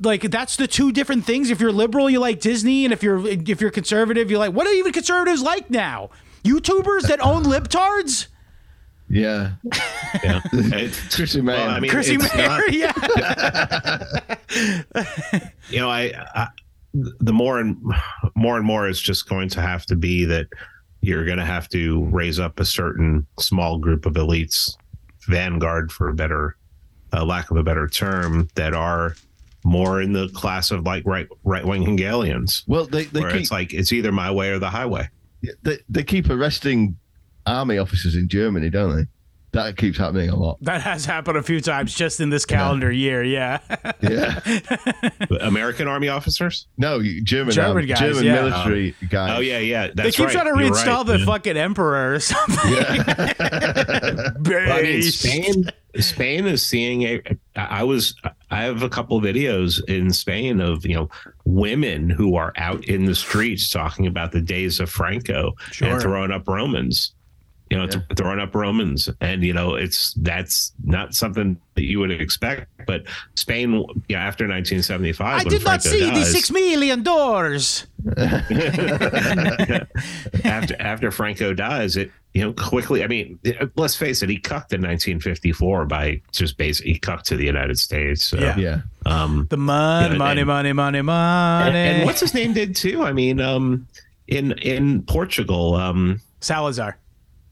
Like 0.00 0.22
that's 0.22 0.56
the 0.56 0.66
two 0.68 0.92
different 0.92 1.24
things. 1.24 1.50
If 1.50 1.60
you're 1.60 1.72
liberal, 1.72 2.08
you 2.10 2.20
like 2.20 2.40
Disney, 2.40 2.84
and 2.84 2.92
if 2.92 3.02
you're 3.02 3.26
if 3.26 3.60
you're 3.60 3.70
conservative, 3.70 4.30
you 4.30 4.38
like 4.38 4.52
what 4.52 4.66
are 4.66 4.72
even 4.72 4.92
conservatives 4.92 5.42
like 5.42 5.70
now? 5.70 6.10
YouTubers 6.44 7.02
that 7.08 7.20
own 7.20 7.44
libtards. 7.44 8.28
Yeah. 9.08 9.52
Yeah. 10.22 10.40
It- 10.52 10.92
Chrissie 11.10 11.40
May. 11.40 11.54
well, 11.54 11.68
I 11.70 11.80
mean, 11.80 11.90
Chrissie 11.90 12.14
it's 12.14 12.32
Mayr, 12.36 12.46
not- 12.46 12.72
yeah. 12.72 12.92
you 15.70 15.80
know, 15.80 15.90
I, 15.90 16.12
I 16.36 16.46
the 16.92 17.32
more 17.32 17.58
and 17.58 17.76
more 18.36 18.56
and 18.56 18.64
more 18.64 18.88
it's 18.88 19.00
just 19.00 19.28
going 19.28 19.48
to 19.48 19.60
have 19.60 19.84
to 19.86 19.96
be 19.96 20.24
that 20.26 20.46
you're 21.00 21.24
going 21.24 21.38
to 21.38 21.44
have 21.44 21.68
to 21.70 22.04
raise 22.04 22.38
up 22.38 22.60
a 22.60 22.64
certain 22.64 23.26
small 23.40 23.78
group 23.78 24.06
of 24.06 24.12
elites, 24.14 24.76
vanguard 25.26 25.90
for 25.90 26.08
a 26.08 26.14
better, 26.14 26.56
uh, 27.12 27.24
lack 27.24 27.50
of 27.50 27.56
a 27.56 27.64
better 27.64 27.88
term, 27.88 28.48
that 28.54 28.72
are 28.72 29.16
more 29.64 30.00
in 30.00 30.12
the 30.12 30.28
class 30.28 30.70
of 30.70 30.84
like 30.84 31.02
right 31.04 31.26
right 31.42 31.64
wing 31.66 31.82
Hegelians, 31.82 32.62
well, 32.68 32.84
they 32.86 33.04
they 33.06 33.20
where 33.22 33.32
keep 33.32 33.40
it's 33.40 33.50
like 33.50 33.74
it's 33.74 33.92
either 33.92 34.12
my 34.12 34.30
way 34.30 34.50
or 34.50 34.60
the 34.60 34.70
highway. 34.70 35.08
They, 35.62 35.78
they 35.88 36.02
keep 36.04 36.28
arresting 36.30 36.96
army 37.46 37.78
officers 37.78 38.14
in 38.16 38.28
Germany, 38.28 38.70
don't 38.70 38.96
they? 38.96 39.06
That 39.54 39.76
keeps 39.76 39.98
happening 39.98 40.30
a 40.30 40.34
lot. 40.34 40.58
That 40.62 40.80
has 40.80 41.04
happened 41.04 41.36
a 41.36 41.42
few 41.42 41.60
times 41.60 41.94
just 41.94 42.18
in 42.18 42.28
this 42.28 42.44
calendar 42.44 42.90
year. 42.90 43.22
Yeah. 43.22 43.60
Yeah. 44.00 44.40
American 45.40 45.86
army 45.86 46.08
officers. 46.08 46.66
No, 46.76 46.98
you- 46.98 47.22
German 47.22 47.54
German 47.54 47.86
German, 47.86 47.86
guys, 47.86 47.98
German 48.00 48.24
yeah. 48.24 48.34
military 48.34 48.94
oh. 49.00 49.04
Oh, 49.04 49.08
guys. 49.08 49.38
Oh 49.38 49.40
yeah, 49.40 49.58
yeah. 49.60 49.86
That's 49.94 50.02
they 50.02 50.10
keep 50.10 50.26
right. 50.26 50.32
trying 50.32 50.52
to 50.52 50.60
You're 50.60 50.72
reinstall 50.72 51.06
right. 51.06 51.18
the 51.18 51.24
fucking 51.24 51.56
emperor 51.56 52.14
or 52.14 52.20
something. 52.20 52.58
Well, 54.44 54.72
I 54.72 54.82
mean, 54.82 55.02
Spain. 55.02 55.70
Spain 56.00 56.46
is 56.46 56.62
seeing 56.62 57.02
a. 57.02 57.22
I 57.54 57.84
was. 57.84 58.14
I 58.54 58.62
have 58.62 58.82
a 58.84 58.88
couple 58.88 59.20
videos 59.20 59.82
in 59.88 60.12
Spain 60.12 60.60
of 60.60 60.86
you 60.86 60.94
know 60.94 61.08
women 61.44 62.08
who 62.08 62.36
are 62.36 62.52
out 62.56 62.84
in 62.84 63.04
the 63.04 63.14
streets 63.14 63.68
talking 63.70 64.06
about 64.06 64.30
the 64.30 64.40
days 64.40 64.78
of 64.78 64.88
Franco 64.88 65.54
Sure. 65.72 65.88
and 65.88 66.00
throwing 66.00 66.30
up 66.30 66.46
Romans. 66.46 67.14
You 67.70 67.78
know, 67.78 67.86
th- 67.86 68.04
throwing 68.16 68.40
up 68.40 68.54
Romans, 68.54 69.08
and 69.20 69.42
you 69.42 69.52
know, 69.54 69.74
it's 69.74 70.12
that's 70.14 70.72
not 70.84 71.14
something 71.14 71.58
that 71.74 71.84
you 71.84 71.98
would 71.98 72.10
expect. 72.10 72.66
But 72.86 73.04
Spain, 73.36 73.84
yeah, 74.08 74.18
after 74.22 74.44
1975, 74.44 75.26
I 75.26 75.36
when 75.38 75.44
did 75.46 75.64
not 75.64 75.82
Franco 75.82 75.88
see 75.88 76.10
the 76.10 76.24
six 76.24 76.50
million 76.50 77.02
doors. 77.02 77.86
after 80.44 80.76
after 80.80 81.10
Franco 81.10 81.54
dies, 81.54 81.96
it 81.96 82.10
you 82.34 82.42
know 82.42 82.52
quickly. 82.52 83.02
I 83.02 83.06
mean, 83.06 83.38
let's 83.76 83.96
face 83.96 84.22
it, 84.22 84.28
he 84.28 84.38
cucked 84.38 84.72
in 84.72 84.80
1954 84.82 85.86
by 85.86 86.20
just 86.32 86.56
basically 86.58 86.92
he 86.92 86.98
cucked 86.98 87.26
to 87.26 87.36
the 87.36 87.44
United 87.44 87.78
States. 87.78 88.24
So, 88.24 88.38
Yeah. 88.38 88.56
Yeah. 88.58 88.80
Um, 89.06 89.46
The 89.50 89.56
money, 89.56 90.12
Yeah, 90.12 90.18
money, 90.18 90.40
and- 90.42 90.46
money, 90.46 90.72
money, 90.72 90.98
and, 90.98 91.06
money. 91.06 91.78
and 91.78 92.04
what's 92.04 92.20
his 92.20 92.34
name 92.34 92.52
did 92.52 92.76
too? 92.76 93.02
I 93.02 93.12
mean, 93.12 93.40
um, 93.40 93.86
in 94.28 94.52
in 94.52 95.02
Portugal, 95.02 95.74
um, 95.74 96.20
Salazar? 96.40 96.98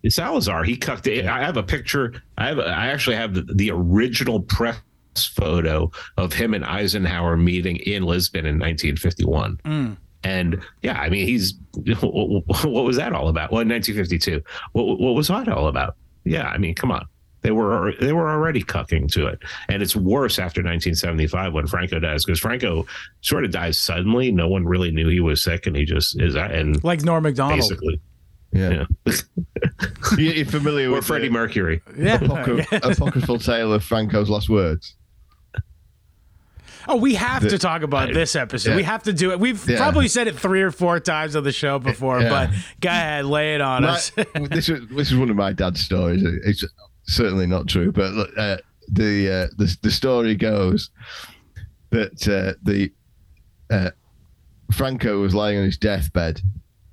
Salazar, 0.08 0.64
he 0.64 0.76
cucked. 0.76 1.06
it. 1.06 1.26
I 1.26 1.40
have 1.42 1.56
a 1.56 1.62
picture. 1.62 2.22
I 2.38 2.48
have. 2.48 2.58
I 2.58 2.88
actually 2.88 3.16
have 3.16 3.34
the, 3.34 3.42
the 3.54 3.70
original 3.70 4.40
press 4.40 4.80
photo 5.16 5.90
of 6.16 6.32
him 6.32 6.54
and 6.54 6.64
Eisenhower 6.64 7.36
meeting 7.36 7.76
in 7.76 8.02
Lisbon 8.02 8.46
in 8.46 8.58
1951. 8.58 9.58
Mm. 9.64 9.96
And 10.24 10.62
yeah, 10.82 11.00
I 11.00 11.08
mean, 11.08 11.26
he's 11.26 11.54
what 12.00 12.84
was 12.84 12.96
that 12.96 13.12
all 13.12 13.28
about? 13.28 13.50
Well, 13.52 13.60
in 13.60 13.68
1952, 13.68 14.42
what 14.72 14.98
what 15.00 15.14
was 15.14 15.28
that 15.28 15.48
all 15.48 15.68
about? 15.68 15.96
Yeah, 16.24 16.46
I 16.46 16.58
mean, 16.58 16.74
come 16.76 16.92
on, 16.92 17.06
they 17.40 17.50
were 17.50 17.92
they 18.00 18.12
were 18.12 18.30
already 18.30 18.62
cucking 18.62 19.10
to 19.12 19.26
it, 19.26 19.40
and 19.68 19.82
it's 19.82 19.96
worse 19.96 20.38
after 20.38 20.60
1975 20.60 21.52
when 21.52 21.66
Franco 21.66 21.98
dies 21.98 22.24
because 22.24 22.38
Franco 22.38 22.86
sort 23.20 23.44
of 23.44 23.50
dies 23.50 23.76
suddenly. 23.78 24.30
No 24.30 24.48
one 24.48 24.64
really 24.64 24.92
knew 24.92 25.08
he 25.08 25.18
was 25.20 25.42
sick, 25.42 25.66
and 25.66 25.74
he 25.76 25.84
just 25.84 26.20
is 26.20 26.36
and 26.36 26.82
Like 26.84 27.02
Norm 27.02 27.24
Macdonald. 27.24 27.58
basically, 27.60 28.00
Yeah. 28.52 28.84
yeah, 29.06 29.12
You- 30.18 30.30
You're 30.32 30.44
familiar 30.46 30.90
with 30.90 31.06
Freddie 31.06 31.28
the 31.28 31.32
Mercury. 31.32 31.80
Yeah. 31.96 32.18
apocry- 32.18 32.66
apocryphal 32.72 33.38
tale 33.38 33.72
of 33.72 33.82
Franco's 33.84 34.28
last 34.28 34.48
words? 34.48 34.94
Oh, 36.88 36.96
we 36.96 37.14
have 37.14 37.42
The- 37.42 37.50
to 37.50 37.58
talk 37.58 37.82
about 37.82 38.12
this 38.12 38.34
episode. 38.34 38.70
Yeah. 38.70 38.76
We 38.76 38.82
have 38.82 39.04
to 39.04 39.12
do 39.12 39.30
it. 39.30 39.38
We've 39.38 39.66
Yeah. 39.68 39.76
probably 39.78 40.08
said 40.08 40.26
it 40.26 40.36
three 40.38 40.62
or 40.62 40.70
four 40.72 40.98
times 41.00 41.36
on 41.36 41.44
the 41.44 41.52
show 41.52 41.78
before, 41.78 42.20
Yeah. 42.20 42.28
but 42.28 42.50
go 42.80 42.88
ahead, 42.88 43.24
lay 43.24 43.54
it 43.54 43.60
on 43.60 43.82
My- 43.82 43.90
us. 43.90 44.10
this 44.50 44.68
is 44.68 44.88
this 44.88 45.10
is 45.12 45.16
one 45.16 45.30
of 45.30 45.36
my 45.36 45.52
dad's 45.52 45.80
stories. 45.80 46.22
It's 46.44 46.64
certainly 47.04 47.46
not 47.46 47.68
true, 47.68 47.92
but 47.92 48.12
look, 48.12 48.30
uh, 48.36 48.56
the, 48.90 49.30
uh, 49.30 49.54
the 49.56 49.76
the 49.82 49.90
story 49.90 50.34
goes 50.34 50.90
that 51.90 52.26
uh, 52.28 52.58
the 52.64 52.92
uh, 53.70 53.90
Franco 54.72 55.20
was 55.20 55.34
lying 55.34 55.58
on 55.58 55.64
his 55.64 55.78
deathbed, 55.78 56.40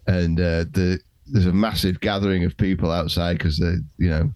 and 0.06 0.40
uh, 0.40 0.65
the 0.72 0.99
there's 1.32 1.46
a 1.46 1.54
massive 1.54 2.00
gathering 2.00 2.44
of 2.44 2.58
people 2.58 2.92
outside 2.92 3.38
because 3.38 3.58
they 3.58 3.76
you 3.98 4.10
know 4.10 4.34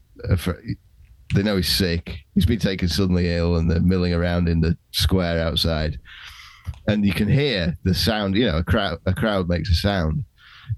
they 1.34 1.44
know 1.44 1.58
he's 1.58 1.74
sick. 1.74 2.20
He's 2.36 2.46
been 2.46 2.60
taken 2.60 2.88
suddenly 2.88 3.34
ill, 3.34 3.58
and 3.58 3.70
they're 3.70 3.82
milling 3.82 4.14
around 4.14 4.48
in 4.48 4.60
the 4.60 4.78
square 4.92 5.40
outside, 5.40 6.00
and 6.88 7.06
you 7.06 7.14
can 7.14 7.28
hear 7.28 7.76
the 7.84 7.94
sound. 7.94 8.36
You 8.36 8.46
know, 8.46 8.58
a 8.58 8.64
crowd 8.64 9.00
a 9.06 9.14
crowd 9.14 9.50
makes 9.50 9.70
a 9.70 9.76
sound, 9.76 10.24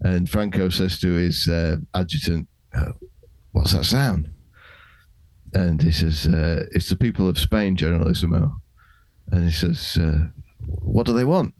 and 0.02 0.30
Franco 0.30 0.70
says 0.70 1.00
to 1.00 1.14
his 1.14 1.48
uh, 1.48 1.78
adjutant, 1.94 2.48
uh, 2.74 2.94
"What's 3.52 3.74
that 3.74 3.86
sound?" 3.86 4.32
And 5.54 5.82
he 5.82 5.92
says, 5.92 6.28
uh, 6.28 6.66
"It's 6.72 6.90
the 6.90 6.96
people 6.96 7.28
of 7.28 7.38
Spain, 7.38 7.76
Generalissimo." 7.76 8.62
And 9.32 9.46
he 9.46 9.52
says, 9.52 9.98
uh, 9.98 10.28
"What 10.66 11.06
do 11.06 11.14
they 11.14 11.26
want?" 11.26 11.54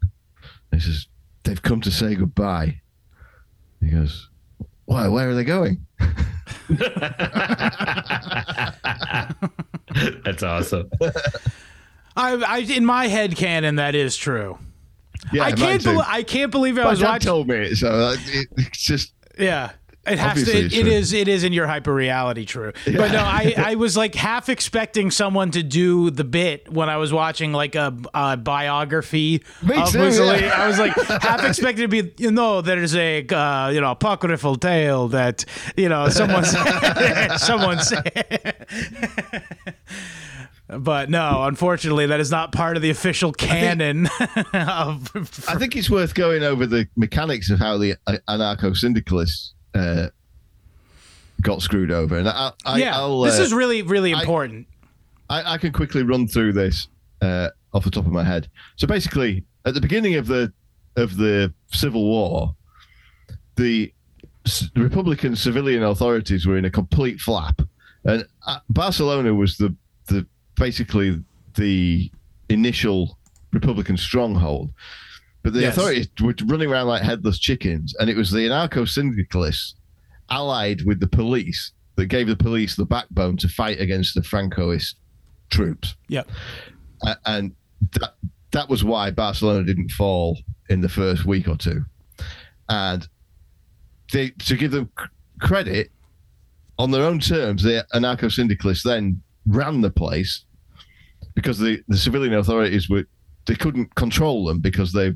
And 0.70 0.80
he 0.80 0.86
says, 0.86 1.06
"They've 1.44 1.62
come 1.62 1.80
to 1.82 1.90
say 1.90 2.14
goodbye." 2.14 2.80
He 3.80 3.88
goes, 3.88 4.30
"Why? 4.86 5.08
Where 5.08 5.28
are 5.30 5.34
they 5.34 5.44
going?" 5.44 5.86
That's 10.24 10.42
awesome. 10.42 10.90
I, 12.16 12.34
I, 12.46 12.58
in 12.58 12.84
my 12.84 13.06
head 13.08 13.36
canon, 13.36 13.76
that 13.76 13.94
is 13.94 14.16
true. 14.16 14.58
Yeah, 15.32 15.44
I 15.44 15.52
can't. 15.52 15.82
too. 15.82 15.94
Bel- 15.94 16.04
I 16.06 16.22
can't 16.22 16.50
believe 16.50 16.78
I 16.78 16.84
My 16.84 16.90
was 16.90 17.00
dad 17.00 17.06
watching. 17.08 17.26
told 17.26 17.48
me 17.48 17.74
so 17.74 17.88
uh, 17.88 18.16
it, 18.26 18.48
it's 18.56 18.82
just 18.82 19.12
yeah, 19.38 19.72
It 20.06 20.18
has 20.18 20.30
Obviously 20.30 20.68
to. 20.68 20.76
It, 20.76 20.86
it 20.86 20.86
is. 20.86 21.12
It 21.12 21.28
is 21.28 21.44
in 21.44 21.52
your 21.52 21.66
hyper 21.66 21.92
reality 21.92 22.44
true. 22.44 22.72
But 22.84 23.12
no, 23.12 23.18
I, 23.18 23.54
I 23.56 23.74
was 23.74 23.96
like 23.96 24.14
half 24.14 24.48
expecting 24.48 25.10
someone 25.10 25.50
to 25.52 25.62
do 25.62 26.10
the 26.10 26.24
bit 26.24 26.70
when 26.72 26.88
I 26.88 26.96
was 26.98 27.12
watching 27.12 27.52
like 27.52 27.74
a, 27.74 27.96
a 28.14 28.36
biography 28.36 29.42
Me 29.62 29.76
of 29.76 29.90
too, 29.90 29.98
yeah. 29.98 30.52
I 30.54 30.68
was 30.68 30.78
like 30.78 30.94
half 30.94 31.44
expecting 31.48 31.88
to 31.88 32.02
be. 32.02 32.12
You 32.18 32.30
know, 32.30 32.60
there's 32.60 32.94
a 32.94 33.26
uh, 33.26 33.70
you 33.70 33.80
know 33.80 33.90
apocryphal 33.92 34.56
tale 34.56 35.08
that 35.08 35.44
you 35.76 35.88
know 35.88 36.08
someone 36.08 36.44
said- 36.44 37.36
someone 37.38 37.80
said. 37.80 38.66
But 40.68 41.10
no, 41.10 41.44
unfortunately, 41.44 42.06
that 42.06 42.18
is 42.18 42.30
not 42.30 42.50
part 42.50 42.76
of 42.76 42.82
the 42.82 42.90
official 42.90 43.32
canon 43.32 44.06
of. 44.52 45.12
I 45.48 45.56
think 45.58 45.76
it's 45.76 45.88
worth 45.88 46.14
going 46.14 46.42
over 46.42 46.66
the 46.66 46.88
mechanics 46.96 47.50
of 47.50 47.60
how 47.60 47.78
the 47.78 47.94
uh, 48.08 48.16
anarcho 48.28 48.76
syndicalists 48.76 49.54
uh, 49.76 50.08
got 51.42 51.62
screwed 51.62 51.90
over, 51.90 52.18
and 52.18 52.28
I, 52.28 52.52
I, 52.64 52.78
yeah, 52.78 52.96
I'll, 52.96 53.20
this 53.20 53.38
uh, 53.38 53.42
is 53.42 53.52
really, 53.52 53.82
really 53.82 54.12
important. 54.12 54.66
I, 55.28 55.54
I 55.54 55.58
can 55.58 55.72
quickly 55.72 56.02
run 56.02 56.26
through 56.26 56.52
this 56.52 56.88
uh, 57.20 57.50
off 57.72 57.84
the 57.84 57.90
top 57.90 58.06
of 58.06 58.12
my 58.12 58.24
head. 58.24 58.48
So 58.76 58.86
basically, 58.86 59.44
at 59.64 59.74
the 59.74 59.80
beginning 59.80 60.14
of 60.14 60.26
the 60.26 60.52
of 60.96 61.16
the 61.16 61.52
Civil 61.72 62.04
War, 62.04 62.54
the 63.56 63.92
Republican 64.76 65.36
civilian 65.36 65.82
authorities 65.82 66.46
were 66.46 66.56
in 66.56 66.64
a 66.64 66.70
complete 66.70 67.20
flap, 67.20 67.60
and 68.04 68.26
uh, 68.46 68.58
Barcelona 68.70 69.34
was 69.34 69.56
the 69.56 69.74
the 70.06 70.26
basically 70.54 71.22
the 71.54 72.10
initial 72.48 73.18
Republican 73.52 73.96
stronghold. 73.96 74.70
But 75.46 75.52
the 75.52 75.60
Yes. 75.60 75.76
authorities 75.76 76.08
were 76.20 76.34
running 76.46 76.68
around 76.72 76.88
like 76.88 77.02
headless 77.02 77.38
chickens, 77.38 77.94
and 78.00 78.10
it 78.10 78.16
was 78.16 78.32
the 78.32 78.40
anarcho 78.48 78.84
syndicalists 78.88 79.76
allied 80.28 80.82
with 80.82 80.98
the 80.98 81.06
police 81.06 81.70
that 81.94 82.06
gave 82.06 82.26
the 82.26 82.34
police 82.34 82.74
the 82.74 82.84
backbone 82.84 83.36
to 83.36 83.48
fight 83.48 83.78
against 83.80 84.16
the 84.16 84.22
Francoist 84.22 84.96
troops. 85.50 85.94
Yep. 86.08 86.28
A- 87.04 87.16
and 87.26 87.52
that 87.92 88.14
that 88.50 88.68
was 88.68 88.82
why 88.82 89.12
Barcelona 89.12 89.62
didn't 89.64 89.92
fall 89.92 90.36
in 90.68 90.80
the 90.80 90.88
first 90.88 91.24
week 91.24 91.46
or 91.46 91.56
two. 91.56 91.84
And 92.68 93.06
they 94.12 94.30
to 94.30 94.56
give 94.56 94.72
them 94.72 94.90
c- 94.98 95.06
credit 95.40 95.92
on 96.76 96.90
their 96.90 97.04
own 97.04 97.20
terms, 97.20 97.62
the 97.62 97.86
anarcho 97.94 98.32
syndicalists 98.32 98.82
then 98.82 99.22
ran 99.46 99.80
the 99.80 99.90
place 99.90 100.44
because 101.36 101.60
the, 101.60 101.80
the 101.86 101.96
civilian 101.96 102.34
authorities 102.34 102.90
were 102.90 103.04
they 103.46 103.54
couldn't 103.54 103.94
control 103.94 104.44
them 104.44 104.58
because 104.58 104.92
they 104.92 105.14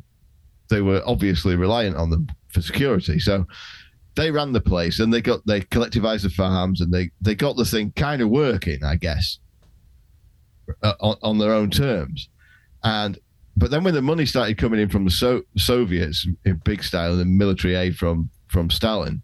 they 0.71 0.81
were 0.81 1.03
obviously 1.05 1.57
reliant 1.57 1.97
on 1.97 2.09
them 2.09 2.29
for 2.49 2.63
security. 2.63 3.19
So 3.19 3.47
they 4.15 4.31
ran 4.31 4.53
the 4.53 4.61
place 4.61 5.01
and 5.01 5.13
they 5.13 5.21
got 5.21 5.45
they 5.47 5.61
collectivized 5.61 6.23
the 6.23 6.31
farms 6.31 6.81
and 6.81 6.93
they 6.93 7.11
they 7.21 7.35
got 7.35 7.57
the 7.57 7.65
thing 7.65 7.93
kind 7.97 8.23
of 8.23 8.31
working, 8.31 8.83
I 8.83 8.97
guess, 8.97 9.39
uh, 10.83 10.95
on, 11.01 11.17
on 11.23 11.39
their 11.39 11.53
own 11.53 11.71
terms. 11.71 12.29
And 12.83 13.19
but 13.57 13.71
then 13.71 13.85
when 13.85 13.95
the 13.95 14.03
money 14.03 14.25
started 14.27 14.57
coming 14.57 14.81
in 14.81 14.89
from 14.89 15.05
the 15.05 15.11
so- 15.11 15.43
Soviets 15.57 16.27
in 16.45 16.61
big 16.65 16.83
style 16.83 17.13
and 17.13 17.21
the 17.21 17.25
military 17.27 17.75
aid 17.75 17.97
from 17.97 18.31
from 18.49 18.71
Stalin, 18.71 19.23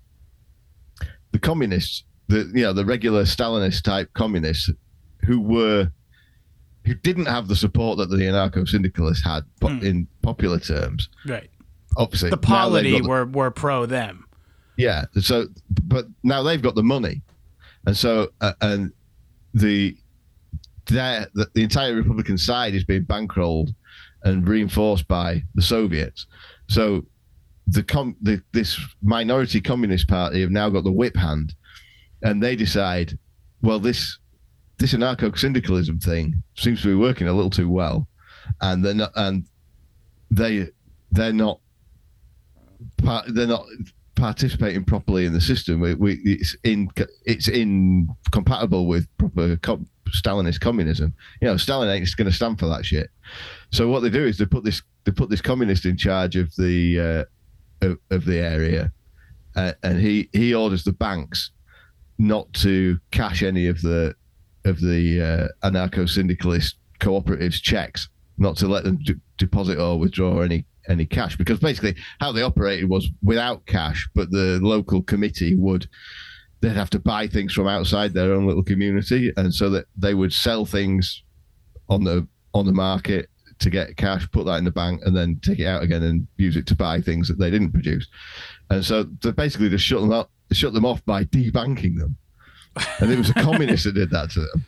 the 1.32 1.38
communists, 1.38 2.04
the 2.28 2.50
you 2.54 2.62
know 2.62 2.72
the 2.72 2.84
regular 2.84 3.24
Stalinist 3.24 3.82
type 3.82 4.10
communists, 4.14 4.70
who 5.24 5.40
were 5.40 5.90
who 6.86 6.94
didn't 6.94 7.26
have 7.26 7.48
the 7.48 7.56
support 7.56 7.98
that 7.98 8.08
the 8.10 8.16
anarcho 8.16 8.66
syndicalists 8.66 9.24
had, 9.24 9.42
but 9.60 9.72
Hmm. 9.72 9.84
in 9.84 10.06
popular 10.22 10.58
terms, 10.58 11.08
Right. 11.26 11.50
obviously 11.96 12.30
The 12.30 12.36
polity 12.38 13.00
the- 13.00 13.08
were, 13.08 13.26
were 13.26 13.50
pro 13.50 13.84
them. 13.86 14.24
yeah. 14.76 15.04
So, 15.20 15.48
but 15.84 16.06
now 16.22 16.42
they've 16.42 16.62
got 16.62 16.74
the 16.76 16.82
money, 16.82 17.22
and 17.86 17.96
so 17.96 18.30
uh, 18.40 18.52
and 18.60 18.92
the 19.54 19.96
the 20.86 21.48
the 21.54 21.62
entire 21.62 21.94
Republican 21.94 22.38
side 22.38 22.74
is 22.74 22.84
being 22.84 23.04
bankrolled 23.04 23.74
and 24.22 24.46
reinforced 24.48 25.08
by 25.08 25.42
the 25.54 25.62
Soviets. 25.62 26.26
So 26.68 27.04
the 27.66 27.82
com 27.82 28.14
the, 28.22 28.40
this 28.52 28.78
minority 29.02 29.60
communist 29.60 30.06
party 30.08 30.40
have 30.42 30.50
now 30.52 30.68
got 30.70 30.84
the 30.84 30.92
whip 30.92 31.16
hand, 31.16 31.54
and 32.22 32.40
they 32.42 32.54
decide, 32.54 33.18
well, 33.62 33.80
this 33.80 34.18
this 34.78 34.92
anarcho 34.92 35.36
syndicalism 35.36 35.98
thing 35.98 36.42
seems 36.54 36.82
to 36.82 36.88
be 36.88 36.94
working 36.94 37.28
a 37.28 37.32
little 37.32 37.50
too 37.50 37.68
well, 37.68 38.08
and 38.60 38.84
they're 38.84 38.94
not, 38.94 39.12
and 39.16 39.46
they 40.30 40.68
they're 41.12 41.32
not 41.32 41.60
they're 43.28 43.46
not 43.46 43.66
participating 44.16 44.84
properly 44.84 45.26
in 45.26 45.32
the 45.32 45.40
system. 45.40 45.80
We, 45.80 46.14
it's 46.24 46.56
in 46.64 46.90
it's 47.24 47.48
incompatible 47.48 48.86
with 48.86 49.06
proper 49.18 49.56
com- 49.56 49.88
Stalinist 50.10 50.60
communism. 50.60 51.14
You 51.40 51.48
know, 51.48 51.56
Stalin 51.56 51.88
ain't 51.88 52.16
going 52.16 52.30
to 52.30 52.34
stand 52.34 52.58
for 52.58 52.66
that 52.66 52.84
shit. 52.84 53.10
So 53.72 53.88
what 53.88 54.00
they 54.00 54.10
do 54.10 54.24
is 54.24 54.38
they 54.38 54.46
put 54.46 54.64
this 54.64 54.82
they 55.04 55.12
put 55.12 55.30
this 55.30 55.40
communist 55.40 55.84
in 55.84 55.96
charge 55.96 56.36
of 56.36 56.54
the 56.56 57.00
uh, 57.80 57.86
of, 57.86 57.98
of 58.10 58.24
the 58.24 58.38
area, 58.38 58.92
uh, 59.54 59.72
and 59.82 60.00
he 60.00 60.28
he 60.32 60.54
orders 60.54 60.84
the 60.84 60.92
banks 60.92 61.50
not 62.18 62.50
to 62.54 62.98
cash 63.10 63.42
any 63.42 63.66
of 63.66 63.80
the 63.82 64.14
of 64.66 64.80
the 64.80 65.50
uh, 65.62 65.68
anarcho 65.68 66.08
syndicalist 66.08 66.76
cooperatives 67.00 67.60
checks, 67.60 68.08
not 68.38 68.56
to 68.58 68.68
let 68.68 68.84
them 68.84 68.98
d- 69.02 69.14
deposit 69.38 69.78
or 69.78 69.98
withdraw 69.98 70.40
any 70.40 70.64
any 70.88 71.04
cash 71.04 71.36
because 71.36 71.58
basically 71.58 71.96
how 72.20 72.30
they 72.30 72.42
operated 72.42 72.88
was 72.88 73.08
without 73.22 73.66
cash, 73.66 74.08
but 74.14 74.30
the 74.30 74.60
local 74.62 75.02
committee 75.02 75.56
would 75.56 75.88
they'd 76.60 76.76
have 76.76 76.90
to 76.90 76.98
buy 76.98 77.26
things 77.26 77.52
from 77.52 77.66
outside 77.66 78.12
their 78.12 78.32
own 78.32 78.46
little 78.46 78.62
community, 78.62 79.32
and 79.36 79.54
so 79.54 79.70
that 79.70 79.86
they 79.96 80.14
would 80.14 80.32
sell 80.32 80.64
things 80.64 81.22
on 81.88 82.04
the 82.04 82.26
on 82.54 82.66
the 82.66 82.72
market 82.72 83.28
to 83.58 83.70
get 83.70 83.96
cash, 83.96 84.30
put 84.32 84.46
that 84.46 84.58
in 84.58 84.64
the 84.64 84.70
bank, 84.70 85.00
and 85.04 85.16
then 85.16 85.38
take 85.42 85.58
it 85.58 85.66
out 85.66 85.82
again 85.82 86.02
and 86.02 86.26
use 86.36 86.56
it 86.56 86.66
to 86.66 86.74
buy 86.74 87.00
things 87.00 87.28
that 87.28 87.38
they 87.38 87.50
didn't 87.50 87.72
produce. 87.72 88.06
And 88.70 88.84
so 88.84 89.04
they 89.22 89.32
basically 89.32 89.70
just 89.70 89.84
shut 89.84 90.00
them 90.00 90.12
up, 90.12 90.30
shut 90.52 90.74
them 90.74 90.84
off 90.84 91.04
by 91.04 91.24
debanking 91.24 91.98
them. 91.98 92.16
And 93.00 93.10
it 93.10 93.18
was 93.18 93.30
a 93.30 93.34
communist 93.34 93.84
that 93.84 93.92
did 93.94 94.10
that 94.10 94.30
to 94.32 94.40
them. 94.40 94.64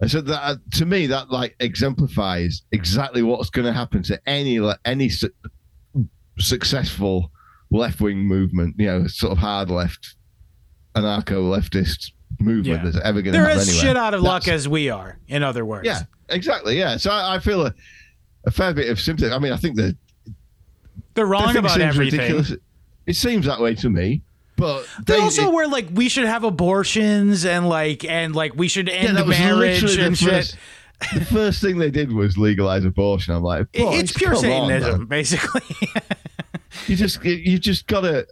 And 0.00 0.10
so 0.10 0.20
that 0.22 0.42
uh, 0.42 0.56
to 0.72 0.86
me 0.86 1.06
that 1.08 1.30
like 1.30 1.56
exemplifies 1.60 2.62
exactly 2.72 3.22
what's 3.22 3.50
going 3.50 3.66
to 3.66 3.72
happen 3.72 4.02
to 4.04 4.20
any 4.26 4.58
any 4.84 5.08
su- 5.10 5.32
successful 6.38 7.30
left 7.70 8.00
wing 8.00 8.18
movement, 8.18 8.76
you 8.78 8.86
know, 8.86 9.06
sort 9.06 9.32
of 9.32 9.38
hard 9.38 9.70
left, 9.70 10.16
anarcho 10.96 11.42
leftist 11.54 12.12
movement 12.38 12.82
Yeah. 12.84 12.90
that's 12.90 13.04
ever 13.04 13.22
going 13.22 13.34
to 13.34 13.38
happen. 13.40 13.56
They're 13.58 13.62
as 13.62 13.78
shit 13.78 13.96
out 13.96 14.14
of 14.14 14.22
luck 14.22 14.48
as 14.48 14.68
we 14.68 14.90
are, 14.90 15.18
in 15.28 15.42
other 15.42 15.64
words. 15.64 15.86
yeah, 15.86 16.00
exactly. 16.28 16.78
Yeah. 16.78 16.96
So 16.96 17.10
I, 17.10 17.36
I 17.36 17.38
feel 17.38 17.66
a, 17.66 17.74
a 18.46 18.50
fair 18.50 18.72
bit 18.74 18.88
of 18.90 18.98
sympathy. 18.98 19.30
I 19.30 19.38
mean, 19.38 19.52
I 19.52 19.56
think 19.56 19.76
that 19.76 19.96
They're 21.14 21.24
the 21.24 21.26
wrong 21.26 21.56
about 21.56 21.80
everything. 21.80 22.18
ridiculous. 22.20 22.52
It 23.06 23.16
seems 23.16 23.46
that 23.46 23.60
way 23.60 23.74
to 23.76 23.90
me, 23.90 24.22
but 24.60 24.86
They 25.06 25.14
they- 25.16 25.20
also 25.20 25.48
it- 25.48 25.52
were 25.54 25.66
like, 25.66 25.88
we 25.92 26.08
should 26.08 26.26
have 26.26 26.44
abortions 26.44 27.44
and 27.44 27.68
like, 27.68 28.04
and 28.04 28.34
like, 28.36 28.54
we 28.54 28.68
should 28.68 28.88
end 28.88 29.16
that 29.16 29.26
was 29.26 29.36
marriage 29.38 29.82
and 29.96 30.12
the 30.12 30.16
shit. 30.16 30.28
first, 30.30 30.56
the 31.14 31.24
first 31.24 31.60
thing 31.60 31.78
they 31.78 31.90
did 31.90 32.12
was 32.12 32.36
legalize 32.38 32.84
abortion. 32.84 33.34
I'm 33.34 33.42
like, 33.42 33.66
it's 33.72 34.12
pure 34.12 34.34
come 34.34 34.44
on, 34.44 34.68
Satanism, 34.68 35.06
basically. 35.06 35.62
You 36.86 36.94
just 36.94 37.24
you- 37.24 37.58
just 37.58 37.88
gotta. 37.88 38.28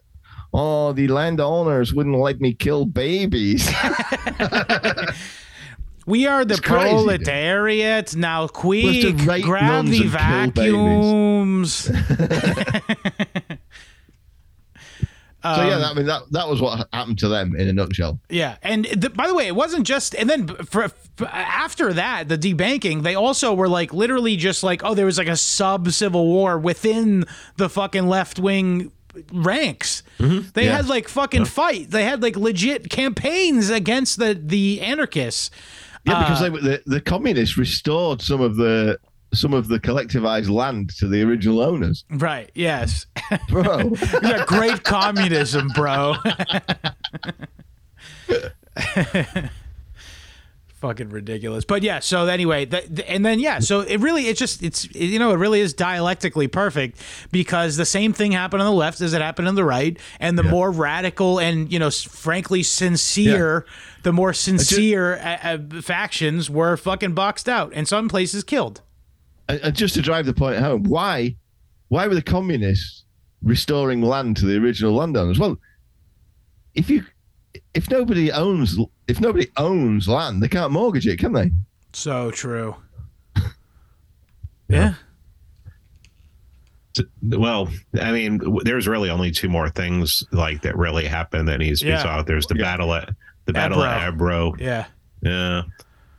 Oh, 0.55 0.93
the 0.93 1.09
landowners 1.09 1.93
wouldn't 1.93 2.17
let 2.17 2.41
me 2.41 2.55
kill 2.55 2.87
babies. 2.87 3.69
we 6.07 6.27
are 6.27 6.45
the 6.45 6.55
It's 6.55 6.61
crazy, 6.61 6.89
proletariat. 6.89 8.15
Now, 8.17 8.47
quick, 8.47 9.17
grab 9.43 9.87
the 9.87 10.03
and 10.05 10.09
vacuums. 15.57 15.57
so 15.57 15.69
yeah, 15.71 15.79
that, 15.79 15.91
I 15.91 15.95
mean 15.95 16.07
that 16.07 16.23
that 16.33 16.49
was 16.49 16.61
what 16.61 16.89
happened 16.93 17.19
to 17.21 17.29
them 17.29 17.55
in 17.57 17.69
a 17.69 17.73
nutshell. 17.73 18.19
Yeah, 18.29 18.57
and 18.63 18.85
the, 18.87 19.11
by 19.11 19.27
the 19.27 19.35
way, 19.35 19.47
it 19.47 19.55
wasn't 19.55 19.87
just. 19.87 20.15
And 20.15 20.29
then 20.29 20.49
for, 20.49 20.89
for 21.17 21.27
after 21.27 21.93
that, 21.93 22.29
the 22.29 22.39
debanking, 22.39 23.03
they 23.03 23.15
also 23.15 23.55
were 23.55 23.69
like 23.69 23.93
literally 23.93 24.37
just 24.37 24.63
like, 24.63 24.83
oh, 24.85 24.95
there 24.95 25.07
was 25.07 25.19
like 25.19 25.29
a 25.29 25.37
sub 25.37 25.91
civil 25.93 26.27
war 26.27 26.59
within 26.59 27.25
the 27.57 27.69
fucking 27.69 28.07
left 28.09 28.39
wing 28.39 28.93
ranks. 29.33 30.03
They 30.19 30.65
Yeah. 30.67 30.77
had 30.77 30.89
like 30.89 31.09
fucking 31.09 31.47
fight. 31.47 31.91
They 31.91 32.05
had 32.05 32.23
like 32.23 32.37
legit 32.37 32.91
campaigns 32.91 33.71
against 33.71 34.19
the 34.19 34.35
the 34.41 34.81
anarchists. 34.81 35.51
Yeah, 36.05 36.21
because 36.23 36.41
Uh, 36.43 36.51
they, 36.51 36.59
the 36.61 36.83
the 36.87 37.01
communists 37.01 37.57
restored 37.57 38.23
some 38.23 38.41
of 38.41 38.57
the 38.57 38.99
some 39.33 39.53
of 39.55 39.69
the 39.69 39.79
collectivized 39.79 40.51
land 40.51 40.91
to 40.97 41.07
the 41.07 41.23
original 41.23 41.61
owners. 41.61 42.05
Right. 42.11 42.51
Yes. 42.55 43.07
Bro, 43.49 43.93
yeah, 44.23 44.45
great 44.47 44.85
communism, 44.85 45.69
bro. 45.75 46.15
fucking 50.79 51.11
ridiculous. 51.11 51.65
But 51.65 51.83
yeah, 51.83 51.99
so 51.99 52.27
anyway, 52.27 52.67
th- 52.67 52.87
and 53.07 53.25
then 53.25 53.39
yeah, 53.39 53.59
so 53.59 53.81
it 53.81 53.99
really 53.99 54.29
it's 54.29 54.39
just 54.39 54.63
it's 54.63 54.93
you 54.95 55.19
know 55.19 55.33
it 55.33 55.37
really 55.37 55.61
is 55.61 55.75
dialectically 55.75 56.49
perfect 56.49 57.01
because 57.31 57.77
the 57.77 57.85
same 57.85 58.13
thing 58.13 58.33
happened 58.33 58.63
on 58.63 58.71
the 58.71 58.77
left 58.77 59.01
as 59.01 59.13
it 59.13 59.21
happened 59.21 59.49
on 59.49 59.55
the 59.55 59.65
right, 59.65 59.99
and 60.21 60.39
the 60.39 60.45
yeah. 60.45 60.51
more 60.51 60.71
radical 60.71 61.39
and 61.39 61.73
you 61.73 61.79
know 61.79 61.91
frankly 61.91 62.63
sincere, 62.63 63.67
yeah. 63.67 63.75
the 64.05 64.13
more 64.13 64.33
sincere 64.33 65.17
just, 65.17 65.45
uh, 65.45 65.79
uh, 65.79 65.83
factions 65.83 66.49
were 66.49 66.77
fucking 66.77 67.15
boxed 67.15 67.49
out, 67.49 67.73
and 67.75 67.87
some 67.87 68.09
places 68.09 68.45
killed. 68.45 68.81
And 69.49 69.75
just 69.75 69.95
to 69.95 70.03
drive 70.03 70.27
the 70.27 70.35
point 70.35 70.59
home, 70.59 70.85
why 70.85 71.37
why 71.89 72.07
were 72.07 72.15
the 72.15 72.23
communists 72.23 73.05
restoring 73.43 74.03
land 74.03 74.37
to 74.39 74.47
the 74.47 74.57
original 74.57 74.93
landowners? 74.93 75.39
Well, 75.39 75.57
if 76.75 76.91
you 76.91 77.05
if 77.75 77.91
nobody 77.91 78.31
owns 78.31 78.79
if 79.07 79.21
nobody 79.21 79.49
owns 79.57 80.09
land, 80.09 80.43
they 80.43 80.49
can't 80.49 80.73
mortgage 80.73 81.07
it, 81.07 81.19
can 81.19 81.33
they? 81.33 81.51
So 81.93 82.31
true. 82.31 82.77
yeah. 84.69 84.95
Well, 87.23 87.69
I 88.01 88.13
mean, 88.13 88.41
there's 88.65 88.89
really 88.89 89.09
only 89.09 89.31
two 89.31 89.49
more 89.49 89.71
things 89.71 90.25
like 90.33 90.63
that 90.63 90.77
really 90.77 91.07
happened 91.07 91.49
that 91.49 91.59
needs 91.59 91.81
to 91.81 91.87
be 91.87 91.91
yeah. 91.93 92.23
There's 92.27 92.47
the 92.47 92.57
yeah. 92.57 92.65
battle 92.65 92.93
at 92.93 93.11
the 93.47 93.53
battle 93.53 93.79
Ebro. 93.79 93.89
at 93.89 94.09
Ebro. 94.09 94.55
Yeah. 94.59 94.87
Yeah. 95.23 95.63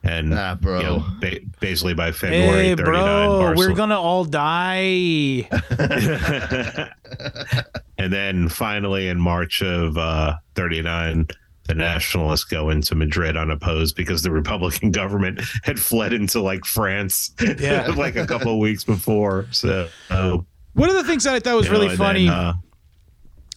And 0.03 0.33
ah, 0.33 0.55
bro. 0.55 0.77
You 0.77 0.83
know, 0.83 1.05
ba- 1.19 1.39
basically 1.59 1.93
by 1.93 2.11
February 2.11 2.69
hey, 2.69 2.75
39, 2.75 2.85
bro, 2.85 3.01
Barcelona. 3.03 3.57
we're 3.57 3.75
gonna 3.75 3.99
all 3.99 4.23
die. 4.23 5.47
and 7.97 8.13
then 8.13 8.47
finally 8.49 9.09
in 9.09 9.19
March 9.19 9.61
of 9.61 9.97
uh, 9.97 10.35
39, 10.55 11.27
the 11.69 11.75
nationalists 11.75 12.45
go 12.45 12.69
into 12.69 12.95
Madrid 12.95 13.37
unopposed 13.37 13.95
because 13.95 14.23
the 14.23 14.31
Republican 14.31 14.91
government 14.99 15.41
had 15.63 15.79
fled 15.79 16.13
into 16.13 16.41
like 16.41 16.65
France, 16.65 17.31
yeah, 17.59 17.87
like 17.95 18.15
a 18.15 18.25
couple 18.25 18.51
of 18.53 18.57
weeks 18.57 18.83
before. 18.83 19.45
So, 19.51 19.87
uh, 20.09 20.39
one 20.73 20.89
of 20.89 20.95
the 20.95 21.03
things 21.03 21.25
that 21.25 21.35
I 21.35 21.39
thought 21.39 21.55
was 21.55 21.69
really 21.69 21.89
know, 21.89 21.95
funny. 21.95 22.25
Then, 22.25 22.33
uh, 22.33 22.53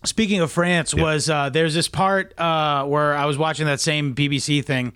Speaking 0.05 0.41
of 0.41 0.51
France, 0.51 0.93
yeah. 0.93 1.03
was 1.03 1.31
uh, 1.31 1.49
there's 1.51 1.75
this 1.75 1.87
part 1.89 2.39
uh, 2.39 2.85
where 2.87 3.15
I 3.15 3.25
was 3.27 3.39
watching 3.39 3.67
that 3.67 3.81
same 3.81 4.17
BBC 4.17 4.65
thing, 4.65 4.95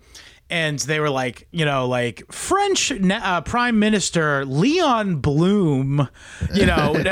and 0.48 0.78
they 0.80 1.00
were 1.00 1.10
like, 1.10 1.48
you 1.50 1.64
know, 1.64 1.88
like 1.88 2.30
French 2.32 2.92
uh, 2.92 3.40
Prime 3.40 3.80
Minister 3.80 4.44
Leon 4.44 5.16
Blum, 5.16 6.08
you 6.54 6.66
know, 6.66 6.94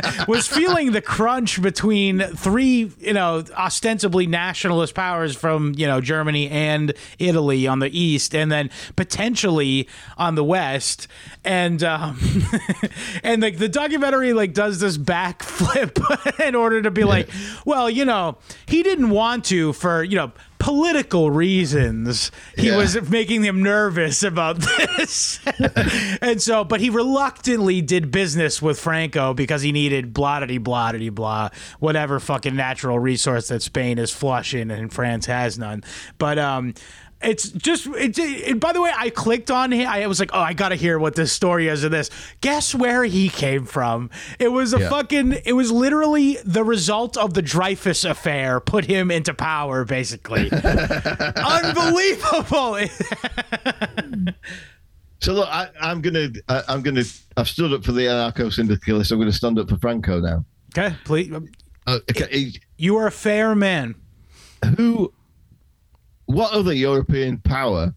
was 0.28 0.46
feeling 0.46 0.92
the 0.92 1.02
crunch 1.02 1.60
between 1.60 2.20
three, 2.20 2.90
you 2.98 3.12
know, 3.12 3.44
ostensibly 3.52 4.26
nationalist 4.26 4.94
powers 4.94 5.36
from, 5.36 5.74
you 5.76 5.86
know, 5.86 6.00
Germany 6.00 6.48
and 6.48 6.94
Italy 7.18 7.66
on 7.66 7.80
the 7.80 7.98
east, 7.98 8.34
and 8.34 8.50
then 8.50 8.70
potentially 8.96 9.86
on 10.16 10.34
the 10.34 10.44
west, 10.44 11.06
and 11.44 11.82
um, 11.82 12.18
and 13.22 13.42
like 13.42 13.58
the 13.58 13.68
documentary 13.68 14.32
like 14.32 14.54
does 14.54 14.80
this 14.80 14.96
backflip 14.96 16.40
in 16.40 16.54
order 16.54 16.80
to 16.80 16.90
be 16.90 17.04
like, 17.04 17.28
well, 17.66 17.90
you 17.90 18.06
know, 18.06 18.38
he 18.66 18.82
didn't 18.82 19.10
want 19.10 19.44
to 19.46 19.74
for 19.74 20.02
you 20.02 20.16
know 20.16 20.32
political 20.60 21.30
reasons 21.30 22.30
he 22.54 22.68
yeah. 22.68 22.76
was 22.76 23.10
making 23.10 23.40
them 23.40 23.62
nervous 23.62 24.22
about 24.22 24.56
this 24.98 25.40
and 26.20 26.40
so 26.40 26.62
but 26.62 26.80
he 26.80 26.90
reluctantly 26.90 27.80
did 27.80 28.10
business 28.10 28.60
with 28.60 28.78
franco 28.78 29.32
because 29.32 29.62
he 29.62 29.72
needed 29.72 30.12
blah 30.12 30.44
blah 30.44 30.58
blah 30.58 31.10
blah 31.10 31.48
whatever 31.78 32.20
fucking 32.20 32.54
natural 32.54 32.98
resource 32.98 33.48
that 33.48 33.62
spain 33.62 33.98
is 33.98 34.12
flushing 34.12 34.70
and 34.70 34.92
france 34.92 35.24
has 35.24 35.58
none 35.58 35.82
but 36.18 36.38
um 36.38 36.74
it's 37.22 37.50
just 37.50 37.86
it's 37.86 38.18
it, 38.18 38.58
by 38.58 38.72
the 38.72 38.80
way 38.80 38.90
i 38.96 39.10
clicked 39.10 39.50
on 39.50 39.72
him. 39.72 39.86
I 39.86 40.06
was 40.06 40.20
like 40.20 40.30
oh 40.32 40.40
i 40.40 40.52
gotta 40.54 40.74
hear 40.74 40.98
what 40.98 41.14
this 41.14 41.32
story 41.32 41.68
is 41.68 41.84
of 41.84 41.90
this. 41.90 42.10
Guess 42.40 42.74
where 42.74 43.04
he 43.04 43.28
came 43.28 43.66
from? 43.66 44.10
It 44.38 44.48
was 44.48 44.72
a 44.72 44.80
yeah. 44.80 44.88
fucking 44.88 45.32
it 45.44 45.52
was 45.52 45.70
literally 45.70 46.38
the 46.44 46.64
result 46.64 47.16
of 47.16 47.34
the 47.34 47.42
dreyfus 47.42 48.04
affair 48.04 48.60
put 48.60 48.86
him 48.86 49.10
into 49.10 49.34
power 49.34 49.84
basically. 49.84 50.50
Unbelievable. 51.36 52.78
So 55.20 55.34
look 55.34 55.48
I, 55.50 55.68
am 55.80 56.00
gonna 56.00 56.30
I, 56.48 56.62
am 56.68 56.80
gonna 56.82 57.04
i've 57.36 57.48
stood 57.48 57.72
up 57.72 57.84
for 57.84 57.92
the 57.92 58.06
anarcho 58.06 58.50
syndicalists. 58.50 59.12
I'm 59.12 59.18
gonna 59.18 59.32
stand 59.32 59.58
up 59.58 59.68
for 59.68 59.76
franco 59.76 60.20
now. 60.20 60.44
Okay 60.76 60.96
please. 61.04 61.30
Uh, 61.86 61.98
okay 62.10 62.52
you 62.78 62.96
are 62.96 63.08
a 63.08 63.12
fair 63.12 63.54
man. 63.54 63.94
who 64.76 65.12
what 66.32 66.52
other 66.52 66.72
European 66.72 67.38
power 67.38 67.94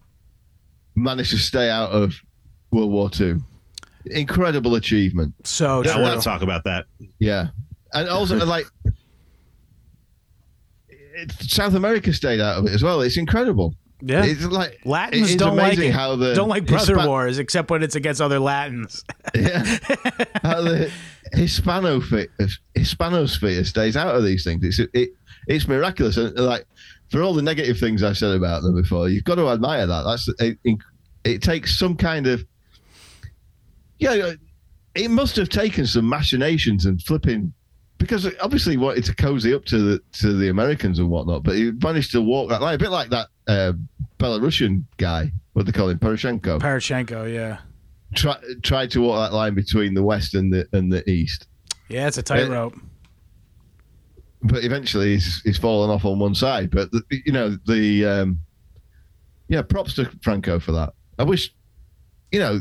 managed 0.94 1.30
to 1.30 1.38
stay 1.38 1.70
out 1.70 1.90
of 1.90 2.14
World 2.70 2.90
War 2.90 3.10
II? 3.18 3.36
Incredible 4.06 4.74
achievement. 4.74 5.34
So 5.44 5.82
yeah, 5.84 5.96
I 5.96 6.00
want 6.00 6.20
to 6.20 6.24
talk 6.24 6.42
about 6.42 6.64
that. 6.64 6.86
Yeah, 7.18 7.48
and 7.92 8.08
also 8.08 8.36
like 8.46 8.66
South 11.40 11.74
America 11.74 12.12
stayed 12.12 12.40
out 12.40 12.58
of 12.58 12.66
it 12.66 12.72
as 12.72 12.82
well. 12.82 13.00
It's 13.00 13.16
incredible. 13.16 13.74
Yeah, 14.02 14.24
it's 14.24 14.44
like 14.44 14.80
Latins 14.84 15.30
it's 15.30 15.36
don't 15.36 15.56
like 15.56 15.78
it. 15.78 15.92
How 15.92 16.16
the 16.16 16.34
don't 16.34 16.48
like 16.48 16.66
brother 16.66 16.96
Hispan- 16.96 17.08
wars 17.08 17.38
except 17.38 17.70
when 17.70 17.82
it's 17.82 17.94
against 17.94 18.20
other 18.20 18.38
Latins. 18.38 19.04
yeah, 19.34 19.78
how 20.42 20.60
the 20.60 20.90
Hispano 21.32 22.00
Hispanosphere 22.76 23.64
stays 23.64 23.96
out 23.96 24.14
of 24.14 24.24
these 24.24 24.44
things. 24.44 24.62
It's 24.62 24.90
it, 24.92 25.10
it's 25.46 25.66
miraculous, 25.66 26.18
and 26.18 26.36
like 26.36 26.66
for 27.14 27.22
all 27.22 27.32
the 27.32 27.42
negative 27.42 27.78
things 27.78 28.02
I've 28.02 28.18
said 28.18 28.34
about 28.34 28.64
them 28.64 28.74
before, 28.74 29.08
you've 29.08 29.22
got 29.22 29.36
to 29.36 29.48
admire 29.48 29.86
that. 29.86 30.02
That's 30.02 30.28
it, 30.40 30.58
it 31.22 31.42
takes 31.42 31.78
some 31.78 31.96
kind 31.96 32.26
of 32.26 32.44
yeah. 34.00 34.32
It 34.96 35.12
must 35.12 35.36
have 35.36 35.48
taken 35.48 35.86
some 35.86 36.08
machinations 36.08 36.86
and 36.86 37.00
flipping 37.00 37.52
because 37.98 38.28
obviously 38.40 38.76
wanted 38.76 39.04
to 39.04 39.14
cozy 39.14 39.54
up 39.54 39.64
to 39.66 39.78
the 39.78 40.00
to 40.14 40.32
the 40.36 40.48
Americans 40.48 40.98
and 40.98 41.08
whatnot, 41.08 41.44
but 41.44 41.54
he 41.54 41.70
managed 41.70 42.10
to 42.12 42.20
walk 42.20 42.48
that 42.50 42.60
line 42.60 42.74
a 42.74 42.78
bit 42.78 42.90
like 42.90 43.10
that 43.10 43.28
uh, 43.46 43.74
Belarusian 44.18 44.82
guy. 44.96 45.30
What 45.52 45.66
they 45.66 45.72
call 45.72 45.90
him, 45.90 46.00
Poroshenko. 46.00 46.58
Poroshenko, 46.58 47.32
yeah. 47.32 47.58
Try, 48.16 48.36
tried 48.64 48.90
to 48.90 49.00
walk 49.02 49.30
that 49.30 49.36
line 49.36 49.54
between 49.54 49.94
the 49.94 50.02
west 50.02 50.34
and 50.34 50.52
the 50.52 50.66
and 50.72 50.92
the 50.92 51.08
east. 51.08 51.46
Yeah, 51.88 52.08
it's 52.08 52.18
a 52.18 52.24
tightrope. 52.24 52.74
But 54.44 54.62
eventually 54.62 55.14
he's, 55.14 55.40
he's 55.42 55.58
fallen 55.58 55.90
off 55.90 56.04
on 56.04 56.18
one 56.18 56.34
side. 56.34 56.70
But 56.70 56.90
the, 56.92 57.02
you 57.10 57.32
know 57.32 57.56
the 57.66 58.04
um, 58.04 58.38
yeah, 59.48 59.62
props 59.62 59.94
to 59.94 60.10
Franco 60.22 60.60
for 60.60 60.72
that. 60.72 60.92
I 61.18 61.24
wish 61.24 61.54
you 62.30 62.40
know 62.40 62.60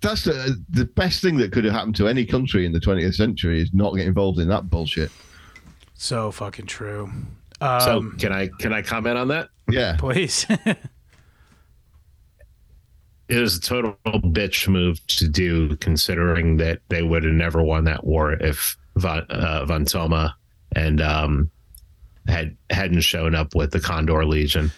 that's 0.00 0.24
the 0.24 0.62
the 0.70 0.84
best 0.84 1.22
thing 1.22 1.36
that 1.38 1.52
could 1.52 1.64
have 1.64 1.72
happened 1.72 1.96
to 1.96 2.08
any 2.08 2.24
country 2.24 2.66
in 2.66 2.72
the 2.72 2.80
20th 2.80 3.14
century 3.14 3.60
is 3.60 3.72
not 3.72 3.94
get 3.94 4.06
involved 4.06 4.38
in 4.38 4.48
that 4.48 4.68
bullshit. 4.68 5.10
So 5.94 6.30
fucking 6.30 6.66
true. 6.66 7.10
Um, 7.60 7.80
so 7.80 8.10
can 8.18 8.32
I 8.32 8.48
can 8.58 8.72
I 8.72 8.82
comment 8.82 9.16
on 9.16 9.28
that? 9.28 9.48
Yeah, 9.70 9.96
please. 9.98 10.46
it 13.28 13.40
was 13.40 13.56
a 13.56 13.60
total 13.60 13.96
bitch 14.04 14.68
move 14.68 15.04
to 15.06 15.28
do, 15.28 15.76
considering 15.76 16.58
that 16.58 16.80
they 16.88 17.02
would 17.02 17.24
have 17.24 17.32
never 17.32 17.62
won 17.62 17.84
that 17.84 18.04
war 18.04 18.32
if 18.32 18.76
Von, 18.96 19.20
uh, 19.30 19.64
Von 19.64 19.84
Thoma 19.84 20.36
and 20.74 21.00
um, 21.00 21.50
had 22.26 22.56
hadn't 22.70 23.00
shown 23.00 23.34
up 23.34 23.54
with 23.54 23.70
the 23.70 23.80
Condor 23.80 24.24
Legion. 24.24 24.70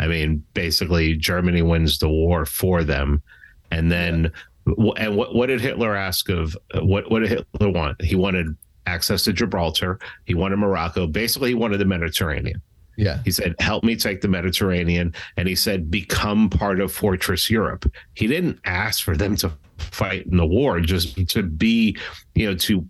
I 0.00 0.06
mean, 0.06 0.44
basically, 0.54 1.16
Germany 1.16 1.62
wins 1.62 1.98
the 1.98 2.08
war 2.08 2.46
for 2.46 2.84
them, 2.84 3.22
and 3.70 3.90
then 3.90 4.32
yeah. 4.66 4.92
and 4.96 5.16
what 5.16 5.34
what 5.34 5.46
did 5.46 5.60
Hitler 5.60 5.94
ask 5.96 6.28
of 6.28 6.56
what 6.74 7.10
what 7.10 7.20
did 7.20 7.30
Hitler 7.30 7.70
want? 7.70 8.00
He 8.02 8.14
wanted 8.14 8.56
access 8.86 9.24
to 9.24 9.32
Gibraltar. 9.32 9.98
He 10.24 10.34
wanted 10.34 10.56
Morocco. 10.56 11.06
Basically, 11.06 11.50
he 11.50 11.54
wanted 11.54 11.78
the 11.78 11.84
Mediterranean. 11.84 12.62
Yeah. 12.96 13.20
He 13.24 13.30
said, 13.30 13.54
help 13.60 13.84
me 13.84 13.94
take 13.94 14.22
the 14.22 14.28
Mediterranean. 14.28 15.14
And 15.36 15.46
he 15.46 15.54
said, 15.54 15.88
become 15.88 16.50
part 16.50 16.80
of 16.80 16.90
Fortress 16.90 17.48
Europe. 17.48 17.90
He 18.14 18.26
didn't 18.26 18.58
ask 18.64 19.04
for 19.04 19.16
them 19.16 19.36
to 19.36 19.52
fight 19.76 20.26
in 20.26 20.36
the 20.36 20.46
war, 20.46 20.80
just 20.80 21.28
to 21.28 21.44
be, 21.44 21.96
you 22.34 22.46
know, 22.46 22.56
to 22.56 22.84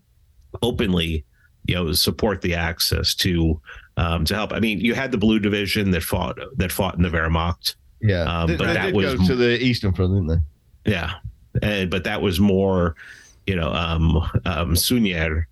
openly 0.62 1.26
you 1.68 1.74
know 1.74 1.92
support 1.92 2.40
the 2.40 2.54
Axis 2.54 3.14
to 3.16 3.60
um, 3.96 4.24
to 4.24 4.34
help. 4.34 4.52
I 4.52 4.58
mean, 4.58 4.80
you 4.80 4.94
had 4.94 5.12
the 5.12 5.18
Blue 5.18 5.38
Division 5.38 5.92
that 5.92 6.02
fought 6.02 6.38
that 6.56 6.72
fought 6.72 6.96
in 6.96 7.02
the 7.02 7.10
Wehrmacht. 7.10 7.76
Yeah, 8.00 8.22
um, 8.22 8.56
but 8.56 8.66
they, 8.66 8.74
that 8.74 8.94
was 8.94 9.26
to 9.28 9.36
the 9.36 9.62
Eastern 9.62 9.92
Front, 9.92 10.14
didn't 10.14 10.42
they? 10.84 10.90
Yeah, 10.90 11.14
and, 11.62 11.90
but 11.90 12.04
that 12.04 12.22
was 12.22 12.40
more, 12.40 12.96
you 13.46 13.54
know, 13.54 13.72
um, 13.72 14.16
um, 14.46 14.74
Suñer. 14.74 15.44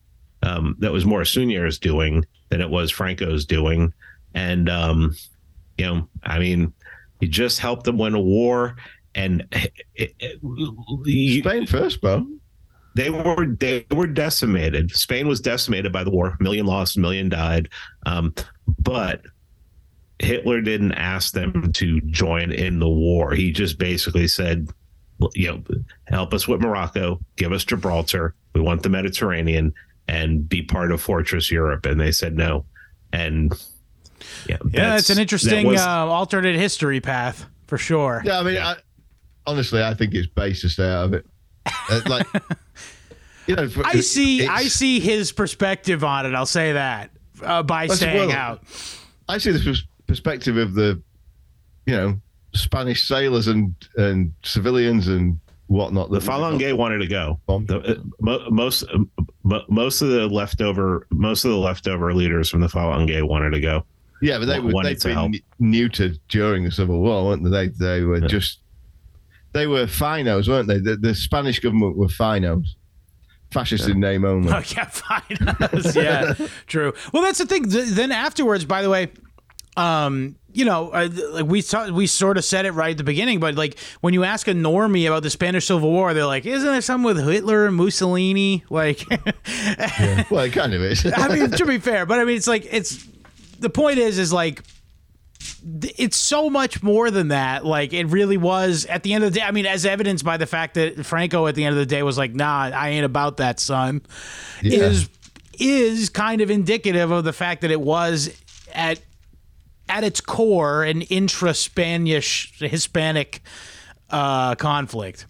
Um, 0.43 0.77
that 0.79 0.93
was 0.93 1.05
more 1.05 1.23
Suñer's 1.23 1.79
doing 1.79 2.25
than 2.49 2.61
it 2.61 2.71
was 2.71 2.91
Franco's 2.91 3.45
doing, 3.45 3.93
and 4.35 4.71
um, 4.71 5.15
you 5.77 5.85
know, 5.85 6.09
I 6.23 6.39
mean, 6.39 6.73
he 7.21 7.29
just 7.29 7.59
helped 7.59 7.85
them 7.85 7.99
win 7.99 8.15
a 8.15 8.21
war, 8.21 8.77
and 9.15 9.47
it, 9.95 10.15
it, 10.19 11.41
Spain 11.43 11.67
first, 11.67 12.01
bro 12.01 12.27
they 12.97 13.11
were 13.11 13.47
they 13.47 13.85
were 13.91 14.07
decimated. 14.07 14.91
Spain 14.91 15.29
was 15.29 15.41
decimated 15.41 15.93
by 15.93 16.03
the 16.03 16.11
war. 16.11 16.37
A 16.41 16.43
million 16.43 16.65
lost, 16.65 16.97
a 16.97 17.01
million 17.01 17.29
died. 17.29 17.69
Um, 18.07 18.35
but 18.79 19.21
Hitler 20.19 20.63
didn't 20.63 20.93
ask 20.93 21.35
them 21.35 21.73
to 21.73 22.01
join 22.01 22.51
in 22.51 22.79
the 22.79 22.89
war. 22.89 23.33
He 23.33 23.53
just 23.53 23.79
basically 23.79 24.27
said, 24.27 24.71
you 25.35 25.49
know, 25.49 25.63
help 26.07 26.33
us 26.33 26.49
with 26.49 26.63
Morocco, 26.63 27.21
give 27.37 27.53
us 27.53 27.65
Gibraltar. 27.65 28.35
We 28.55 28.63
want 28.63 28.83
the 28.83 28.89
Mediterranean 28.89 29.75
and 30.09 30.49
be 30.49 30.63
part 30.63 30.91
of 30.91 31.03
Fortress 31.03 31.51
Europe. 31.51 31.85
And 31.85 32.01
they 32.01 32.13
said 32.13 32.35
no. 32.35 32.65
And 33.13 33.53
yeah, 34.49 34.57
yeah, 34.71 34.97
it's 34.97 35.11
an 35.11 35.19
interesting 35.19 35.67
was, 35.67 35.83
uh, 35.83 36.07
alternate 36.07 36.57
history 36.57 37.03
path 37.03 37.45
for 37.67 37.77
sure. 37.77 38.23
Yeah, 38.25 38.41
I 38.41 38.43
mean, 38.43 38.55
yeah. 38.55 38.69
I, 38.69 38.77
honestly, 39.47 39.83
I 39.83 39.93
think 39.93 40.15
it's 40.15 40.29
base 40.29 40.63
to 40.63 40.71
stay 40.71 40.89
out 40.89 41.05
of 41.05 41.13
it. 41.13 41.27
Uh, 41.91 42.01
like, 42.07 42.27
you 43.47 43.57
know, 43.57 43.69
I 43.85 44.01
see, 44.01 44.47
I 44.47 44.65
see 44.65 45.01
his 45.01 45.33
perspective 45.33 46.05
on 46.05 46.27
it. 46.27 46.35
I'll 46.35 46.47
say 46.47 46.73
that 46.73 47.11
uh, 47.43 47.63
by 47.63 47.87
staying 47.87 48.29
well, 48.29 48.33
out. 48.33 48.63
I 49.29 49.39
see 49.39 49.53
the 49.53 49.79
perspective 50.07 50.57
of 50.57 50.75
the, 50.75 51.01
you 51.87 51.97
know, 51.97 52.21
Spanish 52.55 53.07
sailors 53.07 53.49
and 53.49 53.75
and 53.97 54.33
civilians 54.43 55.09
and 55.09 55.39
whatnot. 55.67 56.11
The 56.11 56.19
Falange 56.19 56.77
wanted 56.77 56.99
to 56.99 57.07
go. 57.07 57.41
The, 57.47 58.01
uh, 58.27 58.51
most 58.51 58.85
uh, 58.85 59.61
most 59.69 60.03
of 60.03 60.09
the 60.09 60.27
leftover 60.27 61.07
most 61.11 61.45
of 61.45 61.51
the 61.51 61.57
leftover 61.57 62.13
leaders 62.15 62.49
from 62.49 62.61
the 62.61 62.69
Falange 62.69 63.23
wanted 63.27 63.51
to 63.51 63.61
go. 63.61 63.85
Yeah, 64.23 64.39
but 64.39 64.47
they 64.47 64.61
were 64.61 64.73
they'd 64.83 65.03
been 65.03 65.41
neutered 65.61 66.19
during 66.29 66.65
the 66.65 66.71
Civil 66.71 67.01
War, 67.01 67.27
weren't 67.27 67.45
they? 67.45 67.51
They, 67.51 67.69
they 67.69 68.03
were 68.03 68.19
yeah. 68.19 68.27
just 68.27 68.61
they 69.53 69.67
were 69.67 69.85
finos, 69.85 70.49
weren't 70.49 70.69
they? 70.69 70.79
The, 70.79 70.97
the 70.97 71.15
Spanish 71.15 71.61
government 71.61 71.97
were 71.97 72.07
finos. 72.09 72.69
Fascist 73.57 73.87
yeah. 73.87 73.95
in 73.95 74.01
name 74.01 74.25
only. 74.25 74.53
Oh 74.53 74.57
yeah, 74.69 74.87
finos. 74.87 75.95
yeah, 76.41 76.47
true. 76.67 76.93
Well, 77.13 77.23
that's 77.23 77.39
the 77.39 77.47
thing. 77.47 77.65
Then 77.69 78.13
afterwards, 78.13 78.65
by 78.65 78.83
the 78.83 78.91
way, 78.91 79.11
um, 79.77 80.37
you 80.53 80.65
know, 80.65 80.91
uh, 80.91 81.09
like 81.33 81.47
we 81.47 81.61
saw, 81.61 81.91
we 81.91 82.07
sort 82.07 82.39
of 82.39 82.45
said 82.45 82.65
it 82.65 82.73
right 82.73 82.93
at 82.93 82.97
the 82.99 83.05
beginning, 83.05 83.41
but 83.41 83.55
like 83.55 83.79
when 84.01 84.15
you 84.15 84.25
ask 84.25 84.49
a 84.49 84.53
normie 84.53 85.07
about 85.07 85.23
the 85.23 85.31
Spanish 85.31 85.67
Civil 85.67 85.91
War, 85.91 86.15
they're 86.15 86.27
like, 86.27 86.47
"Isn't 86.47 86.69
there 86.69 86.81
something 86.81 87.05
with 87.05 87.23
Hitler 87.23 87.67
and 87.67 87.77
Mussolini?" 87.77 88.65
Like, 88.71 89.09
yeah. 89.11 90.25
well, 90.31 90.45
it 90.45 90.53
kind 90.53 90.75
of 90.75 90.83
is. 90.83 91.07
I 91.07 91.29
mean, 91.29 91.51
to 91.51 91.67
be 91.67 91.79
fair, 91.79 92.05
but 92.05 92.19
I 92.19 92.25
mean, 92.25 92.37
it's 92.37 92.47
like 92.47 92.67
it's 92.71 93.07
the 93.59 93.71
point 93.71 93.99
is 93.99 94.19
is 94.19 94.33
like 94.33 94.63
it's 95.99 96.17
so 96.17 96.49
much 96.49 96.83
more 96.83 97.11
than 97.11 97.29
that. 97.29 97.65
Like 97.65 97.93
it 97.93 98.07
really 98.07 98.37
was 98.37 98.87
at 98.87 99.03
the 99.03 99.15
end 99.15 99.25
of 99.25 99.33
the 99.33 99.41
day. 99.41 99.45
I 99.45 99.51
mean, 99.51 99.67
as 99.67 99.85
evidenced 99.85 100.25
by 100.25 100.37
the 100.37 100.47
fact 100.47 100.75
that 100.75 101.05
Franco 101.05 101.47
at 101.47 101.55
the 101.55 101.65
end 101.65 101.73
of 101.73 101.79
the 101.79 101.87
day 101.87 102.03
was 102.03 102.17
like, 102.17 102.35
"Nah, 102.35 102.71
I 102.73 102.91
ain't 102.91 103.05
about 103.05 103.39
that, 103.39 103.61
son," 103.61 104.03
yeah. 104.63 104.85
is 104.85 105.09
is 105.59 106.09
kind 106.09 106.41
of 106.41 106.51
indicative 106.51 107.11
of 107.11 107.25
the 107.25 107.33
fact 107.33 107.63
that 107.63 107.71
it 107.71 107.81
was 107.81 108.31
at 108.73 109.01
at 109.89 110.05
its 110.05 110.21
core 110.21 110.83
an 110.85 111.03
intra-Spanish 111.03 112.59
Hispanic 112.59 113.41
uh, 114.11 114.55
conflict. 114.57 115.27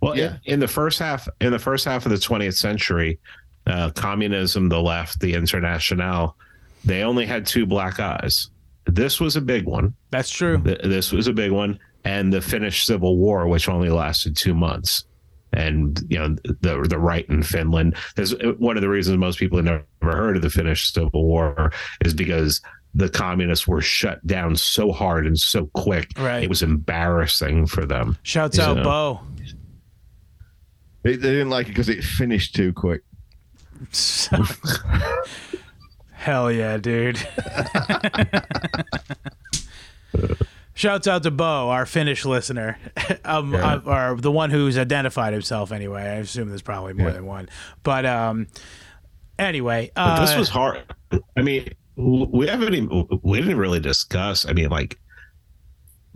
Well, 0.00 0.16
yeah. 0.16 0.36
in, 0.44 0.54
in, 0.54 0.60
the 0.60 0.68
first 0.68 0.98
half, 0.98 1.28
in 1.40 1.50
the 1.50 1.58
first 1.58 1.84
half 1.84 2.04
of 2.04 2.12
the 2.12 2.18
20th 2.18 2.54
century, 2.54 3.18
uh, 3.66 3.90
communism, 3.90 4.68
the 4.68 4.80
left, 4.80 5.20
the 5.20 5.34
International, 5.34 6.36
they 6.84 7.02
only 7.02 7.24
had 7.24 7.46
two 7.46 7.64
black 7.64 7.98
eyes. 7.98 8.50
This 8.94 9.20
was 9.20 9.34
a 9.34 9.40
big 9.40 9.66
one. 9.66 9.94
That's 10.10 10.30
true. 10.30 10.58
This 10.58 11.10
was 11.10 11.26
a 11.26 11.32
big 11.32 11.50
one, 11.50 11.80
and 12.04 12.32
the 12.32 12.40
Finnish 12.40 12.86
Civil 12.86 13.18
War, 13.18 13.48
which 13.48 13.68
only 13.68 13.90
lasted 13.90 14.36
two 14.36 14.54
months, 14.54 15.04
and 15.52 16.00
you 16.08 16.16
know 16.16 16.36
the 16.60 16.86
the 16.88 16.98
right 16.98 17.28
in 17.28 17.42
Finland. 17.42 17.96
Is 18.16 18.36
one 18.58 18.76
of 18.76 18.82
the 18.82 18.88
reasons 18.88 19.18
most 19.18 19.40
people 19.40 19.58
have 19.58 19.64
never 19.64 19.84
heard 20.00 20.36
of 20.36 20.42
the 20.42 20.50
Finnish 20.50 20.92
Civil 20.92 21.24
War 21.24 21.72
is 22.04 22.14
because 22.14 22.60
the 22.94 23.08
communists 23.08 23.66
were 23.66 23.80
shut 23.80 24.24
down 24.28 24.54
so 24.54 24.92
hard 24.92 25.26
and 25.26 25.36
so 25.36 25.66
quick. 25.74 26.12
Right. 26.16 26.44
It 26.44 26.48
was 26.48 26.62
embarrassing 26.62 27.66
for 27.66 27.84
them. 27.84 28.16
Shouts 28.22 28.60
out, 28.60 28.76
know? 28.76 28.84
Bo. 28.84 29.20
They, 31.02 31.16
they 31.16 31.32
didn't 31.32 31.50
like 31.50 31.66
it 31.66 31.70
because 31.70 31.88
it 31.88 32.04
finished 32.04 32.54
too 32.54 32.72
quick. 32.72 33.02
Hell 36.24 36.50
yeah, 36.50 36.78
dude. 36.78 37.18
Shouts 40.72 41.06
out 41.06 41.22
to 41.24 41.30
Bo, 41.30 41.68
our 41.68 41.84
Finnish 41.84 42.24
listener, 42.24 42.78
um, 43.26 43.52
yeah. 43.52 43.74
uh, 43.74 44.12
or 44.12 44.16
the 44.18 44.30
one 44.30 44.48
who's 44.48 44.78
identified 44.78 45.34
himself 45.34 45.70
anyway. 45.70 46.00
I 46.00 46.14
assume 46.14 46.48
there's 46.48 46.62
probably 46.62 46.94
more 46.94 47.08
yeah. 47.08 47.12
than 47.12 47.26
one. 47.26 47.50
But 47.82 48.06
um, 48.06 48.46
anyway, 49.38 49.90
uh, 49.96 50.16
but 50.16 50.24
this 50.24 50.34
was 50.34 50.48
hard. 50.48 50.82
I 51.36 51.42
mean, 51.42 51.68
we 51.96 52.46
haven't 52.46 52.72
even, 52.72 53.20
we 53.22 53.42
didn't 53.42 53.58
really 53.58 53.80
discuss. 53.80 54.46
I 54.48 54.54
mean, 54.54 54.70
like 54.70 54.98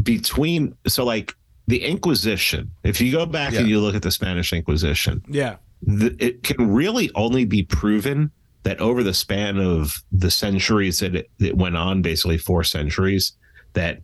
between 0.03 0.75
so 0.87 1.05
like 1.05 1.35
the 1.67 1.85
Inquisition. 1.85 2.71
If 2.83 2.99
you 2.99 3.13
go 3.13 3.27
back 3.27 3.53
yeah. 3.53 3.61
and 3.61 3.69
you 3.69 3.79
look 3.79 3.95
at 3.95 4.01
the 4.01 4.11
Spanish 4.11 4.55
Inquisition, 4.55 5.23
yeah, 5.29 5.57
the, 5.83 6.17
it 6.19 6.45
can 6.45 6.73
really 6.73 7.11
only 7.15 7.45
be 7.45 7.63
proven 7.63 8.33
that 8.69 8.81
over 8.81 9.03
the 9.03 9.15
span 9.15 9.57
of 9.57 10.03
the 10.13 10.31
centuries 10.31 11.01
that 11.01 11.15
it, 11.15 11.31
it 11.39 11.57
went 11.57 11.75
on, 11.75 12.03
basically 12.03 12.37
four 12.37 12.63
centuries, 12.63 13.33
that 13.73 14.03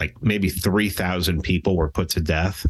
like 0.00 0.20
maybe 0.20 0.48
3,000 0.48 1.40
people 1.40 1.76
were 1.76 1.88
put 1.88 2.08
to 2.08 2.20
death. 2.20 2.66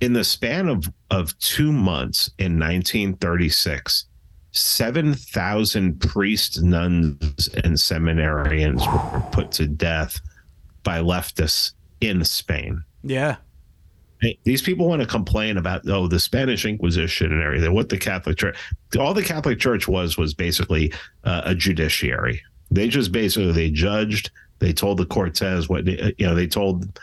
In 0.00 0.14
the 0.14 0.24
span 0.24 0.68
of, 0.68 0.92
of 1.12 1.38
two 1.38 1.70
months 1.70 2.28
in 2.38 2.58
1936, 2.58 4.06
7,000 4.50 6.00
priests, 6.00 6.60
nuns, 6.60 7.48
and 7.62 7.76
seminarians 7.76 8.84
were 8.92 9.20
put 9.30 9.52
to 9.52 9.68
death 9.68 10.18
by 10.82 10.98
leftists 10.98 11.74
in 12.00 12.24
Spain. 12.24 12.82
Yeah 13.04 13.36
these 14.44 14.62
people 14.62 14.88
want 14.88 15.02
to 15.02 15.08
complain 15.08 15.56
about 15.56 15.88
oh 15.88 16.06
the 16.06 16.20
Spanish 16.20 16.64
Inquisition 16.64 17.32
and 17.32 17.42
everything. 17.42 17.72
What 17.72 17.88
the 17.88 17.98
Catholic 17.98 18.38
Church, 18.38 18.56
all 18.98 19.14
the 19.14 19.22
Catholic 19.22 19.58
Church 19.58 19.88
was 19.88 20.16
was 20.16 20.34
basically 20.34 20.92
uh, 21.24 21.42
a 21.44 21.54
judiciary. 21.54 22.42
They 22.70 22.88
just 22.88 23.12
basically 23.12 23.52
they 23.52 23.70
judged. 23.70 24.30
They 24.58 24.72
told 24.72 24.98
the 24.98 25.06
Cortes 25.06 25.68
what 25.68 25.86
you 25.86 26.14
know. 26.20 26.34
They 26.34 26.46
told 26.46 26.98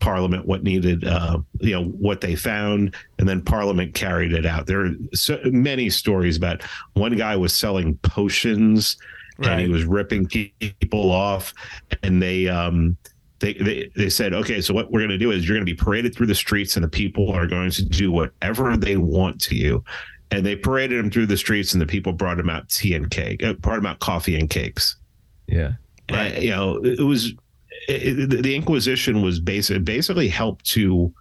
Parliament 0.00 0.46
what 0.46 0.62
needed, 0.62 1.04
uh, 1.04 1.38
you 1.60 1.72
know, 1.72 1.84
what 1.84 2.20
they 2.20 2.36
found, 2.36 2.94
and 3.18 3.28
then 3.28 3.42
Parliament 3.42 3.94
carried 3.94 4.32
it 4.32 4.46
out. 4.46 4.66
There 4.66 4.84
are 4.84 4.90
so 5.14 5.38
many 5.44 5.90
stories 5.90 6.36
about 6.36 6.62
one 6.94 7.16
guy 7.16 7.36
was 7.36 7.54
selling 7.54 7.96
potions 7.98 8.96
right. 9.40 9.52
and 9.52 9.60
he 9.60 9.68
was 9.68 9.84
ripping 9.84 10.26
people 10.26 11.10
off, 11.10 11.52
and 12.02 12.22
they 12.22 12.48
um, 12.48 12.96
they, 13.40 13.54
they, 13.54 13.90
they 13.96 14.10
said, 14.10 14.34
okay, 14.34 14.60
so 14.60 14.72
what 14.72 14.90
we're 14.92 15.00
going 15.00 15.10
to 15.10 15.18
do 15.18 15.30
is 15.30 15.48
you're 15.48 15.56
going 15.56 15.66
to 15.66 15.72
be 15.72 15.76
paraded 15.76 16.14
through 16.14 16.26
the 16.26 16.34
streets 16.34 16.76
and 16.76 16.84
the 16.84 16.88
people 16.88 17.32
are 17.32 17.46
going 17.46 17.70
to 17.70 17.84
do 17.84 18.12
whatever 18.12 18.76
they 18.76 18.96
want 18.96 19.40
to 19.42 19.56
you. 19.56 19.82
And 20.30 20.46
they 20.46 20.54
paraded 20.54 20.98
them 20.98 21.10
through 21.10 21.26
the 21.26 21.36
streets 21.36 21.72
and 21.72 21.80
the 21.80 21.86
people 21.86 22.12
brought 22.12 22.36
them 22.36 22.50
out 22.50 22.68
tea 22.68 22.94
and 22.94 23.10
cake, 23.10 23.42
uh, 23.42 23.54
brought 23.54 23.76
them 23.76 23.86
out 23.86 23.98
coffee 23.98 24.38
and 24.38 24.48
cakes. 24.48 24.96
Yeah. 25.46 25.72
Right. 26.10 26.36
Uh, 26.36 26.40
you 26.40 26.50
know, 26.50 26.76
it 26.84 27.02
was, 27.02 27.32
it, 27.88 28.42
the 28.42 28.54
Inquisition 28.54 29.22
was 29.22 29.40
basically, 29.40 29.82
basically 29.82 30.28
helped 30.28 30.66
to 30.66 31.12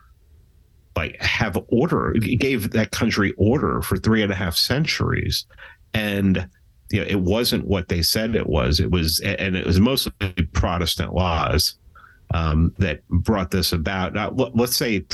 like 0.95 1.19
have 1.21 1.57
order, 1.69 2.13
it 2.15 2.39
gave 2.39 2.71
that 2.71 2.91
country 2.91 3.33
order 3.37 3.81
for 3.81 3.95
three 3.97 4.21
and 4.21 4.31
a 4.31 4.35
half 4.35 4.55
centuries. 4.55 5.45
And, 5.93 6.49
you 6.91 6.99
know, 6.99 7.07
it 7.07 7.21
wasn't 7.21 7.65
what 7.65 7.87
they 7.87 8.01
said 8.01 8.35
it 8.35 8.47
was. 8.47 8.81
It 8.81 8.91
was, 8.91 9.21
and 9.21 9.55
it 9.55 9.65
was 9.65 9.79
mostly 9.79 10.11
Protestant 10.51 11.13
laws 11.13 11.75
um, 12.33 12.73
that 12.77 13.07
brought 13.09 13.51
this 13.51 13.73
about. 13.73 14.13
Now, 14.13 14.29
let's 14.29 14.75
say 14.75 15.05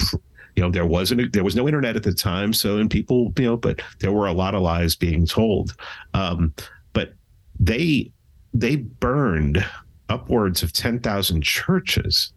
you 0.56 0.64
know 0.64 0.72
there 0.72 0.86
wasn't 0.86 1.34
there 1.34 1.44
was 1.44 1.56
no 1.56 1.68
internet 1.68 1.96
at 1.96 2.04
the 2.04 2.14
time, 2.14 2.54
so 2.54 2.78
and 2.78 2.90
people 2.90 3.34
you 3.38 3.46
know, 3.46 3.58
but 3.58 3.82
there 4.00 4.12
were 4.12 4.28
a 4.28 4.34
lot 4.34 4.56
of 4.56 4.62
lies 4.62 4.96
being 4.96 5.26
told. 5.26 5.76
Um, 6.14 6.54
but 6.94 7.14
they 7.60 8.12
they 8.54 8.78
burned 8.78 9.66
upwards 10.10 10.64
of 10.64 10.74
ten 10.74 11.00
thousand 11.00 11.44
churches. 11.44 12.32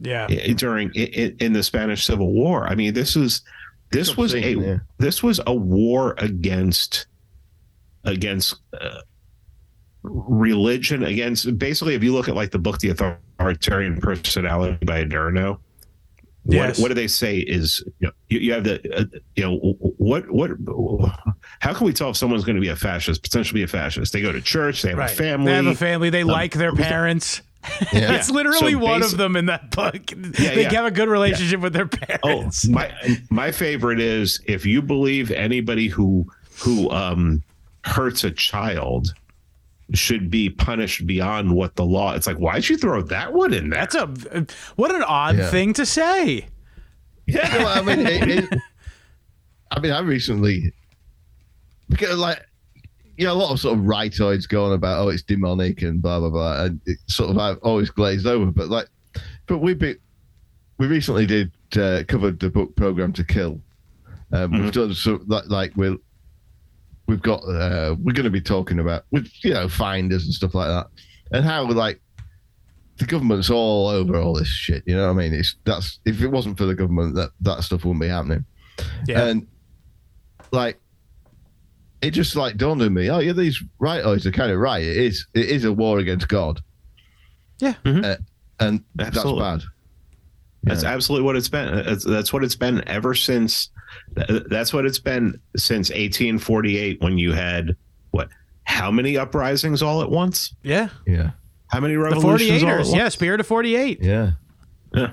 Yeah, 0.00 0.26
during 0.54 0.92
in, 0.94 1.36
in, 1.38 1.52
the 1.52 1.62
Spanish 1.62 2.04
Civil 2.04 2.32
War. 2.32 2.66
I 2.66 2.74
mean, 2.74 2.94
this 2.94 3.14
is 3.14 3.42
this 3.92 4.16
was 4.16 4.34
a 4.34 4.54
yeah. 4.54 4.78
this 4.98 5.22
was 5.22 5.40
a 5.46 5.54
war 5.54 6.16
against 6.18 7.06
against 8.02 8.56
uh, 8.80 9.00
religion 10.04 11.02
against 11.02 11.58
basically 11.58 11.94
if 11.94 12.04
you 12.04 12.12
look 12.12 12.28
at 12.28 12.34
like 12.34 12.50
the 12.50 12.58
book 12.58 12.78
the 12.78 12.90
authoritarian 12.90 13.98
personality 14.00 14.84
by 14.84 14.98
adorno 14.98 15.58
yes. 16.44 16.78
what, 16.78 16.82
what 16.82 16.88
do 16.88 16.94
they 16.94 17.08
say 17.08 17.38
is 17.38 17.82
you, 18.00 18.08
know, 18.08 18.12
you, 18.28 18.38
you 18.38 18.52
have 18.52 18.64
the 18.64 18.96
uh, 18.96 19.04
you 19.34 19.42
know 19.42 19.56
what 19.80 20.30
what 20.30 20.50
how 21.60 21.72
can 21.72 21.86
we 21.86 21.92
tell 21.92 22.10
if 22.10 22.16
someone's 22.16 22.44
going 22.44 22.56
to 22.56 22.60
be 22.60 22.68
a 22.68 22.76
fascist 22.76 23.22
potentially 23.22 23.62
a 23.62 23.66
fascist 23.66 24.12
they 24.12 24.20
go 24.20 24.30
to 24.30 24.42
church 24.42 24.82
they 24.82 24.90
have 24.90 24.98
right. 24.98 25.10
a 25.10 25.14
family 25.14 25.52
they 25.52 25.56
have 25.56 25.66
a 25.66 25.74
family 25.74 26.10
they 26.10 26.22
um, 26.22 26.28
like 26.28 26.52
their 26.52 26.72
parents 26.72 27.40
yeah. 27.92 28.00
That's 28.12 28.30
literally 28.30 28.72
so 28.72 28.78
one 28.78 29.02
of 29.02 29.16
them 29.16 29.36
in 29.36 29.46
that 29.46 29.70
book. 29.70 30.10
Yeah, 30.10 30.54
they 30.54 30.62
yeah. 30.64 30.72
have 30.72 30.84
a 30.84 30.90
good 30.90 31.08
relationship 31.08 31.60
with 31.60 31.72
their 31.72 31.88
oh, 31.92 32.18
parents. 32.18 32.68
Oh, 32.68 32.72
my 32.72 32.92
my 33.30 33.52
favorite 33.52 34.00
is 34.00 34.38
if 34.44 34.66
you 34.66 34.82
believe 34.82 35.30
anybody 35.30 35.88
who 35.88 36.26
who 36.58 36.90
um 36.90 37.42
hurts 37.84 38.22
a 38.22 38.30
child 38.30 39.14
should 39.92 40.30
be 40.30 40.48
punished 40.50 41.06
beyond 41.06 41.54
what 41.54 41.76
the 41.76 41.84
law. 41.84 42.14
It's 42.14 42.26
like, 42.26 42.38
why'd 42.38 42.68
you 42.68 42.76
throw 42.78 43.02
that 43.02 43.32
one 43.32 43.52
in 43.52 43.68
there? 43.70 43.80
That's 43.86 43.94
a 43.94 44.46
what 44.76 44.94
an 44.94 45.02
odd 45.02 45.36
Yeah. 45.36 45.50
thing 45.50 45.72
to 45.74 45.84
say. 45.86 46.46
yeah. 47.26 47.56
well, 47.58 47.68
I 47.78 47.82
mean, 47.82 48.06
it, 48.06 48.28
it, 48.52 48.58
I 49.70 49.80
mean, 49.80 49.92
I 49.92 50.00
recently 50.00 50.72
because 51.88 52.18
like 52.18 52.40
you 53.16 53.26
know 53.26 53.32
a 53.32 53.34
lot 53.34 53.52
of 53.52 53.60
sort 53.60 53.78
of 53.78 53.84
rightoids 53.84 54.48
going 54.48 54.72
about 54.72 55.04
oh 55.04 55.08
it's 55.08 55.22
demonic 55.22 55.82
and 55.82 56.00
blah 56.00 56.18
blah 56.20 56.30
blah, 56.30 56.64
and 56.64 56.80
it 56.86 56.98
sort 57.06 57.30
of 57.30 57.38
I've 57.38 57.58
always 57.62 57.90
glazed 57.90 58.26
over. 58.26 58.50
But 58.50 58.68
like, 58.68 58.88
but 59.46 59.58
we 59.58 59.74
be 59.74 59.96
we 60.78 60.86
recently 60.86 61.26
did 61.26 61.52
uh, 61.76 62.02
covered 62.08 62.40
the 62.40 62.50
book 62.50 62.74
programmed 62.76 63.14
to 63.16 63.24
kill. 63.24 63.60
Um, 64.32 64.50
We've 64.50 64.72
done 64.72 64.94
so 64.94 65.20
like 65.26 65.44
like 65.48 65.72
we're 65.76 65.96
we've 67.06 67.22
got 67.22 67.40
uh, 67.42 67.94
we're 68.02 68.12
going 68.12 68.24
to 68.24 68.30
be 68.30 68.40
talking 68.40 68.78
about 68.78 69.04
with 69.10 69.30
you 69.42 69.52
know 69.52 69.68
finders 69.68 70.24
and 70.24 70.34
stuff 70.34 70.54
like 70.54 70.68
that, 70.68 70.86
and 71.32 71.44
how 71.44 71.64
like 71.66 72.00
the 72.98 73.06
government's 73.06 73.50
all 73.50 73.88
over 73.88 74.16
all 74.20 74.34
this 74.34 74.48
shit. 74.48 74.82
You 74.86 74.96
know 74.96 75.06
what 75.06 75.20
I 75.20 75.28
mean? 75.28 75.34
It's 75.34 75.56
that's 75.64 76.00
if 76.04 76.22
it 76.22 76.28
wasn't 76.28 76.58
for 76.58 76.66
the 76.66 76.74
government, 76.74 77.14
that 77.16 77.30
that 77.40 77.62
stuff 77.64 77.84
wouldn't 77.84 78.02
be 78.02 78.08
happening. 78.08 78.44
Yeah. 79.06 79.26
And 79.26 79.46
like, 80.52 80.80
it 82.02 82.10
just 82.10 82.36
like 82.36 82.56
dawned 82.56 82.82
on 82.82 82.94
me. 82.94 83.10
Oh 83.10 83.18
yeah, 83.18 83.32
these 83.32 83.62
rightoids 83.80 84.26
are 84.26 84.32
kind 84.32 84.52
of 84.52 84.58
right. 84.58 84.82
It 84.82 84.96
is. 84.96 85.26
It 85.34 85.46
is 85.46 85.64
a 85.64 85.72
war 85.72 85.98
against 85.98 86.28
God. 86.28 86.60
Yeah. 87.60 87.74
Uh, 87.84 88.16
and 88.60 88.84
Absolutely. 88.98 89.42
that's 89.42 89.64
bad. 89.64 89.70
That's 90.64 90.84
absolutely 90.84 91.26
what 91.26 91.36
it's 91.36 91.48
been. 91.48 91.84
That's, 91.84 92.04
that's 92.04 92.32
what 92.32 92.42
it's 92.42 92.54
been 92.54 92.86
ever 92.88 93.14
since. 93.14 93.68
Th- 94.16 94.44
That's 94.48 94.72
what 94.72 94.86
it's 94.86 94.98
been 94.98 95.40
since 95.56 95.90
1848 95.90 97.00
when 97.00 97.18
you 97.18 97.32
had 97.32 97.76
what? 98.10 98.28
How 98.64 98.90
many 98.90 99.16
uprisings 99.18 99.82
all 99.82 100.02
at 100.02 100.10
once? 100.10 100.54
yeah. 100.62 100.88
Yeah. 101.06 101.30
How 101.68 101.80
many 101.80 101.94
The 101.94 102.00
revolutions? 102.00 102.62
all 102.62 102.68
at 102.70 102.80
48ers. 102.80 102.94
Yeah, 102.94 103.02
once? 103.02 103.14
Spirit 103.14 103.40
of 103.40 103.46
48. 103.46 103.98
Yeah. 104.00 104.32
Yeah. 104.94 105.12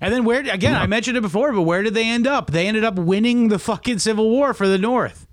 And 0.00 0.12
then 0.12 0.24
where 0.24 0.40
again, 0.40 0.74
I 0.74 0.86
mentioned 0.86 1.16
it 1.16 1.20
before, 1.20 1.52
but 1.52 1.62
where 1.62 1.82
did 1.82 1.94
they 1.94 2.08
end 2.08 2.26
up? 2.26 2.50
They 2.50 2.66
ended 2.66 2.82
up 2.84 2.94
winning 2.96 3.48
the 3.48 3.58
fucking 3.58 3.98
Civil 4.00 4.30
War 4.30 4.52
for 4.54 4.66
the 4.66 4.78
North. 4.78 5.26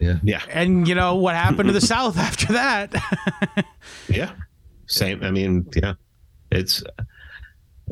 Yeah. 0.00 0.18
Yeah. 0.22 0.42
And 0.50 0.86
you 0.86 0.94
know 0.94 1.14
what 1.14 1.34
happened 1.34 1.68
to 1.68 1.72
the 1.72 1.80
South 1.94 2.18
after 2.18 2.52
that? 2.54 2.92
Yeah. 4.08 4.32
Same. 4.86 5.22
I 5.22 5.30
mean, 5.30 5.66
yeah. 5.74 5.94
It's 6.50 6.82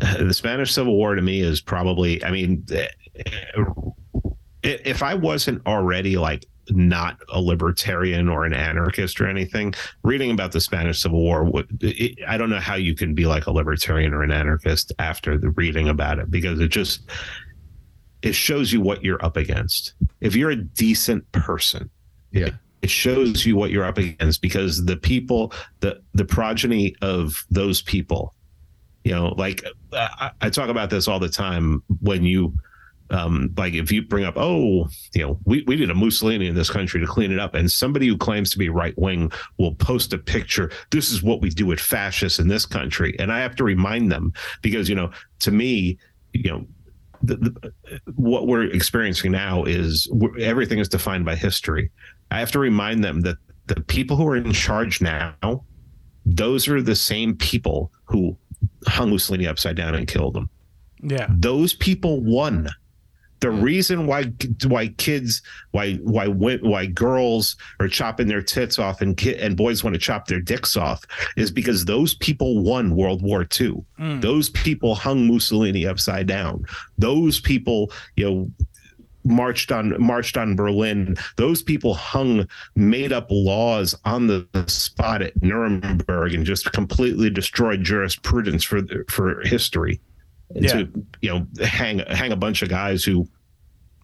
uh, 0.00 0.24
the 0.24 0.34
Spanish 0.34 0.72
Civil 0.72 0.94
War 0.94 1.14
to 1.14 1.22
me 1.22 1.40
is 1.40 1.60
probably, 1.60 2.22
I 2.24 2.30
mean, 2.30 2.66
uh, 2.74 3.62
if 4.62 5.02
I 5.02 5.14
wasn't 5.14 5.66
already 5.66 6.16
like 6.16 6.46
not 6.70 7.18
a 7.30 7.40
libertarian 7.40 8.28
or 8.28 8.46
an 8.46 8.54
anarchist 8.54 9.20
or 9.20 9.26
anything, 9.26 9.74
reading 10.02 10.30
about 10.30 10.52
the 10.52 10.60
Spanish 10.60 11.00
Civil 11.02 11.20
War, 11.20 11.44
would, 11.44 11.66
it, 11.82 12.18
I 12.26 12.38
don't 12.38 12.48
know 12.48 12.60
how 12.60 12.74
you 12.76 12.94
can 12.94 13.14
be 13.14 13.26
like 13.26 13.46
a 13.46 13.50
libertarian 13.52 14.14
or 14.14 14.22
an 14.22 14.30
anarchist 14.30 14.92
after 14.98 15.36
the 15.36 15.50
reading 15.50 15.88
about 15.88 16.18
it 16.18 16.30
because 16.30 16.60
it 16.60 16.68
just 16.68 17.02
it 18.22 18.34
shows 18.34 18.72
you 18.72 18.80
what 18.80 19.04
you're 19.04 19.22
up 19.22 19.36
against. 19.36 19.92
If 20.22 20.34
you're 20.34 20.50
a 20.50 20.56
decent 20.56 21.30
person, 21.32 21.90
Yeah. 22.32 22.50
it 22.80 22.88
shows 22.88 23.44
you 23.44 23.56
what 23.56 23.70
you're 23.70 23.84
up 23.84 23.98
against 23.98 24.40
because 24.40 24.86
the 24.86 24.96
people 24.96 25.52
the 25.80 26.00
the 26.14 26.24
progeny 26.24 26.94
of 27.02 27.44
those 27.50 27.82
people 27.82 28.34
you 29.04 29.12
know 29.12 29.28
like 29.38 29.62
i, 29.92 30.30
I 30.40 30.50
talk 30.50 30.68
about 30.68 30.90
this 30.90 31.08
all 31.08 31.18
the 31.18 31.28
time 31.28 31.82
when 32.00 32.24
you 32.24 32.54
um 33.10 33.52
like 33.56 33.74
if 33.74 33.92
you 33.92 34.00
bring 34.02 34.24
up 34.24 34.34
oh 34.36 34.88
you 35.14 35.22
know 35.22 35.38
we, 35.44 35.62
we 35.66 35.76
did 35.76 35.90
a 35.90 35.94
mussolini 35.94 36.46
in 36.46 36.54
this 36.54 36.70
country 36.70 37.00
to 37.00 37.06
clean 37.06 37.30
it 37.30 37.38
up 37.38 37.54
and 37.54 37.70
somebody 37.70 38.06
who 38.08 38.16
claims 38.16 38.50
to 38.50 38.58
be 38.58 38.70
right 38.70 38.96
wing 38.96 39.30
will 39.58 39.74
post 39.74 40.12
a 40.14 40.18
picture 40.18 40.70
this 40.90 41.10
is 41.10 41.22
what 41.22 41.42
we 41.42 41.50
do 41.50 41.66
with 41.66 41.78
fascists 41.78 42.38
in 42.38 42.48
this 42.48 42.64
country 42.64 43.14
and 43.18 43.30
i 43.30 43.38
have 43.38 43.54
to 43.54 43.62
remind 43.62 44.10
them 44.10 44.32
because 44.62 44.88
you 44.88 44.94
know 44.94 45.10
to 45.38 45.50
me 45.50 45.98
you 46.32 46.50
know 46.50 46.66
the, 47.26 47.36
the, 47.36 47.72
what 48.16 48.46
we're 48.46 48.64
experiencing 48.64 49.32
now 49.32 49.64
is 49.64 50.10
everything 50.38 50.78
is 50.78 50.88
defined 50.88 51.24
by 51.24 51.34
history. 51.34 51.90
I 52.30 52.38
have 52.38 52.50
to 52.52 52.58
remind 52.58 53.02
them 53.02 53.22
that 53.22 53.36
the 53.66 53.80
people 53.82 54.16
who 54.16 54.26
are 54.28 54.36
in 54.36 54.52
charge 54.52 55.00
now, 55.00 55.64
those 56.26 56.68
are 56.68 56.82
the 56.82 56.96
same 56.96 57.36
people 57.36 57.90
who 58.04 58.36
hung 58.86 59.10
Mussolini 59.10 59.46
upside 59.46 59.76
down 59.76 59.94
and 59.94 60.06
killed 60.06 60.36
him. 60.36 60.50
yeah. 61.02 61.26
Those 61.30 61.74
people 61.74 62.20
won. 62.22 62.68
The 63.44 63.50
mm-hmm. 63.50 63.62
reason 63.62 64.06
why 64.06 64.32
why 64.64 64.88
kids 64.88 65.42
why 65.72 65.96
why 65.96 66.28
why 66.28 66.86
girls 66.86 67.56
are 67.78 67.88
chopping 67.88 68.26
their 68.26 68.40
tits 68.40 68.78
off 68.78 69.02
and 69.02 69.14
ki- 69.18 69.36
and 69.36 69.54
boys 69.54 69.84
want 69.84 69.92
to 69.92 70.00
chop 70.00 70.26
their 70.26 70.40
dicks 70.40 70.78
off 70.78 71.04
is 71.36 71.50
because 71.50 71.84
those 71.84 72.14
people 72.14 72.62
won 72.62 72.96
World 72.96 73.20
War 73.20 73.42
II. 73.42 73.84
Mm. 74.00 74.22
Those 74.22 74.48
people 74.48 74.94
hung 74.94 75.26
Mussolini 75.26 75.86
upside 75.86 76.26
down. 76.26 76.64
Those 76.96 77.38
people, 77.38 77.92
you 78.16 78.24
know, 78.24 78.50
marched 79.24 79.70
on 79.70 79.94
marched 80.00 80.38
on 80.38 80.56
Berlin. 80.56 81.14
Those 81.36 81.62
people 81.62 81.92
hung 81.92 82.48
made 82.76 83.12
up 83.12 83.26
laws 83.28 83.94
on 84.06 84.26
the 84.26 84.48
spot 84.68 85.20
at 85.20 85.42
Nuremberg 85.42 86.32
and 86.32 86.46
just 86.46 86.72
completely 86.72 87.28
destroyed 87.28 87.84
jurisprudence 87.84 88.64
for 88.64 88.80
for 89.10 89.42
history. 89.42 90.00
Yeah. 90.54 90.72
To 90.72 91.06
you 91.20 91.28
know 91.28 91.46
hang 91.62 91.98
hang 91.98 92.32
a 92.32 92.36
bunch 92.36 92.62
of 92.62 92.70
guys 92.70 93.04
who 93.04 93.28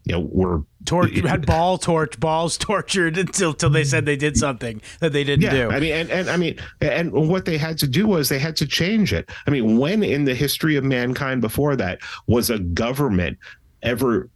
you 0.05 0.13
know 0.13 0.29
were 0.31 0.63
Tor- 0.85 1.07
had 1.27 1.47
ball 1.47 1.79
torch 1.79 2.19
balls 2.19 2.57
tortured 2.59 3.19
until 3.19 3.51
until 3.51 3.71
they 3.71 3.85
said 3.85 4.07
they 4.07 4.17
did 4.17 4.37
something 4.37 4.81
that 5.01 5.13
they 5.13 5.25
didn't 5.25 5.43
yeah, 5.43 5.51
do. 5.51 5.71
I 5.71 5.81
mean, 5.81 5.93
and, 5.93 6.11
and 6.11 6.31
I 6.31 6.37
mean, 6.37 6.59
and 6.81 7.13
what 7.13 7.45
they 7.45 7.59
had 7.59 7.79
to 7.79 7.87
do 7.87 8.07
was 8.07 8.29
they 8.29 8.39
had 8.39 8.57
to 8.57 8.67
change 8.67 9.13
it. 9.13 9.31
I 9.47 9.51
mean, 9.51 9.79
when 9.79 10.03
in 10.03 10.25
the 10.25 10.35
history 10.35 10.77
of 10.77 10.85
mankind 10.85 11.41
before 11.41 11.77
that 11.77 12.01
was 12.27 12.51
a 12.51 12.59
government 12.59 13.39
ever 13.83 14.31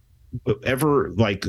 ever 0.65 1.11
like 1.11 1.45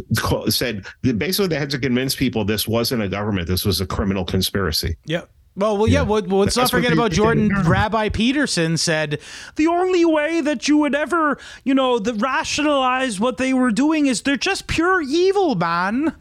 said 0.48 0.86
basically 1.02 1.48
they 1.48 1.59
had 1.59 1.70
to 1.70 1.78
convince 1.78 2.14
people 2.14 2.44
this 2.44 2.68
wasn't 2.68 3.02
a 3.02 3.09
government 3.09 3.48
this 3.48 3.64
was 3.64 3.80
a 3.80 3.86
criminal 3.86 4.24
conspiracy 4.24 4.97
Yeah. 5.06 5.22
Well, 5.57 5.78
well, 5.78 5.89
yeah. 5.89 6.03
Well, 6.03 6.23
well, 6.23 6.41
let's 6.41 6.55
not 6.57 6.62
That's 6.65 6.73
what 6.73 6.78
forget 6.78 6.93
about 6.93 7.12
Jordan. 7.12 7.49
did. 7.49 7.66
Rabbi 7.66 8.11
Peterson 8.11 8.77
said 8.77 9.20
the 9.57 9.66
only 9.66 10.05
way 10.05 10.43
that 10.43 10.69
you 10.69 10.77
would 10.78 10.95
ever, 10.95 11.39
you 11.65 11.74
know, 11.74 11.99
the 11.99 12.12
rationalize 12.15 13.19
what 13.19 13.39
they 13.39 13.55
were 13.55 13.70
doing 13.70 14.07
is 14.07 14.23
they're 14.23 14.37
just 14.37 14.66
pure 14.66 15.01
evil, 15.01 15.55
man. 15.55 16.15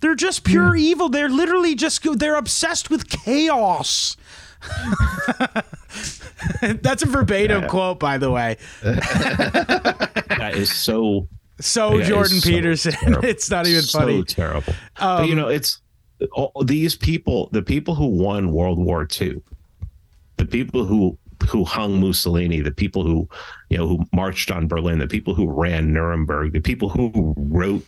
They're 0.00 0.14
just 0.14 0.44
pure 0.44 0.76
evil. 0.76 1.08
They're 1.08 1.28
literally 1.28 1.74
just 1.74 2.02
they're 2.18 2.36
obsessed 2.36 2.90
with 2.90 3.08
chaos. 3.08 4.16
That's 6.60 7.02
a 7.02 7.06
verbatim 7.06 7.68
quote, 7.68 7.98
by 7.98 8.18
the 8.18 8.30
way. 8.30 8.56
that 8.82 10.52
is 10.54 10.70
so 10.74 11.28
So 11.60 11.96
Yeah, 11.98 12.06
Jordan 12.06 12.36
it's 12.36 12.46
Peterson, 12.46 12.92
terrible. 12.92 13.24
it's 13.28 13.50
not 13.50 13.66
even 13.66 13.82
so 13.82 14.00
funny. 14.00 14.18
Um, 14.18 14.24
terrible 14.24 14.74
but 14.96 15.28
you 15.28 15.34
know 15.34 15.48
it's 15.48 15.80
all, 16.32 16.52
these 16.64 16.94
people 16.94 17.48
the 17.52 17.62
people 17.62 17.94
who 17.94 18.06
won 18.06 18.52
world 18.52 18.78
war 18.78 19.06
ii 19.20 19.40
the 20.36 20.44
people 20.44 20.84
who 20.84 21.16
who 21.48 21.64
hung 21.64 22.00
mussolini 22.00 22.60
the 22.60 22.70
people 22.70 23.04
who 23.04 23.28
you 23.68 23.76
know 23.76 23.86
who 23.86 24.04
marched 24.12 24.50
on 24.50 24.66
berlin 24.66 24.98
the 24.98 25.06
people 25.06 25.34
who 25.34 25.46
ran 25.48 25.92
nuremberg 25.92 26.52
the 26.52 26.60
people 26.60 26.88
who 26.88 27.34
wrote 27.36 27.84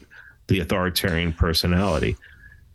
the 0.48 0.60
authoritarian 0.60 1.32
personality 1.32 2.16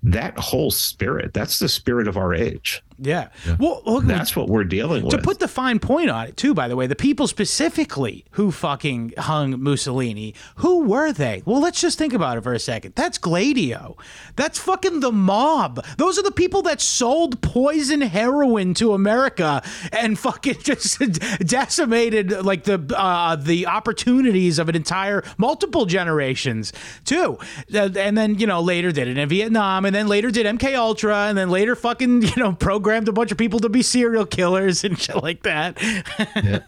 that 0.03 0.37
whole 0.37 0.71
spirit 0.71 1.33
that's 1.33 1.59
the 1.59 1.69
spirit 1.69 2.07
of 2.07 2.17
our 2.17 2.33
age 2.33 2.81
Yeah. 3.01 3.29
Well, 3.59 3.81
look, 3.85 4.05
that's 4.05 4.35
what 4.35 4.47
we're 4.47 4.63
dealing 4.63 5.03
with. 5.03 5.11
to 5.11 5.17
put 5.17 5.39
the 5.39 5.47
fine 5.47 5.79
point 5.79 6.09
on 6.09 6.27
it 6.27 6.37
too 6.37 6.53
by 6.53 6.67
the 6.67 6.75
way 6.75 6.87
the 6.87 6.95
people 6.95 7.27
specifically 7.27 8.25
who 8.31 8.51
fucking 8.51 9.13
hung 9.17 9.61
mussolini 9.61 10.33
who 10.57 10.83
were 10.85 11.11
they? 11.11 11.41
Well 11.45 11.59
let's 11.59 11.81
just 11.81 11.97
think 11.97 12.13
about 12.13 12.37
it 12.37 12.41
for 12.41 12.53
a 12.53 12.59
second. 12.59 12.93
That's 12.95 13.17
gladio. 13.17 13.97
That's 14.35 14.59
fucking 14.59 14.99
the 14.99 15.11
mob. 15.11 15.83
Those 15.97 16.17
are 16.19 16.23
the 16.23 16.31
people 16.31 16.61
that 16.63 16.79
sold 16.81 17.41
poison 17.41 18.01
heroin 18.01 18.73
to 18.75 18.93
america 18.93 19.61
and 19.91 20.17
fucking 20.17 20.59
just 20.63 20.99
decimated 21.39 22.31
like 22.45 22.63
the 22.63 22.79
uh 22.97 23.35
the 23.35 23.67
opportunities 23.67 24.59
of 24.59 24.69
an 24.69 24.75
entire 24.75 25.23
multiple 25.37 25.85
generations 25.85 26.71
too. 27.05 27.37
Uh, 27.73 27.89
and 27.97 28.17
then 28.17 28.37
you 28.39 28.47
know 28.47 28.61
later 28.61 28.91
did 28.91 29.07
it 29.07 29.17
in 29.17 29.27
vietnam 29.29 29.85
and 29.85 29.95
then 29.95 30.07
later 30.07 30.29
did 30.31 30.45
mk 30.45 30.75
ultra 30.75 31.15
and 31.27 31.37
then 31.37 31.49
later 31.49 31.75
fucking 31.75 32.21
you 32.31 32.35
know 32.37 32.53
programmed 32.91 33.07
a 33.07 33.13
bunch 33.13 33.31
of 33.31 33.37
people 33.37 33.59
to 33.61 33.69
be 33.69 33.81
serial 33.81 34.25
killers 34.25 34.83
and 34.83 34.99
shit 35.01 35.15
like 35.23 35.43
that 35.43 35.77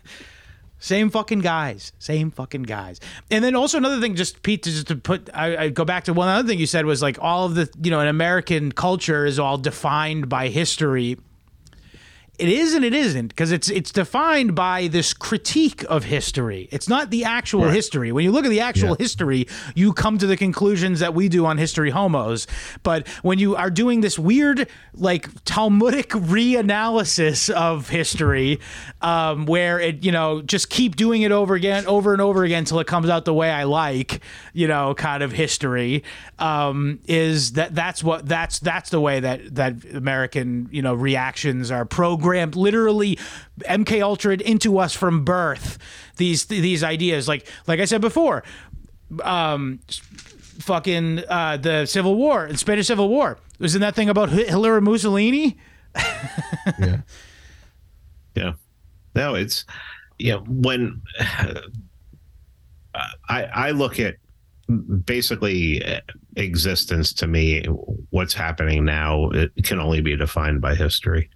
Same 0.79 1.09
fucking 1.11 1.39
guys. 1.39 1.93
Same 1.97 2.29
fucking 2.29 2.63
guys. 2.63 2.99
And 3.31 3.41
then 3.41 3.55
also 3.55 3.77
another 3.77 4.01
thing, 4.01 4.15
just 4.15 4.43
Pete, 4.43 4.63
just 4.63 4.87
to 4.87 4.97
put, 4.97 5.29
I, 5.33 5.55
I 5.55 5.69
go 5.69 5.85
back 5.85 6.03
to 6.05 6.13
one 6.13 6.27
other 6.27 6.45
thing 6.45 6.59
you 6.59 6.65
said 6.65 6.85
was 6.85 7.01
like 7.01 7.17
all 7.21 7.45
of 7.45 7.55
the, 7.55 7.69
you 7.81 7.89
know, 7.89 8.01
an 8.01 8.09
American 8.09 8.69
culture 8.73 9.25
is 9.25 9.39
all 9.39 9.57
defined 9.57 10.27
by 10.27 10.49
history. 10.49 11.17
It 12.39 12.49
is 12.49 12.73
and 12.73 12.83
it 12.83 12.95
isn't 12.95 13.27
because 13.27 13.51
it's 13.51 13.69
it's 13.69 13.91
defined 13.91 14.55
by 14.55 14.87
this 14.87 15.13
critique 15.13 15.85
of 15.87 16.05
history. 16.05 16.67
It's 16.71 16.89
not 16.89 17.11
the 17.11 17.25
actual 17.25 17.69
history. 17.69 18.11
When 18.11 18.23
you 18.23 18.31
look 18.31 18.43
at 18.43 18.49
the 18.49 18.59
actual 18.59 18.95
history, 18.95 19.47
you 19.75 19.93
come 19.93 20.17
to 20.17 20.25
the 20.25 20.35
conclusions 20.35 20.99
that 20.99 21.13
we 21.13 21.29
do 21.29 21.45
on 21.45 21.59
History 21.59 21.91
Homos. 21.91 22.47
But 22.81 23.07
when 23.21 23.37
you 23.37 23.55
are 23.55 23.69
doing 23.69 24.01
this 24.01 24.17
weird, 24.17 24.67
like 24.95 25.29
Talmudic 25.45 26.09
reanalysis 26.09 27.51
of 27.51 27.89
history, 27.89 28.59
um, 29.03 29.45
where 29.45 29.79
it 29.79 30.03
you 30.03 30.11
know 30.11 30.41
just 30.41 30.71
keep 30.71 30.95
doing 30.95 31.21
it 31.21 31.31
over 31.31 31.53
again, 31.53 31.85
over 31.85 32.13
and 32.13 32.21
over 32.21 32.43
again 32.43 32.59
until 32.59 32.79
it 32.79 32.87
comes 32.87 33.09
out 33.09 33.25
the 33.25 33.33
way 33.33 33.51
I 33.51 33.65
like, 33.65 34.21
you 34.53 34.67
know, 34.67 34.95
kind 34.95 35.21
of 35.21 35.31
history, 35.31 36.03
um, 36.39 36.99
is 37.05 37.53
that 37.53 37.75
that's 37.75 38.03
what 38.03 38.27
that's 38.27 38.57
that's 38.57 38.89
the 38.89 38.99
way 38.99 39.19
that 39.19 39.53
that 39.53 39.85
American 39.93 40.67
you 40.71 40.81
know 40.81 40.95
reactions 40.95 41.69
are 41.69 41.85
programmed 41.85 42.22
literally 42.23 43.17
MK 43.61 44.01
Ultra 44.01 44.35
into 44.35 44.77
us 44.79 44.93
from 44.93 45.23
birth. 45.23 45.77
These 46.17 46.45
these 46.45 46.83
ideas, 46.83 47.27
like 47.27 47.47
like 47.67 47.79
I 47.79 47.85
said 47.85 48.01
before, 48.01 48.43
um, 49.23 49.79
fucking 50.59 51.23
uh, 51.27 51.57
the 51.57 51.85
Civil 51.85 52.15
War, 52.15 52.47
the 52.49 52.57
Spanish 52.57 52.87
Civil 52.87 53.09
War. 53.09 53.37
Wasn't 53.59 53.81
that 53.81 53.95
thing 53.95 54.09
about 54.09 54.29
Hitler 54.29 54.77
and 54.77 54.85
Mussolini? 54.85 55.57
Yeah. 56.79 57.01
Yeah. 58.35 58.53
No, 59.15 59.35
it's 59.35 59.65
you 60.17 60.31
know 60.31 60.39
when 60.47 61.01
I 63.29 63.43
I 63.43 63.71
look 63.71 63.99
at 63.99 64.15
basically 65.05 65.83
uh, 65.83 65.99
existence 66.37 67.13
to 67.13 67.27
me 67.27 67.65
what's 68.09 68.33
happening 68.33 68.85
now 68.85 69.29
it 69.31 69.51
can 69.63 69.79
only 69.79 70.01
be 70.01 70.15
defined 70.15 70.61
by 70.61 70.75
history. 70.75 71.29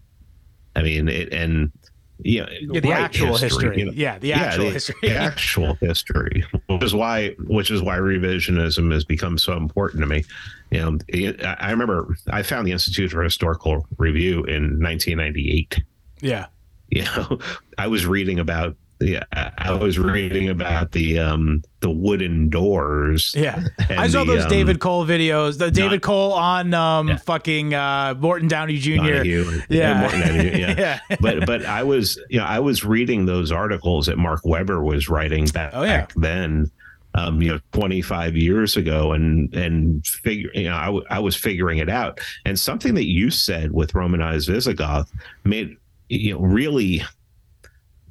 I 0.77 0.83
mean 0.83 1.07
it 1.09 1.33
and 1.33 1.71
you 2.19 2.41
know, 2.41 2.47
Yeah, 2.73 2.79
the 2.79 2.91
actual 2.91 3.37
history. 3.37 3.79
you 3.79 3.85
know. 3.85 3.91
yeah, 3.93 4.17
the 4.19 4.33
actual 4.33 4.65
the, 4.65 4.71
history. 4.71 4.95
the 5.01 5.15
actual 5.29 5.73
history, 5.81 6.43
which 6.67 6.83
is 6.83 6.93
why 6.95 7.29
which 7.45 7.69
is 7.69 7.81
why 7.81 7.97
revisionism 7.97 8.91
has 8.91 9.03
become 9.05 9.37
so 9.37 9.53
important 9.53 10.01
to 10.01 10.07
me. 10.07 10.23
You 10.71 10.79
know, 10.79 10.97
it- 11.07 11.43
I 11.45 11.55
I 11.59 11.71
remember 11.71 12.15
I 12.29 12.41
found 12.43 12.65
the 12.67 12.71
Institute 12.71 13.11
for 13.11 13.21
Historical 13.23 13.85
Review 13.97 14.43
in 14.45 14.79
1998 14.81 15.83
yeah. 16.21 16.47
you 16.89 17.03
know 17.03 17.37
i 17.77 17.85
was 17.87 18.05
reading 18.07 18.39
about 18.39 18.75
yeah 18.99 19.23
i 19.57 19.71
was 19.71 19.99
reading 19.99 20.49
about 20.49 20.91
the 20.91 21.19
um 21.19 21.61
the 21.81 21.89
wooden 21.91 22.49
doors 22.49 23.33
Yeah, 23.37 23.63
I 23.89 24.07
saw 24.07 24.23
the, 24.23 24.33
those 24.33 24.43
um, 24.45 24.49
David 24.49 24.79
Cole 24.79 25.05
videos. 25.05 25.59
The 25.59 25.69
David 25.69 25.91
not- 25.97 26.01
Cole 26.01 26.33
on 26.33 26.73
um, 26.73 27.07
Yeah. 27.09 27.17
fucking 27.17 27.73
uh, 27.75 28.15
Morton 28.19 28.47
Downey 28.47 28.77
Jr. 28.79 28.95
Donahue 28.97 29.61
Yeah. 29.69 29.99
Morton 30.01 30.19
Downey, 30.21 30.59
yeah. 30.59 30.75
Yeah. 31.09 31.17
but 31.21 31.45
but 31.45 31.63
i 31.65 31.83
was 31.83 32.19
you 32.29 32.39
know 32.39 32.45
i 32.45 32.59
was 32.59 32.83
reading 32.83 33.27
those 33.27 33.51
articles 33.51 34.07
that 34.07 34.17
mark 34.17 34.41
weber 34.43 34.83
was 34.83 35.07
writing 35.07 35.45
back, 35.45 35.71
Oh, 35.75 35.83
yeah. 35.83 35.97
back 36.01 36.13
then 36.15 36.71
um, 37.13 37.41
you 37.41 37.51
know, 37.51 37.59
25 37.71 38.35
years 38.37 38.77
ago, 38.77 39.11
and 39.13 39.51
and 39.55 40.05
figure, 40.05 40.51
you 40.53 40.65
know, 40.65 40.75
I, 40.75 40.85
w- 40.85 41.05
I 41.09 41.17
was 41.17 41.35
figuring 41.35 41.79
it 41.79 41.89
out. 41.89 42.19
And 42.45 42.59
something 42.59 42.93
that 42.93 43.07
you 43.07 43.31
said 43.31 43.71
with 43.71 43.95
Romanized 43.95 44.47
Visigoth 44.49 45.11
made 45.43 45.77
you 46.09 46.33
know 46.33 46.39
really 46.41 47.01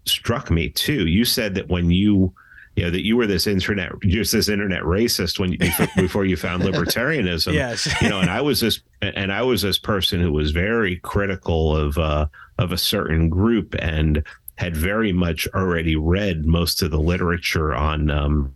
struck 0.06 0.50
me 0.50 0.68
too. 0.70 1.06
You 1.06 1.24
said 1.24 1.54
that 1.56 1.68
when 1.68 1.90
you 1.90 2.32
you 2.76 2.84
know 2.84 2.90
that 2.90 3.06
you 3.06 3.16
were 3.16 3.26
this 3.26 3.46
internet 3.46 3.90
just 4.02 4.32
this 4.32 4.48
internet 4.50 4.82
racist 4.82 5.38
when 5.38 5.52
you 5.52 5.58
before 5.96 6.26
you 6.26 6.36
found 6.36 6.62
libertarianism 6.62 7.54
Yes. 7.54 7.88
you 8.02 8.08
know 8.10 8.20
and 8.20 8.28
i 8.28 8.42
was 8.42 8.60
this 8.60 8.82
and 9.00 9.32
i 9.32 9.40
was 9.40 9.62
this 9.62 9.78
person 9.78 10.20
who 10.20 10.30
was 10.30 10.50
very 10.50 10.96
critical 10.96 11.74
of 11.74 11.96
uh 11.96 12.26
of 12.58 12.72
a 12.72 12.76
certain 12.76 13.30
group 13.30 13.74
and 13.78 14.22
had 14.56 14.76
very 14.76 15.10
much 15.10 15.48
already 15.54 15.96
read 15.96 16.44
most 16.44 16.82
of 16.82 16.90
the 16.90 17.00
literature 17.00 17.74
on 17.74 18.10
um 18.10 18.54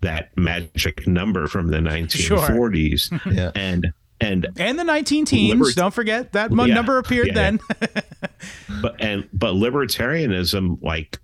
that 0.00 0.36
magic 0.36 1.06
number 1.06 1.46
from 1.46 1.68
the 1.68 1.78
1940s 1.78 3.20
Yeah. 3.32 3.52
and 3.54 3.92
and 4.20 4.46
and 4.58 4.78
the 4.78 4.84
19 4.84 5.24
teens. 5.26 5.52
Libert- 5.58 5.74
Don't 5.76 5.94
forget 5.94 6.32
that 6.32 6.50
Yeah. 6.50 6.66
number 6.74 6.98
appeared 6.98 7.28
Yeah, 7.28 7.34
then. 7.34 7.58
but 8.82 8.96
and 9.00 9.28
but 9.32 9.54
libertarianism 9.54 10.82
like 10.82 11.18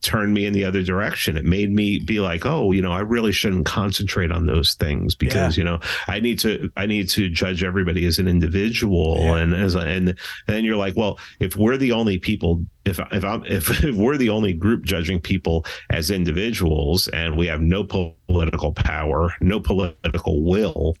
turned 0.00 0.32
me 0.32 0.46
in 0.46 0.52
the 0.52 0.64
other 0.64 0.80
direction 0.80 1.36
it 1.36 1.44
made 1.44 1.72
me 1.72 1.98
be 1.98 2.20
like 2.20 2.46
oh 2.46 2.70
you 2.70 2.80
know 2.80 2.92
i 2.92 3.00
really 3.00 3.32
shouldn't 3.32 3.66
concentrate 3.66 4.30
on 4.30 4.46
those 4.46 4.74
things 4.74 5.16
because 5.16 5.58
you 5.58 5.64
know 5.64 5.80
i 6.06 6.20
need 6.20 6.38
to 6.38 6.70
i 6.76 6.86
need 6.86 7.08
to 7.08 7.28
judge 7.28 7.64
everybody 7.64 8.06
as 8.06 8.20
an 8.20 8.28
individual 8.28 9.16
Yeah. 9.18 9.38
and 9.38 9.54
as 9.54 9.74
a, 9.74 9.80
and 9.80 10.16
then 10.46 10.64
you're 10.64 10.76
like 10.76 10.96
well 10.96 11.18
if 11.40 11.56
we're 11.56 11.76
the 11.76 11.90
only 11.90 12.16
people 12.16 12.64
if 12.84 13.00
if 13.10 13.24
i'm 13.24 13.44
if, 13.46 13.68
if 13.84 13.96
we're 13.96 14.16
the 14.16 14.28
only 14.30 14.52
group 14.52 14.84
judging 14.84 15.20
people 15.20 15.66
as 15.90 16.12
individuals 16.12 17.08
and 17.08 17.36
we 17.36 17.48
have 17.48 17.60
no 17.60 17.82
political 17.82 18.72
power 18.72 19.34
no 19.40 19.58
political 19.58 20.44
will 20.44 20.96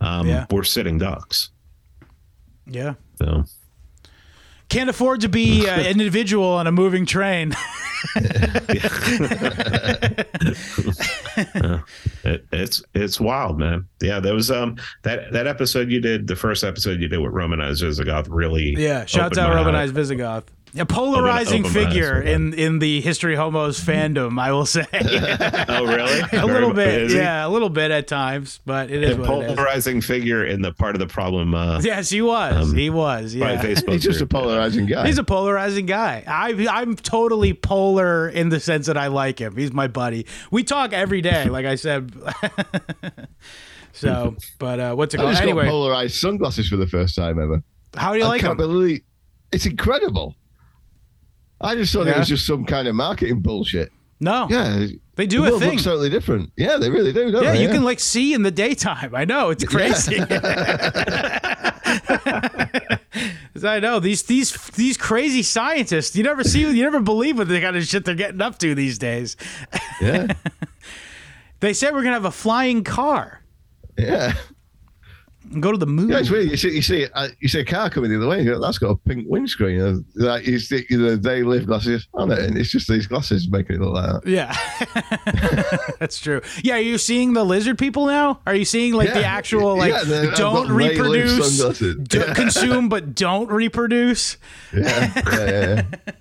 um 0.00 0.26
Yeah. 0.28 0.46
we're 0.50 0.62
sitting 0.64 0.98
ducks 0.98 1.50
yeah. 2.66 2.94
so 3.16 3.44
Can't 4.68 4.90
afford 4.90 5.22
to 5.22 5.28
be 5.28 5.66
uh, 5.68 5.80
an 5.80 5.86
individual 5.86 6.44
on 6.46 6.66
a 6.66 6.72
moving 6.72 7.06
train. 7.06 7.54
It, 12.24 12.46
it's 12.52 12.82
it's 12.94 13.20
wild, 13.20 13.58
man. 13.58 13.86
Yeah, 14.00 14.20
there 14.20 14.34
was 14.34 14.50
um 14.50 14.76
that 15.02 15.32
that 15.32 15.46
episode 15.46 15.90
you 15.90 16.00
did, 16.00 16.26
the 16.26 16.36
first 16.36 16.64
episode 16.64 17.00
you 17.00 17.08
did 17.08 17.18
with 17.20 17.32
Romanized 17.32 17.82
Visigoth, 17.82 18.28
really. 18.28 18.74
Yeah, 18.76 19.04
shouts 19.04 19.38
out 19.38 19.54
Romanized 19.54 19.94
Visigoth. 19.94 20.44
A 20.76 20.84
polarizing 20.84 21.64
open 21.64 21.74
my 21.74 21.84
figure 21.86 22.16
for 22.16 22.20
in 22.22 22.52
in 22.54 22.78
the 22.78 23.00
History 23.00 23.34
Homos 23.36 23.80
fandom, 23.82 24.40
I 24.40 24.52
will 24.52 24.66
say. 24.66 24.86
Oh, 25.70 25.84
really? 25.86 26.20
a 26.32 26.46
little 26.46 26.72
bit, 26.72 27.10
yeah, 27.10 27.46
a 27.46 27.48
little 27.48 27.68
bit 27.68 27.90
at 27.90 28.06
times, 28.08 28.60
but 28.66 28.90
it 28.90 29.02
is 29.02 29.16
A 29.16 29.20
what 29.20 29.30
it 29.30 29.50
is. 29.50 29.54
polarizing 29.56 30.00
figure 30.00 30.44
in 30.44 30.62
the 30.62 30.72
part 30.72 30.94
of 30.94 30.98
the 31.00 31.06
problem. 31.06 31.54
Uh, 31.54 31.80
Yes, 31.80 32.10
he 32.10 32.20
was. 32.22 32.72
he 32.72 32.90
was. 32.90 33.34
Yeah. 33.34 33.60
Facebook. 33.62 33.92
He's 33.92 34.02
just 34.02 34.20
a 34.20 34.26
polarizing 34.26 34.86
guy. 34.86 35.06
He's 35.06 35.18
a 35.18 35.24
polarizing 35.24 35.86
guy. 35.86 36.24
I, 36.26 36.66
I'm 36.70 36.96
totally 36.96 37.54
polar 37.54 38.28
in 38.28 38.48
the 38.48 38.60
sense 38.60 38.86
that 38.86 38.96
I 38.96 39.06
like 39.08 39.38
him. 39.40 39.56
He's 39.56 39.72
my 39.72 39.86
buddy. 39.88 40.26
We 40.50 40.64
talk 40.64 40.92
every 40.92 41.20
day, 41.20 41.44
like 41.48 41.66
I 41.66 41.76
said. 41.76 42.12
so, 43.92 44.36
but 44.58 44.80
uh, 44.80 44.94
what's 44.94 45.14
it 45.14 45.20
I 45.20 45.22
called? 45.24 45.32
just 45.34 45.42
Anyway, 45.42 45.64
got 45.64 45.70
polarized 45.70 46.16
sunglasses 46.16 46.68
for 46.68 46.76
the 46.76 46.86
first 46.86 47.14
time 47.16 47.38
ever. 47.40 47.62
how 47.96 48.12
do 48.12 48.18
you 48.18 48.24
I 48.24 48.28
like 48.28 48.40
can't 48.40 48.52
him? 48.52 48.56
believe 48.58 49.00
it's 49.52 49.66
incredible. 49.66 50.34
I 51.60 51.74
just 51.74 51.92
thought 51.92 52.06
it 52.06 52.16
was 52.16 52.28
just 52.28 52.46
some 52.46 52.64
kind 52.64 52.88
of 52.88 52.94
marketing 52.94 53.40
bullshit. 53.40 53.92
No, 54.20 54.48
Yeah, 54.50 54.86
they 55.14 55.26
do 55.26 55.42
the 55.42 55.54
a 55.54 55.58
thing. 55.60 55.70
looks 55.70 55.84
totally 55.84 56.10
different. 56.10 56.50
Yeah, 56.56 56.76
they 56.76 56.90
really 56.90 57.12
do. 57.12 57.30
Don't 57.30 57.44
Yeah, 57.44 57.52
they? 57.52 57.62
you 57.62 57.68
can 57.68 57.84
like 57.84 58.00
see 58.00 58.34
in 58.34 58.42
the 58.42 58.50
daytime. 58.50 59.14
I 59.14 59.24
know 59.24 59.50
it's 59.50 59.62
crazy. 59.74 60.18
I 63.64 63.80
know 63.80 63.98
these 64.00 64.22
these 64.24 64.52
these 64.70 64.96
crazy 64.96 65.42
scientists. 65.42 66.14
You 66.16 66.22
never 66.22 66.44
see, 66.44 66.60
you 66.60 66.82
never 66.82 67.00
believe 67.00 67.38
what 67.38 67.48
the 67.48 67.60
kind 67.60 67.76
of 67.76 67.84
shit 67.84 68.04
they're 68.04 68.14
getting 68.14 68.40
up 68.40 68.58
to 68.58 68.74
these 68.74 68.98
days. 68.98 69.36
Yeah, 70.00 70.28
They 71.60 71.72
said 71.72 71.92
we're 71.92 72.02
gonna 72.02 72.14
have 72.14 72.24
a 72.24 72.30
flying 72.30 72.84
car 72.84 73.42
yeah. 73.96 74.34
And 75.52 75.62
go 75.62 75.72
to 75.72 75.78
the 75.78 75.86
moon. 75.86 76.08
Yeah, 76.10 76.18
it's 76.18 76.30
weird. 76.30 76.50
You 76.50 76.56
see, 76.56 76.70
you 76.70 76.82
see, 76.82 77.06
uh, 77.14 77.28
you 77.40 77.48
see 77.48 77.60
a 77.60 77.64
car 77.64 77.90
coming 77.90 78.10
the 78.10 78.16
other 78.16 78.28
way. 78.28 78.44
Go, 78.44 78.60
That's 78.60 78.78
got 78.78 78.90
a 78.90 78.96
pink 78.96 79.26
windscreen. 79.28 79.80
Uh, 79.80 79.96
like 80.14 80.46
you 80.46 80.58
see, 80.58 80.84
you 80.90 80.98
know, 81.00 81.16
they 81.16 81.42
live 81.42 81.66
glasses 81.66 82.06
on 82.14 82.30
it, 82.30 82.38
and 82.40 82.56
it's 82.58 82.70
just 82.70 82.88
these 82.88 83.06
glasses 83.06 83.48
making 83.50 83.76
it 83.76 83.80
look 83.82 83.94
like 83.94 84.22
that. 84.22 84.26
Yeah, 84.30 85.92
that's 86.00 86.18
true. 86.20 86.40
Yeah, 86.62 86.74
are 86.76 86.80
you 86.80 86.98
seeing 86.98 87.32
the 87.32 87.44
lizard 87.44 87.78
people 87.78 88.06
now? 88.06 88.40
Are 88.46 88.54
you 88.54 88.64
seeing 88.64 88.94
like 88.94 89.12
the 89.12 89.24
actual 89.24 89.76
like 89.76 89.92
Yeah, 89.92 90.04
the- 90.04 90.30
I've 90.32 90.36
don't 90.36 90.66
got 90.68 90.74
Ray 90.74 90.96
Live 90.98 91.38
reproduce, 91.38 91.78
do- 92.08 92.18
Yeah. 92.18 92.34
consume 92.34 92.88
but 92.88 93.14
don't 93.14 93.50
reproduce? 93.50 94.36
Yeah, 94.72 95.12
yeah, 95.16 95.22
yeah. 95.26 95.82
yeah. 96.06 96.12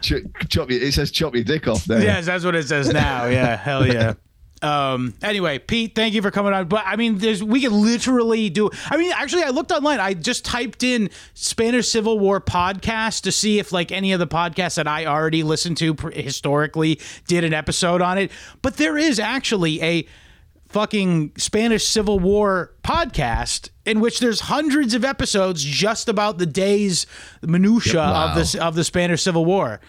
Ch- 0.00 0.24
chop 0.50 0.70
your, 0.70 0.82
it 0.82 0.92
says 0.92 1.10
chop 1.10 1.34
your 1.34 1.44
dick 1.44 1.66
off 1.66 1.84
there. 1.86 2.02
Yes, 2.02 2.26
that's 2.26 2.44
what 2.44 2.54
it 2.54 2.64
says 2.68 2.92
now. 2.92 3.24
Yeah, 3.26 3.56
hell 3.56 3.86
yeah. 3.86 4.14
Um. 4.64 5.14
Anyway, 5.22 5.58
Pete, 5.58 5.94
thank 5.94 6.14
you 6.14 6.22
for 6.22 6.30
coming 6.30 6.52
on. 6.52 6.66
But 6.68 6.84
I 6.86 6.96
mean, 6.96 7.18
there's 7.18 7.42
we 7.44 7.60
could 7.60 7.72
literally 7.72 8.48
do. 8.50 8.70
I 8.90 8.96
mean, 8.96 9.12
actually, 9.14 9.42
I 9.42 9.50
looked 9.50 9.70
online. 9.72 10.00
I 10.00 10.14
just 10.14 10.44
typed 10.44 10.82
in 10.82 11.10
Spanish 11.34 11.88
Civil 11.88 12.18
War 12.18 12.40
podcast 12.40 13.22
to 13.22 13.32
see 13.32 13.58
if 13.58 13.72
like 13.72 13.92
any 13.92 14.12
of 14.12 14.20
the 14.20 14.26
podcasts 14.26 14.76
that 14.76 14.88
I 14.88 15.06
already 15.06 15.42
listened 15.42 15.76
to 15.78 15.94
historically 16.14 17.00
did 17.26 17.44
an 17.44 17.52
episode 17.52 18.00
on 18.00 18.16
it. 18.18 18.30
But 18.62 18.76
there 18.78 18.96
is 18.96 19.18
actually 19.18 19.82
a 19.82 20.06
fucking 20.68 21.32
Spanish 21.36 21.86
Civil 21.86 22.18
War 22.18 22.72
podcast 22.82 23.68
in 23.84 24.00
which 24.00 24.18
there's 24.18 24.40
hundreds 24.40 24.94
of 24.94 25.04
episodes 25.04 25.62
just 25.62 26.08
about 26.08 26.38
the 26.38 26.46
days 26.46 27.06
minutia 27.42 28.00
Wow. 28.00 28.28
of 28.30 28.34
this 28.36 28.54
of 28.54 28.74
the 28.74 28.82
Spanish 28.82 29.22
Civil 29.22 29.44
War. 29.44 29.80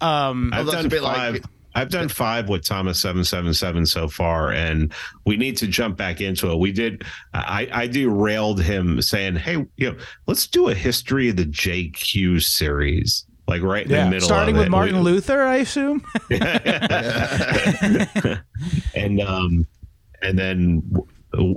I've 0.00 0.66
done 0.66 0.86
a 0.86 0.88
bit 0.88 1.02
five. 1.02 1.34
like- 1.34 1.44
I've 1.74 1.90
done 1.90 2.08
five 2.08 2.48
with 2.48 2.64
Thomas 2.64 2.98
seven 3.00 3.22
seven 3.24 3.54
seven 3.54 3.86
so 3.86 4.08
far, 4.08 4.52
and 4.52 4.92
we 5.24 5.36
need 5.36 5.56
to 5.58 5.66
jump 5.66 5.96
back 5.96 6.20
into 6.20 6.50
it. 6.50 6.58
We 6.58 6.72
did. 6.72 7.04
I 7.34 7.68
I 7.72 7.86
derailed 7.86 8.60
him 8.62 9.00
saying, 9.02 9.36
"Hey, 9.36 9.64
you 9.76 9.90
know, 9.92 9.96
let's 10.26 10.46
do 10.46 10.68
a 10.68 10.74
history 10.74 11.28
of 11.28 11.36
the 11.36 11.46
JQ 11.46 12.42
series." 12.42 13.24
Like 13.48 13.62
right 13.62 13.84
in 13.84 13.90
Yeah, 13.90 14.04
the 14.04 14.10
middle, 14.10 14.16
of 14.18 14.22
it. 14.22 14.26
starting 14.26 14.56
with 14.56 14.66
it. 14.66 14.70
Martin 14.70 14.96
We- 14.96 15.02
Luther, 15.02 15.42
I 15.42 15.56
assume. 15.56 16.04
and 18.94 19.20
um, 19.20 19.66
and 20.22 20.38
then 20.38 20.82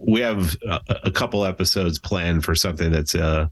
we 0.03 0.19
have 0.21 0.55
a, 0.67 0.79
a 1.05 1.11
couple 1.11 1.45
episodes 1.45 1.99
planned 1.99 2.43
for 2.43 2.55
something 2.55 2.91
that's 2.91 3.15
a 3.15 3.49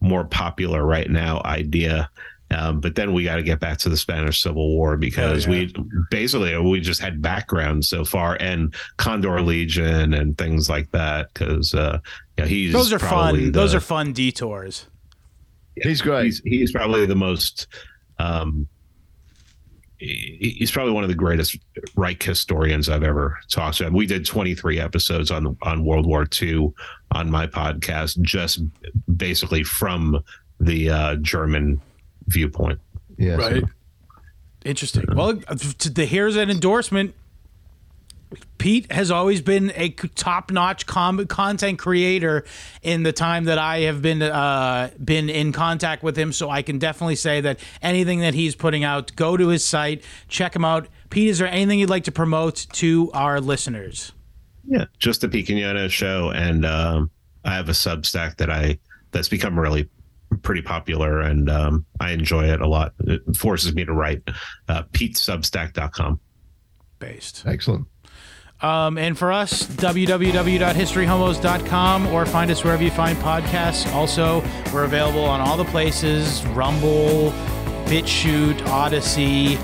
more 0.00 0.24
popular 0.24 0.84
right 0.84 1.10
now 1.10 1.42
idea. 1.44 2.10
Um, 2.52 2.80
but 2.80 2.96
then 2.96 3.12
we 3.12 3.22
got 3.24 3.36
to 3.36 3.42
get 3.44 3.60
back 3.60 3.78
to 3.78 3.88
the 3.88 3.96
Spanish 3.96 4.42
Civil 4.42 4.74
War 4.74 4.96
because 4.96 5.46
Oh, 5.46 5.50
yeah. 5.52 5.66
we 5.76 5.84
basically 6.10 6.56
we 6.58 6.80
just 6.80 7.00
had 7.00 7.22
background 7.22 7.84
so 7.84 8.04
far 8.04 8.36
and 8.40 8.74
Condor 8.96 9.40
Legion 9.40 10.14
and 10.14 10.36
things 10.36 10.68
like 10.68 10.90
that 10.90 11.32
because 11.32 11.74
uh, 11.74 12.00
yeah, 12.36 12.46
he's 12.46 12.72
Those 12.72 12.92
are 12.92 12.98
probably 12.98 13.44
fun. 13.44 13.52
Those 13.52 13.74
are 13.74 13.80
fun 13.80 14.12
detours. 14.12 14.86
He's 15.76 16.02
great. 16.02 16.24
He's 16.24 16.40
he's 16.44 16.72
probably 16.72 17.06
the 17.06 17.14
most. 17.14 17.68
Um, 18.18 18.66
he's 19.98 20.70
probably 20.70 20.92
one 20.92 21.04
of 21.04 21.08
the 21.10 21.14
greatest 21.14 21.58
Reich 21.94 22.22
historians 22.22 22.88
I've 22.88 23.02
ever 23.02 23.38
talked 23.50 23.78
to. 23.78 23.88
We 23.90 24.06
did 24.06 24.24
23 24.24 24.80
episodes 24.80 25.30
on 25.30 25.56
on 25.62 25.84
World 25.84 26.06
War 26.06 26.26
II 26.40 26.72
on 27.12 27.30
my 27.30 27.46
podcast, 27.46 28.20
just 28.22 28.60
basically 29.16 29.62
from 29.62 30.22
the 30.58 30.90
uh, 30.90 31.16
German 31.16 31.80
viewpoint. 32.30 32.80
yeah, 33.18 33.34
Right. 33.36 33.64
Interesting. 34.64 35.04
Well, 35.14 35.36
to 35.36 35.90
the, 35.90 36.04
here's 36.04 36.36
an 36.36 36.50
endorsement. 36.50 37.14
Pete 38.58 38.92
has 38.92 39.10
always 39.10 39.40
been 39.40 39.72
a 39.74 39.88
top-notch 39.88 40.86
com- 40.86 41.26
content 41.26 41.78
creator 41.78 42.44
in 42.82 43.02
the 43.02 43.12
time 43.12 43.44
that 43.44 43.58
I 43.58 43.80
have 43.80 44.02
been 44.02 44.22
uh, 44.22 44.90
been 45.02 45.30
in 45.30 45.52
contact 45.52 46.02
with 46.02 46.16
him. 46.16 46.32
So 46.32 46.50
I 46.50 46.62
can 46.62 46.78
definitely 46.78 47.16
say 47.16 47.40
that 47.40 47.58
anything 47.82 48.20
that 48.20 48.34
he's 48.34 48.54
putting 48.54 48.84
out, 48.84 49.16
go 49.16 49.36
to 49.36 49.48
his 49.48 49.64
site, 49.64 50.04
check 50.28 50.54
him 50.54 50.64
out. 50.64 50.88
Pete, 51.08 51.28
is 51.28 51.38
there 51.38 51.48
anything 51.48 51.80
you'd 51.80 51.90
like 51.90 52.04
to 52.04 52.12
promote 52.12 52.66
to 52.74 53.10
our 53.12 53.40
listeners? 53.40 54.12
Yeah, 54.64 54.84
just 54.98 55.22
the 55.22 55.28
Pete 55.28 55.46
Quinones 55.46 55.92
show, 55.92 56.30
and 56.30 56.64
um, 56.66 57.10
I 57.44 57.54
have 57.54 57.68
a 57.68 57.72
Substack 57.72 58.36
that 58.36 58.50
I 58.50 58.78
that's 59.10 59.28
become 59.28 59.58
really 59.58 59.88
pretty 60.42 60.62
popular, 60.62 61.20
and 61.20 61.50
um, 61.50 61.84
I 61.98 62.12
enjoy 62.12 62.44
it 62.44 62.60
a 62.60 62.68
lot. 62.68 62.92
It 63.00 63.36
forces 63.36 63.74
me 63.74 63.84
to 63.84 63.92
write. 63.92 64.22
Uh, 64.68 64.84
PeteSubstack.com. 64.92 66.20
Based. 66.98 67.42
Excellent. 67.46 67.86
Um, 68.62 68.98
and 68.98 69.16
for 69.16 69.32
us, 69.32 69.66
www.historyhomos.com 69.66 72.06
or 72.08 72.26
find 72.26 72.50
us 72.50 72.62
wherever 72.62 72.82
you 72.82 72.90
find 72.90 73.16
podcasts. 73.18 73.90
Also, 73.94 74.42
we're 74.72 74.84
available 74.84 75.24
on 75.24 75.40
all 75.40 75.56
the 75.56 75.64
places 75.64 76.44
Rumble, 76.48 77.30
BitChute, 77.86 78.60
Odysee. 78.66 79.56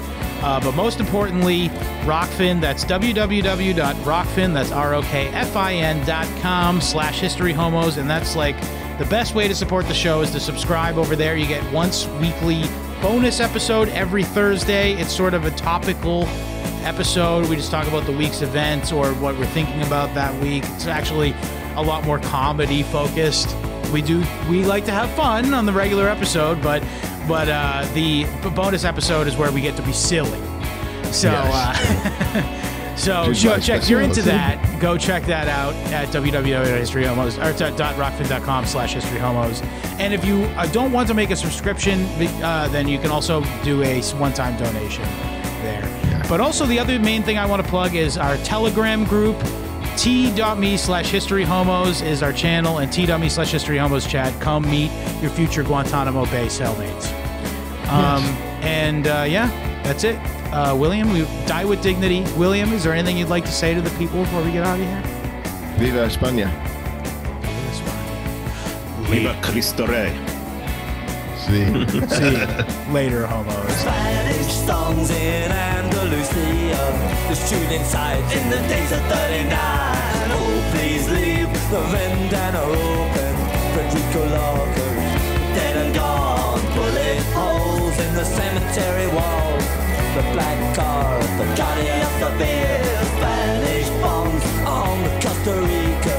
Uh, 0.42 0.60
but 0.60 0.74
most 0.74 1.00
importantly, 1.00 1.68
Rokfin. 2.04 2.60
That's 2.60 2.84
www.rokfin. 2.84 4.54
That's 4.54 4.72
R-O-K-F-I-N 4.72 6.06
dot 6.06 6.26
com 6.40 6.80
slash 6.80 7.20
history 7.20 7.52
homos. 7.52 7.98
And 7.98 8.08
that's 8.08 8.34
like 8.36 8.56
the 8.98 9.04
best 9.06 9.34
way 9.34 9.46
to 9.46 9.54
support 9.54 9.86
the 9.86 9.94
show 9.94 10.22
is 10.22 10.30
to 10.30 10.40
subscribe 10.40 10.96
over 10.96 11.14
there. 11.16 11.36
You 11.36 11.46
get 11.46 11.70
once 11.72 12.06
weekly 12.20 12.62
bonus 13.02 13.40
episode 13.40 13.88
every 13.90 14.24
Thursday. 14.24 14.94
It's 14.94 15.14
sort 15.14 15.34
of 15.34 15.44
a 15.44 15.50
topical 15.50 16.24
episode. 16.82 17.46
We 17.48 17.56
just 17.56 17.70
talk 17.70 17.86
about 17.88 18.06
the 18.06 18.12
week's 18.12 18.40
events 18.40 18.92
or 18.92 19.12
what 19.14 19.36
we're 19.36 19.46
thinking 19.46 19.82
about 19.82 20.14
that 20.14 20.34
week. 20.42 20.64
It's 20.68 20.86
actually 20.86 21.34
a 21.74 21.82
lot 21.82 22.04
more 22.04 22.18
comedy 22.18 22.82
focused. 22.84 23.54
We 23.92 24.00
do 24.00 24.24
we 24.48 24.64
like 24.64 24.86
to 24.86 24.92
have 24.92 25.10
fun 25.10 25.52
on 25.52 25.66
the 25.66 25.72
regular 25.72 26.08
episode, 26.08 26.62
but 26.62 26.82
but 27.28 27.48
uh, 27.48 27.86
the 27.92 28.24
bonus 28.54 28.84
episode 28.84 29.26
is 29.26 29.36
where 29.36 29.52
we 29.52 29.60
get 29.60 29.76
to 29.76 29.82
be 29.82 29.92
silly. 29.92 30.40
So 31.12 31.30
uh, 31.32 31.74
so 32.96 33.32
check. 33.32 33.82
If 33.82 33.88
you're 33.88 34.00
into 34.00 34.22
that, 34.22 34.80
go 34.80 34.96
check 34.96 35.24
that 35.26 35.48
out 35.48 35.74
at 35.92 36.08
www.historyhomos 36.08 37.36
or 37.38 37.76
dot 37.76 37.94
rokfin.com 37.96 38.66
slash 38.66 38.94
historyhomos. 38.94 39.62
And 39.98 40.12
if 40.12 40.24
you 40.24 40.44
uh, 40.56 40.66
don't 40.68 40.92
want 40.92 41.08
to 41.08 41.14
make 41.14 41.30
a 41.30 41.36
subscription, 41.36 42.06
uh, 42.42 42.68
then 42.68 42.88
you 42.88 42.98
can 42.98 43.10
also 43.10 43.42
do 43.62 43.82
a 43.82 44.02
one-time 44.14 44.56
donation 44.58 45.04
there. 45.62 46.24
But 46.28 46.40
also 46.40 46.66
the 46.66 46.78
other 46.78 46.98
main 46.98 47.22
thing 47.22 47.38
I 47.38 47.46
want 47.46 47.62
to 47.62 47.68
plug 47.68 47.94
is 47.94 48.18
our 48.18 48.36
Telegram 48.38 49.04
group. 49.04 49.36
T.me 49.96 50.76
slash 50.76 51.10
history 51.10 51.44
homos 51.44 52.02
is 52.02 52.22
our 52.22 52.32
channel, 52.32 52.78
and 52.78 52.92
T.me 52.92 53.28
slash 53.28 53.50
history 53.50 53.78
homos 53.78 54.06
chat. 54.06 54.38
Come 54.40 54.68
meet 54.70 54.90
your 55.22 55.30
future 55.30 55.62
Guantanamo 55.62 56.26
Bay 56.26 56.46
cellmates. 56.46 57.12
Um, 57.88 58.22
And 58.66 59.06
uh, 59.06 59.24
yeah, 59.28 59.48
that's 59.86 60.04
it. 60.04 60.16
Uh, 60.52 60.74
William, 60.76 61.12
we 61.12 61.20
die 61.46 61.64
with 61.64 61.80
dignity. 61.82 62.24
William, 62.36 62.72
is 62.72 62.82
there 62.82 62.92
anything 62.92 63.16
you'd 63.16 63.28
like 63.28 63.44
to 63.44 63.52
say 63.52 63.72
to 63.72 63.80
the 63.80 63.90
people 63.98 64.22
before 64.24 64.42
we 64.42 64.50
get 64.50 64.66
out 64.66 64.80
of 64.80 64.86
here? 64.86 65.02
Viva 65.78 66.06
España. 66.06 66.50
Viva 69.08 69.38
Cristo 69.42 69.86
Rey. 69.86 70.10
See. 71.38 71.64
See 72.08 72.30
you 72.34 72.92
later, 72.92 73.26
homos. 73.26 73.70
Spanish 73.76 74.52
songs 74.66 75.10
in 75.10 75.52
Andalusia. 75.52 76.82
The 77.28 77.36
shooting 77.36 77.84
sides 77.84 78.32
in 78.34 78.50
the 78.50 78.58
days 78.66 78.90
of 78.90 79.00
39. 79.06 79.50
Oh, 80.34 80.72
please 80.74 81.08
leave 81.08 81.52
the 81.70 81.80
ventana 81.92 82.60
open. 82.60 83.36
Federico 83.74 84.22
Lorca, 84.34 84.74
dead 84.74 84.76
and 84.76 84.86
gone. 84.86 84.95
Bullet 86.76 87.22
holes 87.32 87.98
in 87.98 88.12
the 88.14 88.24
cemetery 88.24 89.08
wall. 89.16 89.56
The 90.16 90.24
black 90.36 90.60
car, 90.76 91.16
the 91.40 91.46
Guardia 91.56 92.04
Civil. 92.20 93.06
Spanish 93.16 93.88
bombs 94.02 94.44
on 94.68 94.94
the 95.04 95.12
Costa 95.24 95.54
Rica. 95.56 96.18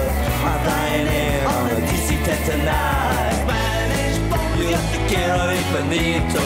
I'm 0.49 0.57
flying 0.65 1.07
in 1.21 1.45
on 1.53 1.65
a 1.71 1.79
DC-10 1.89 2.39
tonight. 2.49 3.33
Spanish 3.45 4.17
bombs, 4.31 4.57
yo 4.73 4.79
te 4.91 4.99
quiero 5.09 5.45
infinito. 5.59 6.41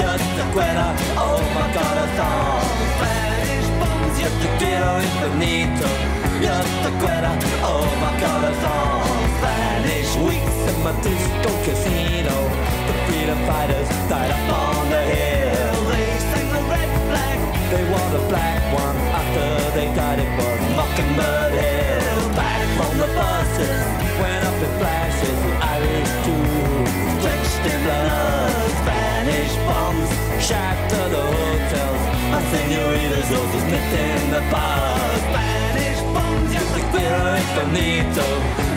Yo 0.00 0.10
te 0.36 0.44
quiero, 0.54 0.86
oh 1.18 1.42
my 1.56 1.66
song. 2.18 2.62
Spanish 2.94 3.70
bombs, 3.80 4.14
yo 4.22 4.28
te 4.42 4.48
quiero 4.60 4.90
infinito. 5.08 5.88
Yo 6.46 6.54
te 6.82 6.90
quiero, 7.02 7.30
oh 7.66 7.86
my 8.02 8.12
song. 8.62 9.18
Spanish 9.38 10.12
weeks 10.26 10.58
in 10.70 10.76
my 10.84 10.92
disco 11.02 11.50
casino. 11.66 12.77
The 13.28 13.34
freedom 13.34 13.52
fighters 13.52 13.88
died 14.08 14.30
up 14.30 14.52
on 14.56 14.88
the 14.88 15.02
hill. 15.04 15.84
They 15.92 16.08
sang 16.32 16.48
the 16.48 16.62
red 16.64 16.90
flag. 17.12 17.38
They 17.68 17.84
wore 17.92 18.10
the 18.16 18.24
black 18.32 18.62
one 18.72 18.96
after 19.20 19.46
they 19.76 19.88
died. 19.94 20.18
It 20.24 20.30
was 20.32 20.60
Mockingbird 20.78 21.52
Hill. 21.52 22.20
Back 22.32 22.64
from 22.78 22.96
the 22.96 23.08
buses, 23.12 23.80
went 24.16 24.42
up 24.48 24.56
in 24.64 24.72
flashes. 24.80 25.38
The 25.44 25.52
Irish 25.60 26.12
too, 26.24 26.40
drenched 27.20 27.64
in 27.68 27.78
blood. 27.84 28.70
Spanish 28.80 29.54
bombs 29.68 30.10
shatter 30.40 31.08
the 31.12 31.24
hotels. 31.36 32.02
My 32.32 32.40
senoritas 32.48 33.28
also 33.28 33.60
met 33.68 33.92
in 34.08 34.30
the 34.32 34.42
bar. 34.48 35.04
Spanish 35.28 36.00
bombs, 36.16 36.48
yo 36.56 36.64
te 36.72 36.82
quiero 36.96 37.36
infinito. 37.36 38.24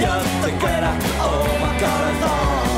Yo 0.03 0.13
te 0.43 0.51
quiero, 0.59 0.91
oh 1.23 1.47
my 1.63 1.71
bombs, 1.79 2.19
yo 2.19 2.59
te 2.59 2.70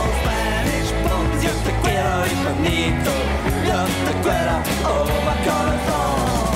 quiero, 4.22 4.56
oh 4.86 5.06
corazón. 5.46 6.54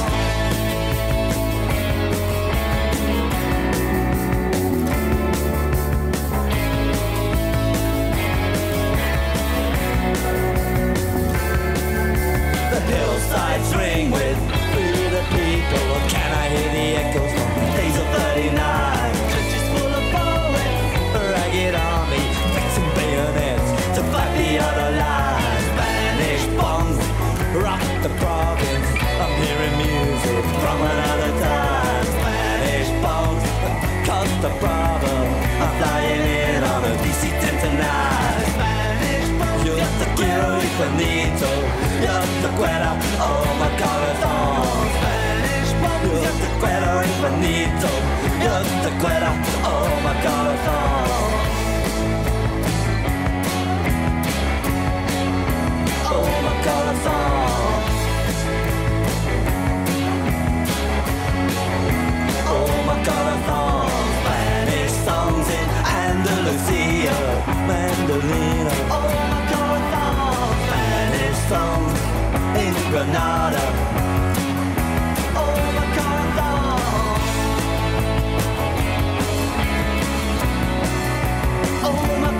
The 12.71 12.79
hillsides 12.81 13.75
ring 13.75 14.11
with 14.11 14.26
the 40.77 40.89
needle 40.91 41.61
You're 42.03 42.27
the 42.43 42.49
quitter, 42.57 42.93
oh 43.19 43.45
my 43.59 43.69
corazón 43.81 44.85
Spanish 44.97 45.71
pop 45.81 46.01
You're 46.05 46.37
the 46.43 46.49
quitter, 46.61 46.95
infinito. 47.07 47.93
You're 48.43 48.63
the 48.85 48.91
quitter, 49.01 49.33
oh 49.65 49.89
my 50.05 50.13
corazón 50.23 51.07
Oh 56.15 56.29
my 56.45 56.53
corazón 56.65 57.81
Oh 62.53 62.71
my 62.87 62.97
corazón 63.07 63.89
Spanish 64.19 64.95
songs 65.05 65.47
in 65.59 65.69
Andalusia 66.05 67.15
Mandolina 67.67 68.73
oh 68.91 69.06
found 71.49 71.97
in 72.57 72.73
Granada. 72.91 73.63
Oh, 75.33 75.55
oh 81.85 82.19
my 82.19 82.36